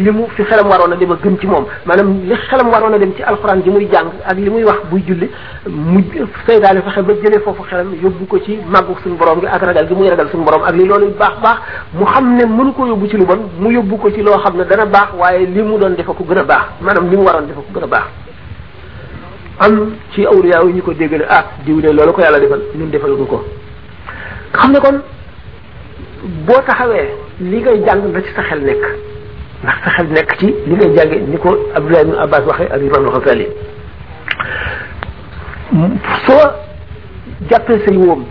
li 0.00 0.10
mu 0.18 0.24
fi 0.36 0.42
xelam 0.48 0.70
waroon 0.72 0.92
a 0.92 0.96
dem 1.02 1.12
a 1.12 1.16
gën 1.24 1.36
ci 1.40 1.46
moom 1.46 1.66
maanaam 1.84 2.08
li 2.30 2.36
xelam 2.48 2.68
waroon 2.72 2.94
a 2.94 2.98
dem 3.04 3.12
ci 3.16 3.22
alxuraan 3.32 3.60
ji 3.66 3.70
muy 3.76 3.88
jàng 3.92 4.08
ak 4.24 4.36
li 4.38 4.48
muy 4.50 4.64
wax 4.64 4.80
buy 4.90 5.04
julli 5.10 5.28
mu 5.68 6.02
seytaane 6.48 6.80
fexe 6.88 7.04
ba 7.04 7.12
jëlee 7.26 7.40
foofu 7.44 7.62
xelam 7.68 7.92
yóbbu 8.06 8.24
ko 8.32 8.40
ci 8.46 8.58
màggu 8.76 8.96
suñu 9.02 9.16
borom 9.20 9.40
gi 9.40 9.46
ak 9.52 9.62
ragal 9.68 9.86
gi 9.86 9.94
muy 9.94 10.08
ragal 10.08 10.30
suñu 10.32 10.44
borom 10.48 10.62
ak 10.62 10.74
li 10.80 10.84
loolu 10.86 11.12
baax 11.20 11.34
baax 11.44 11.58
mu 11.92 12.04
xam 12.14 12.24
ne 12.38 12.44
mënu 12.56 12.72
ko 12.72 12.86
yóbbu 12.86 13.06
ci 13.10 13.16
lu 13.20 13.26
bon 13.26 13.40
mu 13.60 13.68
yóbbu 13.76 13.96
ko 14.00 14.08
ci 14.14 14.22
loo 14.22 14.38
xam 14.42 14.56
ne 14.56 14.64
dana 14.64 14.86
baax 14.86 15.08
waaye 15.20 15.44
li 15.46 15.60
mu 15.62 15.76
doon 15.78 15.94
defa 15.94 16.12
ko 16.14 16.24
gën 16.24 16.40
a 16.40 16.44
baax 16.44 16.64
maanaam 16.80 17.10
li 17.10 17.16
mu 17.16 17.24
waroon 17.28 17.46
defa 17.48 17.60
ko 17.60 17.72
gën 17.80 17.84
a 17.84 17.86
baax 17.96 18.08
am 19.60 19.94
ci 20.12 20.24
awliya 20.24 20.62
yi 20.66 20.72
ñu 20.74 20.82
ko 20.82 20.92
dégg 20.92 21.12
ne 21.12 21.24
ah 21.28 21.44
diw 21.64 21.80
loolu 21.80 22.12
ko 22.12 22.20
yàlla 22.20 22.40
defal 22.40 22.60
ñun 22.74 22.90
defaluñu 22.90 23.26
ko 23.26 23.44
xam 24.52 24.72
ne 24.72 24.80
kon 24.80 25.00
boo 26.46 26.54
taxawee 26.66 27.08
li 27.40 27.58
ngay 27.60 27.82
jàng 27.86 28.10
na 28.12 28.20
ci 28.20 28.28
sa 28.34 28.42
xel 28.42 28.60
nekk 28.60 28.84
ndax 29.62 29.74
sa 29.84 29.90
xel 29.90 30.06
nekk 30.08 30.38
ci 30.38 30.46
li 30.66 30.74
ngay 30.74 30.96
jànge 30.96 31.20
ni 31.28 31.38
ko 31.38 31.56
Abdullah 31.74 32.02
ibn 32.02 32.14
Abbas 32.18 32.40
waxee 32.46 32.68
ak 32.70 32.80
Imam 32.82 33.06
al-Ghazali 33.08 33.46
soo 36.26 36.52
jàppee 37.50 37.80
say 37.86 37.96
wóom 37.96 38.24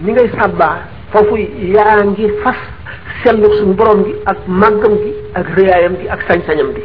ni 0.00 0.12
ngay 0.12 0.28
sàbbaa 0.40 0.78
foofu 1.12 1.36
yaa 1.36 2.02
ngi 2.04 2.28
fas 2.42 2.56
sellu 3.22 3.48
suñu 3.58 3.74
borom 3.74 4.02
gi 4.04 4.14
ak 4.26 4.38
màggam 4.48 4.96
gi 4.98 5.12
ak 5.34 5.46
réyaayam 5.56 5.94
gi 6.00 6.08
ak 6.08 6.20
sañ-sañam 6.28 6.72
gi 6.74 6.82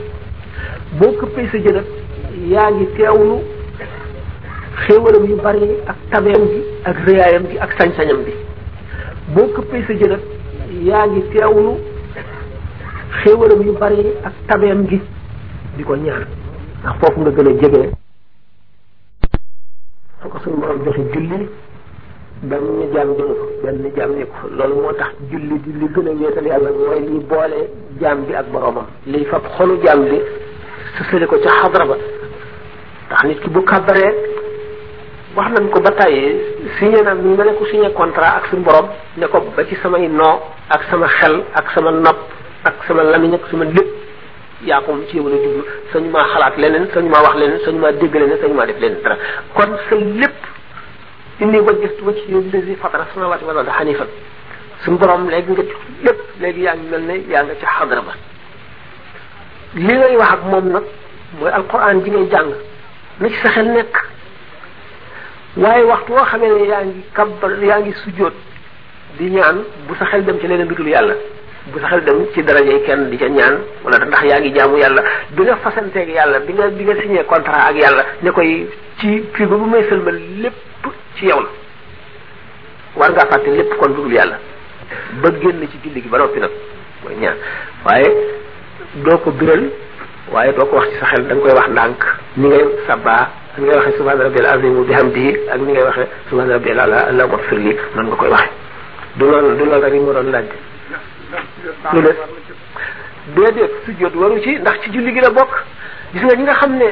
boo 0.99 1.11
këppee 1.19 1.47
sa 1.51 1.57
jënat 1.57 1.85
yaa 2.47 2.71
ngi 2.71 2.85
teewlu 2.97 3.41
xéewalam 4.88 5.26
yu 5.30 5.35
bari 5.43 5.81
ak 5.88 5.97
tabeem 6.11 6.43
gi 6.51 6.60
ak 6.85 6.97
rëyaayam 7.06 7.43
gi 7.51 7.57
ak 7.60 7.72
sañ 7.77 7.89
bi 8.26 8.34
boo 9.35 9.47
këppee 9.53 9.81
sa 9.88 9.93
jënat 9.93 10.22
yaa 10.89 11.06
ngi 11.07 11.22
teewlu 11.34 11.77
xéewalam 13.23 13.61
yu 13.65 13.73
bari 13.73 14.06
ak 14.23 14.34
tabeem 14.47 14.85
gi 14.89 15.01
di 15.77 15.84
ko 15.84 15.95
ñaan 15.95 16.26
ndax 16.81 16.95
foofu 16.99 17.19
nga 17.22 17.31
gën 17.31 17.47
a 17.47 17.53
jege 17.61 17.89
su 20.22 20.27
ko 20.30 20.38
suñu 20.43 20.61
borom 20.61 20.84
joxe 20.85 21.01
julli 21.14 21.49
benn 22.43 22.89
jaam 22.93 23.10
jële 23.61 23.91
jaam 23.97 24.11
ne 24.15 24.23
loolu 24.57 24.81
moo 24.81 24.93
tax 24.93 25.14
julli 25.31 25.60
di 25.65 25.72
li 25.80 25.88
gën 25.95 26.07
a 26.07 26.11
wéetal 26.14 26.45
yàlla 26.47 26.69
mooy 26.72 26.99
liy 27.01 27.19
boole 27.30 27.68
jaam 27.99 28.23
bi 28.27 28.34
ak 28.35 28.47
boromam 28.51 28.85
liy 29.06 29.26
fab 29.26 29.43
xolu 29.57 29.81
jaam 29.84 30.03
bi 30.06 30.19
su 30.95 31.03
sële 31.11 31.26
ko 31.26 31.35
ca 31.43 31.49
xadra 31.64 31.85
ba 31.85 31.95
nit 33.27 33.39
ki 33.43 33.49
bu 33.49 33.61
kàbbaree 33.61 34.38
wax 35.39 35.47
nañ 35.55 35.65
ko 35.71 35.79
ba 35.79 35.91
tàyyee 35.91 36.35
signé 36.77 37.01
na 37.03 37.13
mu 37.15 37.35
ne 37.37 37.53
ko 37.57 37.63
signé 37.71 37.89
contrat 37.95 38.37
ak 38.37 38.43
suñu 38.51 38.63
borom 38.67 38.87
ne 39.17 39.25
ko 39.27 39.39
ba 39.55 39.63
ci 39.65 39.75
samay 39.81 40.07
noo 40.07 40.41
ak 40.69 40.83
sama 40.91 41.07
xel 41.07 41.35
ak 41.55 41.65
sama 41.73 41.91
nap 41.91 42.17
ak 42.67 42.75
sama 42.87 43.03
lamiñ 43.03 43.33
ak 43.35 43.41
sama 43.49 43.63
lépp 43.65 43.89
yaa 44.67 44.81
ko 44.83 44.93
ci 45.07 45.17
yow 45.17 45.29
la 45.31 45.35
jublu 45.37 45.63
sañu 45.91 46.09
maa 46.11 46.25
xalaat 46.33 46.55
leneen 46.57 46.87
sañu 46.93 47.09
maa 47.09 47.23
wax 47.23 47.35
leneen 47.39 47.59
sañu 47.63 47.79
maa 47.79 47.91
dégg 47.93 48.13
leneen 48.13 48.39
sañu 48.41 48.53
maa 48.53 48.65
def 48.65 48.79
leneen 48.79 49.01
dara 49.03 49.15
kon 49.53 49.71
sa 49.87 49.95
lépp 49.95 50.39
inni 51.41 51.59
wajjahtu 51.59 52.03
wajhiya 52.05 52.37
lillazi 52.41 52.75
fatara 52.81 53.07
samawati 53.13 53.43
wal 53.45 53.57
arda 53.59 53.71
hanifan 53.79 54.07
suñu 54.83 54.97
borom 54.97 55.29
léegi 55.29 55.51
nga 55.51 55.63
lépp 56.05 56.19
léegi 56.41 56.61
yaa 56.63 56.75
ngi 56.75 56.87
mel 56.91 57.01
ne 57.07 57.15
yaa 57.31 57.43
nga 57.43 57.53
ci 57.55 57.65
xadra 57.65 58.01
ba 58.01 58.13
li 59.75 59.83
ngay 59.93 60.15
wax 60.17 60.31
ak 60.33 60.43
moom 60.51 60.65
nag 60.75 60.85
mooy 61.39 61.49
alquran 61.51 62.01
ji 62.03 62.11
ngay 62.11 62.27
jàng 62.29 62.51
na 63.21 63.27
ci 63.29 63.35
sa 63.43 63.49
xel 63.51 63.69
nekk 63.71 63.97
waye 65.57 65.81
waxtu 65.84 66.11
wo 66.13 66.21
xamee 66.26 66.47
ne 66.53 66.67
yaa 66.69 66.84
ngi 66.85 67.01
kabbar 67.13 67.51
yaa 67.63 67.80
ngi 67.81 67.93
di 69.17 69.30
ñaan 69.31 69.63
bu 69.88 69.95
sa 69.95 70.05
xel 70.05 70.21
dem 70.23 70.39
ci 70.39 70.47
leneen 70.47 70.67
bitul 70.67 70.85
yalla 70.88 71.15
bu 71.71 71.80
sa 71.80 71.88
xel 71.88 72.01
dem 72.03 72.27
ci 72.34 72.43
darajay 72.43 72.84
kenn 72.85 73.09
di 73.09 73.17
ca 73.17 73.26
ñaan 73.27 73.57
wala 73.84 73.97
ndax 73.97 74.23
yaa 74.26 74.39
ngi 74.39 74.51
jaamu 74.53 74.77
yalla 74.77 75.01
bi 75.31 75.41
nga 75.43 75.57
ak 75.63 76.07
yalla 76.07 76.39
bi 76.39 76.53
nga 76.53 76.67
bi 76.67 76.84
nga 76.84 76.95
signé 77.01 77.23
contrat 77.23 77.69
ak 77.69 77.76
yalla 77.81 78.03
ne 78.21 78.30
koy 78.31 78.69
ci 78.99 79.23
fi 79.34 79.45
bu 79.45 79.57
may 79.65 79.84
selmal 79.89 80.13
lepp 80.41 80.53
ci 81.15 81.26
yow 81.26 81.39
la 81.41 81.47
war 82.95 83.11
nga 83.11 83.26
fatte 83.26 83.47
lepp 83.49 83.76
kon 83.77 83.89
dugul 83.95 84.13
yalla 84.13 84.38
ba 85.21 85.30
génn 85.41 85.61
ci 85.71 85.77
julli 85.84 86.01
gi 86.01 86.07
ba 86.09 86.17
noppi 86.19 86.39
nak 86.39 86.51
moy 87.03 87.15
ñaan 87.19 87.38
waye 87.85 88.09
doo 89.03 89.17
ko 89.17 89.31
biral 89.31 89.71
waye 90.31 90.53
doo 90.53 90.65
ko 90.65 90.76
wax 90.76 90.89
ci 90.89 90.95
sa 90.99 91.07
xel 91.07 91.26
dang 91.26 91.39
koy 91.41 91.53
wax 91.53 91.69
dank 91.73 92.05
ni 92.38 92.47
ngay 92.47 92.65
sabaa 92.88 93.38
ni 93.60 93.65
ngay 93.68 93.77
waxee 93.77 93.98
subhaana 93.98 94.23
rabbil 94.26 94.45
azim 94.45 94.84
bi 94.88 94.94
hamdihi 94.94 95.31
ak 95.52 95.60
ni 95.61 95.73
ngay 95.73 95.84
waxee 95.84 96.07
subhaana 96.30 96.53
rabbil 96.56 96.80
ala 96.80 97.07
allahumma 97.10 97.38
ighfir 97.40 97.57
li 97.60 97.72
noonu 97.95 98.07
nga 98.10 98.18
koy 98.18 98.30
waxee 98.30 98.52
du 99.18 99.23
loolu 99.26 99.56
du 99.57 99.64
loolu 99.65 99.81
rek 99.84 99.94
yi 99.94 99.99
mu 99.99 100.14
doon 100.14 100.31
laaj 100.31 100.48
lu 101.94 102.02
des 102.02 102.15
déedéet 103.36 103.72
sujjóot 103.86 104.14
waru 104.15 104.40
ci 104.44 104.60
ndax 104.60 104.80
ci 104.84 104.91
julli 104.91 105.11
gi 105.14 105.19
la 105.19 105.30
bokk 105.31 105.53
gis 106.14 106.23
nga 106.23 106.36
ñi 106.36 106.44
nga 106.44 106.53
xam 106.53 106.73
ne 106.77 106.88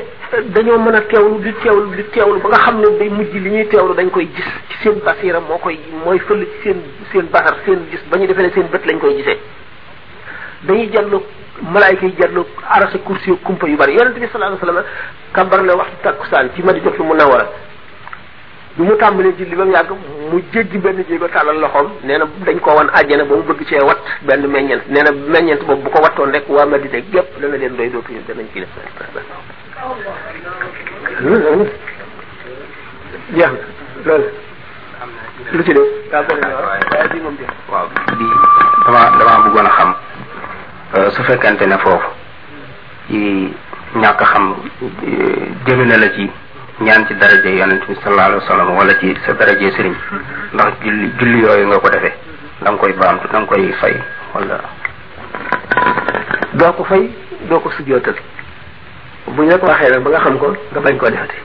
dañoo 0.54 0.78
mën 0.80 0.96
a 0.96 1.02
teewlu 1.02 1.40
di 1.42 1.54
teewlu 1.64 1.96
di 1.96 2.04
teewlu 2.12 2.40
ba 2.42 2.50
nga 2.50 2.58
xam 2.60 2.78
ne 2.80 2.98
day 3.00 3.10
mujj 3.10 3.34
li 3.34 3.50
ñuy 3.50 3.68
teewlu 3.68 3.94
dañ 3.96 4.10
koy 4.10 4.28
gis 4.34 4.46
ci 4.70 4.78
seen 4.84 5.00
basiira 5.06 5.40
moo 5.40 5.58
koy 5.58 5.80
mooy 6.06 6.20
fël 6.20 6.46
ci 6.46 6.62
seen 6.70 6.78
seen 7.12 7.26
basar 7.32 7.58
seen 7.66 7.80
gis 7.92 8.02
ba 8.12 8.18
ñu 8.18 8.28
defee 8.28 8.44
ne 8.44 8.50
seen 8.52 8.68
bët 8.72 8.86
lañ 8.86 9.00
koy 9.00 9.16
gisee 9.16 9.38
dañuy 10.64 10.88
jàll 10.94 11.10
malaika 11.62 12.06
yi 12.06 12.12
jallu 12.14 12.46
arasa 12.70 12.98
kursi 13.00 13.32
kumpa 13.44 13.68
yu 13.68 13.78
bari 13.78 13.98
yaron 13.98 14.14
tabi 14.14 14.28
sallallahu 14.28 14.58
alaihi 14.58 14.68
wasallam 14.68 14.90
kambar 15.34 15.60
la 15.64 15.76
waxtu 15.76 15.98
takusan 16.04 16.50
ci 16.56 16.62
madinatul 16.64 17.06
munawwara 17.06 17.48
bi 18.78 18.84
mu 18.84 18.96
tambale 18.98 19.34
julli 19.38 19.56
ba 19.56 19.66
yag 19.66 19.90
mu 20.32 20.40
jéggi 20.54 20.78
ben 20.78 21.04
jeego 21.10 21.28
talal 21.28 21.58
loxom 21.60 21.92
neena 22.04 22.26
dañ 22.46 22.60
ko 22.60 22.72
won 22.78 22.88
aljana 22.94 23.24
bo 23.26 23.36
mu 23.38 23.44
bëgg 23.44 23.66
ci 23.66 23.76
wat 23.82 23.98
ben 24.22 24.48
meññent 24.48 24.88
neena 24.90 25.12
meññent 25.12 25.64
bu 25.66 25.90
ko 25.90 26.02
waton 26.04 26.32
rek 26.32 26.48
waa 26.50 26.66
madina 26.66 27.02
la 27.42 27.48
leen 27.58 27.76
doy 27.78 27.88
dañ 28.02 28.02
ci 28.54 28.60
def 28.60 28.70
lu 35.54 35.64
ci 35.64 35.74
def 35.74 35.84
dama 38.86 39.04
dama 39.18 39.70
xam 39.78 39.92
Euh, 40.96 41.10
su 41.12 41.22
fekkente 41.24 41.66
ne 41.68 41.78
foofu 41.84 42.08
ci 43.08 43.52
ñàkk 43.96 44.22
xam 44.24 44.44
jëme 45.68 45.84
na 45.86 45.98
la 45.98 46.10
ci 46.16 46.32
ñaan 46.80 47.06
ci 47.08 47.14
daraje 47.16 47.46
yonent 47.60 47.84
bi 47.88 47.96
sallallahu 48.02 48.40
alayhi 48.50 48.78
wala 48.80 48.94
ci 49.00 49.10
sa 49.26 49.34
daraje 49.34 49.68
sëriñ 49.76 49.94
ndax 50.54 50.72
julli 50.80 51.12
julli 51.20 51.40
yooyu 51.44 51.66
nga 51.68 51.80
ko 51.80 51.90
defee 51.90 52.14
da 52.62 52.72
nga 52.72 52.80
koy 52.80 52.94
baamtu 52.94 53.28
da 53.28 53.38
nga 53.40 53.48
koy 53.48 53.72
fay 53.82 53.96
wala 54.34 54.58
doo 56.54 56.72
ko 56.72 56.84
fay 56.86 57.04
doo 57.50 57.60
ko 57.60 57.70
sujjootal 57.72 58.16
bu 59.36 59.44
ñu 59.44 59.60
waxee 59.62 60.00
ba 60.04 60.10
nga 60.10 60.20
xam 60.24 60.38
ko 60.40 60.56
nga 60.72 60.80
bañ 60.80 60.96
koo 60.98 61.10
defati 61.10 61.36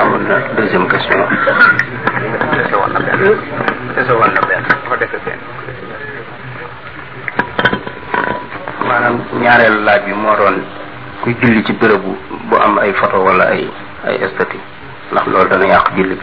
amoon 0.00 0.24
na 0.26 0.36
deuxième 0.56 0.86
question 0.88 1.18
dese 3.94 4.06
defe 4.06 5.18
benn 5.28 5.71
manam 8.92 9.14
ñaarel 9.44 9.76
laaj 9.86 10.00
bi 10.06 10.12
moo 10.22 10.34
doon 10.38 10.58
ku 11.22 11.28
julli 11.40 11.60
ci 11.64 11.72
béréb 11.80 12.04
bu 12.48 12.54
am 12.66 12.74
ay 12.78 12.92
photo 13.00 13.18
wala 13.26 13.44
ay 13.54 13.62
ay 14.08 14.16
estati 14.26 14.58
ndax 15.12 15.26
loolu 15.32 15.48
dana 15.50 15.66
yàq 15.72 15.86
julli 15.96 16.16
bi 16.16 16.22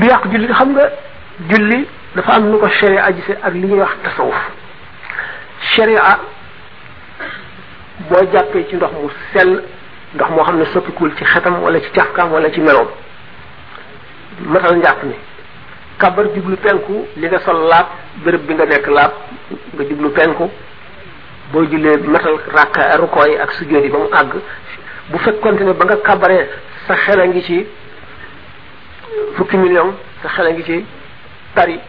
du 0.00 0.04
yàq 0.12 0.24
julli 0.32 0.48
xam 0.58 0.68
nga 0.74 0.84
julli 1.50 1.78
dafa 2.16 2.30
am 2.38 2.44
nu 2.50 2.56
ko 2.62 2.66
sharia 2.80 3.10
gise 3.16 3.34
ak 3.44 3.52
li 3.54 3.66
ñuy 3.68 3.80
wax 3.80 3.92
tasawuf 4.04 4.40
sharia 5.72 6.02
boo 8.08 8.24
jàppee 8.32 8.64
ci 8.70 8.74
ndox 8.76 8.92
mu 9.02 9.10
sell 9.32 9.52
ndox 10.14 10.28
moo 10.30 10.44
xam 10.46 10.56
ne 10.58 10.64
soppikuwul 10.72 11.12
ci 11.16 11.24
xetam 11.32 11.54
wala 11.62 11.78
ci 11.84 11.90
cafkaam 11.96 12.28
wala 12.32 12.48
ci 12.54 12.60
melom 12.60 12.88
matal 14.52 14.74
njàpp 14.76 15.00
ni 15.10 15.16
kabar 15.98 16.26
jublu 16.34 16.56
penku 16.58 17.06
li 17.16 17.26
nga 17.28 17.38
sol 17.44 17.60
laab 17.70 17.86
bërëb 18.24 18.42
bi 18.48 18.54
nga 18.54 18.66
nekk 18.66 18.86
laab 18.96 19.12
nga 19.74 19.84
jublu 19.90 20.08
penku 20.16 20.50
boo 21.52 21.64
jullee 21.70 21.96
matal 22.08 22.38
rakka 22.54 23.28
yi 23.28 23.36
ak 23.38 23.52
sujjóot 23.52 23.84
yi 23.84 23.90
ba 23.90 23.98
mu 23.98 24.08
àgg 24.20 24.32
bu 25.10 25.18
fekkonte 25.18 25.60
ne 25.64 25.72
ba 25.72 25.84
nga 25.84 25.96
kabaree 25.96 26.48
sa 26.86 26.94
xel 26.94 27.20
a 27.20 27.26
ngi 27.26 27.42
ci 27.42 27.66
fukki 29.36 29.56
million 29.56 29.94
sa 30.22 30.28
xel 30.28 30.46
a 30.46 30.50
ngi 30.52 30.64
ci 30.64 30.84
Paris 31.54 31.80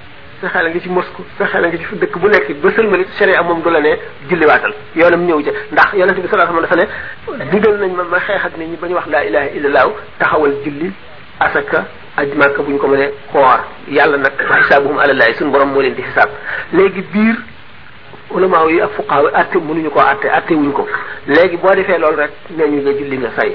sa 0.41 0.47
xel 0.49 0.65
a 0.65 0.69
ngi 0.69 0.81
ci 0.81 0.89
Moscou 0.89 1.25
sa 1.37 1.45
xel 1.47 1.63
a 1.63 1.67
ngi 1.67 1.77
ci 1.77 1.83
fu 1.85 1.95
dëkk 1.95 2.17
bu 2.19 2.29
nekk 2.29 2.53
ba 2.61 2.69
sëlmalit 2.75 3.07
sharia 3.17 3.41
moom 3.43 3.61
du 3.61 3.69
la 3.71 3.81
ne 3.81 3.97
julliwaatal 4.29 4.73
yoonam 4.95 5.25
ñëw 5.25 5.41
ca 5.43 5.51
ndax 5.71 5.93
yonente 5.93 6.21
bi 6.21 6.27
sallallahu 6.29 6.57
alayhi 6.57 6.69
wasallam 6.69 6.89
dafa 7.27 7.43
ne 7.43 7.49
digal 7.51 7.77
nañ 7.79 7.91
ma 7.95 8.03
ma 8.03 8.19
xeex 8.19 8.45
ak 8.45 8.57
nit 8.57 8.65
ñi 8.67 8.77
ba 8.77 8.87
ñu 8.87 8.95
wax 8.95 9.07
laa 9.07 9.23
ilaha 9.25 9.47
illallah 9.55 9.85
taxawal 10.19 10.53
julli 10.63 10.91
asaka 11.39 11.87
aj 12.17 12.27
màkk 12.35 12.57
bu 12.63 12.71
ñu 12.71 12.77
ko 12.79 12.87
mënee 12.87 13.09
xoor 13.31 13.59
yàlla 13.97 14.17
nag 14.17 14.33
xisaabuhum 14.49 14.97
alallahi 14.99 15.33
suñu 15.33 15.51
borom 15.51 15.69
moo 15.71 15.81
leen 15.81 15.95
di 15.95 16.01
xisaab 16.03 16.29
léegi 16.73 17.01
biir 17.11 17.35
ulama 18.35 18.59
yi 18.71 18.79
ak 18.81 18.91
fuqaaw 18.95 19.23
yi 19.27 19.31
atte 19.33 19.55
mënuñu 19.59 19.89
ko 19.91 19.99
atte 19.99 20.25
atte 20.37 20.51
wuñ 20.53 20.71
ko 20.71 20.87
léegi 21.27 21.57
boo 21.57 21.75
defee 21.75 21.97
loolu 21.99 22.17
rek 22.17 22.31
nee 22.57 22.67
ñu 22.69 22.77
nga 22.81 22.91
julli 22.99 23.17
nga 23.17 23.29
say 23.37 23.53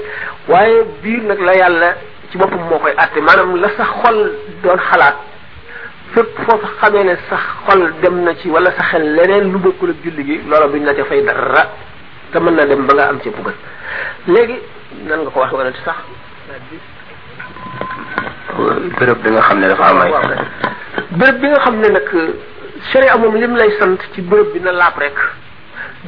waaye 0.49 0.83
biir 1.01 1.21
nag 1.23 1.39
la 1.39 1.53
yàlla 1.55 1.89
ci 2.29 2.37
boppam 2.37 2.59
moo 2.69 2.77
koy 2.79 2.93
atte 2.97 3.17
maanaam 3.21 3.55
la 3.61 3.69
sax 3.77 3.87
xol 4.03 4.17
doon 4.63 4.77
xalaat 4.89 5.15
fépp 6.13 6.31
foofu 6.47 6.67
xamee 6.81 7.03
ne 7.03 7.15
sax 7.29 7.41
xol 7.67 7.81
dem 8.03 8.21
na 8.23 8.35
ci 8.35 8.47
wala 8.49 8.69
sa 8.73 8.83
xel 8.83 9.15
leneen 9.15 9.51
lu 9.51 9.57
bokkul 9.59 9.89
ak 9.89 9.95
julli 10.03 10.23
gi 10.25 10.41
loola 10.47 10.67
buñ 10.67 10.83
la 10.85 10.93
ca 10.93 11.03
fay 11.05 11.23
dara 11.25 11.63
te 12.31 12.37
mën 12.39 12.53
na 12.53 12.65
dem 12.67 12.85
ba 12.87 12.93
nga 12.93 13.09
am 13.09 13.19
ca 13.19 13.29
bugal 13.31 13.55
léegi 14.27 14.57
nan 15.07 15.19
nga 15.21 15.31
ko 15.31 15.39
wax 15.39 15.51
sax 15.85 15.97
bërëb 18.97 19.17
bi 19.23 19.29
nga 19.33 19.41
xam 19.41 19.59
ne 19.59 19.67
dafa 19.67 19.83
am 19.89 20.01
ay 20.01 20.11
bërëb 21.19 21.37
bi 21.41 21.47
nga 21.51 21.59
xam 21.63 21.75
ne 21.79 21.89
nag 21.89 22.07
sharia 22.91 23.17
moom 23.17 23.35
lim 23.35 23.55
lay 23.55 23.71
sant 23.79 23.97
ci 24.13 24.21
bërëb 24.21 24.53
bi 24.53 24.59
na 24.59 24.71
laab 24.71 24.97
rek 24.99 25.17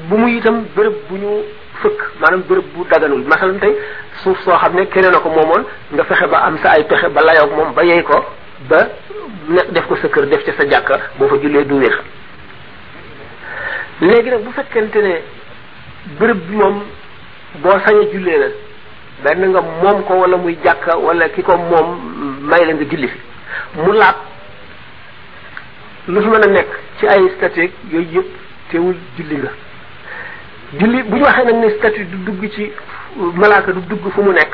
bu 0.07 0.17
mu 0.17 0.27
itam 0.37 0.65
bërëb 0.75 0.95
bu 1.09 1.15
ñu 1.17 1.33
fëkk 1.81 1.99
maanaam 2.21 2.43
bërëb 2.49 2.67
bu 2.75 2.85
daganul 2.91 3.23
masalan 3.29 3.59
suuf 4.23 4.37
soo 4.45 4.57
xam 4.57 4.75
ne 4.75 4.85
keneen 4.87 5.15
a 5.15 5.19
ko 5.19 5.29
moomoon 5.29 5.63
nga 5.91 6.03
fexe 6.03 6.27
ba 6.27 6.41
am 6.47 6.57
sa 6.61 6.69
ay 6.77 6.85
pexe 6.87 7.09
ba 7.09 7.21
layoog 7.21 7.53
moom 7.55 7.73
ba 7.73 7.83
yey 7.83 8.03
ko 8.03 8.23
ba 8.69 8.87
ne 9.49 9.61
def 9.71 9.87
ko 9.87 9.95
sa 9.95 10.07
kër 10.07 10.25
def 10.27 10.43
ca 10.45 10.53
sa 10.57 10.67
jàkka 10.69 10.99
boo 11.19 11.27
fa 11.27 11.35
jullee 11.41 11.65
du 11.65 11.73
wér 11.79 11.99
léegi 14.01 14.29
nag 14.29 14.43
bu 14.43 14.51
fekkente 14.51 15.01
ne 15.01 15.15
bërëb 16.19 16.39
bi 16.49 16.55
moom 16.55 16.83
boo 17.61 17.71
sañ 17.85 17.95
a 18.01 18.09
jullee 18.13 18.37
la 18.39 18.49
benn 19.23 19.49
nga 19.49 19.61
moom 19.61 20.03
ko 20.03 20.13
wala 20.13 20.37
muy 20.37 20.57
jàkka 20.63 20.97
wala 20.97 21.29
ki 21.29 21.43
ko 21.43 21.57
moom 21.57 22.32
may 22.43 22.65
la 22.65 22.73
nga 22.75 22.83
julli 22.91 23.07
fi 23.07 23.19
mu 23.81 23.93
laab 23.93 24.15
lu 26.07 26.21
fi 26.21 26.27
mën 26.33 26.43
a 26.43 26.47
nekk 26.55 26.67
ci 26.99 27.07
ay 27.07 27.23
statut 27.37 27.71
yooyu 27.91 28.07
yëpp 28.15 28.25
teewul 28.69 28.95
julli 29.17 29.37
nga 29.41 29.49
julli 30.79 31.03
bu 31.03 31.15
ñu 31.17 31.23
waxee 31.23 31.43
nag 31.45 31.55
ne 31.63 31.69
statut 31.77 32.03
du 32.11 32.17
dugg 32.27 32.49
ci 32.53 32.71
malaaka 33.39 33.71
du 33.71 33.79
dugg 33.87 34.01
fu 34.13 34.21
mu 34.21 34.31
nekk 34.31 34.53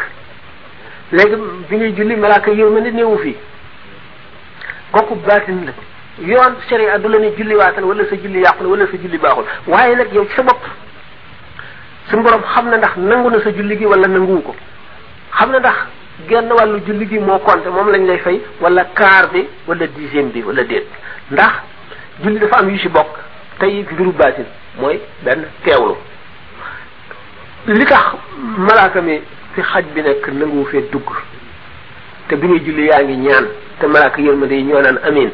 léegi 1.12 1.36
bi 1.70 1.76
ngay 1.78 1.94
julli 1.96 2.16
malaaka 2.16 2.52
yow 2.52 2.70
ma 2.72 2.80
ne 2.80 2.92
néewu 2.92 3.18
fii 3.18 3.36
kooku 4.92 5.16
baatin 5.26 5.66
la 5.66 5.72
yoon 6.28 6.56
sharia 6.70 6.98
du 7.00 7.10
la 7.10 7.18
ne 7.18 7.34
julli 7.36 7.56
waatal 7.56 7.84
wala 7.86 8.04
sa 8.06 8.16
julli 8.16 8.40
yàqu 8.42 8.62
na 8.64 8.68
wala 8.70 8.86
sa 8.86 8.98
julli 9.02 9.18
baaxul 9.18 9.46
waaye 9.68 9.96
nag 9.96 10.14
yow 10.14 10.28
ci 10.30 10.36
sa 10.36 10.44
bopp 10.44 10.62
suñu 12.10 12.22
borom 12.24 12.42
xam 12.54 12.70
na 12.70 12.78
ndax 12.78 12.98
nangu 12.98 13.30
na 13.30 13.40
sa 13.42 13.50
julli 13.52 13.78
gi 13.78 13.86
wala 13.86 14.08
nanguwu 14.08 14.42
ko 14.42 14.56
xam 15.40 15.52
na 15.52 15.60
ndax 15.60 15.78
genn 16.28 16.50
wàllu 16.52 16.80
julli 16.88 17.06
gi 17.10 17.20
moo 17.20 17.40
compté 17.40 17.70
moom 17.70 17.88
lañu 17.92 18.08
lay 18.08 18.18
fay 18.18 18.40
wala 18.62 18.84
quart 18.96 19.32
bi 19.34 19.48
wala 19.68 19.88
dixième 19.88 20.32
bi 20.32 20.44
wala 20.44 20.64
déet 20.64 20.86
ndax 21.32 21.54
julli 22.24 22.40
dafa 22.40 22.58
am 22.58 22.70
yu 22.70 22.78
ci 22.80 22.90
bokk 22.90 23.14
tey 23.60 23.86
mbiru 23.94 24.12
baatin 24.12 24.46
mooy 24.82 25.00
benn 25.24 25.44
teewlu 25.64 25.96
li 27.68 27.86
tax 27.86 28.16
malaaka 28.58 29.02
mi 29.02 29.22
fi 29.54 29.62
xaj 29.62 29.86
bi 29.96 30.02
nekk 30.02 30.28
nangu 30.34 30.66
fee 30.66 30.84
dugg 30.92 31.08
te 32.28 32.36
bi 32.36 32.48
ngay 32.48 32.60
julli 32.66 32.88
yaa 32.88 33.04
ngi 33.04 33.16
ñaan 33.18 33.46
te 33.80 33.88
malaaka 33.88 34.22
yërmande 34.22 34.52
yi 34.56 34.64
ñoo 34.64 34.82
naan 34.82 35.00
amiin 35.04 35.32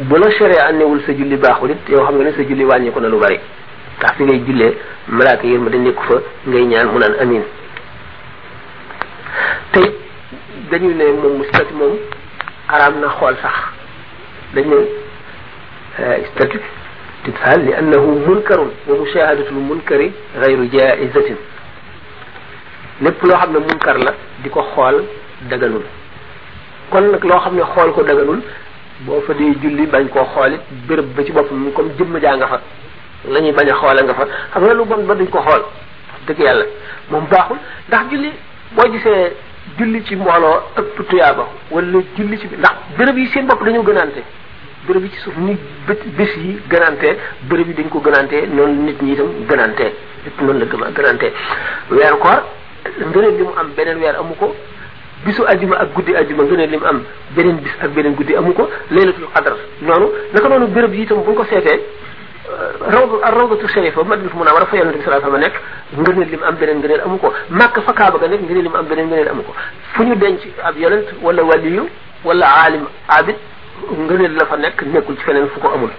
bu 0.00 0.14
la 0.18 0.30
séré 0.32 0.58
annewul 0.60 1.00
sa 1.06 1.12
julli 1.12 1.36
baaxul 1.36 1.70
it 1.70 1.88
yow 1.88 2.04
xam 2.04 2.14
nga 2.16 2.24
ne 2.24 2.32
sa 2.32 2.42
julli 2.42 2.64
wàññeeku 2.64 3.00
na 3.00 3.08
lu 3.08 3.18
bari 3.18 3.40
tax 4.00 4.12
fi 4.16 4.24
ngay 4.24 4.38
jullee 4.46 4.74
malaaka 5.08 5.46
yërmande 5.46 5.76
nekku 5.80 6.02
fa 6.04 6.20
ngay 6.46 6.66
ñaan 6.66 6.88
mu 6.92 6.98
naan 6.98 7.16
amiin 7.20 7.42
tey 9.78 9.92
dañu 10.70 10.94
ne 10.94 11.04
moom 11.22 11.42
statut 11.48 11.72
moom 11.78 11.94
araam 12.68 13.00
na 13.00 13.08
xool 13.08 13.34
sax 13.42 13.54
dañu 14.54 14.70
ne 14.70 14.76
euh, 16.02 16.16
statut 16.32 16.62
tidfal 17.24 17.62
li 17.64 17.72
annahu 17.80 18.08
munkarun 18.26 18.70
wa 18.88 18.94
mushahadatul 19.00 19.60
munkari 19.68 20.12
gayru 20.40 20.66
jaizatin 20.74 21.38
lépp 23.02 23.22
loo 23.22 23.36
xam 23.38 23.52
ne 23.52 23.58
munkar 23.58 23.98
la 23.98 24.12
di 24.42 24.48
ko 24.50 24.60
xool 24.74 24.96
daganul 25.50 25.84
kon 26.90 27.04
nag 27.12 27.24
loo 27.24 27.38
xam 27.40 27.54
ne 27.56 27.62
xool 27.74 27.92
ko 27.92 28.02
daganul 28.02 28.42
boo 29.06 29.22
fa 29.26 29.32
dee 29.34 29.54
julli 29.62 29.86
bañ 29.86 30.08
koo 30.08 30.26
xool 30.34 30.52
bërëb 30.88 31.08
ba 31.16 31.24
ci 31.24 31.32
boppam 31.32 31.70
comme 31.74 31.90
jëmm 31.98 32.18
jaa 32.20 32.36
nga 32.36 32.46
fa 32.46 32.60
lañuy 33.30 33.50
ñuy 33.50 33.56
bañ 33.56 33.66
nga 34.06 34.14
fa 34.14 34.24
xam 34.52 34.62
nga 34.64 34.74
lu 34.74 34.84
bon 34.84 35.02
ba 35.06 35.14
duñ 35.14 35.28
ko 35.30 35.38
xool 35.48 35.62
dëgg 36.26 36.40
yàlla 36.44 36.64
moom 37.10 37.24
baaxul 37.30 37.56
ndax 37.88 38.02
julli 38.10 38.30
boo 38.74 38.90
gisee 38.92 39.32
julli 39.76 40.02
ci 40.04 40.16
mbooloo 40.16 40.62
ëpp 40.80 40.98
tuyaaba 41.08 41.44
wala 41.70 41.98
julli 42.16 42.38
ci 42.40 42.46
ndax 42.46 42.74
béréb 42.96 43.18
yi 43.18 43.26
seen 43.28 43.46
bopp 43.46 43.62
dañu 43.64 43.82
gënante 43.82 44.22
béréb 44.86 45.04
yi 45.04 45.10
ci 45.10 45.20
suuf 45.20 45.36
ni 45.36 45.56
bët 45.86 46.06
bés 46.16 46.32
yi 46.36 46.58
gënante 46.70 47.18
béréb 47.48 47.68
yi 47.68 47.74
dañ 47.74 47.88
ko 47.88 48.00
gënante 48.04 48.46
non 48.52 48.68
nit 48.84 49.00
ñi 49.02 49.16
tam 49.16 49.28
gënante 49.48 49.92
lépp 50.24 50.40
non 50.40 50.58
la 50.58 50.64
gëma 50.66 50.86
gënante 50.96 51.32
wër 51.90 52.18
ko 52.18 52.28
ndëre 53.08 53.30
bi 53.36 53.42
mu 53.42 53.52
am 53.60 53.68
benen 53.76 53.98
wër 54.00 54.14
amuko 54.16 54.54
bisu 55.26 55.42
aljuma 55.46 55.76
ak 55.78 55.92
guddi 55.94 56.14
aljuma 56.16 56.42
ngëneel 56.44 56.70
lim 56.70 56.84
am 56.84 57.02
benen 57.36 57.56
bis 57.56 57.72
ak 57.82 57.90
benen 57.92 58.14
guddi 58.14 58.36
amuko 58.36 58.62
ko 58.64 58.70
laylatul 58.90 59.28
qadar 59.34 59.56
noonu 59.82 60.08
naka 60.32 60.48
nonu 60.48 60.66
béréb 60.66 60.94
yi 60.94 61.06
tam 61.06 61.22
bu 61.22 61.34
ko 61.34 61.44
sété 61.44 61.80
روض 62.80 63.22
الروضة 63.26 63.64
الشريفة 63.64 64.02
ما 64.04 64.14
أدري 64.14 64.28
في 64.28 64.36
منامرة 64.38 64.64
فيها 64.64 64.82
النبي 64.82 65.02
صلى 65.04 65.16
الله 65.16 65.26
عليه 65.32 65.38
وسلم 65.38 65.52
نجني 66.00 66.24
اللي 66.24 66.36
مأمبر 66.36 66.74
نجني 66.74 66.94
الأمكو 66.94 67.32
ما 67.50 67.66
كفك 67.66 68.00
هذا 68.00 68.26
جنك 68.26 68.40
نجني 68.42 68.58
اللي 68.58 68.68
مأمبر 68.68 68.94
نجني 69.00 69.22
الأمكو 69.22 69.52
فني 69.94 70.14
دينش 70.14 70.40
أبيلنت 70.62 71.08
ولا 71.22 71.42
وليو 71.42 71.86
ولا 72.24 72.46
عالم 72.46 72.84
عابد 73.10 73.36
نجني 73.98 74.26
اللي 74.26 74.44
فنك 74.46 74.82
نأكل 74.84 75.14
شكلنا 75.22 75.46
فوق 75.46 75.72
أمور 75.72 75.90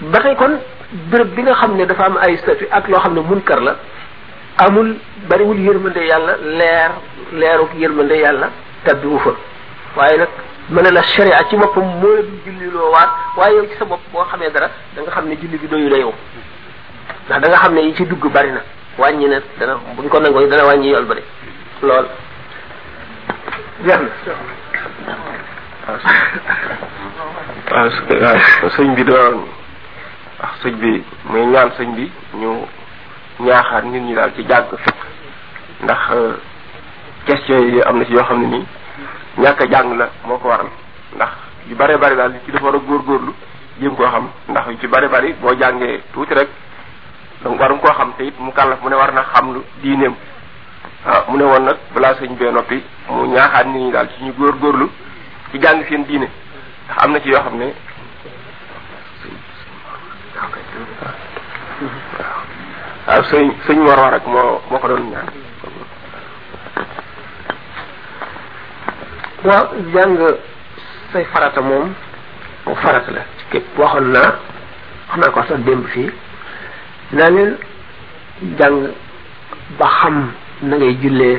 بقى 0.00 0.32
يكون 0.32 0.60
بربنا 1.12 1.54
خمنا 1.54 1.84
دفع 1.84 2.08
ما 2.08 2.26
أي 2.26 2.34
استفي 2.34 2.66
أكله 2.72 2.98
خمنا 2.98 3.20
منكر 3.20 3.60
لا 3.60 3.76
أمول 4.68 4.96
بريول 5.30 5.58
يرمن 5.60 5.92
ده 5.92 6.00
يلا 6.00 6.36
لير 6.36 6.90
ليرك 7.32 7.68
يرمن 7.74 8.08
ده 8.08 8.14
يلا 8.14 8.48
تبوفه 8.86 9.34
وعينك 9.96 10.28
mané 10.70 10.90
la 10.92 11.02
sharia 11.02 11.44
ci 11.50 11.56
boppam 11.56 11.84
mo 12.00 12.08
la 12.16 12.22
du 12.24 12.36
julli 12.44 12.70
lo 12.72 12.90
wat 12.90 13.10
waye 13.36 13.56
yow 13.56 13.66
ci 13.68 13.76
sa 13.76 13.84
bop 13.84 14.00
bo 14.12 14.24
xamé 14.30 14.48
dara 14.50 14.70
da 14.96 15.02
nga 15.02 15.10
xamné 15.10 15.36
julli 15.36 15.58
bi 15.58 15.66
doyu 15.68 15.88
la 15.90 15.96
ndax 17.38 17.40
da 17.42 17.48
nga 17.48 17.56
xamné 17.58 17.80
yi 17.80 17.94
ci 17.94 18.06
dugg 18.06 18.24
bari 18.32 18.50
na 18.52 18.60
wañi 18.98 19.26
na 19.28 19.40
dana 19.58 19.76
buñ 19.96 20.08
ko 20.08 20.18
nangoy 20.20 20.48
dana 20.48 20.64
wañi 20.64 20.88
yol 20.88 21.04
bari 21.04 21.20
lol 21.82 22.06
jeex 23.84 24.00
na 25.06 25.16
waaw 27.70 28.94
bi 28.96 29.04
doon 29.04 29.44
wax 30.40 30.60
sëñ 30.64 30.72
bi 30.80 31.02
ah, 31.04 31.30
muy 31.30 31.44
ñaan 31.46 31.68
sëñ 31.78 31.92
bi 31.94 32.10
ñu 32.40 32.64
ñaaxaat 33.40 33.82
nit 33.84 34.00
ñi 34.02 34.14
daal 34.14 34.32
ci 34.34 34.44
jàng 34.48 34.64
ndax 35.82 35.98
euh, 36.12 36.36
question 37.26 37.58
yi 37.58 37.82
amna 37.82 38.04
ci 38.06 38.12
yo 38.12 38.22
xam 38.24 38.40
ni 38.46 38.64
ñàkk 39.36 39.70
jàng 39.70 39.98
la 39.98 40.08
moo 40.26 40.38
ko 40.38 40.48
waral 40.48 40.68
ndax 41.14 41.28
yu 41.68 41.74
bare 41.76 41.96
bari 41.98 42.16
daal 42.16 42.32
ci 42.44 42.52
dafa 42.52 42.64
war 42.64 42.74
a 42.74 42.78
góorgóorlu 42.78 43.34
jéem 43.80 43.94
koo 43.96 44.04
xam 44.06 44.28
ndax 44.48 44.64
ci 44.80 44.86
bare 44.86 45.08
bari 45.08 45.32
boo 45.40 45.54
jàngee 45.58 46.02
tuuti 46.12 46.34
rek 46.34 46.48
donc 47.42 47.60
warum 47.60 47.80
koo 47.80 47.92
xam 47.92 48.12
te 48.16 48.24
it 48.26 48.38
mu 48.38 48.52
kàllaf 48.52 48.80
mu 48.82 48.88
ne 48.88 48.94
war 48.96 49.12
na 49.14 49.22
xam 49.32 49.52
lu 49.54 49.62
diineem 49.82 50.14
ah 51.06 51.24
mu 51.28 51.36
ne 51.36 51.42
woon 51.44 51.64
nag 51.64 51.76
balaa 51.94 52.14
sëñ 52.14 52.36
bee 52.38 52.50
noppi 52.52 52.82
mu 53.08 53.26
ñaaxaat 53.26 53.66
nit 53.66 53.82
ñi 53.82 53.90
daal 53.92 54.08
ci 54.16 54.24
ñu 54.24 54.32
góorgóorlu 54.38 54.88
ci 55.50 55.58
jàng 55.60 55.84
seen 55.88 56.04
diine 56.04 56.28
ndax 56.86 57.02
am 57.04 57.10
na 57.12 57.20
ci 57.20 57.28
yoo 57.28 57.40
xam 57.42 57.56
ne 57.56 57.74
waaw 63.06 63.22
sëñ 63.24 63.50
sëñ 63.66 63.78
war 63.86 63.98
war 63.98 64.12
rek 64.12 64.26
moo 64.26 64.60
moo 64.70 64.78
ko 64.78 64.88
doon 64.88 65.10
ñaan 65.10 65.26
waaw 69.44 69.68
jang 69.92 70.16
say 71.12 71.22
farata 71.28 71.60
mom 71.60 71.92
o 72.66 72.74
farata 72.76 73.12
la 73.12 73.20
képp 73.52 73.78
waxoon 73.78 74.10
naa 74.12 74.40
wax 75.20 75.32
ko 75.34 75.40
sax 75.48 75.58
démb 75.64 75.86
fii 75.92 76.10
ba 79.78 79.86
xam 80.00 80.16
na 80.62 80.76
ngay 80.76 80.96
jullee 81.00 81.38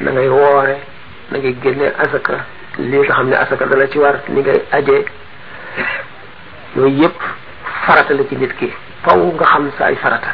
na 0.00 0.10
ngay 0.10 0.28
woore 0.28 0.76
na 1.32 1.38
ngay 1.38 1.54
génne 1.62 1.92
asaka 2.02 2.44
li 2.78 2.96
nga 2.98 3.12
xam 3.14 3.28
ne 3.28 3.36
asaka 3.36 3.66
dana 3.66 3.86
ci 3.88 3.98
war 3.98 4.14
ni 4.28 4.40
ngay 4.40 4.62
aje 4.72 5.04
yooyu 6.76 7.02
yep 7.02 7.16
farata 7.86 8.14
la 8.14 8.24
ci 8.28 8.36
nit 8.36 8.56
ki 8.58 8.72
faw 9.02 9.18
nga 9.20 9.44
xam 9.44 9.70
sa 9.78 9.84
ay 9.86 9.96
farata 9.96 10.32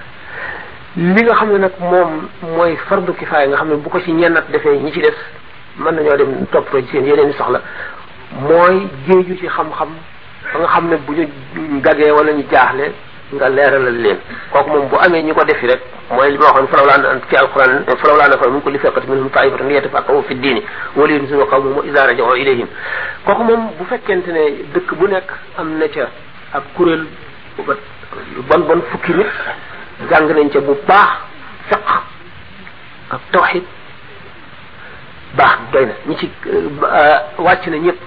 li 0.97 1.23
nga 1.23 1.35
xam 1.35 1.53
ne 1.53 1.59
nag 1.59 1.75
moom 1.81 2.29
fardu 2.89 3.13
kifaya 3.15 3.49
nga 3.49 3.57
xam 3.57 3.69
ne 3.69 3.77
bu 3.77 3.89
ko 3.91 4.01
ci 4.01 4.13
ñennat 4.13 4.51
defee 4.51 4.79
ñi 4.79 4.93
ci 4.93 5.03
mën 5.79 5.95
nañoo 5.97 6.17
dem 6.17 6.47
topp 6.51 6.69
ci 6.77 6.83
seen 6.93 7.07
yeneen 7.07 7.31
i 7.31 7.33
soxla 7.33 7.61
mooy 8.41 8.89
géeju 9.07 9.37
ci 9.39 9.47
xam-xam 9.49 9.91
ba 10.53 10.59
nga 10.59 10.67
xam 10.69 10.89
ne 10.89 10.97
bu 10.97 11.13
ñu 11.15 11.81
gagee 11.83 12.11
wala 12.11 12.33
ñu 12.33 12.45
jaaxle 12.51 12.93
nga 13.35 13.49
leeralal 13.49 13.99
leen 14.03 14.19
kooku 14.51 14.69
moom 14.71 14.89
bu 14.89 14.97
amee 14.97 15.23
ñi 15.23 15.33
ko 15.33 15.45
defi 15.45 15.67
rek 15.69 15.81
mooy 16.11 16.31
li 16.33 16.39
ma 16.39 16.45
waxoon 16.47 16.67
falaw 16.69 16.87
laa 16.87 17.15
ci 17.29 17.37
alquran 17.37 17.85
falaw 18.01 18.17
laa 18.19 18.29
nakon 18.29 18.51
mun 18.53 18.63
ko 18.63 18.71
li 18.71 18.79
fekkati 18.79 19.07
minhum 19.11 19.31
taifatan 19.31 19.71
yatafaqahu 19.71 20.23
fi 20.29 20.35
diini 20.35 20.63
wala 20.97 21.13
yunziru 21.13 21.47
qawmuhum 21.47 21.89
iza 21.89 22.07
raja'u 22.07 22.37
ilayhim 22.37 22.67
kooku 23.25 23.43
moom 23.45 23.71
bu 23.79 23.85
fekkente 23.89 24.31
ne 24.33 24.43
dëkk 24.75 24.95
bu 24.99 25.07
nekk 25.09 25.31
am 25.59 25.79
na 25.79 25.89
ca 25.89 26.09
ab 26.55 26.63
kuréel 26.77 27.07
ba 27.67 27.75
bon 28.49 28.61
bon 28.67 28.81
fukki 28.91 29.13
nit 29.15 29.31
jàng 30.11 30.31
nañ 30.35 30.51
ca 30.51 30.61
bu 30.61 30.75
baax 30.89 31.11
fiq 31.71 31.87
ak 33.13 33.21
tawxid 33.33 33.65
baax 35.37 35.71
doy 35.73 35.87
na 35.87 35.93
ñi 36.07 36.17
ci 36.17 36.31
euh, 36.47 36.71
wàcc 37.39 37.67
na 37.69 37.77
ñëpp 37.77 37.99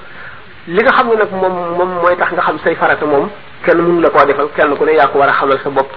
li 0.67 0.79
nga 0.81 0.91
xam 0.93 1.07
ne 1.09 1.15
nag 1.15 1.31
moom 1.31 1.55
moom 1.77 1.89
mooy 2.01 2.17
tax 2.17 2.31
nga 2.33 2.41
xam 2.41 2.59
say 2.59 2.75
farata 2.75 3.05
moom 3.05 3.29
kenn 3.63 3.77
munu 3.81 4.01
la 4.01 4.09
koo 4.09 4.25
defal 4.25 4.47
kenn 4.55 4.75
ku 4.75 4.83
ne 4.85 4.93
yàqu 4.95 5.17
war 5.17 5.29
a 5.29 5.33
xamal 5.33 5.59
sa 5.63 5.69
bopp 5.69 5.91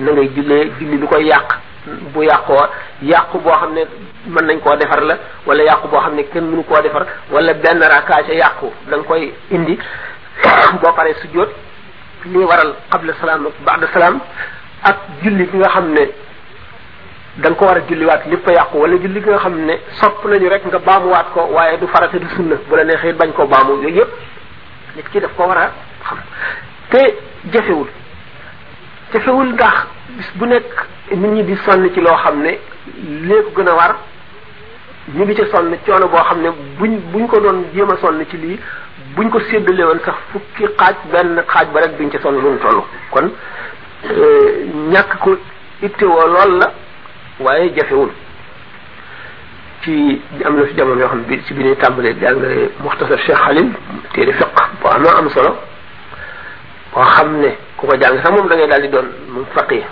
na 0.00 0.12
ngay 0.12 0.28
jullee 0.36 0.70
julli 0.78 0.98
lu 0.98 1.06
koy 1.08 1.24
yàq 1.24 1.56
bu 2.14 2.22
yàqoo 2.22 2.68
yàqu 3.02 3.38
boo 3.38 3.50
xam 3.58 3.74
ne 3.74 3.80
mën 4.26 4.44
nañ 4.46 4.60
koo 4.60 4.76
defar 4.76 5.00
la 5.02 5.16
wala 5.46 5.62
yàqu 5.64 5.88
boo 5.88 5.98
xam 6.00 6.14
ne 6.14 6.22
kenn 6.32 6.44
munu 6.44 6.62
koo 6.62 6.80
defar 6.80 7.06
wala 7.32 7.54
benn 7.54 7.80
rakkaa 7.80 8.22
ca 8.26 8.32
yàqu 8.32 8.70
da 8.88 8.96
nga 8.98 9.04
koy 9.04 9.32
indi 9.50 9.76
boo 10.80 10.92
paree 10.94 11.14
sujjóot 11.14 11.48
li 12.26 12.38
waral 12.38 12.74
qabla 12.90 13.12
salaam 13.20 13.46
ak 13.46 13.52
ba'da 13.64 13.86
salaam 13.92 14.20
ak 14.84 14.96
julli 15.24 15.48
ki 15.50 15.56
nga 15.56 15.68
xam 15.70 15.88
ne 15.92 16.06
da 17.42 17.54
ko 17.54 17.64
war 17.66 17.76
a 17.76 17.82
julliwaat 17.86 18.26
lépp 18.26 18.48
a 18.48 18.52
yàqu 18.52 18.76
wala 18.78 18.96
julli 18.98 19.20
gi 19.22 19.28
nga 19.30 19.38
xam 19.38 19.60
ne 19.64 19.78
sopp 19.92 20.24
nañu 20.26 20.48
rek 20.48 20.64
nga 20.66 20.78
baamuwaat 20.78 21.26
ko 21.32 21.40
waaye 21.54 21.78
du 21.78 21.86
farata 21.86 22.18
du 22.18 22.26
sunna 22.34 22.56
bu 22.68 22.74
la 22.76 22.84
neexee 22.84 23.12
bañ 23.12 23.30
koo 23.32 23.46
baamu 23.46 23.74
yooyu 23.80 23.94
yëpp 23.98 24.08
nit 24.96 25.08
ki 25.12 25.20
daf 25.20 25.36
ko 25.36 25.44
war 25.46 25.58
a 25.58 25.70
xam 26.02 26.18
te 26.90 27.02
jafewul 27.52 27.86
jafewul 29.12 29.50
ndax 29.54 29.76
bu 30.34 30.46
nekk 30.46 30.86
nit 31.14 31.28
ñi 31.30 31.44
di 31.44 31.56
sonn 31.58 31.88
ci 31.94 32.00
loo 32.00 32.16
xam 32.16 32.40
ne 32.42 32.58
lee 33.22 33.42
ko 33.44 33.50
gën 33.62 33.68
a 33.68 33.72
war 33.74 33.94
ñu 35.14 35.22
ngi 35.24 35.34
ci 35.36 35.42
sonn 35.52 35.76
coono 35.86 36.08
boo 36.08 36.18
xam 36.24 36.40
ne 36.40 36.48
buñ 36.76 36.98
buñ 37.12 37.26
ko 37.28 37.38
doon 37.38 37.66
jéem 37.72 37.88
a 37.90 37.96
sonn 37.98 38.18
ci 38.28 38.36
lii 38.36 38.58
buñ 39.14 39.28
ko 39.30 39.38
séddale 39.40 39.82
woon 39.84 40.00
sax 40.04 40.16
fukki 40.32 40.66
xaaj 40.76 40.96
benn 41.12 41.40
xaaj 41.46 41.68
ba 41.70 41.80
rek 41.86 41.96
duñ 41.98 42.10
ci 42.10 42.18
sonn 42.20 42.34
lu 42.34 42.50
mu 42.50 42.58
toll 42.58 42.82
kon 43.10 43.30
euh, 44.10 44.66
ñàkk 44.90 45.18
ko 45.22 45.38
ittewoo 45.82 46.26
lool 46.26 46.58
la 46.58 46.87
waaye 47.40 47.70
jafewul 47.70 48.10
ci 49.84 50.20
am 50.44 50.56
na 50.56 50.66
fi 50.66 50.74
jamono 50.74 51.00
yoo 51.00 51.06
xam 51.08 51.18
ne 51.20 51.26
bi 51.28 51.42
ci 51.46 51.54
bi 51.54 51.62
ñuy 51.62 51.76
tàmbalee 51.76 52.14
jàngale 52.20 52.70
muxtasar 52.80 53.18
Cheikh 53.24 53.36
Khalil 53.38 53.70
téere 54.12 54.32
fiq 54.32 54.48
bu 54.80 54.86
am 54.88 55.06
am 55.06 55.28
solo 55.30 55.56
boo 56.92 57.00
xam 57.02 57.38
ne 57.40 57.56
ku 57.76 57.86
ko 57.86 57.94
jàng 58.00 58.18
sax 58.22 58.30
moom 58.30 58.48
da 58.48 58.56
ngay 58.56 58.66
daal 58.68 58.80
di 58.82 58.88
doon 58.88 59.06
moom 59.28 59.46
faqih 59.54 59.84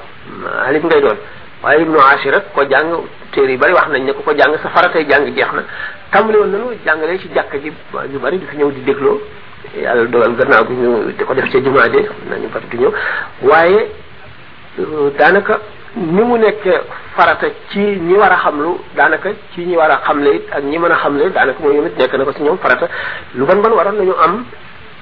alif 0.67 0.83
ngay 0.85 1.01
doon 1.01 1.17
waaye 1.63 1.81
ibnu 1.83 1.97
Ashir 2.01 2.33
rek 2.35 2.51
ko 2.53 2.63
jàng 2.69 2.97
téere 3.31 3.51
yi 3.53 3.57
bari 3.57 3.73
wax 3.75 3.87
nañ 3.91 4.03
ne 4.07 4.13
ku 4.13 4.23
ko 4.23 4.33
jàng 4.37 4.57
sa 4.63 4.69
faratay 4.71 5.05
jàng 5.09 5.33
jeex 5.35 5.53
na 5.55 5.63
tàmbale 6.11 6.39
woon 6.39 6.51
nanu 6.51 6.65
jàngale 6.85 7.19
ci 7.21 7.29
jàkk 7.33 7.63
ji 7.63 7.71
ñu 8.11 8.19
bari 8.19 8.39
di 8.39 8.47
fi 8.47 8.57
ñëw 8.57 8.71
di 8.73 8.81
dégloo 8.83 9.21
yàlla 9.83 10.05
dogal 10.11 10.35
gannaaw 10.35 10.65
bi 10.65 10.75
ñu 10.75 11.13
di 11.17 11.25
ko 11.25 11.33
def 11.35 11.49
ca 11.53 11.61
jumaa 11.61 11.89
de 11.89 12.09
nañu 12.29 12.49
bari 12.53 12.67
du 12.73 12.77
ñëw 12.77 12.93
waaye 13.43 13.87
daanaka 15.19 15.57
ni 15.97 16.21
mu 16.23 16.37
nekkee 16.37 16.81
farata 17.17 17.49
ci 17.71 17.79
ñi 18.07 18.15
war 18.15 18.31
a 18.33 18.37
xam 18.37 18.45
xamlu 18.53 18.77
daanaka 18.97 19.31
ci 19.55 19.65
ñi 19.65 19.75
war 19.77 19.91
a 19.91 19.97
xamle 20.05 20.31
it 20.37 20.45
ak 20.53 20.63
ñi 20.65 20.79
mën 20.79 20.93
a 20.93 20.97
xamle 20.97 21.31
daanaka 21.33 21.63
mooy 21.63 21.77
yomit 21.77 21.97
nekk 21.99 22.13
na 22.13 22.25
ko 22.25 22.33
ci 22.33 22.43
ñoom 22.43 22.59
farata 22.59 22.89
lu 23.35 23.45
ban 23.47 23.61
ban 23.63 23.71
waroon 23.73 23.97
nañu 23.99 24.13
am 24.23 24.45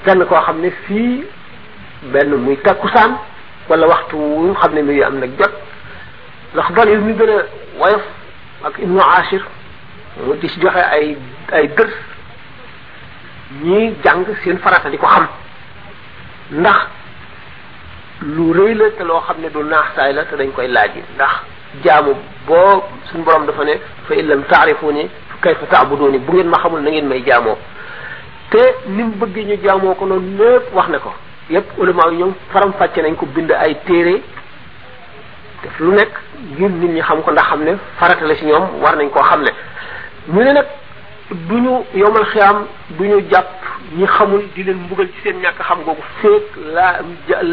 benn 0.04 0.24
koo 0.26 0.36
xam 0.40 0.60
ne 0.60 0.70
fii 0.70 1.24
benn 2.12 2.30
muy 2.36 2.56
takkusaan 2.62 3.18
wala 3.68 3.86
waxtu 3.88 4.16
wu 4.16 4.54
xam 4.54 4.74
ne 4.74 4.82
mi 4.82 5.02
am 5.02 5.18
nag 5.18 5.30
jot 5.38 5.50
ndax 6.54 6.70
doon 6.72 6.88
yi 6.90 6.96
mu 6.96 7.12
gën 7.14 7.30
a 7.30 7.42
woyof 7.80 8.02
ak 8.64 8.78
ibnu 8.78 9.00
ashir 9.00 9.42
mu 10.24 10.34
di 10.36 10.48
ci 10.48 10.60
joxe 10.60 10.76
ay 10.80 11.16
ay 11.52 11.66
dër 11.74 11.88
ñiy 13.64 13.94
jàng 14.04 14.24
seen 14.44 14.58
farata 14.58 14.88
di 14.88 14.96
ko 14.98 15.06
xam 15.06 15.26
ndax 16.52 16.86
lu 18.24 18.52
rëy 18.52 18.74
la 18.74 18.90
te 18.96 19.02
loo 19.04 19.20
xam 19.20 19.36
ne 19.42 19.48
du 19.50 19.62
naax 19.64 19.94
saay 19.96 20.12
la 20.14 20.24
te 20.24 20.36
dañ 20.36 20.50
koy 20.52 20.66
laaj 20.68 20.96
yi 20.96 21.02
ndax 21.14 21.34
jaamu 21.84 22.12
boo 22.46 22.82
suñu 23.04 23.22
borom 23.24 23.44
dafa 23.46 23.64
ne 23.64 23.78
fa 24.08 24.14
illam 24.14 24.42
taarifuni 24.44 25.08
kayfa 25.42 25.66
taabuduni 25.66 26.18
bu 26.18 26.32
ngeen 26.32 26.48
ma 26.48 26.58
xamul 26.58 26.80
na 26.80 26.90
ngeen 26.90 27.06
may 27.06 27.20
jaamoo 27.24 27.56
te 28.50 28.62
ni 28.88 29.02
mu 29.02 29.12
bëggee 29.16 29.44
ñu 29.44 29.56
jaamoo 29.62 29.94
ko 29.94 30.06
noonu 30.06 30.38
lépp 30.38 30.74
wax 30.74 30.88
na 30.88 30.98
ko 31.00 31.12
yépp 31.50 31.78
ulama 31.78 32.04
yi 32.10 32.16
ñoom 32.18 32.32
faram 32.50 32.72
fàcce 32.78 33.02
nañ 33.02 33.14
ko 33.16 33.26
bind 33.26 33.50
ay 33.52 33.74
téere 33.84 34.22
def 35.62 35.78
lu 35.80 35.88
nekk 35.92 36.10
ngir 36.56 36.70
nit 36.70 36.90
ñi 36.94 37.00
xam 37.02 37.20
ko 37.22 37.30
ndax 37.30 37.44
xam 37.48 37.62
ne 37.64 37.76
farata 37.98 38.24
la 38.26 38.34
ci 38.36 38.46
ñoom 38.46 38.80
war 38.80 38.96
nañ 38.96 39.10
koo 39.10 39.20
xam 39.22 39.42
ne 39.42 39.50
ñu 40.32 40.42
ne 40.42 40.52
nag 40.52 40.66
du 41.30 41.56
ñu 41.60 41.84
yomal 41.94 42.24
xiyaam 42.24 42.66
du 42.88 43.04
ñu 43.06 43.20
jàpp 43.30 43.63
ñi 43.92 44.06
xamul 44.06 44.42
di 44.54 44.62
leen 44.64 44.78
mbugal 44.78 45.06
ci 45.12 45.20
seen 45.22 45.40
ñàkk 45.42 45.60
xam 45.62 45.80
googu 45.84 46.00
feek 46.20 46.46
laa 46.72 47.00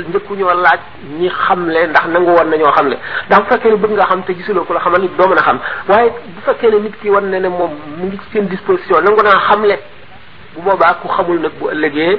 njëkkuñoo 0.07 0.53
laaj 0.63 0.79
ñi 1.19 1.29
leen 1.67 1.89
ndax 1.89 2.05
nangu 2.07 2.31
woon 2.31 2.49
nañoo 2.49 2.71
xamle 2.71 2.95
ndax 3.27 3.39
bu 3.41 3.47
fekkee 3.49 3.69
ne 3.71 3.75
bëgg 3.77 3.91
nga 3.91 4.05
xam 4.05 4.23
te 4.23 4.31
gisuloo 4.35 4.63
ko 4.63 4.73
la 4.73 4.79
xamal 4.79 5.01
nit 5.01 5.11
doo 5.17 5.27
mën 5.27 5.37
a 5.39 5.41
xam 5.41 5.59
waaye 5.89 6.09
bu 6.33 6.41
fekkee 6.45 6.71
ne 6.71 6.79
nit 6.79 6.95
ki 7.01 7.09
wan 7.09 7.25
ne 7.29 7.37
ne 7.39 7.49
moom 7.49 7.71
mu 7.97 8.05
ngi 8.07 8.17
ci 8.17 8.29
seen 8.31 8.47
disposition 8.47 9.01
nangu 9.03 9.21
naa 9.23 9.39
xamle 9.49 9.75
bu 10.55 10.61
boobaa 10.61 10.93
ku 11.01 11.07
xamul 11.09 11.37
nag 11.39 11.51
bu 11.59 11.69
ëllëgee 11.69 12.13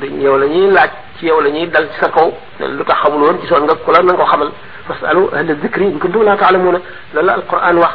dañ 0.00 0.20
yow 0.24 0.36
la 0.38 0.46
ñuy 0.46 0.70
laaj 0.70 0.90
ci 1.18 1.26
yow 1.26 1.40
la 1.42 1.50
ñuy 1.50 1.66
dal 1.68 1.86
ci 1.92 2.00
sa 2.00 2.08
kaw 2.10 2.32
lu 2.60 2.84
tax 2.84 2.96
xamul 3.02 3.38
gisoon 3.42 3.62
nga 3.64 3.74
ku 3.74 3.90
la 3.92 4.00
nanga 4.02 4.24
ko 4.24 4.24
xamal 4.26 4.52
fasalu 4.88 5.28
ahla 5.34 5.54
zikri 5.62 5.84
in 5.90 5.98
kuntum 5.98 6.22
laa 6.24 6.36
taalamuuna 6.36 6.80
loolu 7.12 7.26
la 7.26 7.34
alquran 7.34 7.76
wax 7.78 7.92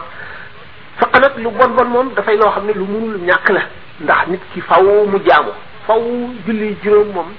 faq 1.00 1.14
nag 1.22 1.34
lu 1.40 1.50
bon 1.52 1.70
bon 1.76 1.86
moom 1.88 2.10
dafay 2.16 2.38
loo 2.38 2.52
xam 2.52 2.66
ne 2.68 2.74
lu 2.74 2.86
munul 2.86 3.18
ñàkk 3.26 3.50
la 3.50 3.62
ndax 4.02 4.24
nit 4.32 4.42
ki 4.54 4.62
faw 4.62 4.84
mu 5.08 5.18
jaamu 5.28 5.52
faw 5.86 6.02
julli 6.46 6.78
juróom 6.84 7.10
moom 7.14 7.30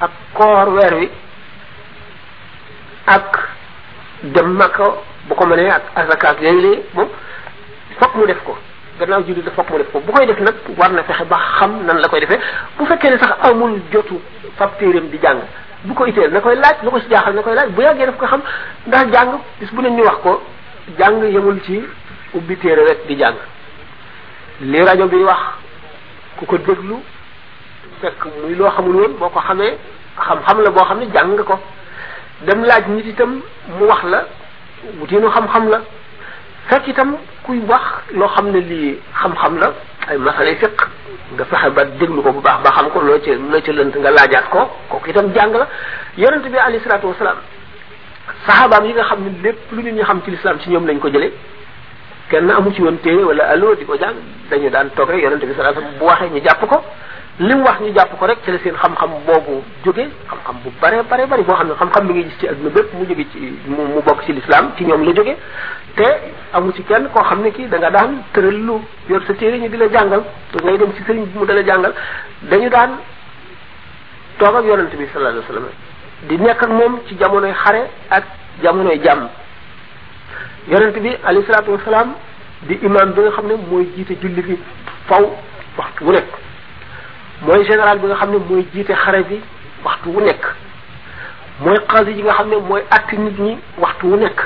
ak 0.00 0.10
koor 0.34 0.66
weer 0.74 0.94
wi 0.94 1.08
ak 3.06 3.48
dem 4.22 4.52
makka 4.54 4.86
bu 5.28 5.34
ko 5.34 5.46
mënee 5.46 5.70
ak 5.70 5.82
azakat 5.94 6.40
léeg-léeg 6.40 6.80
moom 6.94 7.08
fokk 7.98 8.14
mu 8.14 8.26
def 8.26 8.42
ko 8.44 8.56
gannaaw 8.98 9.24
julli 9.26 9.42
da 9.42 9.50
fokk 9.50 9.70
mu 9.70 9.78
def 9.78 9.90
ko 9.92 10.00
bu 10.06 10.12
koy 10.12 10.26
def 10.26 10.38
nag 10.40 10.54
war 10.78 10.90
na 10.92 11.02
fexe 11.02 11.24
ba 11.24 11.38
xam 11.58 11.84
nan 11.84 11.98
la 11.98 12.08
koy 12.08 12.20
defee 12.20 12.40
bu 12.78 12.86
fekkee 12.86 13.10
ne 13.10 13.18
sax 13.18 13.32
amul 13.48 13.80
jotu 13.92 14.20
fab 14.56 14.70
di 14.78 15.18
jàng 15.20 15.40
bu 15.84 15.94
ko 15.94 16.06
iteel 16.06 16.30
na 16.32 16.40
koy 16.40 16.54
laaj 16.56 16.78
lu 16.82 16.90
ko 16.90 17.00
si 17.00 17.08
jaaxal 17.10 17.34
na 17.34 17.42
koy 17.42 17.54
laaj 17.54 17.70
bu 17.70 17.80
yàggee 17.82 18.06
daf 18.06 18.16
ko 18.18 18.26
xam 18.26 18.42
ndax 18.86 19.10
jàng 19.12 19.38
bis 19.60 19.70
bu 19.72 19.82
ne 19.82 19.88
ñu 19.90 20.02
wax 20.04 20.18
ko 20.22 20.42
jàng 20.98 21.24
yemul 21.24 21.60
ci 21.64 21.82
ubbi 22.34 22.56
téere 22.56 22.84
rek 22.86 23.06
di 23.08 23.16
jàng 23.16 23.36
li 24.60 24.80
rajo 24.82 25.06
bi 25.08 25.16
wax 25.24 25.36
ku 26.38 26.46
ko 26.46 26.56
déglu 26.58 26.96
fekk 28.00 28.24
muy 28.44 28.54
loo 28.54 28.70
xamul 28.70 28.96
woon 28.96 29.16
boo 29.18 29.28
ko 29.28 29.40
xamee 29.40 29.76
xam-xam 30.16 30.62
la 30.62 30.70
boo 30.70 30.84
xam 30.84 30.98
ne 30.98 31.06
jàng 31.14 31.36
ko 31.44 31.58
dem 32.46 32.62
laaj 32.62 32.84
nit 32.88 33.06
itam 33.06 33.40
mu 33.78 33.86
wax 33.86 34.02
la 34.04 34.24
wutiinu 34.98 35.28
xam-xam 35.30 35.68
la 35.68 35.80
fekk 36.68 36.86
itam 36.88 37.16
kuy 37.42 37.60
wax 37.68 37.82
loo 38.12 38.28
xam 38.28 38.50
ne 38.50 38.60
lii 38.60 38.98
xam-xam 39.22 39.58
la 39.58 39.70
ay 40.08 40.18
masala 40.18 40.54
fiq 40.54 40.88
nga 41.34 41.44
fexe 41.44 41.70
ba 41.74 41.84
déglu 41.84 42.22
ko 42.22 42.32
bu 42.32 42.40
baax 42.40 42.62
ba 42.64 42.70
xam 42.72 42.90
ko 42.90 43.00
loo 43.02 43.18
ca 43.20 43.30
loo 43.32 43.60
ca 43.60 43.72
lënt 43.72 43.96
nga 43.96 44.10
laajaat 44.10 44.48
ko 44.50 44.70
kooku 44.88 45.10
itam 45.10 45.32
jàng 45.34 45.52
la 45.52 45.68
yonent 46.16 46.48
bi 46.48 46.56
alayhi 46.58 46.82
salaatu 46.82 47.08
wasalaam 47.08 47.36
saxaabaam 48.46 48.84
yi 48.86 48.94
nga 48.94 49.04
xam 49.04 49.20
ne 49.22 49.38
lépp 49.42 49.58
lu 49.72 49.82
nit 49.82 49.92
ñi 49.92 50.02
xam 50.04 50.20
ci 50.24 50.30
lislaam 50.30 50.58
ci 50.60 50.70
ñoom 50.70 50.86
lañ 50.86 50.98
ko 50.98 51.08
jëlee 51.10 51.32
kenn 52.28 52.50
amu 52.50 52.72
ci 52.72 52.80
won 52.82 52.98
téere 53.02 53.22
wala 53.24 53.44
allo 53.48 53.74
diko 53.74 53.96
jang 53.98 54.16
dañu 54.50 54.64
ya 54.64 54.70
daan 54.70 54.90
tok 54.94 55.08
rek 55.10 55.22
yaronte 55.22 55.44
bi 55.46 55.54
sallallahu 55.54 55.78
alayhi 55.78 55.98
wasallam 56.00 56.00
bu 56.00 56.04
waxe 56.04 56.24
ñu 56.30 56.40
japp 56.44 56.66
ko 56.68 56.82
lim 57.38 57.62
wax 57.64 57.80
ñu 57.80 57.94
japp 57.94 58.18
ko 58.18 58.26
rek 58.26 58.38
ci 58.44 58.50
la 58.50 58.58
seen 58.58 58.74
xam-xam 58.74 59.10
boobu 59.26 59.62
jóge 59.84 60.08
xam-xam 60.26 60.56
bu 60.62 60.70
bare 60.80 61.02
bare 61.08 61.26
bare 61.26 61.42
bo 61.42 61.54
xamne 61.54 61.74
xam-xam 61.74 62.06
bi 62.06 62.12
ngi 62.14 62.22
gis 62.24 62.38
ci 62.38 62.48
aduna 62.48 62.70
bépp 62.70 62.92
mu 62.94 63.04
jóge 63.06 63.26
ci 63.30 63.56
mu 63.66 64.02
bok 64.02 64.24
ci 64.24 64.32
l'islam 64.32 64.70
ci 64.76 64.84
ñom 64.84 65.04
la 65.04 65.12
jóge 65.14 65.36
té 65.94 66.06
amu 66.52 66.72
ci 66.72 66.82
kenn 66.82 67.08
ko 67.12 67.22
xamne 67.22 67.50
ki 67.52 67.68
da 67.68 67.78
nga 67.78 67.90
daan 67.90 68.22
tëral 68.32 68.58
lu 68.64 68.72
yor 69.08 69.22
sa 69.24 69.34
téré 69.34 69.58
ñu 69.58 69.68
di 69.68 69.76
la 69.76 69.86
jàngal 69.88 70.22
ngay 70.64 70.78
dem 70.78 70.92
ci 70.94 71.02
sëriñ 71.04 71.26
bu 71.26 71.38
mu 71.38 71.44
dala 71.44 71.62
jangal 71.64 71.94
dañu 72.42 72.68
daan 72.68 72.90
tok 74.38 74.54
ak 74.56 74.64
yaronte 74.64 74.96
bi 74.96 75.06
sallallahu 75.12 75.32
alayhi 75.44 75.46
wasallam 75.46 75.68
di 76.28 76.36
nekk 76.38 76.62
ak 76.62 76.70
mom 76.70 77.00
ci 77.06 77.14
jamono 77.16 77.52
xare 77.52 77.82
ak 78.08 78.24
jamono 78.62 78.90
jam 79.02 79.28
yonent 80.72 80.96
bi 81.04 81.10
ali 81.24 81.42
salatu 81.48 81.70
wassalam 81.74 82.08
di 82.68 82.74
imam 82.86 83.08
bi 83.14 83.20
nga 83.22 83.30
xam 83.36 83.46
ne 83.50 83.54
mooy 83.70 83.84
jiite 83.94 84.14
julli 84.22 84.42
gi 84.46 84.56
faw 85.08 85.22
waxtu 85.78 86.04
wu 86.04 86.12
nekk 86.12 86.28
mooy 87.42 87.64
général 87.66 87.98
bi 87.98 88.06
nga 88.06 88.14
xam 88.20 88.30
ne 88.32 88.38
mooy 88.50 88.62
jiite 88.72 88.92
xare 88.94 89.22
bi 89.28 89.40
waxtu 89.84 90.08
wu 90.14 90.20
nekk 90.20 90.44
mooy 91.60 91.76
xaasi 91.92 92.10
yi 92.16 92.22
nga 92.22 92.32
xam 92.34 92.48
ne 92.48 92.56
mooy 92.68 92.82
att 92.90 93.12
nit 93.12 93.38
ñi 93.38 93.58
waxtu 93.78 94.06
wu 94.06 94.16
nekk 94.16 94.38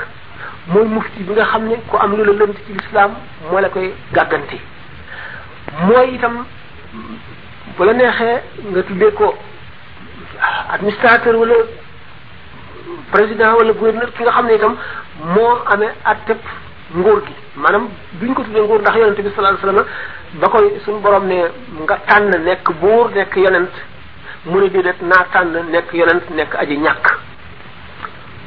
mooy 0.67 0.85
mufti 0.85 1.23
bi 1.23 1.33
nga 1.33 1.45
xam 1.45 1.63
ne 1.67 1.75
ku 1.87 1.95
am 1.97 2.15
lu 2.17 2.23
la 2.23 2.33
lënt 2.33 2.57
ci 2.67 2.73
lislaam 2.73 3.11
moo 3.49 3.59
la 3.59 3.69
koy 3.69 3.93
gàgganti 4.13 4.59
mooy 5.81 6.13
itam 6.15 6.45
bu 7.77 7.83
la 7.83 7.93
neexee 7.93 8.41
nga 8.69 8.83
tuddee 8.83 9.11
ko 9.13 9.33
administrateur 10.69 11.35
wala 11.35 11.53
président 13.11 13.55
wala 13.57 13.73
gouverneur 13.73 14.11
ki 14.15 14.23
nga 14.23 14.31
xam 14.35 14.45
ne 14.49 14.55
itam 14.59 14.73
moo 15.33 15.51
amee 15.73 15.91
atteb 16.11 16.37
nguur 16.97 17.19
gi 17.25 17.33
maanaam 17.61 17.85
duñ 18.19 18.33
ko 18.35 18.43
tuddee 18.43 18.61
nguur 18.65 18.81
ndax 18.81 18.95
yonent 18.97 19.17
bi 19.21 19.29
sallallahu 19.35 19.57
alayhi 19.57 19.65
wasallam 19.65 19.85
ba 20.41 20.47
koy 20.53 20.65
suñu 20.85 20.99
borom 21.03 21.25
ne 21.27 21.35
nga 21.83 21.95
tànn 22.07 22.29
nekk 22.45 22.65
buur 22.81 23.11
nekk 23.15 23.35
yonent 23.35 23.73
mu 24.45 24.59
ne 24.59 24.69
déedéet 24.69 25.01
naa 25.01 25.25
tànn 25.33 25.53
nekk 25.71 25.93
yonent 25.93 26.25
nekk 26.35 26.55
aji 26.55 26.75
ñàkk 26.77 27.07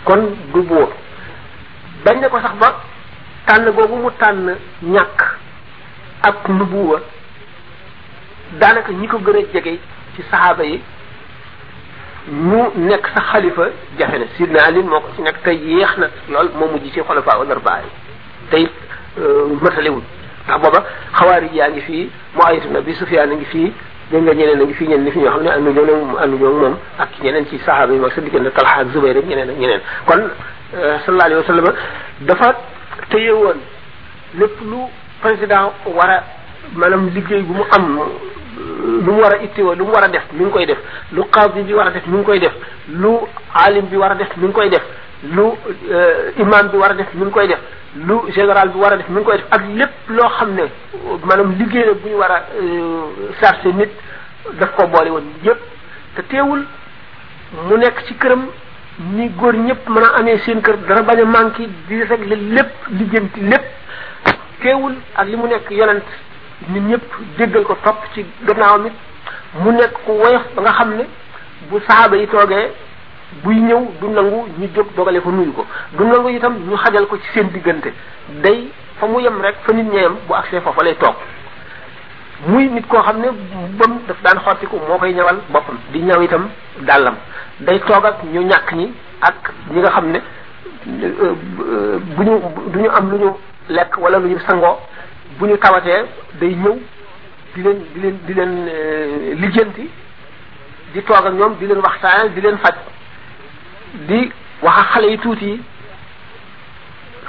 kon 0.04 0.22
du 0.52 0.60
buur 0.62 0.90
bañ 2.04 2.20
ne 2.20 2.28
ko 2.28 2.40
sax 2.40 2.54
ba 2.58 2.76
tànn 3.46 3.70
boobu 3.72 3.96
mu 3.96 4.10
tànn 4.18 4.56
ñàkk 4.82 5.20
ak 6.22 6.48
nubuwa 6.48 7.00
daanaka 8.52 8.92
ñi 8.92 9.06
ko 9.08 9.18
gën 9.18 9.36
a 9.36 9.44
jege 9.52 9.78
ci 10.16 10.22
saxaaba 10.30 10.64
yi 10.64 10.80
mu 12.30 12.62
nekk 12.76 13.06
sa 13.14 13.20
xalifa 13.32 13.68
jafe 13.98 14.18
na 14.18 14.26
sidna 14.36 14.58
Ali 14.66 14.82
moo 14.82 15.00
ko 15.00 15.08
ci 15.16 15.22
nekk 15.22 15.42
te 15.44 15.50
yéex 15.52 15.96
na 15.98 16.06
lool 16.30 16.48
moo 16.56 16.68
mujj 16.68 16.90
ci 16.92 17.00
xolofaa 17.02 17.38
wala 17.38 17.54
baay 17.60 17.84
te 18.50 18.56
it 18.62 18.70
euh, 19.20 19.52
matalewul 19.60 20.02
ndax 20.46 20.58
booba 20.62 20.80
xawaarij 21.12 21.52
yaa 21.52 21.68
ngi 21.68 21.80
fii 21.80 22.10
mu 22.34 22.42
ayatu 22.42 22.68
na 22.72 22.80
bi 22.80 22.94
Sufyaan 22.94 23.28
na 23.28 23.34
ngi 23.34 23.44
fii 23.44 23.72
dégg 24.10 24.24
ñeneen 24.24 24.60
a 24.60 24.64
ngi 24.64 24.72
fi 24.74 24.84
ñeneen 24.84 25.04
ni 25.04 25.10
fi 25.10 25.18
ñoo 25.18 25.30
xam 25.32 25.42
ne 25.42 25.48
ànd 25.50 25.68
ñoo 25.68 25.84
ne 25.84 26.22
ànd 26.22 26.40
ñoo 26.40 26.54
moom 26.60 26.76
ak 26.98 27.10
ñeneen 27.22 27.46
ci 27.46 27.58
saxaaba 27.58 27.92
yi 27.92 27.98
mag 27.98 28.12
sa 28.12 28.20
diggante 28.22 28.50
Talha 28.54 28.78
ak 28.80 28.86
Zubayr 28.94 29.14
rek 29.16 29.26
ñeneen 29.26 29.50
ak 29.50 29.56
ñeneen 29.58 29.80
kon 30.06 30.16
euh, 30.74 30.98
sallallahu 31.04 31.44
alayhi 31.46 31.60
wa 31.60 31.72
dafa 32.22 32.54
te 33.10 33.30
woon 33.32 33.58
lépp 34.38 34.60
lu 34.64 34.80
président 35.20 35.72
war 35.92 36.08
a 36.10 36.86
liggéey 37.12 37.42
bu 37.42 37.52
mu 37.52 37.64
am 37.70 38.00
lu 38.64 39.02
mu 39.04 39.20
war 39.20 39.32
a 39.38 39.42
ittiwa 39.42 39.74
lu 39.74 39.84
mu 39.86 39.92
war 39.92 40.04
a 40.04 40.08
def 40.08 40.32
mi 40.32 40.42
ngi 40.44 40.50
koy 40.52 40.66
def 40.66 40.78
lu 41.12 41.24
qaadi 41.30 41.62
bi 41.62 41.72
war 41.74 41.86
a 41.86 41.90
def 41.90 42.06
mi 42.06 42.16
ngi 42.16 42.24
koy 42.26 42.38
def 42.40 42.54
lu 42.88 43.20
alim 43.52 43.86
bi 43.90 43.96
war 43.96 44.12
a 44.12 44.14
def 44.14 44.34
mi 44.36 44.44
ngi 44.46 44.52
koy 44.54 44.68
def 44.68 44.84
lu 45.34 45.42
euh, 45.90 46.38
imam 46.38 46.68
bi 46.70 46.76
war 46.76 46.90
a 46.90 46.94
def 46.94 47.12
mi 47.14 47.22
ngi 47.24 47.30
koy 47.32 47.46
def 47.46 47.58
lu 47.96 48.14
général 48.32 48.68
bi 48.70 48.78
war 48.78 48.92
a 48.92 48.96
def 48.96 49.08
mi 49.08 49.16
ngi 49.20 49.24
koy 49.24 49.36
def 49.36 49.46
ak 49.50 49.60
lépp 49.80 49.92
loo 50.08 50.28
xam 50.38 50.54
ne 50.54 50.62
maanaam 51.26 51.52
liggéey 51.58 51.84
la 51.84 51.94
bu 51.94 52.08
ñu 52.08 52.14
war 52.16 52.30
a 52.32 52.40
euh, 52.62 53.30
chargé 53.40 53.72
nit 53.72 53.90
daf 54.58 54.74
ko 54.76 54.86
boole 54.86 55.10
woon 55.10 55.26
yépp 55.42 55.58
te 56.16 56.22
teewul 56.22 56.64
mu 57.68 57.76
nekk 57.78 58.04
ci 58.06 58.14
këram 58.14 58.44
ni 59.12 59.28
góor 59.30 59.52
ñëpp 59.54 59.88
mën 59.88 60.02
a 60.04 60.16
amee 60.20 60.38
seen 60.38 60.60
kër 60.62 60.76
dana 60.86 61.02
bañ 61.02 61.20
a 61.20 61.24
manqué 61.24 61.68
di 61.88 62.02
régler 62.04 62.38
lépp 62.56 62.70
lijjanti 62.90 63.40
lépp 63.40 63.64
teewul 64.62 64.94
ak 65.16 65.26
li 65.28 65.36
mu 65.36 65.46
nekk 65.48 65.70
yonent 65.70 66.02
nit 66.68 66.80
ñëpp 66.80 67.02
déggal 67.38 67.62
ko 67.64 67.74
topp 67.82 67.96
ci 68.14 68.24
gannaawam 68.46 68.86
it 68.86 68.92
mu 69.62 69.72
nekk 69.72 69.92
ko 70.06 70.12
woyof 70.12 70.44
ba 70.56 70.62
nga 70.62 70.72
xam 70.72 70.94
ne 70.96 71.04
bu 71.68 71.80
saaba 71.88 72.16
yi 72.16 72.26
toogee 72.26 72.72
buy 73.42 73.60
ñëw 73.60 73.80
du 74.00 74.08
nangu 74.10 74.46
ñu 74.58 74.68
jóg 74.74 74.86
dogale 74.96 75.20
ko 75.20 75.30
nuyu 75.30 75.52
ko 75.52 75.66
du 75.92 76.04
nangu 76.04 76.28
itam 76.30 76.54
ñu 76.68 76.76
xajal 76.76 77.06
ko 77.06 77.16
ci 77.18 77.28
seen 77.34 77.48
diggante 77.52 77.92
day 78.42 78.68
fa 78.98 79.06
mu 79.06 79.20
yem 79.20 79.40
rek 79.42 79.56
fa 79.64 79.72
nit 79.72 79.84
ña 79.84 80.00
yem 80.02 80.16
bu 80.28 80.34
akse 80.34 80.60
foofu 80.62 80.82
lay 80.84 80.94
toog 80.96 81.14
muy 82.46 82.68
nit 82.68 82.86
koo 82.88 82.98
xam 83.02 83.18
ne 83.20 83.28
bam 83.78 84.00
daf 84.06 84.16
daan 84.22 84.40
xottiku 84.42 84.76
moo 84.78 84.98
koy 84.98 85.14
ñawal 85.14 85.40
boppam 85.50 85.76
di 85.92 86.00
ñaw 86.02 86.22
itam 86.22 86.48
dàllam 86.80 87.16
day 87.60 87.80
toogal 87.80 88.06
ak 88.12 88.24
ñu 88.32 88.40
ñàkk 88.42 88.72
ñi 88.74 88.92
ak 89.22 89.52
ñi 89.70 89.80
nga 89.80 89.90
xam 89.90 90.10
ne 90.10 90.18
euh, 90.86 91.10
euh, 91.20 91.98
bu 91.98 92.22
ñu 92.24 92.40
du 92.72 92.78
ñu 92.80 92.88
am 92.90 93.10
lu 93.10 93.18
ñu 93.18 93.30
lekk 93.68 93.96
wala 94.00 94.18
lu 94.18 94.28
ñu 94.28 94.38
sangoo 94.48 94.78
bu 95.40 95.46
ñu 95.46 95.56
tawatee 95.58 96.04
day 96.40 96.54
ñëw 96.54 96.76
di 97.54 97.62
leen 97.62 97.78
di 97.94 98.00
leen 98.02 98.16
di 98.26 98.32
leen 98.34 98.68
euh, 98.68 99.34
lijjanti 99.40 99.90
di 100.92 101.02
toog 101.02 101.26
ak 101.26 101.34
ñoom 101.34 101.56
di 101.58 101.66
leen 101.66 101.78
waxtaanal 101.80 102.30
di 102.32 102.40
leen 102.40 102.56
faj 102.58 102.74
di 104.08 104.30
wax 104.62 104.76
ak 104.78 104.86
xale 104.94 105.08
yi 105.10 105.18
tuuti 105.18 105.46
yi 105.46 105.62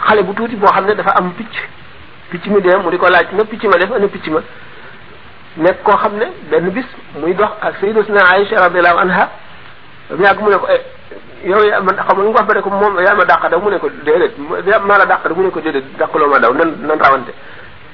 xale 0.06 0.24
bu 0.24 0.34
tuuti 0.34 0.56
boo 0.56 0.68
xam 0.74 0.86
ne 0.86 0.94
dafa 0.96 1.12
am 1.18 1.32
picc 1.34 1.54
picc 2.30 2.46
mi 2.48 2.62
dee 2.62 2.76
mu 2.78 2.90
di 2.92 2.98
ko 2.98 3.08
laaj 3.10 3.28
na 3.32 3.44
picc 3.44 3.64
ma 3.64 3.78
def 3.78 3.92
ana 3.92 4.08
picc 4.08 4.28
ma 4.28 4.42
nekk 5.58 5.82
koo 5.84 5.98
xam 5.98 6.16
ne 6.18 6.26
benn 6.50 6.70
bis 6.70 6.86
muy 7.20 7.34
dox 7.34 7.50
ak 7.62 7.76
si 7.80 7.86
ay 7.86 7.94
Aïcha 8.34 8.62
radiyallahu 8.62 8.98
anha 9.00 9.30
ba 10.10 10.16
mu 10.16 10.24
yàgg 10.24 10.42
mu 10.42 10.50
ne 10.52 10.58
ko 10.58 10.68
eh, 10.70 10.82
yow 11.44 11.64
yaa 11.66 11.82
man 11.82 11.96
xam 11.96 12.18
nga 12.18 12.30
wax 12.30 12.46
ba 12.46 12.54
ne 12.54 12.62
ko 12.62 12.70
moom 12.70 13.00
yaa 13.02 13.18
a 13.22 13.26
daq 13.26 13.50
daw 13.50 13.60
mu 13.60 13.70
ne 13.72 13.80
ko 13.80 13.90
déedéet 13.90 14.34
maa 14.86 14.98
la 15.00 15.06
daq 15.06 15.24
daw 15.28 15.36
mu 15.36 15.44
ne 15.44 15.50
ko 15.52 15.60
déedéet 15.60 15.98
dàqloo 15.98 16.30
ma 16.30 16.40
daw 16.40 16.54
nan 16.54 16.76
nan 16.82 17.00
rawante 17.02 17.34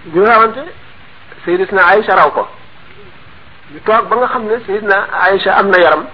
ñu 0.05 0.23
rawante 0.25 0.63
Seydina 1.45 1.85
Aïcha 1.87 2.15
raw 2.15 2.31
ko 2.31 2.47
ñu 3.73 3.79
toog 3.85 4.07
ba 4.09 4.15
nga 4.17 4.27
xam 4.27 4.43
ne 4.47 4.57
Seydina 4.65 5.07
Aïcha 5.21 5.51
am 5.57 5.69
na 5.69 5.79
yaram 5.79 6.05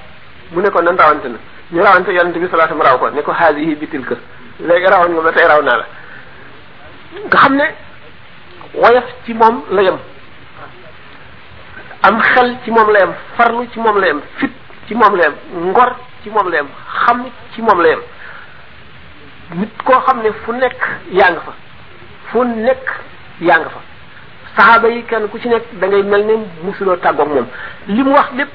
mu 0.52 0.62
ne 0.62 0.70
ko 0.70 0.82
nan 0.82 0.98
rawante 0.98 1.26
na 1.28 1.38
ñu 1.72 1.82
rawante 1.82 2.08
yonente 2.12 2.38
bi 2.40 2.48
sallallahu 2.48 2.74
alayhi 2.74 2.80
wasallam 2.80 3.00
raw 3.00 3.10
ko 3.10 3.16
ne 3.16 3.22
ko 3.22 3.32
haadihi 3.32 3.76
bi 3.76 3.88
tilka 3.88 4.16
léegi 4.60 4.88
rawoon 4.88 5.14
nga 5.14 5.22
ba 5.22 5.32
tey 5.32 5.48
raw 5.48 5.62
naa 5.62 5.78
la 5.78 5.86
nga 7.26 7.38
xam 7.38 7.56
ne 7.56 7.64
woyof 8.76 9.06
ci 9.26 9.34
moom 9.34 9.64
la 9.72 9.82
yem 9.82 9.98
am 12.04 12.20
xel 12.20 12.56
ci 12.64 12.72
moom 12.72 12.92
la 12.92 13.00
yem 13.00 13.14
farlu 13.38 13.68
ci 13.72 13.80
moom 13.80 13.98
la 14.00 14.08
yem 14.08 14.22
fit 14.38 14.52
ci 14.88 14.96
moom 14.96 15.16
la 15.16 15.24
yem 15.24 15.34
ngor 15.72 15.96
ci 16.24 16.30
moom 16.30 16.50
la 16.50 16.58
yem 16.58 16.68
xam 17.06 17.26
ci 17.54 17.62
moom 17.62 17.82
la 17.82 17.88
yem 17.88 18.02
nit 19.56 19.82
koo 19.84 19.96
xam 20.02 20.20
ne 20.22 20.30
fu 20.44 20.52
nekk 20.52 20.80
yaa 21.12 21.32
nga 21.32 21.40
fa 21.40 21.54
fu 22.28 22.44
nekk 22.44 22.86
yaa 23.42 23.60
nga 23.60 23.70
fa 23.70 23.82
sahaba 24.58 24.88
yi 24.90 25.04
kenn 25.04 25.28
ku 25.30 25.38
ci 25.40 25.48
nekk 25.50 25.66
da 25.80 25.88
ngay 25.88 26.04
mel 26.04 26.24
ne 26.26 26.34
musuloo 26.64 26.98
ak 27.02 27.16
moom 27.18 27.46
li 27.88 28.04
mu 28.04 28.12
wax 28.14 28.30
lépp 28.36 28.50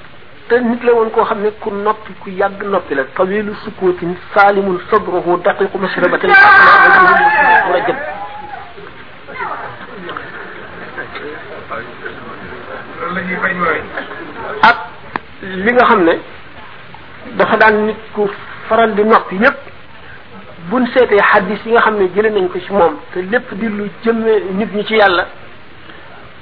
te 0.48 0.54
nit 0.60 0.82
la 0.82 0.92
woon 0.92 1.10
koo 1.10 1.22
xam 1.24 1.40
ne 1.42 1.50
ku 1.60 1.70
noppi 1.70 2.12
ku 2.20 2.30
yàgg 2.30 2.62
noppi 2.64 2.94
la 2.94 3.04
tawilu 3.14 3.54
sukutin 3.64 4.16
salimun 4.34 4.80
sabruhu 4.90 5.38
daqiqu 5.44 5.78
mashrabatin 5.78 6.28
murajab 6.28 7.98
ak 14.62 14.76
li 15.42 15.72
nga 15.72 15.84
xam 15.86 16.02
ne 16.04 16.14
dafa 17.36 17.56
daan 17.56 17.86
nit 17.86 17.96
ku 18.14 18.28
faral 18.68 18.94
di 18.94 19.02
noppi 19.04 19.38
ñëpp 19.38 19.71
buñ 20.70 20.86
seetee 20.92 21.18
xaddis 21.30 21.58
si 21.62 21.70
nga 21.70 21.80
xam 21.80 21.96
ne 21.98 22.06
jëlee 22.14 22.30
nañ 22.30 22.48
ko 22.48 22.58
ci 22.60 22.72
moom 22.72 22.94
te 23.12 23.18
lépp 23.22 23.54
di 23.54 23.66
lu 23.68 23.86
jëmee 24.04 24.42
nit 24.54 24.70
ñi 24.74 24.84
ci 24.84 24.94
yàlla 24.96 25.26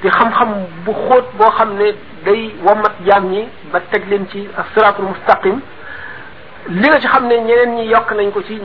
di 0.03 0.09
xam-xam 0.11 0.49
bu 0.85 0.93
xóot 0.93 1.25
boo 1.39 1.51
xam 1.57 1.75
ne 1.77 1.95
day 2.25 2.55
wamat 2.63 2.93
jaam 3.07 3.31
ñi 3.31 3.47
ba 3.73 3.81
teg 3.91 4.09
leen 4.11 4.27
ci 4.29 4.47
as-siraatul 4.57 5.07
mustaqim 5.07 5.61
li 6.69 6.89
nga 6.89 7.01
ci 7.01 7.07
xam 7.09 7.27
ne 7.29 7.37
ñeneen 7.39 7.75
ñi 7.77 7.85
yokk 7.89 8.13
nañ 8.13 8.31
ko 8.31 8.43
ci 8.43 8.61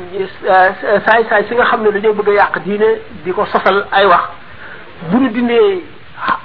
saay 1.05 1.25
saay 1.29 1.43
si 1.47 1.55
nga 1.55 1.65
xam 1.65 1.83
ne 1.83 1.91
dañoo 1.91 2.13
bëgg 2.13 2.29
a 2.29 2.33
yàq 2.35 2.59
diine 2.63 2.89
di 3.23 3.31
ko 3.31 3.45
sosal 3.45 3.87
ay 3.91 4.05
wax 4.05 4.23
bu 5.09 5.17
ñu 5.19 5.29
dindee 5.29 5.81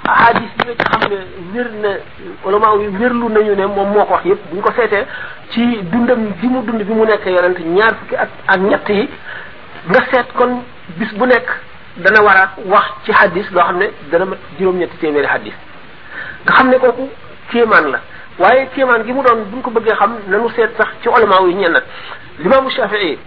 ahadis 0.05 0.49
yi 0.65 0.71
nga 0.75 0.83
xam 0.91 1.01
ne 1.09 1.19
wér 1.53 1.69
na 1.83 1.89
ulama 2.45 2.69
yi 2.81 2.87
wérlu 2.87 3.29
nañu 3.29 3.55
ne 3.55 3.65
moom 3.67 3.89
moo 3.93 4.05
ko 4.05 4.13
wax 4.13 4.25
yëpp 4.25 4.41
bu 4.49 4.55
ñu 4.55 4.61
ko 4.61 4.71
seetee 4.75 5.05
ci 5.51 5.79
dundam 5.91 6.31
bi 6.39 6.47
mu 6.47 6.61
dund 6.63 6.81
bi 6.83 6.93
mu 6.93 7.05
nekk 7.05 7.25
yonent 7.25 7.59
ñaar 7.59 7.93
fukki 7.99 8.15
at 8.15 8.29
ak 8.47 8.59
ñett 8.59 8.89
yi 8.89 9.09
nga 9.89 9.99
seet 10.11 10.27
kon 10.37 10.63
bis 10.97 11.11
bu 11.13 11.25
nekk 11.25 11.47
dana 11.97 12.21
war 12.23 12.37
a 12.37 12.49
wax 12.65 12.85
ci 13.05 13.11
hadis 13.11 13.49
loo 13.51 13.61
xam 13.63 13.77
ne 13.77 13.87
dana 14.11 14.25
mat 14.25 14.37
juróom-ñetti 14.59 14.97
téeméeri 14.97 15.27
hadis 15.27 15.53
nga 16.45 16.53
xam 16.53 16.69
ne 16.69 16.77
kooku 16.79 17.09
kéemaan 17.51 17.91
la 17.91 17.99
waaye 18.39 18.67
kéemaan 18.75 19.03
gi 19.05 19.13
mu 19.13 19.21
doon 19.23 19.43
buñ 19.51 19.61
ko 19.61 19.69
bëggee 19.71 19.95
xam 19.95 20.11
nanu 20.27 20.49
seet 20.55 20.71
sax 20.77 20.87
ci 21.01 21.07
ulama 21.09 21.47
yi 21.47 21.53
ñenn 21.55 21.81
limaamu 22.39 22.69
Shafii 22.69 23.17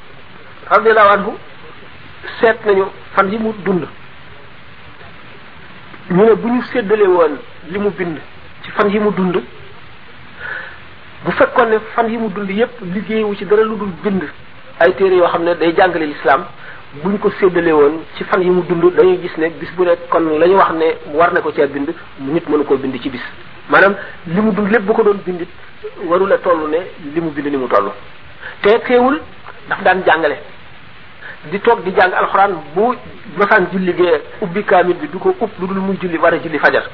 radiyallahu 0.71 1.11
anhu 1.15 1.33
seet 2.41 2.59
nañu 2.67 2.87
fan 3.15 3.31
yi 3.31 3.39
mu 3.39 3.53
dund 3.65 3.87
ñu 6.13 6.23
ne 6.25 6.35
bu 6.35 6.49
ñu 6.49 6.63
séddale 6.73 7.03
woon 7.07 7.39
li 7.71 7.79
mu 7.79 7.89
bind 7.97 8.19
ci 8.63 8.71
fan 8.73 8.89
yi 8.91 8.99
mu 8.99 9.11
dund 9.11 9.43
bu 11.25 11.31
fekkoon 11.31 11.69
ne 11.71 11.79
fan 11.95 12.09
yi 12.11 12.19
mu 12.19 12.29
dund 12.29 12.51
yépp 12.51 12.73
liggéeyu 12.83 13.35
ci 13.37 13.47
dara 13.47 13.63
lu 13.63 13.77
dul 13.77 13.89
bind 14.03 14.23
ay 14.81 14.95
téere 14.97 15.15
yoo 15.17 15.27
xam 15.29 15.45
ne 15.45 15.55
day 15.55 15.73
jàngale 15.75 16.05
lislaam 16.07 16.45
buñ 17.03 17.17
ko 17.19 17.31
séddale 17.41 17.69
woon 17.73 18.03
ci 18.17 18.25
fan 18.25 18.43
yi 18.43 18.51
mu 18.51 18.61
dund 18.69 18.95
dañuy 18.95 19.19
gis 19.23 19.33
ne 19.39 19.49
bis 19.59 19.71
bu 19.77 19.85
nekk 19.85 20.07
kon 20.11 20.21
la 20.39 20.47
wax 20.47 20.73
ne 20.73 20.95
war 21.15 21.33
na 21.33 21.41
ko 21.41 21.51
cee 21.53 21.67
bind 21.67 21.89
nit 22.21 22.43
mënu 22.51 22.65
koo 22.65 22.77
bind 22.77 23.01
ci 23.01 23.09
bis 23.09 23.23
maanaam 23.71 23.95
li 24.27 24.41
mu 24.41 24.51
dund 24.53 24.71
lépp 24.71 24.85
bu 24.85 24.93
ko 24.93 25.03
doon 25.05 25.17
bindit 25.25 25.49
warula 26.05 26.37
toll 26.39 26.69
ne 26.69 26.81
li 27.15 27.19
mu 27.21 27.31
bind 27.31 27.47
ni 27.47 27.57
mu 27.57 27.67
toll 27.67 27.91
te 28.61 28.79
teewul 28.87 29.21
daf 29.69 29.83
daan 29.83 30.03
jàngale 30.05 30.37
di 31.51 31.61
tok 31.61 31.83
di 31.83 31.93
jàng 31.93 32.13
alquran 32.13 32.57
bu 32.75 32.95
masaan 33.37 33.67
julli 33.73 33.93
ge 33.97 34.23
ubbi 34.41 34.63
kamil 34.65 34.95
bi 34.97 35.09
du 35.09 35.19
ko 35.19 35.35
upp 35.41 35.59
lu 35.59 35.75
mu 35.81 35.95
julli 36.01 36.17
wara 36.19 36.39
julli 36.39 36.59
fajar 36.59 36.85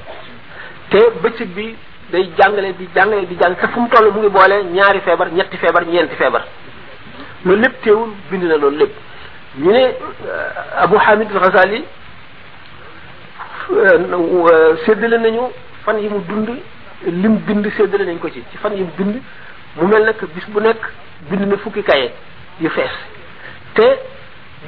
te 0.91 0.99
bëccëg 1.23 1.49
bi 1.55 1.77
day 2.11 2.25
jàngale 2.39 2.75
di 2.77 2.89
jàngale 2.95 3.27
di 3.29 3.37
jàng 3.41 3.55
sa 3.61 3.69
fum 3.69 3.83
mu 3.83 3.89
toll 3.89 4.11
mu 4.13 4.21
ngi 4.21 4.29
bolé 4.29 4.63
ñaari 4.65 5.01
febar 5.01 5.29
ñetti 5.33 5.57
febar 5.57 5.85
ñenti 5.87 6.15
febar 6.17 6.45
lo 7.45 7.55
lépp 7.55 7.81
teewul 7.83 8.11
bind 8.31 8.43
na 8.45 8.57
lol 8.57 8.75
lépp 8.75 8.93
ñu 9.57 9.71
ne 9.71 9.95
Abu 10.79 10.97
Hamid 10.99 11.29
al-Ghazali 11.33 11.85
seddel 14.85 15.21
nañu 15.21 15.51
fan 15.85 15.97
yi 15.99 16.09
mu 16.09 16.19
dund 16.27 16.51
lim 17.07 17.37
bind 17.47 17.71
seddel 17.77 18.05
nañ 18.05 18.19
ko 18.19 18.29
ci 18.31 18.43
ci 18.51 18.57
fan 18.59 18.73
yi 18.75 18.83
mu 18.83 18.91
bind 18.97 19.21
mu 19.77 19.87
mel 19.87 20.03
nak 20.05 20.21
bis 20.35 20.47
bu 20.51 20.59
nek 20.61 20.77
bind 21.31 21.47
na 21.47 21.57
fukki 21.59 21.85
kaye 21.85 22.13
yu 22.59 22.69
fess 22.69 22.91
te 23.75 23.95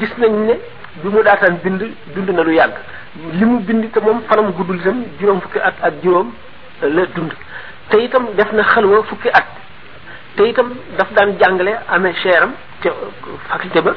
gis 0.01 0.10
nañ 0.19 0.32
ne 0.47 0.59
bi 1.02 1.09
mu 1.09 1.23
daataan 1.23 1.59
bind 1.62 1.82
dund 2.14 2.31
na 2.31 2.43
lu 2.43 2.52
yàgg 2.55 2.73
li 3.32 3.44
mu 3.44 3.59
bind 3.60 3.90
te 3.93 4.01
moom 4.01 4.23
fanam 4.28 4.52
guddul 4.52 4.77
itam 4.85 5.05
juróom 5.20 5.40
fukki 5.40 5.59
at 5.62 5.74
ak 5.82 5.94
juróom 6.02 6.32
la 6.81 7.05
dund 7.14 7.32
te 7.90 7.97
itam 7.98 8.27
def 8.36 8.52
na 8.52 8.62
xalwa 8.62 9.02
fukki 9.05 9.28
at 9.28 9.47
te 10.36 10.44
itam 10.48 10.70
daf 10.98 11.12
daan 11.14 11.36
jàngale 11.39 11.74
amee 11.90 12.14
cheram 12.23 12.52
te 12.81 12.89
faculté 13.48 13.81
ba 13.82 13.93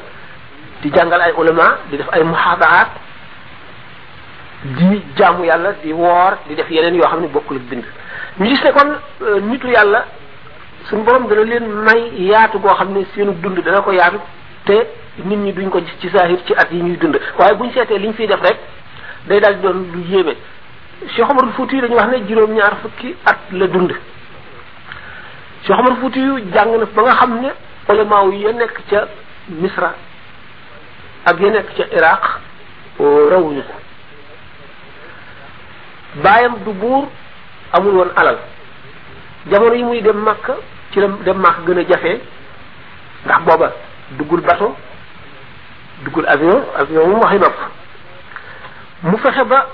di 0.82 0.90
jàngal 0.94 1.22
ay 1.22 1.34
ulama 1.38 1.78
di 1.90 1.98
def 1.98 2.10
ay 2.12 2.24
muhaadaraat 2.24 2.90
di 4.64 5.02
jaamu 5.16 5.46
yàlla 5.46 5.72
di 5.84 5.94
woor 5.94 6.38
di 6.48 6.56
def 6.56 6.70
yeneen 6.72 6.96
yoo 6.96 7.08
xam 7.08 7.22
ne 7.22 7.28
bokkul 7.28 7.56
ak 7.58 7.64
bind 7.70 7.84
ñu 8.40 8.46
gis 8.48 8.64
ne 8.64 8.72
kon 8.72 8.96
euh, 9.28 9.40
nitu 9.42 9.68
yàlla 9.68 10.06
suñu 10.90 11.04
borom 11.04 11.28
dana 11.30 11.44
leen 11.44 11.66
may 11.72 12.12
yaatu 12.22 12.60
goo 12.60 12.74
xam 12.76 12.92
ne 12.94 13.06
seenu 13.14 13.32
dund 13.42 13.58
dana 13.64 13.82
ko 13.82 13.92
yaatu 13.94 14.20
te 14.66 14.88
nit 15.24 15.38
ñi 15.38 15.52
duñ 15.54 15.70
ko 15.70 15.80
gis 15.80 15.96
ci 16.00 16.10
saahir 16.10 16.40
ci 16.46 16.54
at 16.56 16.68
yi 16.72 16.82
ñuy 16.82 16.98
dund 16.98 17.18
waaye 17.40 17.56
buñ 17.56 17.72
seetee 17.74 17.98
liñ 17.98 18.14
fiy 18.14 18.28
def 18.28 18.40
rek 18.42 18.58
day 19.28 19.40
daal 19.40 19.62
doon 19.62 19.86
lu 19.94 20.02
yéeme 20.10 20.34
Cheikh 21.16 21.30
Omarul 21.30 21.52
Fouti 21.54 21.80
dañu 21.82 21.96
wax 21.96 22.08
ne 22.10 22.26
juróom-ñaar 22.28 22.78
fukki 22.82 23.16
at 23.26 23.38
la 23.52 23.68
dund 23.68 23.94
Cheikh 25.64 25.76
Omarul 25.80 25.98
Fouti 26.00 26.20
yu 26.20 26.40
jàng 26.54 26.78
na 26.78 26.86
ba 26.86 27.02
nga 27.02 27.12
xam 27.16 27.42
ne 27.42 27.48
ulamaaw 27.90 28.32
ya 28.34 28.52
nekk 28.54 28.82
ca 28.90 29.08
Misra 29.48 29.96
ak 31.26 31.40
ya 31.40 31.50
nekk 31.52 31.76
ca 31.78 31.84
Iraq 31.96 32.40
rawuñu 33.00 33.62
ko 33.62 33.74
baayam 36.24 36.56
du 36.66 36.72
buur 36.74 37.08
amul 37.72 37.94
woon 37.96 38.10
alal 38.18 38.38
jamono 39.50 39.74
yi 39.76 39.84
muy 39.84 40.02
dem 40.02 40.18
Makka 40.18 40.58
ci 40.92 41.00
la 41.00 41.08
dem 41.08 41.38
Makka 41.38 41.62
gën 41.68 41.78
a 41.78 41.84
jafe 41.88 42.22
ndax 43.26 43.40
booba 43.46 43.74
duggul 44.18 44.42
bato 44.42 44.76
duggul 46.04 46.28
avion 46.28 46.60
avion 46.76 47.08
moom 47.10 47.20
waxi 47.24 47.40
nopp 47.40 47.58
mu 49.06 49.16
fexe 49.22 49.44
ba 49.48 49.68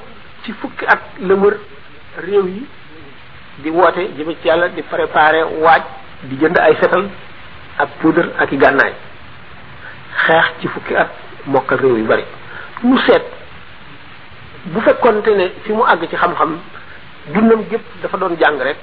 ci 0.43 0.53
fukki 0.53 0.85
at 0.85 0.99
la 1.21 1.33
wër 1.35 1.57
réew 2.27 2.45
yi 2.47 2.65
di 3.61 3.69
woote 3.69 4.11
jëme 4.17 4.35
ci 4.41 4.47
yàlla 4.47 4.67
di 4.69 4.81
préparer 4.83 5.45
waaj 5.61 5.81
di 6.29 6.35
jënd 6.37 6.57
ay 6.57 6.75
setal 6.79 7.09
ak 7.77 7.89
poudre 8.01 8.29
ak 8.37 8.51
i 8.51 8.57
gànnaay 8.57 8.93
xeex 10.25 10.45
ci 10.61 10.67
fukki 10.67 10.95
at 10.95 11.09
mokkal 11.45 11.77
réew 11.77 11.97
yu 11.97 12.05
bari 12.05 12.23
mu 12.83 12.97
seet 12.97 13.23
bu 14.65 14.79
fekkoonte 14.81 15.27
ne 15.29 15.49
fi 15.63 15.73
mu 15.73 15.83
àgg 15.83 16.07
ci 16.09 16.15
xam-xam 16.15 16.59
dundam 17.33 17.65
gépp 17.69 17.81
dafa 18.01 18.17
doon 18.17 18.37
jàng 18.39 18.61
rek 18.61 18.77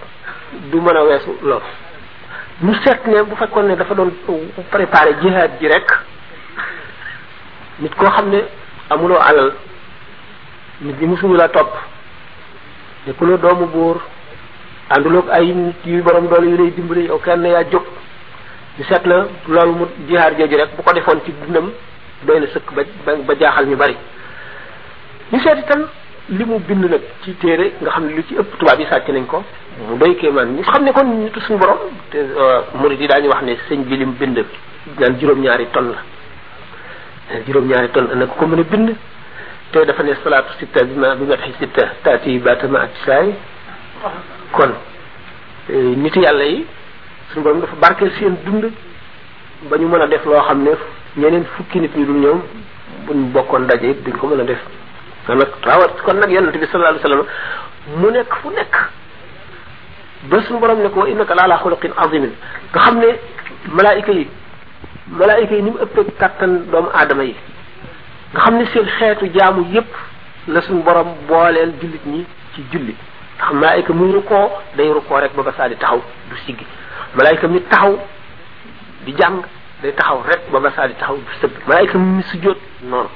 du 0.73 0.81
mën 0.81 0.97
a 0.97 1.05
weesu 1.05 1.39
lool 1.43 1.63
mu 2.61 2.75
seet 2.75 3.07
ne 3.07 3.23
bu 3.23 3.37
fekkoon 3.37 3.69
ne 3.69 3.77
dafa 3.77 3.95
doon 3.95 4.11
préparer 4.71 5.15
jihaad 5.23 5.61
ji 5.61 5.69
rek 5.69 5.87
nit 7.83 7.95
koo 7.95 8.11
xam 8.11 8.31
ne 8.31 8.41
amuloo 8.93 9.21
alal 9.29 9.51
nit 10.81 10.97
ñi 11.01 11.07
musuñu 11.07 11.35
la 11.37 11.49
topp 11.49 11.71
nekkuloo 13.07 13.37
doomu 13.37 13.67
buur 13.67 13.97
ànduloo 14.91 15.25
ay 15.31 15.53
nit 15.55 15.77
yu 15.87 16.03
borom 16.03 16.27
doole 16.29 16.47
yu 16.51 16.57
lay 16.57 16.71
dimbali 16.73 17.07
yow 17.07 17.19
kenn 17.19 17.45
yaa 17.45 17.65
jóg 17.71 17.85
ñu 18.79 18.85
seet 18.85 19.07
la 19.07 19.27
loolu 19.49 19.73
mu 19.73 19.87
jihaar 20.09 20.33
jooju 20.37 20.57
rek 20.57 20.71
bu 20.77 20.83
ko 20.83 20.93
defoon 20.95 21.21
ci 21.25 21.33
dundam 21.41 21.71
doy 22.25 22.41
na 22.41 22.47
sëkk 22.49 22.73
ba 22.75 22.83
ba 23.27 23.35
jaaxal 23.39 23.67
ñu 23.67 23.77
bari 23.77 23.97
ñu 25.33 25.39
seet 25.39 25.59
itam 25.59 25.87
li 26.31 26.45
mu 26.45 26.59
bind 26.59 26.85
nag 26.91 27.03
ci 27.23 27.35
téere 27.39 27.73
nga 27.81 27.91
xam 27.91 28.07
ne 28.07 28.15
lu 28.15 28.23
ci 28.27 28.35
ëpp 28.35 28.59
tubaab 28.59 28.81
yi 28.81 28.87
sàcc 28.87 29.09
nañ 29.09 29.25
ko 29.27 29.45
mu 29.89 29.97
doy 29.99 30.17
kéemaan 30.17 30.47
ñu 30.57 30.63
xam 30.63 30.83
ne 30.85 30.91
kon 30.93 31.05
nitu 31.07 31.41
suñu 31.43 31.59
borom 31.59 31.79
te 32.11 32.17
euh, 32.19 32.61
murid 32.75 33.01
yi 33.01 33.07
daañu 33.07 33.29
wax 33.31 33.43
ne 33.45 33.55
sëñ 33.69 33.85
bi 33.85 33.97
lim 33.99 34.13
bind 34.19 34.37
juróom-ñaari 35.21 35.67
ton 35.73 35.83
la 35.91 36.03
juróom-ñaari 37.47 37.89
tonn 37.93 38.13
nag 38.17 38.29
ko 38.37 38.47
mën 38.47 38.61
a 38.61 38.63
bind 38.65 38.95
te 39.73 39.85
dafa 39.85 40.03
ne 40.03 40.15
salaatu 40.25 40.53
sitta 40.59 40.85
bi 40.85 40.95
ma 40.95 41.15
bi 41.15 41.25
ma 41.25 41.37
taxi 41.37 41.53
sitta 41.61 41.83
taati 42.03 42.39
baatama 42.39 42.79
ak 42.83 42.91
saay 43.05 43.35
kon 44.53 44.71
e, 45.69 45.79
nit 45.97 46.17
yàlla 46.17 46.45
yi 46.45 46.67
suñu 47.31 47.43
borom 47.45 47.61
dafa 47.61 47.75
barkeel 47.77 48.11
seen 48.13 48.37
dund 48.45 48.73
ba 49.69 49.77
ñu 49.77 49.89
mën 49.89 50.01
a 50.03 50.07
def 50.07 50.25
loo 50.25 50.41
xam 50.41 50.63
ne 50.63 50.71
ñeneen 51.17 51.45
fukki 51.57 51.81
nit 51.81 51.95
ñu 51.97 52.07
dul 52.07 52.17
ñoom 52.25 52.43
buñ 53.07 53.31
bokkoon 53.33 53.67
daje 53.67 53.91
it 53.91 54.03
duñ 54.05 54.17
ko 54.17 54.27
mën 54.29 54.41
a 54.41 54.45
def 54.45 54.61
kon 55.27 55.37
nag 55.37 55.49
rawat 55.63 55.89
kon 56.05 56.15
mu 57.97 58.11
nekk 58.11 58.35
fu 58.43 58.51
nekk 58.51 58.75
ba 60.31 60.41
suñu 60.43 60.61
borom 60.61 60.81
ne 60.83 60.89
ko 60.89 61.05
innaka 61.07 61.35
laalaa 61.35 61.59
xuluqin 61.59 61.93
azimin 61.97 62.33
nga 62.73 62.81
xam 62.81 62.99
ne 62.99 63.07
malaayika 63.71 64.13
yi 64.13 64.29
malaayika 65.11 65.55
yi 65.55 65.63
ni 65.63 65.71
mu 65.71 65.79
ëppee 65.79 66.05
kàttan 66.21 66.53
doomu 66.71 66.89
aadama 67.01 67.25
yi 67.25 67.35
nga 68.33 68.41
xam 68.45 68.55
ni 68.59 68.67
seen 68.67 68.87
xeetu 68.99 69.27
jaamu 69.37 69.63
yépp 69.75 69.89
la 70.49 70.61
suñu 70.61 70.83
borom 70.85 71.09
booleel 71.29 71.73
jullit 71.81 72.05
ñi 72.07 72.25
ci 72.55 72.63
julli 72.73 72.95
ndax 73.37 73.51
malaayika 73.53 73.93
muy 73.93 74.13
rukkoo 74.13 74.51
day 74.77 74.93
rukkoo 74.93 75.21
rek 75.21 75.33
ba 75.37 75.43
ba 75.43 75.53
saa 75.57 75.69
di 75.69 75.77
taxaw 75.77 76.01
du 76.31 76.37
siggi 76.45 76.67
malaayika 77.17 77.49
mi 77.49 77.61
taxaw 77.63 77.97
di 79.07 79.13
jàng 79.17 79.43
day 79.83 79.93
taxaw 79.93 80.23
rek 80.29 80.41
ba 80.53 80.61
taxaw 80.71 81.17
du 81.19 81.33
sëgg 81.41 81.53
malaayika 81.67 81.99
mi 81.99 82.23
sujjóot 82.23 82.59
noonu 82.85 83.09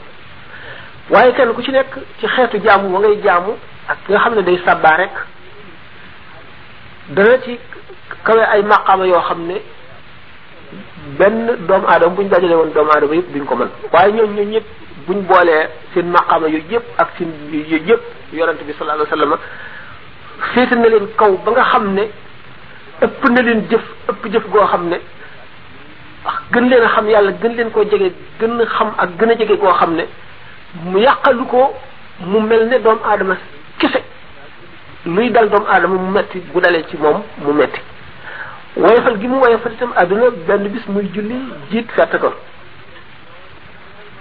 waaye 1.10 1.32
kenn 1.34 1.52
ku 1.54 1.62
ci 1.62 1.70
nekk 1.72 1.94
ci 2.18 2.26
xeetu 2.26 2.58
jaamu 2.64 2.92
wa 2.94 3.00
ngay 3.00 3.20
jaamu 3.22 3.52
ak 3.88 3.98
nga 4.08 4.18
xam 4.18 4.34
ne 4.34 4.42
day 4.42 4.58
sàbbaa 4.64 4.96
rek 4.96 5.14
dana 7.08 7.38
ci 7.44 7.58
kawe 8.24 8.42
ay 8.44 8.62
maqaama 8.62 9.06
yoo 9.06 9.22
xam 9.28 9.46
ne 9.46 9.60
benn 11.18 11.38
doomu 11.68 11.86
aadama 11.90 12.14
bu 12.16 12.22
ñu 12.22 12.28
dajale 12.30 12.54
woon 12.58 12.70
doomu 12.74 12.90
aadama 12.94 13.14
yëpp 13.18 13.30
duñ 13.34 13.44
ko 13.46 13.56
mën 13.56 13.68
waaye 13.92 14.10
ñooñu 14.16 14.32
ñooñu 14.36 14.50
ñëpp 14.54 14.66
buñ 15.06 15.18
boolee 15.28 15.66
seen 15.92 16.06
maqaama 16.14 16.46
yooyu 16.48 16.64
yëpp 16.70 16.86
ak 17.02 17.08
seen 17.18 17.28
yooyu 17.52 17.78
yëpp 17.88 18.02
yonent 18.34 18.60
bi 18.66 18.72
sallallahu 18.78 19.02
alayhi 19.02 19.12
wasallam 19.12 19.38
féete 20.54 20.74
na 20.78 20.88
leen 20.88 21.06
kaw 21.18 21.32
ba 21.44 21.50
nga 21.52 21.62
xam 21.72 21.92
ne 21.94 22.02
ëpp 23.02 23.20
na 23.34 23.42
leen 23.42 23.60
jëf 23.70 23.84
ëpp 24.10 24.30
jëf 24.32 24.44
goo 24.52 24.66
xam 24.70 24.88
ne 24.88 24.96
gën 26.52 26.68
leen 26.70 26.82
a 26.82 26.88
xam 26.88 27.08
yàlla 27.10 27.32
gën 27.42 27.54
leen 27.56 27.70
koo 27.70 27.82
jege 27.84 28.12
gën 28.40 28.60
a 28.60 28.66
xam 28.66 28.94
ak 28.96 29.10
gën 29.18 29.30
a 29.30 29.34
jege 29.38 29.58
koo 29.58 29.72
xam 29.78 29.94
ne 29.94 30.04
mu 30.84 30.98
yàqalu 30.98 31.44
ko 31.46 31.74
mu 32.26 32.40
mel 32.40 32.68
ne 32.68 32.78
doomu 32.78 33.02
aadama 33.04 33.34
kese 33.78 34.00
luy 35.06 35.30
dal 35.30 35.48
doomu 35.50 35.66
aadama 35.66 35.96
mu 35.98 36.10
metti 36.12 36.38
bu 36.52 36.60
dalee 36.60 36.84
ci 36.88 36.96
moom 36.96 37.22
mu 37.42 37.52
metti 37.52 37.90
woyofal 38.76 39.16
gi 39.20 39.26
mu 39.28 39.38
woyofal 39.40 39.72
itam 39.72 39.92
àdduna 39.96 40.30
benn 40.46 40.68
bis 40.72 40.86
muy 40.88 41.08
julli 41.12 41.36
jiit 41.70 41.86
fett 41.92 42.16
ko 42.20 42.32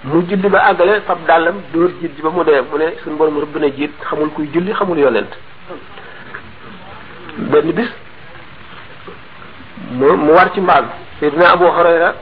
mu 0.04 0.20
julli 0.28 0.48
ba 0.50 0.58
àggale 0.70 1.00
fab 1.06 1.24
dàllam 1.26 1.56
dóor 1.72 1.90
jiit 2.00 2.14
ji 2.16 2.22
ba 2.22 2.30
mu 2.30 2.44
dee 2.44 2.60
mu 2.60 2.76
ne 2.76 2.92
suñu 3.02 3.16
borom 3.16 3.40
rëbb 3.40 3.58
na 3.60 3.66
jiit 3.70 3.92
xamul 4.08 4.28
kuy 4.30 4.48
julli 4.52 4.72
xamul 4.72 4.98
yonent 4.98 5.30
benn 7.36 7.72
bis 7.72 7.88
mu 9.90 10.16
mu 10.16 10.32
war 10.32 10.52
ci 10.52 10.60
mbaam 10.60 10.86
Seydina 11.18 11.52
Abu 11.52 11.64
Hurayra 11.64 12.14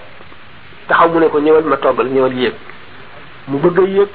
taxaw 0.89 1.09
mu 1.11 1.19
ne 1.21 1.29
ko 1.29 1.39
ñëwal 1.41 1.65
ma 1.65 1.77
toggal 1.79 2.07
ñëwal 2.07 2.35
yéeg 2.35 2.55
mu 3.49 3.59
bëgg 3.59 3.79
a 3.81 3.83
yéeg 3.89 4.09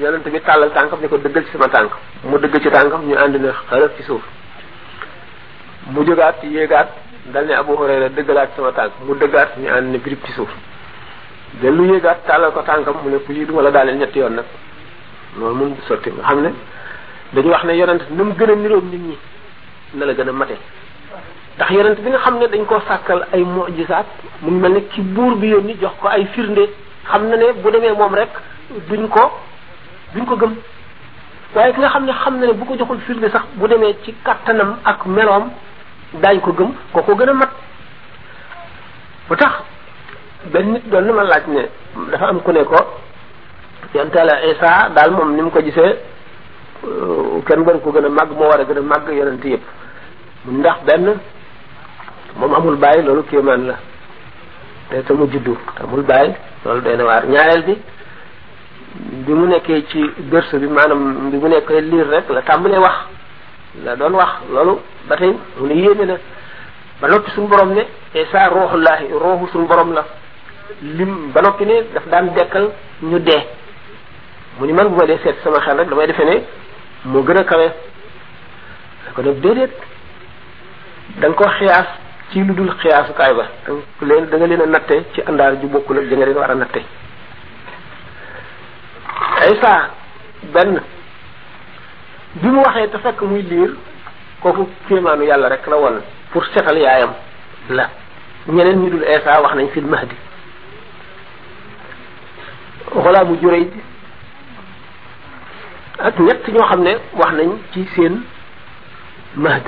yonent 0.00 0.26
bi 0.28 0.40
tàllal 0.40 0.70
tànkam 0.72 0.98
ne 1.00 1.06
ko 1.08 1.16
dëggal 1.18 1.44
ci 1.44 1.50
sama 1.52 1.68
tànk 1.68 1.92
mu 2.24 2.36
dëgg 2.38 2.58
ci 2.62 2.68
tànkam 2.70 3.06
ñu 3.06 3.14
ànd 3.16 3.36
na 3.36 3.52
xarab 3.68 3.92
ci 3.96 4.02
suuf 4.02 4.22
mu 5.86 6.04
jógaat 6.04 6.42
yéegaat 6.42 6.96
dal 7.26 7.46
ne 7.46 7.52
Abu 7.56 7.72
Hurayra 7.76 8.08
dëggalaat 8.08 8.50
sama 8.56 8.72
tànk 8.72 8.92
mu 9.06 9.14
dëggaat 9.14 9.58
ñu 9.58 9.68
ànd 9.68 9.92
ne 9.92 9.98
birib 9.98 10.18
ci 10.24 10.32
suuf 10.32 10.48
lu 11.62 11.82
yéegaat 11.92 12.24
tàllal 12.26 12.52
ko 12.52 12.62
tànkam 12.62 12.94
mu 13.04 13.10
ne 13.10 13.18
ku 13.18 13.32
lii 13.32 13.44
duma 13.44 13.62
la 13.62 13.70
daaleel 13.70 13.96
ñetti 13.98 14.18
yoon 14.18 14.30
nag 14.32 14.44
loolu 15.38 15.54
moom 15.54 15.68
du 15.74 15.80
sotti 15.86 16.10
nga 16.10 16.22
xam 16.22 16.40
ne 16.40 16.50
dañu 17.32 17.48
wax 17.50 17.64
ne 17.64 17.72
yonent 17.76 18.02
na 18.10 18.22
mu 18.24 18.32
gën 18.34 18.50
a 18.50 18.54
niroog 18.54 18.84
nit 18.84 18.98
ñi 19.00 19.18
na 19.94 20.06
la 20.06 20.14
gën 20.14 20.28
a 20.28 20.32
mate 20.32 20.56
ndax 21.56 21.70
yonent 21.70 21.96
bi 22.00 22.08
nga 22.08 22.18
xam 22.18 22.38
ne 22.38 22.46
dañ 22.48 22.64
koo 22.64 22.80
sàkkal 22.88 23.26
ay 23.32 23.44
mujisaat 23.44 24.06
mu 24.42 24.50
mel 24.50 24.72
ne 24.72 24.80
ci 24.92 25.00
buur 25.02 25.36
bi 25.36 25.48
yoon 25.48 25.60
yónni 25.60 25.76
jox 25.80 25.92
ko 26.00 26.08
ay 26.08 26.24
firnde 26.32 26.70
xam 27.10 27.28
na 27.28 27.36
ne 27.36 27.52
bu 27.52 27.70
demee 27.70 27.92
moom 27.92 28.14
rek 28.14 28.30
duñ 28.88 29.08
ko 29.08 29.30
duñ 30.14 30.24
ko 30.24 30.36
gëm 30.36 30.54
waaye 31.54 31.72
ki 31.74 31.80
nga 31.80 31.88
xam 31.90 32.04
ne 32.06 32.12
xam 32.12 32.38
na 32.40 32.46
ne 32.46 32.52
bu 32.54 32.64
ko 32.64 32.76
joxul 32.78 32.98
firnde 33.06 33.28
sax 33.30 33.42
bu 33.54 33.68
demee 33.68 33.94
ci 34.04 34.14
kattanam 34.24 34.78
ak 34.84 35.04
meloom 35.06 35.50
daañu 36.18 36.40
ko 36.42 36.50
gëm 36.52 36.70
ko 36.92 37.14
gën 37.14 37.28
a 37.28 37.32
mat 37.34 37.50
bu 39.28 39.36
tax 39.36 39.52
benn 40.52 40.80
doon 40.90 41.00
na 41.06 41.12
ma 41.12 41.22
laaj 41.24 41.44
ne 41.46 41.68
dafa 42.10 42.26
am 42.26 42.40
ku 42.42 42.50
ne 42.50 42.64
ko 42.64 42.78
yonteela 43.94 44.42
Isa 44.50 44.88
daal 44.94 45.10
moom 45.12 45.34
ni 45.36 45.42
mu 45.42 45.50
ko 45.50 45.60
gisee 45.62 45.98
euh, 46.84 47.40
kenn 47.46 47.62
gën 47.64 47.80
ko 47.80 47.92
gën 47.92 48.04
a 48.04 48.08
màgg 48.08 48.30
moo 48.34 48.48
war 48.48 48.60
a 48.60 48.64
gën 48.64 48.78
a 48.78 48.80
màgg 48.82 49.08
yonent 49.08 49.44
yëpp 49.44 49.62
ndax 50.50 50.82
benn 50.84 51.16
moom 52.36 52.54
amul 52.54 52.76
bàyyi 52.76 53.04
loolu 53.04 53.22
kéemaan 53.24 53.66
la 53.66 53.76
te 54.90 55.02
te 55.04 55.12
mu 55.12 55.26
juddu 55.30 55.56
amul 55.80 56.02
bàyyi 56.02 56.34
loolu 56.64 56.80
doy 56.80 56.96
na 56.96 57.04
waar 57.04 57.26
ñaareel 57.26 57.62
bi 57.66 57.78
bi 59.26 59.32
mu 59.32 59.46
nekkee 59.46 59.86
ci 59.86 60.10
berceau 60.30 60.58
bi 60.58 60.66
maanaam 60.66 61.30
bi 61.30 61.36
mu 61.38 61.48
nekkee 61.48 61.80
liir 61.80 62.08
rek 62.10 62.28
la 62.30 62.42
tàmbalee 62.42 62.78
wax 62.78 63.19
la 63.84 63.96
doon 63.96 64.12
wax 64.12 64.30
loolu 64.52 64.78
ba 65.08 65.16
tey 65.16 65.30
mu 65.58 65.66
ne 65.68 65.74
yéeme 65.74 66.02
na 66.04 66.16
ba 67.00 67.08
noppi 67.08 67.30
suñu 67.30 67.46
borom 67.48 67.72
ne 67.72 67.80
Isa 68.14 68.48
ruuxullaahi 68.48 69.06
ruuxu 69.12 69.46
suñu 69.52 69.66
borom 69.66 69.92
la 69.92 70.04
lim 70.82 71.30
ba 71.32 71.40
noppi 71.42 71.64
ne 71.66 71.84
daf 71.94 72.04
daan 72.08 72.34
dekkal 72.34 72.70
ñu 73.02 73.18
dee 73.20 73.46
mu 74.58 74.66
ni 74.66 74.72
man 74.72 74.88
bu 74.88 74.96
ma 74.96 75.06
dee 75.06 75.18
seet 75.22 75.36
sama 75.44 75.60
xel 75.60 75.78
rek 75.78 75.88
damay 75.88 76.06
defee 76.08 76.24
ne 76.24 76.40
moo 77.04 77.22
gën 77.22 77.38
a 77.38 77.44
kawe 77.44 77.66
da 79.04 79.10
ko 79.14 79.22
nag 79.22 79.40
déedéet 79.40 79.70
da 81.20 81.30
ko 81.30 81.44
xiyaas 81.48 81.86
ci 82.32 82.40
lu 82.44 82.52
dul 82.54 82.74
xiyaasukaay 82.74 83.32
ba 83.34 83.44
da 83.66 83.72
leen 84.02 84.26
da 84.28 84.36
leen 84.38 84.60
a 84.62 84.66
natte 84.66 85.04
ci 85.14 85.20
àndaar 85.22 85.54
ju 85.60 85.68
bokkul 85.68 85.98
ak 85.98 86.08
da 86.10 86.16
nga 86.16 86.26
leen 86.26 86.36
war 86.38 86.50
a 86.50 86.54
natte 86.54 86.82
Isa 89.52 89.90
benn 90.52 90.80
bi 92.34 92.46
mu 92.48 92.62
waxee 92.62 92.86
te 92.92 92.98
fekk 92.98 93.20
muy 93.22 93.42
liir 93.42 93.70
kooku 94.42 94.68
kéemaanu 94.88 95.24
yàlla 95.24 95.48
rek 95.48 95.66
la 95.66 95.76
woon 95.76 96.00
pour 96.32 96.44
setal 96.46 96.76
yaayam 96.78 97.12
la 97.70 97.90
ñeneen 98.46 98.78
ñu 98.84 98.90
dul 98.90 99.04
Esa 99.04 99.40
wax 99.42 99.54
nañ 99.54 99.68
fil 99.70 99.84
mahdi 99.84 100.14
xolaamu 102.92 103.36
juray 103.42 103.62
ji 103.64 103.80
ak 105.98 106.18
ñett 106.20 106.46
ñoo 106.48 106.64
xam 106.68 106.82
ne 106.82 106.94
wax 107.14 107.32
nañ 107.32 107.50
ci 107.72 107.84
seen 107.96 108.22
mahd 109.34 109.66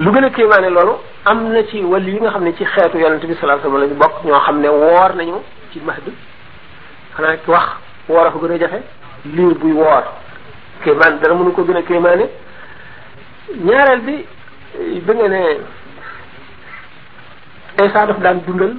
lu 0.00 0.10
gën 0.10 0.24
a 0.24 0.30
kéemaane 0.30 0.70
loolu 0.70 0.92
am 1.24 1.52
na 1.52 1.62
ci 1.68 1.84
wàll 1.84 2.06
yi 2.08 2.18
nga 2.20 2.30
xam 2.30 2.42
ne 2.44 2.52
ci 2.56 2.64
xeetu 2.64 2.98
yonente 2.98 3.26
bi 3.26 3.34
salaa 3.36 3.60
sallam 3.62 3.78
lañu 3.82 3.94
bokk 3.94 4.24
ñoo 4.24 4.40
xam 4.40 4.60
ne 4.60 4.68
woor 4.70 5.14
nañu 5.14 5.34
ci 5.70 5.80
mahd 5.86 6.02
xanaa 7.16 7.36
wax 7.46 7.68
woor 8.08 8.26
a 8.26 8.30
fa 8.32 8.38
gën 8.42 8.54
a 8.54 8.58
jafe 8.58 8.82
liir 9.26 9.54
buy 9.54 9.72
woor 9.72 10.02
kéemaan 10.82 11.18
dara 11.20 11.34
mënu 11.34 11.52
ko 11.52 11.64
gën 11.64 11.76
a 11.76 11.82
kéemaane 11.82 12.26
ñaareel 13.64 14.00
bi 14.00 14.14
ba 15.00 15.12
nga 15.14 15.28
ne 15.28 15.40
Isa 17.84 18.06
daf 18.06 18.18
daan 18.20 18.40
dundal 18.46 18.74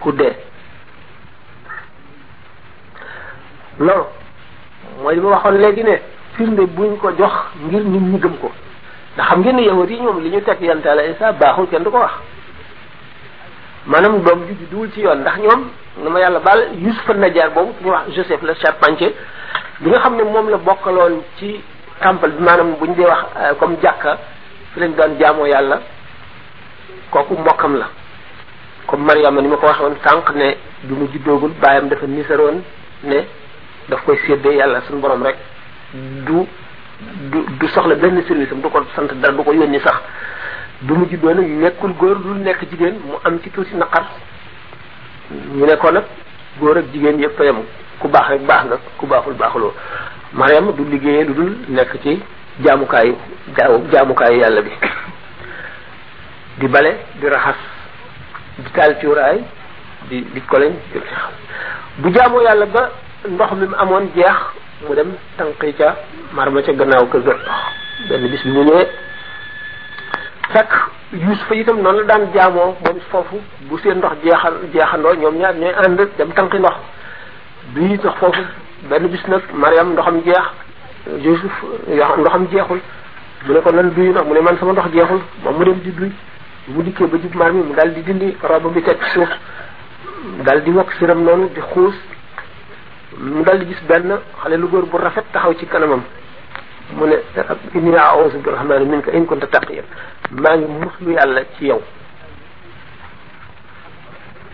ku 0.00 0.12
dee 0.12 0.32
loolu 3.80 4.04
mooy 5.02 5.14
li 5.14 5.20
ma 5.20 5.28
waxoon 5.30 5.58
léegi 5.60 5.82
ne 5.84 5.96
firnde 6.34 6.66
buñ 6.66 6.96
ko 6.98 7.10
jox 7.18 7.34
ngir 7.66 7.82
nit 7.84 8.00
ñi 8.02 8.18
gëm 8.22 8.36
ko 8.40 8.50
ndax 9.14 9.26
xam 9.28 9.40
ngeen 9.42 9.56
ne 9.56 9.62
yahut 9.66 9.90
yi 9.90 9.98
ñoom 10.00 10.20
li 10.22 10.28
ñu 10.30 10.40
teg 10.44 10.60
yantaala 10.60 11.02
Isa 11.06 11.32
baaxul 11.32 11.68
kenn 11.68 11.82
du 11.82 11.90
ko 11.90 11.98
wax 11.98 12.12
maanaam 13.86 14.22
doom 14.22 14.46
ju 14.46 14.54
judduwul 14.60 14.90
ci 14.92 15.00
yoon 15.00 15.18
ndax 15.20 15.38
ñoom 15.38 15.62
na 16.02 16.10
ma 16.10 16.20
yàlla 16.20 16.38
baal 16.38 16.68
Yusufa 16.78 17.14
Najaar 17.14 17.50
boobu 17.50 17.74
ñu 17.84 17.90
wax 17.90 18.06
Joseph 18.14 18.42
le 18.42 18.54
charpentier 18.54 19.14
bi 19.82 19.86
nga 19.90 19.98
xam 20.00 20.16
ne 20.16 20.22
moom 20.24 20.48
la 20.48 20.56
bokkaloon 20.58 21.22
ci 21.38 21.60
temple 22.00 22.28
bi 22.36 22.42
maanaam 22.42 22.74
bu 22.78 22.86
ñu 22.88 22.94
dee 22.94 23.06
wax 23.06 23.22
euh, 23.36 23.54
comme 23.58 23.76
jàkka 23.82 24.18
fi 24.72 24.80
lañ 24.80 24.90
doon 24.96 25.18
jaamoo 25.18 25.46
yàlla 25.46 25.80
kooku 27.10 27.34
mbokkam 27.34 27.76
la 27.76 27.86
comme 28.86 29.04
Mariama 29.04 29.40
ni 29.40 29.48
ma 29.48 29.56
ko 29.56 29.66
waxoon 29.66 29.96
sànq 30.04 30.30
ne 30.34 30.56
du 30.84 30.94
mu 30.94 31.06
juddoogul 31.12 31.52
baayam 31.60 31.88
dafa 31.88 32.06
nisaroon 32.06 32.60
ne 33.04 33.20
daf 33.88 34.02
koy 34.04 34.16
séddee 34.26 34.56
yàlla 34.56 34.80
suñu 34.82 35.00
boroom 35.00 35.22
rek 35.22 35.36
du 36.26 36.34
du 37.58 37.68
soxla 37.68 37.94
benn 37.94 38.20
service 38.26 38.52
am 38.52 38.60
du 38.60 38.68
ko 38.70 38.84
sant 38.96 39.12
dara 39.20 39.32
du 39.32 39.42
ko 39.44 39.52
yónni 39.52 39.78
sax 39.80 39.98
bi 40.82 40.92
mu 40.92 41.06
juddoo 41.08 41.34
nag 41.34 41.46
nekkul 41.48 41.92
góor 41.92 42.18
lu 42.24 42.34
nekk 42.40 42.64
jigéen 42.70 42.94
mu 43.04 43.14
am 43.24 43.38
ci 43.42 43.50
tuuti 43.50 43.76
naqar 43.76 44.04
ñu 45.30 45.64
ne 45.66 45.76
ko 45.76 45.90
nag 45.92 46.04
góor 46.60 46.78
ak 46.78 46.84
jigéen 46.92 47.20
yëpp 47.20 47.40
a 47.40 47.44
ku 47.98 48.06
baax 48.08 48.26
rek 48.34 48.42
baax 48.46 48.62
nga 48.70 48.76
ku 48.98 49.04
baaxul 49.06 49.34
baaxuloo 49.34 49.74
Mariam 50.34 50.72
du 50.72 50.84
liggéeyee 50.84 51.24
lu 51.24 51.34
dul 51.34 51.52
nekk 51.68 51.92
ci 52.02 52.20
jaamukaayu 52.64 53.14
jaaw 53.56 53.72
jaamukaayu 53.92 54.38
yàlla 54.40 54.62
bi 54.62 54.72
di 56.58 56.66
bale 56.68 56.90
di 57.20 57.26
raxas 57.28 57.58
di 58.58 58.70
taal 58.74 58.92
cuuraay 59.00 59.38
di 60.10 60.24
di 60.34 60.40
koleñ 60.50 60.72
bu 61.98 62.10
jaamoo 62.14 62.42
yàlla 62.42 62.66
ba 62.66 62.90
ndox 63.28 63.50
mi 63.58 63.66
mu 63.66 63.74
amoon 63.78 64.10
jeex 64.14 64.36
mu 64.88 64.94
dem 64.94 65.10
tànqi 65.38 65.72
ca 65.74 65.96
mar 66.32 66.50
ma 66.50 66.62
ca 66.62 66.72
gannaaw 66.72 67.06
kër 67.10 67.20
ga 67.22 67.34
benn 68.08 68.30
bis 68.30 68.42
bi 68.44 68.50
mu 68.52 68.62
ñëwee 68.64 68.88
fekk 70.52 70.72
itam 71.54 71.80
noonu 71.80 71.98
la 71.98 72.04
daan 72.04 72.30
jaamoo 72.34 72.76
moom 72.84 73.00
foofu 73.10 73.40
bu 73.68 73.78
seen 73.78 73.98
ndox 73.98 74.12
jeexal 74.22 74.54
jeexandoo 74.74 75.14
ñoom 75.14 75.38
ñaar 75.38 75.54
ñooy 75.54 75.72
ànd 75.74 76.00
dem 76.18 76.30
tànqi 76.36 76.58
ndox 76.58 76.76
bii 77.74 77.98
sax 78.02 78.14
foofu 78.20 78.40
benn 78.88 79.04
bis 79.12 79.20
nag 79.32 79.42
mariam 79.62 79.88
ndoxam 79.92 80.18
jeex 80.26 80.44
yusuf 81.26 81.54
ndoxam 82.20 82.44
jeexul 82.52 82.78
mu 83.46 83.52
ne 83.52 83.60
ko 83.60 83.70
nan 83.72 83.88
duyu 83.94 84.12
nag 84.12 84.24
mu 84.26 84.32
ne 84.34 84.40
man 84.40 84.56
sama 84.58 84.72
ndox 84.72 84.84
jeexul 84.94 85.20
moom 85.44 85.56
mu 85.58 85.64
dem 85.64 85.78
di 85.84 85.90
duy 85.90 86.10
mu 86.72 86.82
dikkee 86.82 87.06
ba 87.06 87.16
jub 87.18 87.34
mar 87.34 87.52
mi 87.52 87.62
mu 87.64 87.74
daal 87.74 87.92
di 87.94 88.00
dindi 88.02 88.34
roba 88.42 88.68
bi 88.70 88.80
teg 88.82 88.96
suuf 89.12 89.28
daal 90.46 90.62
di 90.62 90.70
wokk 90.70 90.92
siram 90.98 91.20
noonu 91.22 91.48
di 91.54 91.60
xuus 91.60 91.94
mu 93.18 93.42
daal 93.44 93.58
di 93.58 93.66
gis 93.66 93.82
benn 93.88 94.18
xale 94.42 94.56
lu 94.56 94.68
góor 94.68 94.86
bu 94.86 94.96
rafet 94.98 95.24
taxaw 95.32 95.54
ci 95.54 95.66
kanamam 95.66 96.02
mu 96.94 97.04
ne 97.06 97.20
inni 97.74 97.94
auzu 97.96 98.38
bi 98.38 98.48
rahmani 98.50 98.84
minka 98.86 99.10
in 99.10 99.26
kunta 99.26 99.46
taqiyan 99.46 99.84
maa 100.30 100.56
ngi 100.56 100.66
muslu 100.66 101.10
yàlla 101.12 101.42
ci 101.58 101.66
yow 101.66 101.82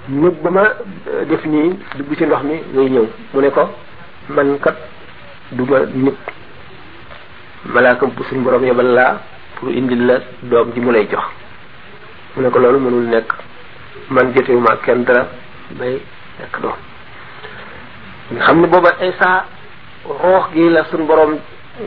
néeg 0.08 0.34
ba 0.42 0.64
eh, 1.20 1.24
def 1.28 1.44
ni 1.46 1.78
dugg 1.96 2.12
ci 2.16 2.24
ndox 2.24 2.42
mi 2.42 2.60
ngay 2.72 2.88
ñew 2.90 3.06
mu 3.32 3.40
ne 3.40 3.48
ko 3.50 3.68
man 4.28 4.58
kat 4.60 4.74
duma 5.52 5.78
nit 5.94 6.14
malaakam 7.64 8.10
bu 8.10 8.22
suñ 8.24 8.42
borom 8.42 8.64
yebal 8.64 8.86
la 8.92 9.20
pour 9.56 9.70
indil 9.70 10.04
la 10.06 10.18
doom 10.42 10.72
ji 10.74 10.80
mu 10.80 10.90
lay 10.92 11.06
jox 11.08 11.24
mu 12.36 12.42
ne 12.42 12.50
ko 12.50 12.58
loolu 12.58 12.78
mënul 12.80 13.04
nekk 13.08 13.32
man 14.10 14.32
jotewuma 14.34 14.76
kenn 14.84 15.04
dara 15.04 15.26
bay 15.78 16.00
nekk 16.38 16.60
doom 16.60 16.76
xam 18.40 18.60
ne 18.60 18.66
booba 18.66 18.90
isa 19.00 19.44
roox 20.06 20.52
gi 20.52 20.68
la 20.68 20.84
suñ 20.84 21.06
borom 21.06 21.38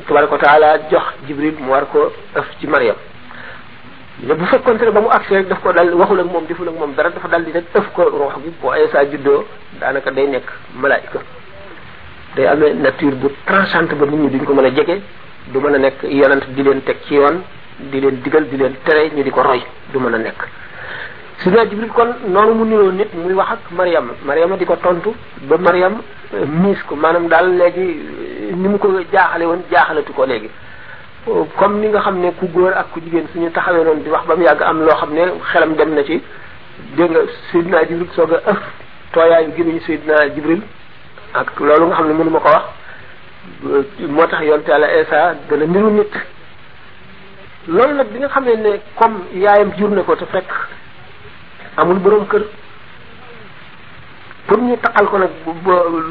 tabaraka 0.07 0.37
taala 0.37 0.79
jox 0.89 1.03
jibril 1.27 1.53
mu 1.59 1.69
war 1.71 1.85
ko 1.91 2.11
ëf 2.35 2.45
ci 2.59 2.65
maryam 2.67 2.95
ne 4.23 4.33
bu 4.39 4.45
fekkoon 4.45 4.77
ne 4.81 4.91
ba 4.95 5.01
mu 5.01 5.09
àgg 5.09 5.29
rek 5.31 5.47
daf 5.49 5.59
ko 5.61 5.71
dal 5.73 5.93
waxul 5.97 6.19
ak 6.19 6.25
moom 6.27 6.45
deful 6.47 6.67
ak 6.69 6.73
moom 6.75 6.93
dara 6.95 7.09
dafa 7.11 7.27
dal 7.27 7.43
di 7.45 7.51
rek 7.51 7.65
ëf 7.75 7.93
ko 7.93 8.03
roox 8.09 8.35
bi 8.43 8.49
boo 8.61 8.73
Isa 8.73 9.03
juddoo 9.05 9.45
daanaka 9.79 10.09
day 10.11 10.27
nekk 10.27 10.47
malaayika 10.73 11.19
day 12.35 12.47
amee 12.47 12.73
nature 12.73 13.15
bu 13.15 13.27
tranchante 13.45 13.93
ba 13.95 14.05
nit 14.07 14.17
ñi 14.19 14.29
duñ 14.31 14.43
ko 14.45 14.53
mën 14.55 14.65
a 14.65 14.69
jege 14.71 15.01
du 15.53 15.59
mën 15.61 15.75
a 15.75 15.77
nekk 15.77 16.03
yonent 16.09 16.45
di 16.55 16.63
leen 16.63 16.81
teg 16.83 16.95
ci 17.05 17.13
yoon 17.13 17.43
di 17.77 17.99
leen 18.01 18.19
digal 18.23 18.43
di 18.49 18.57
leen 18.57 18.73
tere 18.83 19.11
ñu 19.13 19.21
di 19.23 19.29
ko 19.29 19.41
roy 19.43 19.61
du 19.93 19.99
mën 19.99 20.13
a 20.13 20.17
nekk. 20.17 20.41
su 21.37 21.49
Sidna 21.49 21.65
Jibril 21.69 21.89
kon 21.91 22.09
noonu 22.27 22.53
mu 22.55 22.65
niroo 22.65 22.91
nit 22.91 23.13
muy 23.13 23.33
wax 23.33 23.51
ak 23.51 23.59
Mariam 23.71 24.11
Mariam 24.25 24.55
di 24.57 24.65
ko 24.65 24.75
tontu 24.77 25.13
ba 25.47 25.57
Mariam 25.59 26.01
eh, 26.33 26.43
miis 26.47 26.81
ko 26.87 26.95
maanaam 26.95 27.27
daal 27.29 27.53
léegi 27.53 28.49
eh, 28.49 28.55
ni 28.55 28.67
mu 28.67 28.79
ko 28.79 28.89
jaaxale 29.13 29.43
woon 29.45 29.61
jaaxalatu 29.71 30.11
ko 30.13 30.25
léegi. 30.25 30.49
comme 31.59 31.79
ni 31.81 31.87
nga 31.89 31.99
xam 32.01 32.19
ne 32.21 32.31
ku 32.39 32.47
góor 32.47 32.73
ak 32.73 32.87
ku 32.93 32.99
jigéen 33.01 33.27
suñu 33.33 33.51
taxawee 33.51 33.83
noonu 33.83 34.03
di 34.03 34.09
wax 34.09 34.25
ba 34.25 34.35
mu 34.35 34.43
yàgg 34.43 34.61
am 34.61 34.79
loo 34.81 34.95
xam 34.95 35.13
ne 35.13 35.23
xelam 35.51 35.73
dem 35.75 35.93
na 35.93 36.03
ci 36.03 36.21
dégg 36.95 37.11
nga 37.11 37.19
Seydina 37.51 37.83
Jibril 37.87 38.07
soo 38.15 38.27
a 38.35 38.51
ëf 38.51 38.57
tooyaayu 39.13 39.51
gémmiñu 39.55 39.81
Seydina 39.81 40.27
Jibril 40.33 40.61
ak 41.33 41.51
loolu 41.59 41.85
nga 41.87 41.95
xam 41.95 42.07
ne 42.07 42.13
mënu 42.13 42.29
ma 42.29 42.39
ko 42.39 42.49
wax 42.49 42.65
moo 44.07 44.27
tax 44.27 44.41
yonte 44.43 44.69
Yàlla 44.69 45.01
Isa 45.01 45.35
gën 45.49 45.61
a 45.61 45.65
nit 45.91 46.13
loolu 47.67 47.93
nag 47.93 48.07
bi 48.11 48.19
nga 48.19 48.27
xam 48.29 48.45
ne 48.45 48.53
ne 48.55 48.71
comme 48.95 49.19
yaayam 49.33 49.73
jur 49.77 49.89
na 49.89 50.01
ko 50.03 50.15
te 50.15 50.25
fekk 50.25 50.51
amul 51.77 51.99
boroom 51.99 52.27
kër 52.27 52.43
pour 54.47 54.57
ñu 54.59 54.77
taqal 54.77 55.05
ko 55.09 55.17
nag 55.17 55.31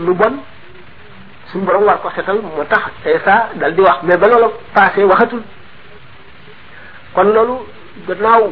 lu 0.07 0.15
bon 0.15 0.37
sun 1.53 1.61
borom 1.67 1.85
war 1.87 1.99
ko 2.03 2.11
setal 2.15 2.43
mo 2.43 2.65
tax 2.67 2.91
Esa 3.07 3.51
dal 3.55 3.73
di 3.75 3.81
wax 3.83 4.03
mais 4.03 4.19
ba 4.19 4.27
lolu 4.27 4.51
passé 4.75 5.05
waxatul 5.07 5.43
kon 7.15 7.31
lolu 7.31 7.63
gannaaw 8.09 8.43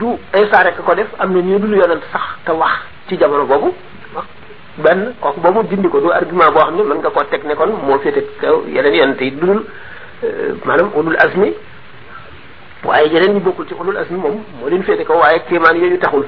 du 0.00 0.18
Esa 0.32 0.62
rek 0.64 0.80
ko 0.80 0.94
def 0.94 1.12
am 1.18 1.32
na 1.34 1.40
ñu 1.40 1.58
dul 1.58 1.76
yonent 1.76 2.00
sax 2.12 2.22
ta 2.44 2.52
wax 2.54 2.80
ci 3.08 3.16
jamono 3.18 3.44
boobu 3.44 3.74
benn 4.78 5.14
ko 5.20 5.32
bobu 5.36 5.62
dindi 5.68 5.88
ko 5.88 6.00
do 6.00 6.08
argument 6.10 6.50
bo 6.52 6.60
xamni 6.60 6.82
man 6.84 6.98
nga 6.98 7.10
ko 7.10 7.22
tek 7.24 7.44
ne 7.44 7.54
kon 7.54 7.68
mo 7.84 7.98
fete 7.98 8.24
kaw 8.40 8.64
yeneen 8.66 8.94
yonent 8.94 9.20
yi 9.20 9.30
dul 9.30 9.64
euh, 10.24 10.54
manam 10.64 10.90
ulul 10.94 11.16
azmi 11.16 11.52
waye 12.84 13.08
yeneen 13.12 13.34
ñu 13.36 13.40
bokul 13.40 13.66
ci 13.66 13.74
ulul 13.74 13.96
azmi 13.96 14.16
mom 14.18 14.40
mo 14.60 14.68
leen 14.68 14.82
féete 14.84 15.04
kaw 15.04 15.18
waaye 15.20 15.42
kéemaan 15.48 15.76
yeñu 15.76 15.98
taxul 15.98 16.26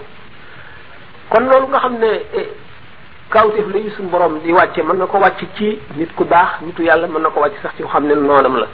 kon 1.31 1.47
lolu 1.49 1.69
nga 1.69 1.79
xamne 1.79 2.13
eh, 2.35 2.49
kawteef 3.31 3.67
la 3.73 3.79
yu 3.79 3.91
suñu 3.91 4.09
borom 4.09 4.41
di 4.43 4.53
wàcce 4.53 4.83
mën 4.83 4.97
na 4.99 5.07
ko 5.07 5.19
wàcc 5.19 5.39
ci 5.57 5.79
nit 5.97 6.13
ku 6.17 6.25
baax 6.25 6.61
nitu 6.63 6.83
yàlla 6.83 7.07
mën 7.07 7.23
na 7.23 7.31
ko 7.31 7.41
wàcc 7.41 7.57
sax 7.63 7.73
ci 7.77 7.83
xam 7.85 8.07
ne 8.07 8.15
noonam 8.15 8.57
la 8.57 8.67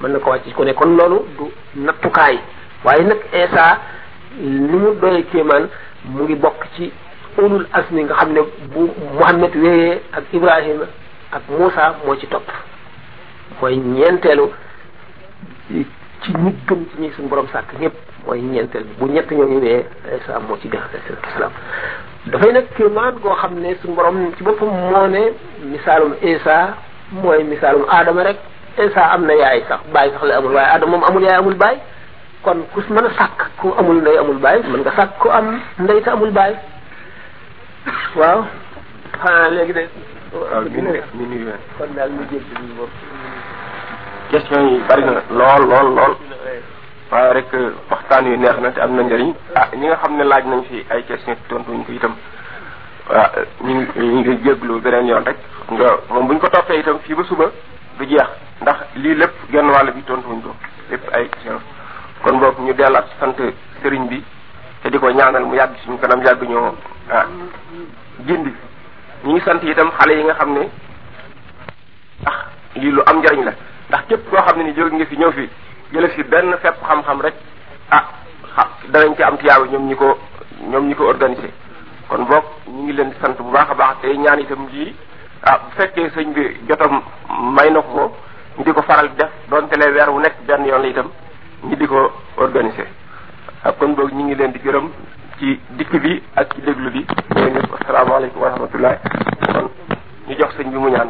mën 0.00 0.10
na 0.12 0.18
ko 0.18 0.30
wàcc 0.30 0.52
ku 0.56 0.64
ne 0.64 0.72
kon 0.74 0.96
loolu 0.96 1.18
du 1.36 1.44
nattukaay 1.74 2.38
waaye 2.84 3.04
nag 3.04 3.20
Isa 3.32 3.78
li 4.40 4.76
mu 4.78 4.96
doy 4.98 5.22
kéemaan 5.30 5.68
mu 6.04 6.22
ngi 6.22 6.34
bokk 6.36 6.64
ci 6.74 6.90
ulul 7.36 7.66
asmi 7.72 8.04
nga 8.04 8.14
xam 8.14 8.32
ne 8.32 8.40
bu 8.74 8.88
Muhammad 9.14 9.54
wéyee 9.56 10.00
ak 10.16 10.24
Ibrahima 10.32 10.84
ak 11.30 11.42
Moussa 11.50 11.96
moo 12.06 12.16
ci 12.16 12.26
topp 12.28 12.48
mooy 13.60 13.76
ñeenteelu 13.76 14.48
ci 16.22 16.30
ñi 16.40 16.52
gën 16.68 16.84
ci 16.94 17.02
ñi 17.02 17.10
suñu 17.10 17.28
borom 17.28 17.46
sàkk 17.52 17.74
ñëpp 17.80 17.94
mooy 18.26 18.40
ñeenteel 18.40 18.84
bu 18.98 19.06
ñett 19.10 19.30
ñooñu 19.30 19.60
wéyee 19.60 19.84
Isa 20.16 20.38
moo 20.38 20.56
ci 20.56 20.68
gën 20.68 20.78
alayhi 20.78 21.32
salaam 21.34 21.52
dafay 22.30 22.52
nag 22.54 22.66
kéemaan 22.78 23.18
goo 23.22 23.34
xam 23.40 23.52
ne 23.58 23.74
suñu 23.82 23.94
borom 23.96 24.18
ci 24.38 24.44
boppam 24.44 24.70
moo 24.90 25.06
ne 25.10 25.22
misaalum 25.70 26.12
Isa 26.22 26.74
mooy 27.10 27.42
misaalum 27.44 27.82
Adama 27.90 28.22
rek 28.22 28.38
Isa 28.78 29.02
am 29.14 29.26
na 29.26 29.34
yaay 29.34 29.60
sax 29.68 29.80
bàyyi 29.92 30.12
sax 30.12 30.22
la 30.22 30.34
amul 30.38 30.54
waaye 30.54 30.70
Adama 30.74 30.90
moom 30.92 31.04
amul 31.08 31.22
yaay 31.22 31.38
amul 31.42 31.54
bàyyi 31.58 31.80
kon 32.42 32.62
ku 32.74 32.80
mën 32.94 33.06
a 33.06 33.10
sàkk 33.18 33.40
ku 33.60 33.74
amul 33.78 33.98
ndey 34.02 34.18
amul 34.18 34.38
bàyyi 34.38 34.62
mën 34.70 34.80
nga 34.80 34.92
sàkk 34.96 35.18
ku 35.18 35.28
am 35.30 35.58
ndey 35.80 36.00
te 36.02 36.10
amul 36.10 36.30
bàyyi 36.30 36.56
waaw. 38.18 38.40
xanaa 39.18 39.48
léegi 39.54 39.72
de. 39.76 39.82
waaw 40.38 40.62
kon 41.78 41.88
daal 41.96 42.10
ñu 42.16 42.22
jël 42.30 42.44
question 44.30 44.62
yi 44.70 44.78
bari 44.88 45.02
na 45.04 45.12
lool 45.30 45.62
lool 45.70 45.88
lool. 45.98 46.14
waaye 47.12 47.32
rek 47.36 47.52
euh, 47.52 47.76
waxtaan 47.92 48.24
wi 48.24 48.38
neex 48.40 48.56
na 48.64 48.70
te 48.72 48.80
am 48.80 48.96
na 48.96 49.02
njëriñ 49.02 49.34
ah 49.54 49.68
ñi 49.76 49.86
nga 49.86 49.96
xam 50.00 50.16
ne 50.16 50.24
laaj 50.24 50.44
nañ 50.46 50.62
fi 50.64 50.80
ay 50.88 51.02
question 51.04 51.36
tontuñ 51.48 51.84
ko 51.84 51.92
itam 51.92 52.14
waaw 53.10 53.28
ñu 53.64 53.72
ngi 53.74 54.00
ñu 54.00 54.20
ngi 54.20 54.36
jéglu 54.44 54.80
beneen 54.80 55.06
yoon 55.08 55.24
rek 55.24 55.36
nga 55.70 55.86
moom 56.08 56.26
buñ 56.26 56.38
ko 56.40 56.48
toppee 56.48 56.80
itam 56.80 56.98
fii 57.04 57.14
ba 57.14 57.22
suba 57.24 57.52
du 57.98 58.04
jeex 58.06 58.30
ndax 58.62 58.78
lii 58.96 59.14
lépp 59.14 59.34
genn 59.52 59.68
wàll 59.68 59.92
bi 59.92 60.02
tontuñ 60.02 60.40
ko 60.42 60.56
lépp 60.90 61.04
ay 61.12 61.28
question 61.28 61.60
kon 62.22 62.38
boog 62.40 62.58
ñu 62.64 62.72
dellat 62.72 63.04
sant 63.20 63.36
sëriñ 63.82 64.08
bi 64.08 64.24
te 64.82 64.88
di 64.88 64.98
ko 64.98 65.10
ñaanal 65.10 65.44
mu 65.44 65.54
yàgg 65.54 65.76
suñu 65.84 65.98
kanam 65.98 66.24
yàgg 66.24 66.48
ñoo 66.48 66.74
ah 67.12 67.26
gindi 68.24 68.54
ñu 69.24 69.32
ngi 69.32 69.40
sant 69.40 69.60
itam 69.62 69.90
xale 70.00 70.16
yi 70.16 70.24
nga 70.24 70.34
xam 70.34 70.52
ne 70.54 70.62
ndax 72.22 72.36
lii 72.76 72.90
lu 72.90 73.02
am 73.06 73.18
njëriñ 73.20 73.44
la 73.44 73.52
ndax 73.88 74.00
képp 74.08 74.30
koo 74.30 74.40
xam 74.42 74.56
ne 74.58 74.64
ni 74.64 74.72
jóg 74.72 74.92
nga 74.94 75.04
fi 75.04 75.16
ñëw 75.18 75.32
jële 75.92 76.08
fi 76.16 76.22
benn 76.24 76.52
fepp 76.62 76.80
xam-xam 76.88 77.20
rek 77.20 77.34
ah 77.92 78.04
xam 78.56 78.68
danañ 78.92 79.14
ci 79.16 79.22
am 79.22 79.36
tiyaaba 79.36 79.66
ñoom 79.72 79.88
ñi 79.88 79.94
ko 79.94 80.18
ñoom 80.70 80.88
ñi 80.88 80.94
ko 80.94 81.04
organisé 81.06 81.48
kon 82.08 82.24
boog 82.26 82.44
ñu 82.66 82.82
ngi 82.82 82.92
leen 82.92 83.08
di 83.10 83.14
sant 83.20 83.34
bu 83.38 83.50
baax 83.52 83.68
a 83.70 83.74
baax 83.74 83.96
te 84.00 84.16
ñaan 84.16 84.38
itam 84.40 84.68
ji 84.72 84.94
ah 85.42 85.58
bu 85.58 85.64
fekkee 85.76 86.08
sëñ 86.14 86.32
bi 86.32 86.42
jotam 86.68 87.00
may 87.56 87.70
na 87.70 87.80
ko 87.82 88.16
ñu 88.56 88.62
di 88.64 88.72
ko 88.72 88.82
faral 88.82 89.08
def 89.18 89.30
donte 89.48 89.76
lee 89.76 89.92
weer 89.92 90.08
wu 90.10 90.18
nekk 90.20 90.34
benn 90.46 90.64
yoon 90.64 90.82
la 90.82 90.88
itam 90.88 91.08
ñu 91.62 91.74
di 91.76 91.86
ko 91.86 92.10
organisé 92.36 92.82
ak 92.82 92.86
ah, 93.64 93.72
kon 93.72 93.94
boog 93.94 94.12
ñu 94.12 94.24
ngi 94.24 94.34
leen 94.34 94.52
di 94.52 94.58
gërëm 94.64 94.88
ci 95.38 95.60
dikk 95.76 95.96
bi 96.00 96.22
ak 96.36 96.54
ci 96.54 96.60
déglu 96.62 96.90
bi 96.90 97.04
ñoo 97.36 97.48
ñëpp 97.54 97.74
asalaamaaleykum 97.80 98.42
wa 98.42 98.48
rahmatullah 98.48 98.98
kon 99.54 99.66
ñu 100.28 100.34
jox 100.38 100.50
sëñ 100.56 100.68
bi 100.72 100.76
mu 100.78 100.88
ñaan 100.88 101.08